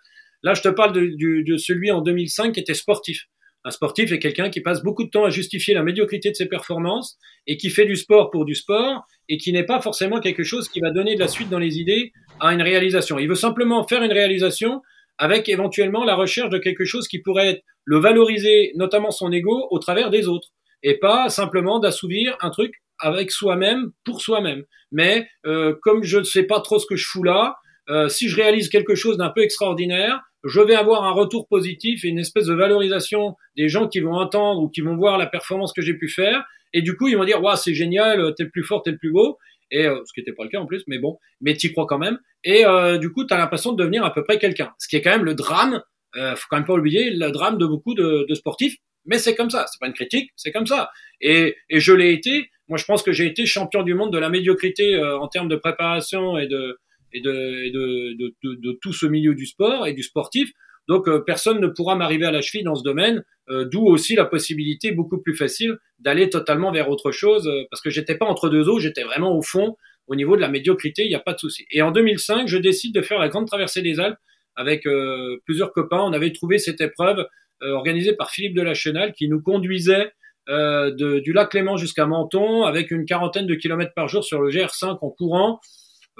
Là, 0.44 0.54
je 0.54 0.62
te 0.62 0.68
parle 0.68 0.92
de, 0.92 1.06
du- 1.06 1.42
de 1.42 1.56
celui 1.56 1.90
en 1.90 2.00
2005 2.00 2.52
qui 2.52 2.60
était 2.60 2.74
sportif. 2.74 3.24
Un 3.64 3.70
sportif 3.70 4.12
est 4.12 4.18
quelqu'un 4.18 4.50
qui 4.50 4.60
passe 4.60 4.82
beaucoup 4.82 5.04
de 5.04 5.08
temps 5.10 5.24
à 5.24 5.30
justifier 5.30 5.74
la 5.74 5.82
médiocrité 5.82 6.30
de 6.30 6.36
ses 6.36 6.46
performances 6.46 7.18
et 7.46 7.56
qui 7.56 7.70
fait 7.70 7.86
du 7.86 7.96
sport 7.96 8.30
pour 8.30 8.44
du 8.44 8.54
sport 8.54 9.04
et 9.30 9.38
qui 9.38 9.52
n'est 9.52 9.64
pas 9.64 9.80
forcément 9.80 10.20
quelque 10.20 10.44
chose 10.44 10.68
qui 10.68 10.80
va 10.80 10.90
donner 10.90 11.14
de 11.14 11.20
la 11.20 11.28
suite 11.28 11.48
dans 11.48 11.58
les 11.58 11.78
idées 11.78 12.12
à 12.40 12.52
une 12.52 12.60
réalisation. 12.62 13.18
Il 13.18 13.26
veut 13.28 13.34
simplement 13.34 13.86
faire 13.88 14.02
une 14.02 14.12
réalisation 14.12 14.82
avec 15.16 15.48
éventuellement 15.48 16.04
la 16.04 16.14
recherche 16.14 16.50
de 16.50 16.58
quelque 16.58 16.84
chose 16.84 17.08
qui 17.08 17.20
pourrait 17.20 17.48
être 17.48 17.62
le 17.86 17.98
valoriser, 17.98 18.72
notamment 18.76 19.10
son 19.10 19.32
ego, 19.32 19.66
au 19.70 19.78
travers 19.78 20.10
des 20.10 20.28
autres 20.28 20.48
et 20.82 20.98
pas 20.98 21.30
simplement 21.30 21.80
d'assouvir 21.80 22.36
un 22.42 22.50
truc 22.50 22.74
avec 23.00 23.30
soi-même 23.30 23.92
pour 24.04 24.20
soi-même. 24.20 24.64
Mais 24.92 25.26
euh, 25.46 25.74
comme 25.82 26.02
je 26.04 26.18
ne 26.18 26.24
sais 26.24 26.42
pas 26.44 26.60
trop 26.60 26.78
ce 26.78 26.86
que 26.86 26.96
je 26.96 27.06
fous 27.08 27.22
là, 27.22 27.56
euh, 27.88 28.08
si 28.08 28.28
je 28.28 28.36
réalise 28.36 28.68
quelque 28.68 28.94
chose 28.94 29.16
d'un 29.16 29.30
peu 29.30 29.42
extraordinaire, 29.42 30.20
je 30.44 30.60
vais 30.60 30.74
avoir 30.74 31.04
un 31.04 31.12
retour 31.12 31.48
positif 31.48 32.04
et 32.04 32.08
une 32.08 32.18
espèce 32.18 32.46
de 32.46 32.54
valorisation 32.54 33.34
des 33.56 33.68
gens 33.68 33.88
qui 33.88 34.00
vont 34.00 34.14
entendre 34.14 34.62
ou 34.62 34.68
qui 34.68 34.82
vont 34.82 34.96
voir 34.96 35.18
la 35.18 35.26
performance 35.26 35.72
que 35.72 35.82
j'ai 35.82 35.94
pu 35.94 36.08
faire. 36.08 36.44
Et 36.72 36.82
du 36.82 36.96
coup, 36.96 37.08
ils 37.08 37.16
vont 37.16 37.24
dire, 37.24 37.42
waouh, 37.42 37.56
c'est 37.56 37.74
génial, 37.74 38.34
t'es 38.36 38.44
le 38.44 38.50
plus 38.50 38.64
fort, 38.64 38.82
t'es 38.82 38.90
le 38.90 38.98
plus 38.98 39.12
beau. 39.12 39.38
Et 39.70 39.86
euh, 39.86 40.00
ce 40.04 40.12
qui 40.12 40.20
n'était 40.20 40.32
pas 40.32 40.44
le 40.44 40.50
cas 40.50 40.58
en 40.58 40.66
plus, 40.66 40.84
mais 40.86 40.98
bon, 40.98 41.18
mais 41.40 41.54
t'y 41.54 41.72
crois 41.72 41.86
quand 41.86 41.98
même. 41.98 42.18
Et 42.44 42.66
euh, 42.66 42.98
du 42.98 43.10
coup, 43.10 43.24
t'as 43.24 43.38
l'impression 43.38 43.72
de 43.72 43.78
devenir 43.78 44.04
à 44.04 44.12
peu 44.12 44.22
près 44.22 44.38
quelqu'un. 44.38 44.72
Ce 44.78 44.88
qui 44.88 44.96
est 44.96 45.02
quand 45.02 45.10
même 45.10 45.24
le 45.24 45.34
drame, 45.34 45.82
euh, 46.16 46.36
faut 46.36 46.46
quand 46.50 46.56
même 46.56 46.66
pas 46.66 46.74
oublier 46.74 47.10
le 47.10 47.30
drame 47.30 47.58
de 47.58 47.66
beaucoup 47.66 47.94
de, 47.94 48.26
de 48.28 48.34
sportifs. 48.34 48.76
Mais 49.06 49.18
c'est 49.18 49.34
comme 49.34 49.50
ça, 49.50 49.66
c'est 49.70 49.78
pas 49.80 49.86
une 49.86 49.92
critique, 49.92 50.30
c'est 50.36 50.52
comme 50.52 50.66
ça. 50.66 50.90
Et, 51.20 51.56
et 51.68 51.80
je 51.80 51.92
l'ai 51.92 52.12
été. 52.12 52.50
Moi, 52.68 52.78
je 52.78 52.84
pense 52.84 53.02
que 53.02 53.12
j'ai 53.12 53.26
été 53.26 53.44
champion 53.44 53.82
du 53.82 53.94
monde 53.94 54.12
de 54.12 54.18
la 54.18 54.30
médiocrité 54.30 54.94
euh, 54.94 55.18
en 55.18 55.28
termes 55.28 55.48
de 55.48 55.56
préparation 55.56 56.38
et 56.38 56.46
de 56.46 56.78
et 57.14 57.20
de, 57.20 57.64
et 57.64 57.70
de, 57.70 58.16
de, 58.18 58.54
de, 58.54 58.78
tout 58.82 58.92
ce 58.92 59.06
milieu 59.06 59.34
du 59.34 59.46
sport 59.46 59.86
et 59.86 59.94
du 59.94 60.02
sportif. 60.02 60.50
Donc 60.86 61.08
euh, 61.08 61.20
personne 61.20 61.60
ne 61.60 61.68
pourra 61.68 61.96
m'arriver 61.96 62.26
à 62.26 62.30
la 62.30 62.42
cheville 62.42 62.64
dans 62.64 62.74
ce 62.74 62.82
domaine, 62.82 63.24
euh, 63.48 63.64
d'où 63.64 63.86
aussi 63.86 64.14
la 64.14 64.26
possibilité 64.26 64.92
beaucoup 64.92 65.22
plus 65.22 65.34
facile 65.34 65.78
d'aller 65.98 66.28
totalement 66.28 66.70
vers 66.72 66.90
autre 66.90 67.10
chose, 67.10 67.48
euh, 67.48 67.62
parce 67.70 67.80
que 67.80 67.88
j'étais 67.88 68.16
pas 68.16 68.26
entre 68.26 68.50
deux 68.50 68.68
eaux, 68.68 68.78
j'étais 68.78 69.02
vraiment 69.02 69.34
au 69.34 69.42
fond 69.42 69.76
au 70.06 70.16
niveau 70.16 70.36
de 70.36 70.40
la 70.40 70.48
médiocrité, 70.48 71.04
il 71.04 71.08
n'y 71.08 71.14
a 71.14 71.20
pas 71.20 71.32
de 71.32 71.38
souci. 71.38 71.64
Et 71.70 71.82
en 71.82 71.90
2005, 71.90 72.46
je 72.46 72.58
décide 72.58 72.94
de 72.94 73.02
faire 73.02 73.18
la 73.18 73.28
grande 73.28 73.46
traversée 73.46 73.82
des 73.82 74.00
Alpes 74.00 74.18
avec 74.56 74.86
euh, 74.86 75.40
plusieurs 75.46 75.72
copains. 75.72 76.00
On 76.00 76.12
avait 76.12 76.32
trouvé 76.32 76.58
cette 76.58 76.80
épreuve 76.80 77.26
euh, 77.62 77.72
organisée 77.72 78.14
par 78.14 78.30
Philippe 78.30 78.54
de 78.54 78.62
la 78.62 78.74
Chenal 78.74 79.12
qui 79.12 79.28
nous 79.28 79.40
conduisait 79.40 80.12
euh, 80.48 80.90
de, 80.90 81.20
du 81.20 81.32
lac 81.32 81.54
Léman 81.54 81.76
jusqu'à 81.76 82.06
Menton 82.06 82.64
avec 82.64 82.90
une 82.90 83.06
quarantaine 83.06 83.46
de 83.46 83.54
kilomètres 83.54 83.94
par 83.94 84.08
jour 84.08 84.24
sur 84.24 84.40
le 84.40 84.50
GR5 84.50 84.98
en 85.00 85.10
courant. 85.10 85.60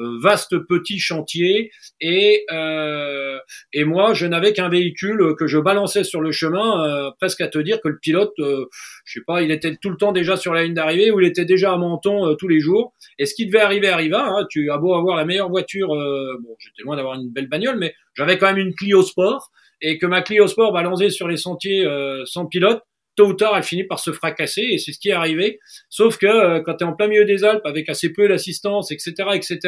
Euh, 0.00 0.18
vaste 0.20 0.58
petit 0.68 0.98
chantier 0.98 1.70
et 2.00 2.44
euh, 2.50 3.38
et 3.72 3.84
moi 3.84 4.12
je 4.12 4.26
n'avais 4.26 4.52
qu'un 4.52 4.68
véhicule 4.68 5.36
que 5.38 5.46
je 5.46 5.56
balançais 5.56 6.02
sur 6.02 6.20
le 6.20 6.32
chemin 6.32 6.84
euh, 6.84 7.10
presque 7.20 7.40
à 7.42 7.46
te 7.46 7.58
dire 7.58 7.80
que 7.80 7.86
le 7.86 8.00
pilote 8.00 8.32
euh, 8.40 8.66
je 9.04 9.20
sais 9.20 9.24
pas 9.24 9.42
il 9.42 9.52
était 9.52 9.76
tout 9.80 9.90
le 9.90 9.96
temps 9.96 10.10
déjà 10.10 10.36
sur 10.36 10.52
la 10.52 10.64
ligne 10.64 10.74
d'arrivée 10.74 11.12
ou 11.12 11.20
il 11.20 11.28
était 11.28 11.44
déjà 11.44 11.72
à 11.72 11.76
Menton 11.76 12.26
euh, 12.26 12.34
tous 12.34 12.48
les 12.48 12.58
jours. 12.58 12.92
Et 13.20 13.26
ce 13.26 13.36
qui 13.36 13.46
devait 13.46 13.60
arriver 13.60 13.86
arriva 13.88 14.26
hein, 14.26 14.44
tu 14.50 14.68
as 14.72 14.78
beau 14.78 14.94
avoir 14.94 15.16
la 15.16 15.24
meilleure 15.24 15.48
voiture 15.48 15.86
bon 15.86 16.56
j'étais 16.58 16.82
loin 16.82 16.96
d'avoir 16.96 17.14
une 17.14 17.30
belle 17.30 17.48
bagnole 17.48 17.78
mais 17.78 17.94
j'avais 18.14 18.36
quand 18.36 18.46
même 18.46 18.58
une 18.58 18.74
Clio 18.74 19.02
Sport 19.02 19.52
et 19.80 19.98
que 19.98 20.06
ma 20.06 20.22
Clio 20.22 20.48
Sport 20.48 20.72
balancée 20.72 21.10
sur 21.10 21.28
les 21.28 21.36
sentiers 21.36 21.86
sans 22.24 22.46
pilote 22.46 22.82
tôt 23.16 23.26
ou 23.26 23.34
tard, 23.34 23.56
elle 23.56 23.62
finit 23.62 23.84
par 23.84 23.98
se 23.98 24.12
fracasser 24.12 24.62
et 24.62 24.78
c'est 24.78 24.92
ce 24.92 24.98
qui 24.98 25.08
est 25.08 25.12
arrivé. 25.12 25.60
Sauf 25.88 26.18
que 26.18 26.26
euh, 26.26 26.60
quand 26.60 26.74
tu 26.74 26.84
es 26.84 26.86
en 26.86 26.94
plein 26.94 27.08
milieu 27.08 27.24
des 27.24 27.44
Alpes 27.44 27.64
avec 27.64 27.88
assez 27.88 28.12
peu 28.12 28.28
d'assistance, 28.28 28.90
etc., 28.90 29.12
etc., 29.34 29.58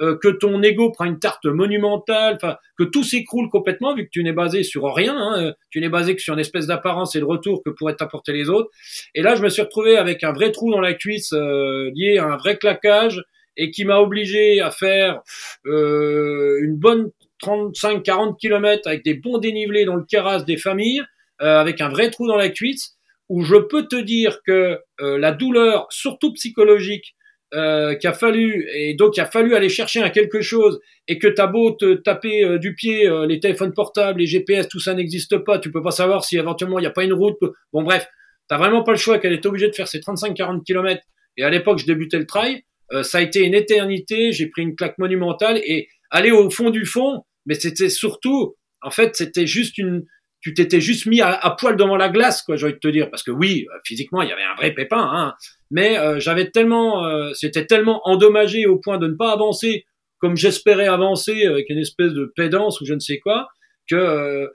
euh, 0.00 0.18
que 0.20 0.28
ton 0.28 0.60
ego 0.62 0.90
prend 0.90 1.04
une 1.04 1.20
tarte 1.20 1.46
monumentale, 1.46 2.38
que 2.76 2.84
tout 2.84 3.04
s'écroule 3.04 3.48
complètement 3.48 3.94
vu 3.94 4.06
que 4.06 4.10
tu 4.10 4.24
n'es 4.24 4.32
basé 4.32 4.64
sur 4.64 4.92
rien, 4.92 5.16
hein, 5.16 5.52
tu 5.70 5.80
n'es 5.80 5.88
basé 5.88 6.16
que 6.16 6.22
sur 6.22 6.34
une 6.34 6.40
espèce 6.40 6.66
d'apparence 6.66 7.14
et 7.14 7.20
le 7.20 7.26
retour 7.26 7.62
que 7.64 7.70
pourraient 7.70 7.94
t'apporter 7.94 8.32
les 8.32 8.50
autres. 8.50 8.70
Et 9.14 9.22
là, 9.22 9.36
je 9.36 9.42
me 9.42 9.48
suis 9.48 9.62
retrouvé 9.62 9.96
avec 9.96 10.24
un 10.24 10.32
vrai 10.32 10.50
trou 10.50 10.72
dans 10.72 10.80
la 10.80 10.94
cuisse 10.94 11.32
euh, 11.32 11.90
lié 11.94 12.18
à 12.18 12.24
un 12.24 12.36
vrai 12.36 12.56
claquage 12.58 13.22
et 13.56 13.70
qui 13.70 13.84
m'a 13.84 13.98
obligé 13.98 14.60
à 14.60 14.72
faire 14.72 15.20
une 15.64 16.76
bonne 16.76 17.12
35-40 17.40 18.36
km 18.36 18.88
avec 18.88 19.04
des 19.04 19.14
bons 19.14 19.38
dénivelés 19.38 19.84
dans 19.84 19.94
le 19.94 20.04
terrasse 20.04 20.44
des 20.44 20.56
familles 20.56 21.02
euh, 21.42 21.58
avec 21.60 21.80
un 21.80 21.88
vrai 21.88 22.10
trou 22.10 22.26
dans 22.26 22.36
la 22.36 22.48
cuisse, 22.48 22.96
où 23.28 23.42
je 23.42 23.56
peux 23.56 23.86
te 23.86 23.96
dire 23.96 24.38
que 24.46 24.78
euh, 25.00 25.18
la 25.18 25.32
douleur, 25.32 25.86
surtout 25.90 26.32
psychologique, 26.34 27.14
euh, 27.52 27.94
qu'il 27.94 28.10
a 28.10 28.12
fallu 28.12 28.68
et 28.74 28.94
donc 28.94 29.16
il 29.16 29.20
a 29.20 29.26
fallu 29.26 29.54
aller 29.54 29.68
chercher 29.68 30.02
un 30.02 30.10
quelque 30.10 30.40
chose 30.40 30.80
et 31.06 31.20
que 31.20 31.28
t'as 31.28 31.46
beau 31.46 31.70
te 31.70 31.94
taper 31.94 32.42
euh, 32.42 32.58
du 32.58 32.74
pied 32.74 33.08
les 33.28 33.38
téléphones 33.38 33.72
portables, 33.72 34.20
les 34.20 34.26
GPS, 34.26 34.68
tout 34.68 34.80
ça 34.80 34.94
n'existe 34.94 35.38
pas, 35.38 35.58
tu 35.58 35.70
peux 35.70 35.82
pas 35.82 35.92
savoir 35.92 36.24
si 36.24 36.36
éventuellement 36.36 36.78
il 36.78 36.82
n'y 36.82 36.88
a 36.88 36.90
pas 36.90 37.04
une 37.04 37.12
route. 37.12 37.38
Bon 37.72 37.82
bref, 37.82 38.06
t'as 38.48 38.58
vraiment 38.58 38.82
pas 38.82 38.92
le 38.92 38.98
choix 38.98 39.18
qu'elle 39.18 39.32
est 39.32 39.46
obligée 39.46 39.68
de 39.68 39.74
faire 39.74 39.88
ses 39.88 40.00
35-40 40.00 40.64
km. 40.64 41.00
Et 41.36 41.44
à 41.44 41.50
l'époque, 41.50 41.78
je 41.78 41.86
débutais 41.86 42.18
le 42.18 42.26
trail, 42.26 42.62
ça 43.02 43.18
a 43.18 43.20
été 43.20 43.40
une 43.40 43.54
éternité. 43.54 44.30
J'ai 44.30 44.46
pris 44.46 44.62
une 44.62 44.76
claque 44.76 44.98
monumentale 44.98 45.58
et 45.64 45.88
aller 46.10 46.30
au 46.30 46.48
fond 46.50 46.70
du 46.70 46.84
fond, 46.84 47.22
mais 47.44 47.54
c'était 47.54 47.88
surtout, 47.88 48.54
en 48.82 48.90
fait, 48.90 49.16
c'était 49.16 49.46
juste 49.46 49.78
une 49.78 50.04
tu 50.44 50.52
t'étais 50.52 50.82
juste 50.82 51.06
mis 51.06 51.22
à, 51.22 51.56
poil 51.58 51.74
devant 51.74 51.96
la 51.96 52.10
glace, 52.10 52.42
quoi, 52.42 52.56
j'ai 52.56 52.66
envie 52.66 52.74
de 52.74 52.78
te 52.78 52.88
dire, 52.88 53.08
parce 53.08 53.22
que 53.22 53.30
oui, 53.30 53.66
euh, 53.72 53.78
physiquement, 53.82 54.20
il 54.20 54.28
y 54.28 54.32
avait 54.32 54.42
un 54.42 54.54
vrai 54.56 54.74
pépin, 54.74 55.00
hein, 55.00 55.32
mais 55.70 55.98
euh, 55.98 56.20
j'avais 56.20 56.50
tellement, 56.50 57.06
euh, 57.06 57.32
c'était 57.32 57.64
tellement 57.64 58.06
endommagé 58.06 58.66
au 58.66 58.78
point 58.78 58.98
de 58.98 59.08
ne 59.08 59.14
pas 59.14 59.32
avancer 59.32 59.86
comme 60.18 60.36
j'espérais 60.36 60.86
avancer 60.86 61.46
avec 61.46 61.70
une 61.70 61.78
espèce 61.78 62.12
de 62.12 62.30
pédance 62.36 62.80
ou 62.82 62.84
je 62.84 62.92
ne 62.92 62.98
sais 62.98 63.18
quoi, 63.18 63.48
que 63.90 64.48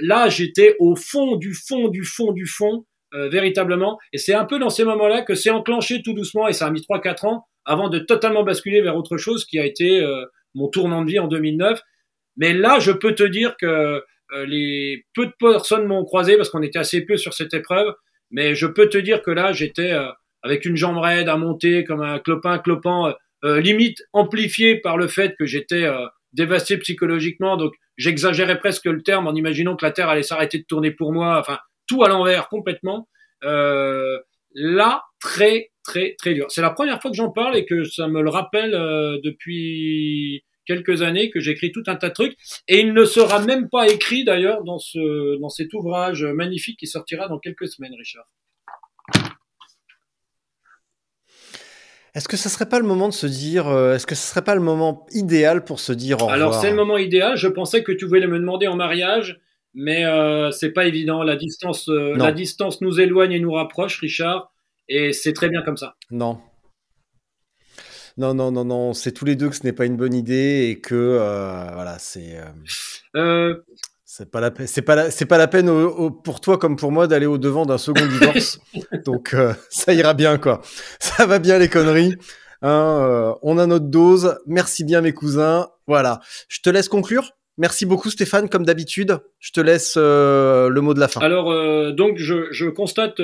là, 0.00 0.28
j'étais 0.28 0.74
au 0.80 0.96
fond 0.96 1.36
du 1.36 1.54
fond 1.54 1.88
du 1.88 2.04
fond 2.04 2.32
du 2.32 2.46
fond, 2.46 2.86
véritablement, 3.12 3.98
et 4.12 4.18
c'est 4.18 4.34
un 4.34 4.44
peu 4.44 4.58
dans 4.58 4.70
ces 4.70 4.84
moments-là 4.84 5.22
que 5.22 5.36
c'est 5.36 5.50
enclenché 5.50 6.02
tout 6.02 6.12
doucement, 6.12 6.48
et 6.48 6.52
ça 6.52 6.66
a 6.66 6.70
mis 6.70 6.80
3-4 6.80 7.26
ans 7.26 7.44
avant 7.64 7.88
de 7.88 8.00
totalement 8.00 8.42
basculer 8.42 8.80
vers 8.80 8.96
autre 8.96 9.16
chose 9.16 9.44
qui 9.44 9.60
a 9.60 9.66
été 9.66 10.04
mon 10.54 10.66
tournant 10.68 11.04
de 11.04 11.10
vie 11.10 11.20
en 11.20 11.28
2009. 11.28 11.80
Mais 12.36 12.52
là, 12.54 12.78
je 12.78 12.92
peux 12.92 13.14
te 13.14 13.22
dire 13.22 13.56
que 13.56 13.66
euh, 13.66 14.00
les 14.46 15.04
peu 15.14 15.26
de 15.26 15.32
personnes 15.38 15.86
m'ont 15.86 16.04
croisé 16.04 16.36
parce 16.36 16.50
qu'on 16.50 16.62
était 16.62 16.78
assez 16.78 17.04
peu 17.04 17.16
sur 17.16 17.34
cette 17.34 17.54
épreuve, 17.54 17.94
mais 18.30 18.54
je 18.54 18.66
peux 18.66 18.88
te 18.88 18.98
dire 18.98 19.22
que 19.22 19.30
là, 19.30 19.52
j'étais 19.52 19.92
euh, 19.92 20.08
avec 20.42 20.64
une 20.64 20.76
jambe 20.76 20.98
raide 20.98 21.28
à 21.28 21.36
monter 21.36 21.84
comme 21.84 22.02
un 22.02 22.18
clopin 22.18 22.58
clopin, 22.58 23.14
euh, 23.44 23.60
limite 23.60 24.02
amplifié 24.12 24.76
par 24.76 24.96
le 24.96 25.06
fait 25.06 25.34
que 25.38 25.44
j'étais 25.44 25.86
dévasté 26.32 26.78
psychologiquement. 26.78 27.56
Donc, 27.56 27.74
j'exagérais 27.96 28.58
presque 28.58 28.86
le 28.86 29.02
terme 29.02 29.26
en 29.26 29.34
imaginant 29.34 29.76
que 29.76 29.84
la 29.84 29.92
Terre 29.92 30.08
allait 30.08 30.22
s'arrêter 30.22 30.58
de 30.58 30.64
tourner 30.64 30.90
pour 30.90 31.12
moi. 31.12 31.38
Enfin, 31.38 31.58
tout 31.86 32.02
à 32.02 32.08
l'envers 32.08 32.48
complètement. 32.48 33.08
là, 33.42 35.02
très, 35.20 35.70
très, 35.84 36.14
très 36.18 36.34
dur. 36.34 36.46
C'est 36.48 36.62
la 36.62 36.70
première 36.70 37.00
fois 37.02 37.10
que 37.10 37.16
j'en 37.16 37.30
parle 37.30 37.56
et 37.56 37.66
que 37.66 37.84
ça 37.84 38.08
me 38.08 38.22
le 38.22 38.30
rappelle 38.30 38.72
depuis 39.22 40.42
quelques 40.66 41.02
années 41.02 41.30
que 41.30 41.40
j'écris 41.40 41.72
tout 41.72 41.82
un 41.86 41.96
tas 41.96 42.08
de 42.08 42.14
trucs 42.14 42.36
et 42.68 42.80
il 42.80 42.92
ne 42.92 43.04
sera 43.04 43.40
même 43.44 43.68
pas 43.68 43.88
écrit 43.88 44.24
d'ailleurs 44.24 44.64
dans 44.64 44.78
ce 44.78 45.38
dans 45.40 45.48
cet 45.48 45.72
ouvrage 45.74 46.24
magnifique 46.24 46.78
qui 46.78 46.86
sortira 46.86 47.28
dans 47.28 47.38
quelques 47.38 47.68
semaines, 47.68 47.94
Richard. 47.96 48.26
Est-ce 52.14 52.28
que 52.28 52.36
ce 52.36 52.50
serait 52.50 52.68
pas 52.68 52.78
le 52.78 52.84
moment 52.84 53.08
de 53.08 53.14
se 53.14 53.26
dire, 53.26 53.68
euh, 53.68 53.94
est-ce 53.94 54.06
que 54.06 54.14
ce 54.14 54.26
serait 54.26 54.44
pas 54.44 54.54
le 54.54 54.60
moment 54.60 55.06
idéal 55.12 55.64
pour 55.64 55.80
se 55.80 55.92
dire 55.92 56.18
au 56.18 56.26
revoir 56.26 56.34
Alors 56.34 56.54
c'est 56.54 56.68
le 56.68 56.76
moment 56.76 56.98
idéal. 56.98 57.38
Je 57.38 57.48
pensais 57.48 57.82
que 57.82 57.92
tu 57.92 58.04
voulais 58.04 58.26
me 58.26 58.38
demander 58.38 58.66
en 58.66 58.76
mariage, 58.76 59.40
mais 59.72 60.04
euh, 60.04 60.50
c'est 60.50 60.72
pas 60.72 60.84
évident. 60.84 61.22
La 61.22 61.36
distance, 61.36 61.88
euh, 61.88 62.14
la 62.16 62.32
distance 62.32 62.82
nous 62.82 63.00
éloigne 63.00 63.32
et 63.32 63.40
nous 63.40 63.52
rapproche, 63.52 63.98
Richard, 64.00 64.52
et 64.88 65.14
c'est 65.14 65.32
très 65.32 65.48
bien 65.48 65.62
comme 65.62 65.78
ça. 65.78 65.94
Non, 66.10 66.38
non, 68.18 68.34
non, 68.34 68.52
non, 68.52 68.64
non, 68.64 68.92
c'est 68.92 69.12
tous 69.12 69.24
les 69.24 69.36
deux 69.36 69.48
que 69.48 69.56
ce 69.56 69.64
n'est 69.64 69.72
pas 69.72 69.86
une 69.86 69.96
bonne 69.96 70.14
idée 70.14 70.68
et 70.70 70.80
que 70.80 70.94
euh, 70.94 71.70
voilà, 71.72 71.96
c'est. 71.98 72.36
Euh, 72.36 73.16
euh... 73.16 73.62
C'est 74.04 74.30
pas 74.30 74.40
la 74.40 74.50
peine. 74.50 74.66
C'est 74.66 74.82
pas 74.82 74.94
la, 74.94 75.10
c'est 75.10 75.24
pas 75.24 75.38
la 75.38 75.48
peine 75.48 75.70
pour 76.22 76.42
toi 76.42 76.58
comme 76.58 76.76
pour 76.76 76.92
moi 76.92 77.06
d'aller 77.06 77.24
au 77.24 77.38
devant 77.38 77.64
d'un 77.64 77.78
second 77.78 78.04
divorce. 78.04 78.60
Donc 79.06 79.32
euh, 79.32 79.54
ça 79.70 79.94
ira 79.94 80.12
bien 80.12 80.36
quoi. 80.36 80.60
Ça 81.00 81.24
va 81.24 81.38
bien 81.38 81.58
les 81.58 81.68
conneries. 81.68 82.16
Hein, 82.60 83.34
on 83.40 83.56
a 83.56 83.66
notre 83.66 83.86
dose. 83.86 84.36
Merci 84.46 84.84
bien 84.84 85.00
mes 85.00 85.14
cousins. 85.14 85.70
Voilà. 85.86 86.20
Je 86.48 86.60
te 86.60 86.68
laisse 86.68 86.90
conclure. 86.90 87.30
Merci 87.56 87.86
beaucoup 87.86 88.10
Stéphane, 88.10 88.50
comme 88.50 88.66
d'habitude. 88.66 89.18
Je 89.38 89.52
te 89.52 89.60
laisse 89.62 89.96
le 89.96 90.78
mot 90.80 90.92
de 90.92 91.00
la 91.00 91.08
fin. 91.08 91.20
Alors, 91.22 91.50
donc, 91.94 92.18
je, 92.18 92.48
je 92.50 92.66
constate 92.66 93.18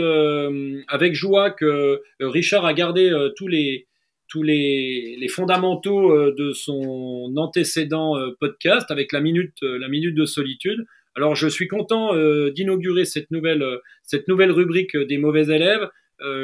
avec 0.88 1.14
joie 1.14 1.50
que 1.50 2.00
Richard 2.18 2.64
a 2.64 2.72
gardé 2.72 3.12
tous 3.36 3.46
les, 3.46 3.87
tous 4.28 4.42
les, 4.42 5.16
les 5.18 5.28
fondamentaux 5.28 6.12
euh, 6.12 6.34
de 6.36 6.52
son 6.52 7.32
antécédent 7.36 8.16
euh, 8.16 8.30
podcast 8.38 8.90
avec 8.90 9.12
la 9.12 9.20
minute, 9.20 9.56
euh, 9.62 9.78
la 9.78 9.88
minute 9.88 10.14
de 10.14 10.24
solitude. 10.26 10.84
Alors 11.16 11.34
je 11.34 11.48
suis 11.48 11.66
content 11.66 12.14
d'inaugurer 12.50 13.04
cette 13.04 13.32
nouvelle, 13.32 13.64
cette 14.04 14.28
nouvelle 14.28 14.52
rubrique 14.52 14.96
des 14.96 15.18
mauvais 15.18 15.48
élèves. 15.48 15.88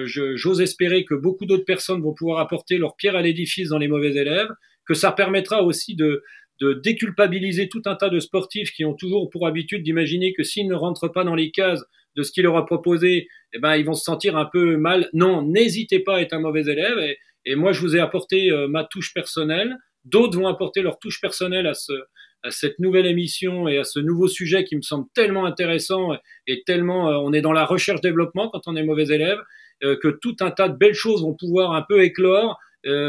J'ose 0.04 0.60
espérer 0.60 1.04
que 1.04 1.14
beaucoup 1.14 1.46
d'autres 1.46 1.64
personnes 1.64 2.02
vont 2.02 2.12
pouvoir 2.12 2.40
apporter 2.40 2.76
leur 2.76 2.96
pierre 2.96 3.14
à 3.14 3.22
l'édifice 3.22 3.68
dans 3.68 3.78
les 3.78 3.86
mauvais 3.86 4.16
élèves, 4.16 4.48
que 4.84 4.94
ça 4.94 5.12
permettra 5.12 5.62
aussi 5.62 5.94
de, 5.94 6.24
de 6.60 6.72
déculpabiliser 6.72 7.68
tout 7.68 7.82
un 7.84 7.94
tas 7.94 8.08
de 8.08 8.18
sportifs 8.18 8.72
qui 8.72 8.84
ont 8.84 8.94
toujours 8.94 9.30
pour 9.30 9.46
habitude 9.46 9.84
d'imaginer 9.84 10.32
que 10.32 10.42
s'ils 10.42 10.66
ne 10.66 10.74
rentrent 10.74 11.06
pas 11.06 11.22
dans 11.22 11.36
les 11.36 11.52
cases 11.52 11.84
de 12.16 12.24
ce 12.24 12.32
qu'il 12.32 12.42
leur 12.42 12.56
a 12.56 12.66
proposé, 12.66 13.28
eh 13.52 13.60
ben, 13.60 13.76
ils 13.76 13.84
vont 13.84 13.94
se 13.94 14.02
sentir 14.02 14.36
un 14.36 14.46
peu 14.46 14.76
mal. 14.76 15.08
Non, 15.12 15.42
n'hésitez 15.42 16.00
pas 16.00 16.16
à 16.16 16.20
être 16.20 16.32
un 16.32 16.40
mauvais 16.40 16.62
élève. 16.62 16.98
Et, 16.98 17.18
et 17.44 17.56
moi, 17.56 17.72
je 17.72 17.80
vous 17.80 17.96
ai 17.96 18.00
apporté 18.00 18.50
euh, 18.50 18.68
ma 18.68 18.84
touche 18.84 19.12
personnelle. 19.12 19.76
D'autres 20.04 20.38
vont 20.38 20.46
apporter 20.46 20.82
leur 20.82 20.98
touche 20.98 21.20
personnelle 21.20 21.66
à, 21.66 21.74
ce, 21.74 21.92
à 22.42 22.50
cette 22.50 22.78
nouvelle 22.78 23.06
émission 23.06 23.68
et 23.68 23.78
à 23.78 23.84
ce 23.84 24.00
nouveau 24.00 24.28
sujet 24.28 24.64
qui 24.64 24.76
me 24.76 24.82
semble 24.82 25.06
tellement 25.14 25.46
intéressant 25.46 26.10
et 26.46 26.62
tellement 26.64 27.10
euh, 27.10 27.16
on 27.16 27.32
est 27.32 27.40
dans 27.40 27.52
la 27.52 27.64
recherche-développement 27.64 28.50
quand 28.50 28.62
on 28.66 28.76
est 28.76 28.82
mauvais 28.82 29.08
élève, 29.08 29.38
euh, 29.82 29.96
que 29.96 30.08
tout 30.08 30.36
un 30.40 30.50
tas 30.50 30.68
de 30.68 30.76
belles 30.76 30.94
choses 30.94 31.22
vont 31.22 31.34
pouvoir 31.34 31.72
un 31.72 31.82
peu 31.82 32.02
éclore. 32.02 32.58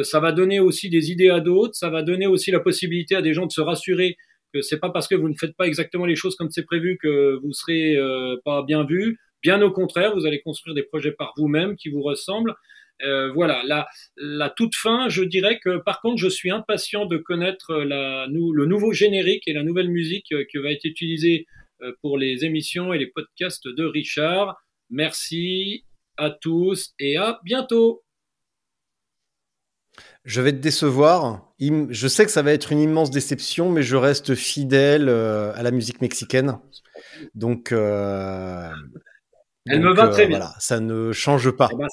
ça 0.04 0.22
va 0.22 0.32
donner 0.32 0.62
aussi 0.62 0.90
des 0.90 1.12
idées 1.12 1.30
à 1.30 1.42
d'autres. 1.42 1.76
Ça 1.76 1.90
va 1.90 2.02
donner 2.02 2.28
aussi 2.28 2.50
la 2.52 2.62
possibilité 2.62 3.16
à 3.16 3.22
des 3.22 3.34
gens 3.34 3.46
de 3.46 3.52
se 3.52 3.62
rassurer 3.62 4.16
que 4.54 4.62
c'est 4.62 4.80
pas 4.80 4.90
parce 4.90 5.08
que 5.10 5.16
vous 5.16 5.28
ne 5.28 5.36
faites 5.36 5.56
pas 5.58 5.68
exactement 5.68 6.06
les 6.06 6.16
choses 6.16 6.38
comme 6.38 6.50
c'est 6.50 6.64
prévu 6.64 6.98
que 6.98 7.38
vous 7.44 7.52
serez 7.52 7.98
pas 8.46 8.64
bien 8.64 8.86
vu. 8.86 9.20
Bien 9.44 9.62
au 9.62 9.72
contraire, 9.72 10.16
vous 10.16 10.26
allez 10.26 10.40
construire 10.40 10.74
des 10.76 10.84
projets 10.84 11.12
par 11.12 11.34
vous-même 11.36 11.76
qui 11.76 11.90
vous 11.90 12.02
ressemblent. 12.02 12.56
Euh, 13.04 13.32
voilà, 13.34 13.62
la, 13.66 13.88
la 14.16 14.50
toute 14.50 14.76
fin, 14.76 15.10
je 15.10 15.24
dirais 15.24 15.60
que 15.60 15.78
par 15.78 16.00
contre, 16.00 16.18
je 16.18 16.30
suis 16.30 16.50
impatient 16.50 17.06
de 17.06 17.18
connaître 17.18 17.76
la, 17.76 18.26
le 18.28 18.66
nouveau 18.66 18.94
générique 18.94 19.44
et 19.48 19.54
la 19.54 19.64
nouvelle 19.64 19.90
musique 19.90 20.32
euh, 20.32 20.46
qui 20.50 20.58
va 20.58 20.72
être 20.72 20.86
utilisée 20.86 21.46
euh, 21.82 21.92
pour 22.02 22.18
les 22.18 22.46
émissions 22.46 22.94
et 22.94 22.98
les 22.98 23.08
podcasts 23.08 23.68
de 23.68 23.84
Richard. 23.84 24.56
Merci 24.90 25.84
à 26.18 26.30
tous 26.30 26.94
et 27.00 27.18
à 27.18 27.40
bientôt. 27.44 28.04
Je 30.24 30.42
vais 30.42 30.54
te 30.54 30.58
décevoir. 30.58 31.54
Je 31.60 32.08
sais 32.08 32.26
que 32.26 32.32
ça 32.32 32.42
va 32.42 32.54
être 32.54 32.72
une 32.72 32.80
immense 32.80 33.12
déception, 33.12 33.70
mais 33.70 33.84
je 33.84 33.96
reste 33.96 34.36
fidèle 34.36 35.10
à 35.10 35.62
la 35.62 35.72
musique 35.72 36.02
mexicaine. 36.02 36.58
Donc, 37.34 37.72
elle 37.72 37.78
me 39.82 39.94
va 39.94 40.10
très 40.10 40.28
bien. 40.28 40.40
Voilà, 40.40 40.54
ça 40.60 40.80
ne 40.80 41.12
change 41.12 41.52
pas. 41.52 41.70
Eh 41.72 41.78
ben, 41.78 41.88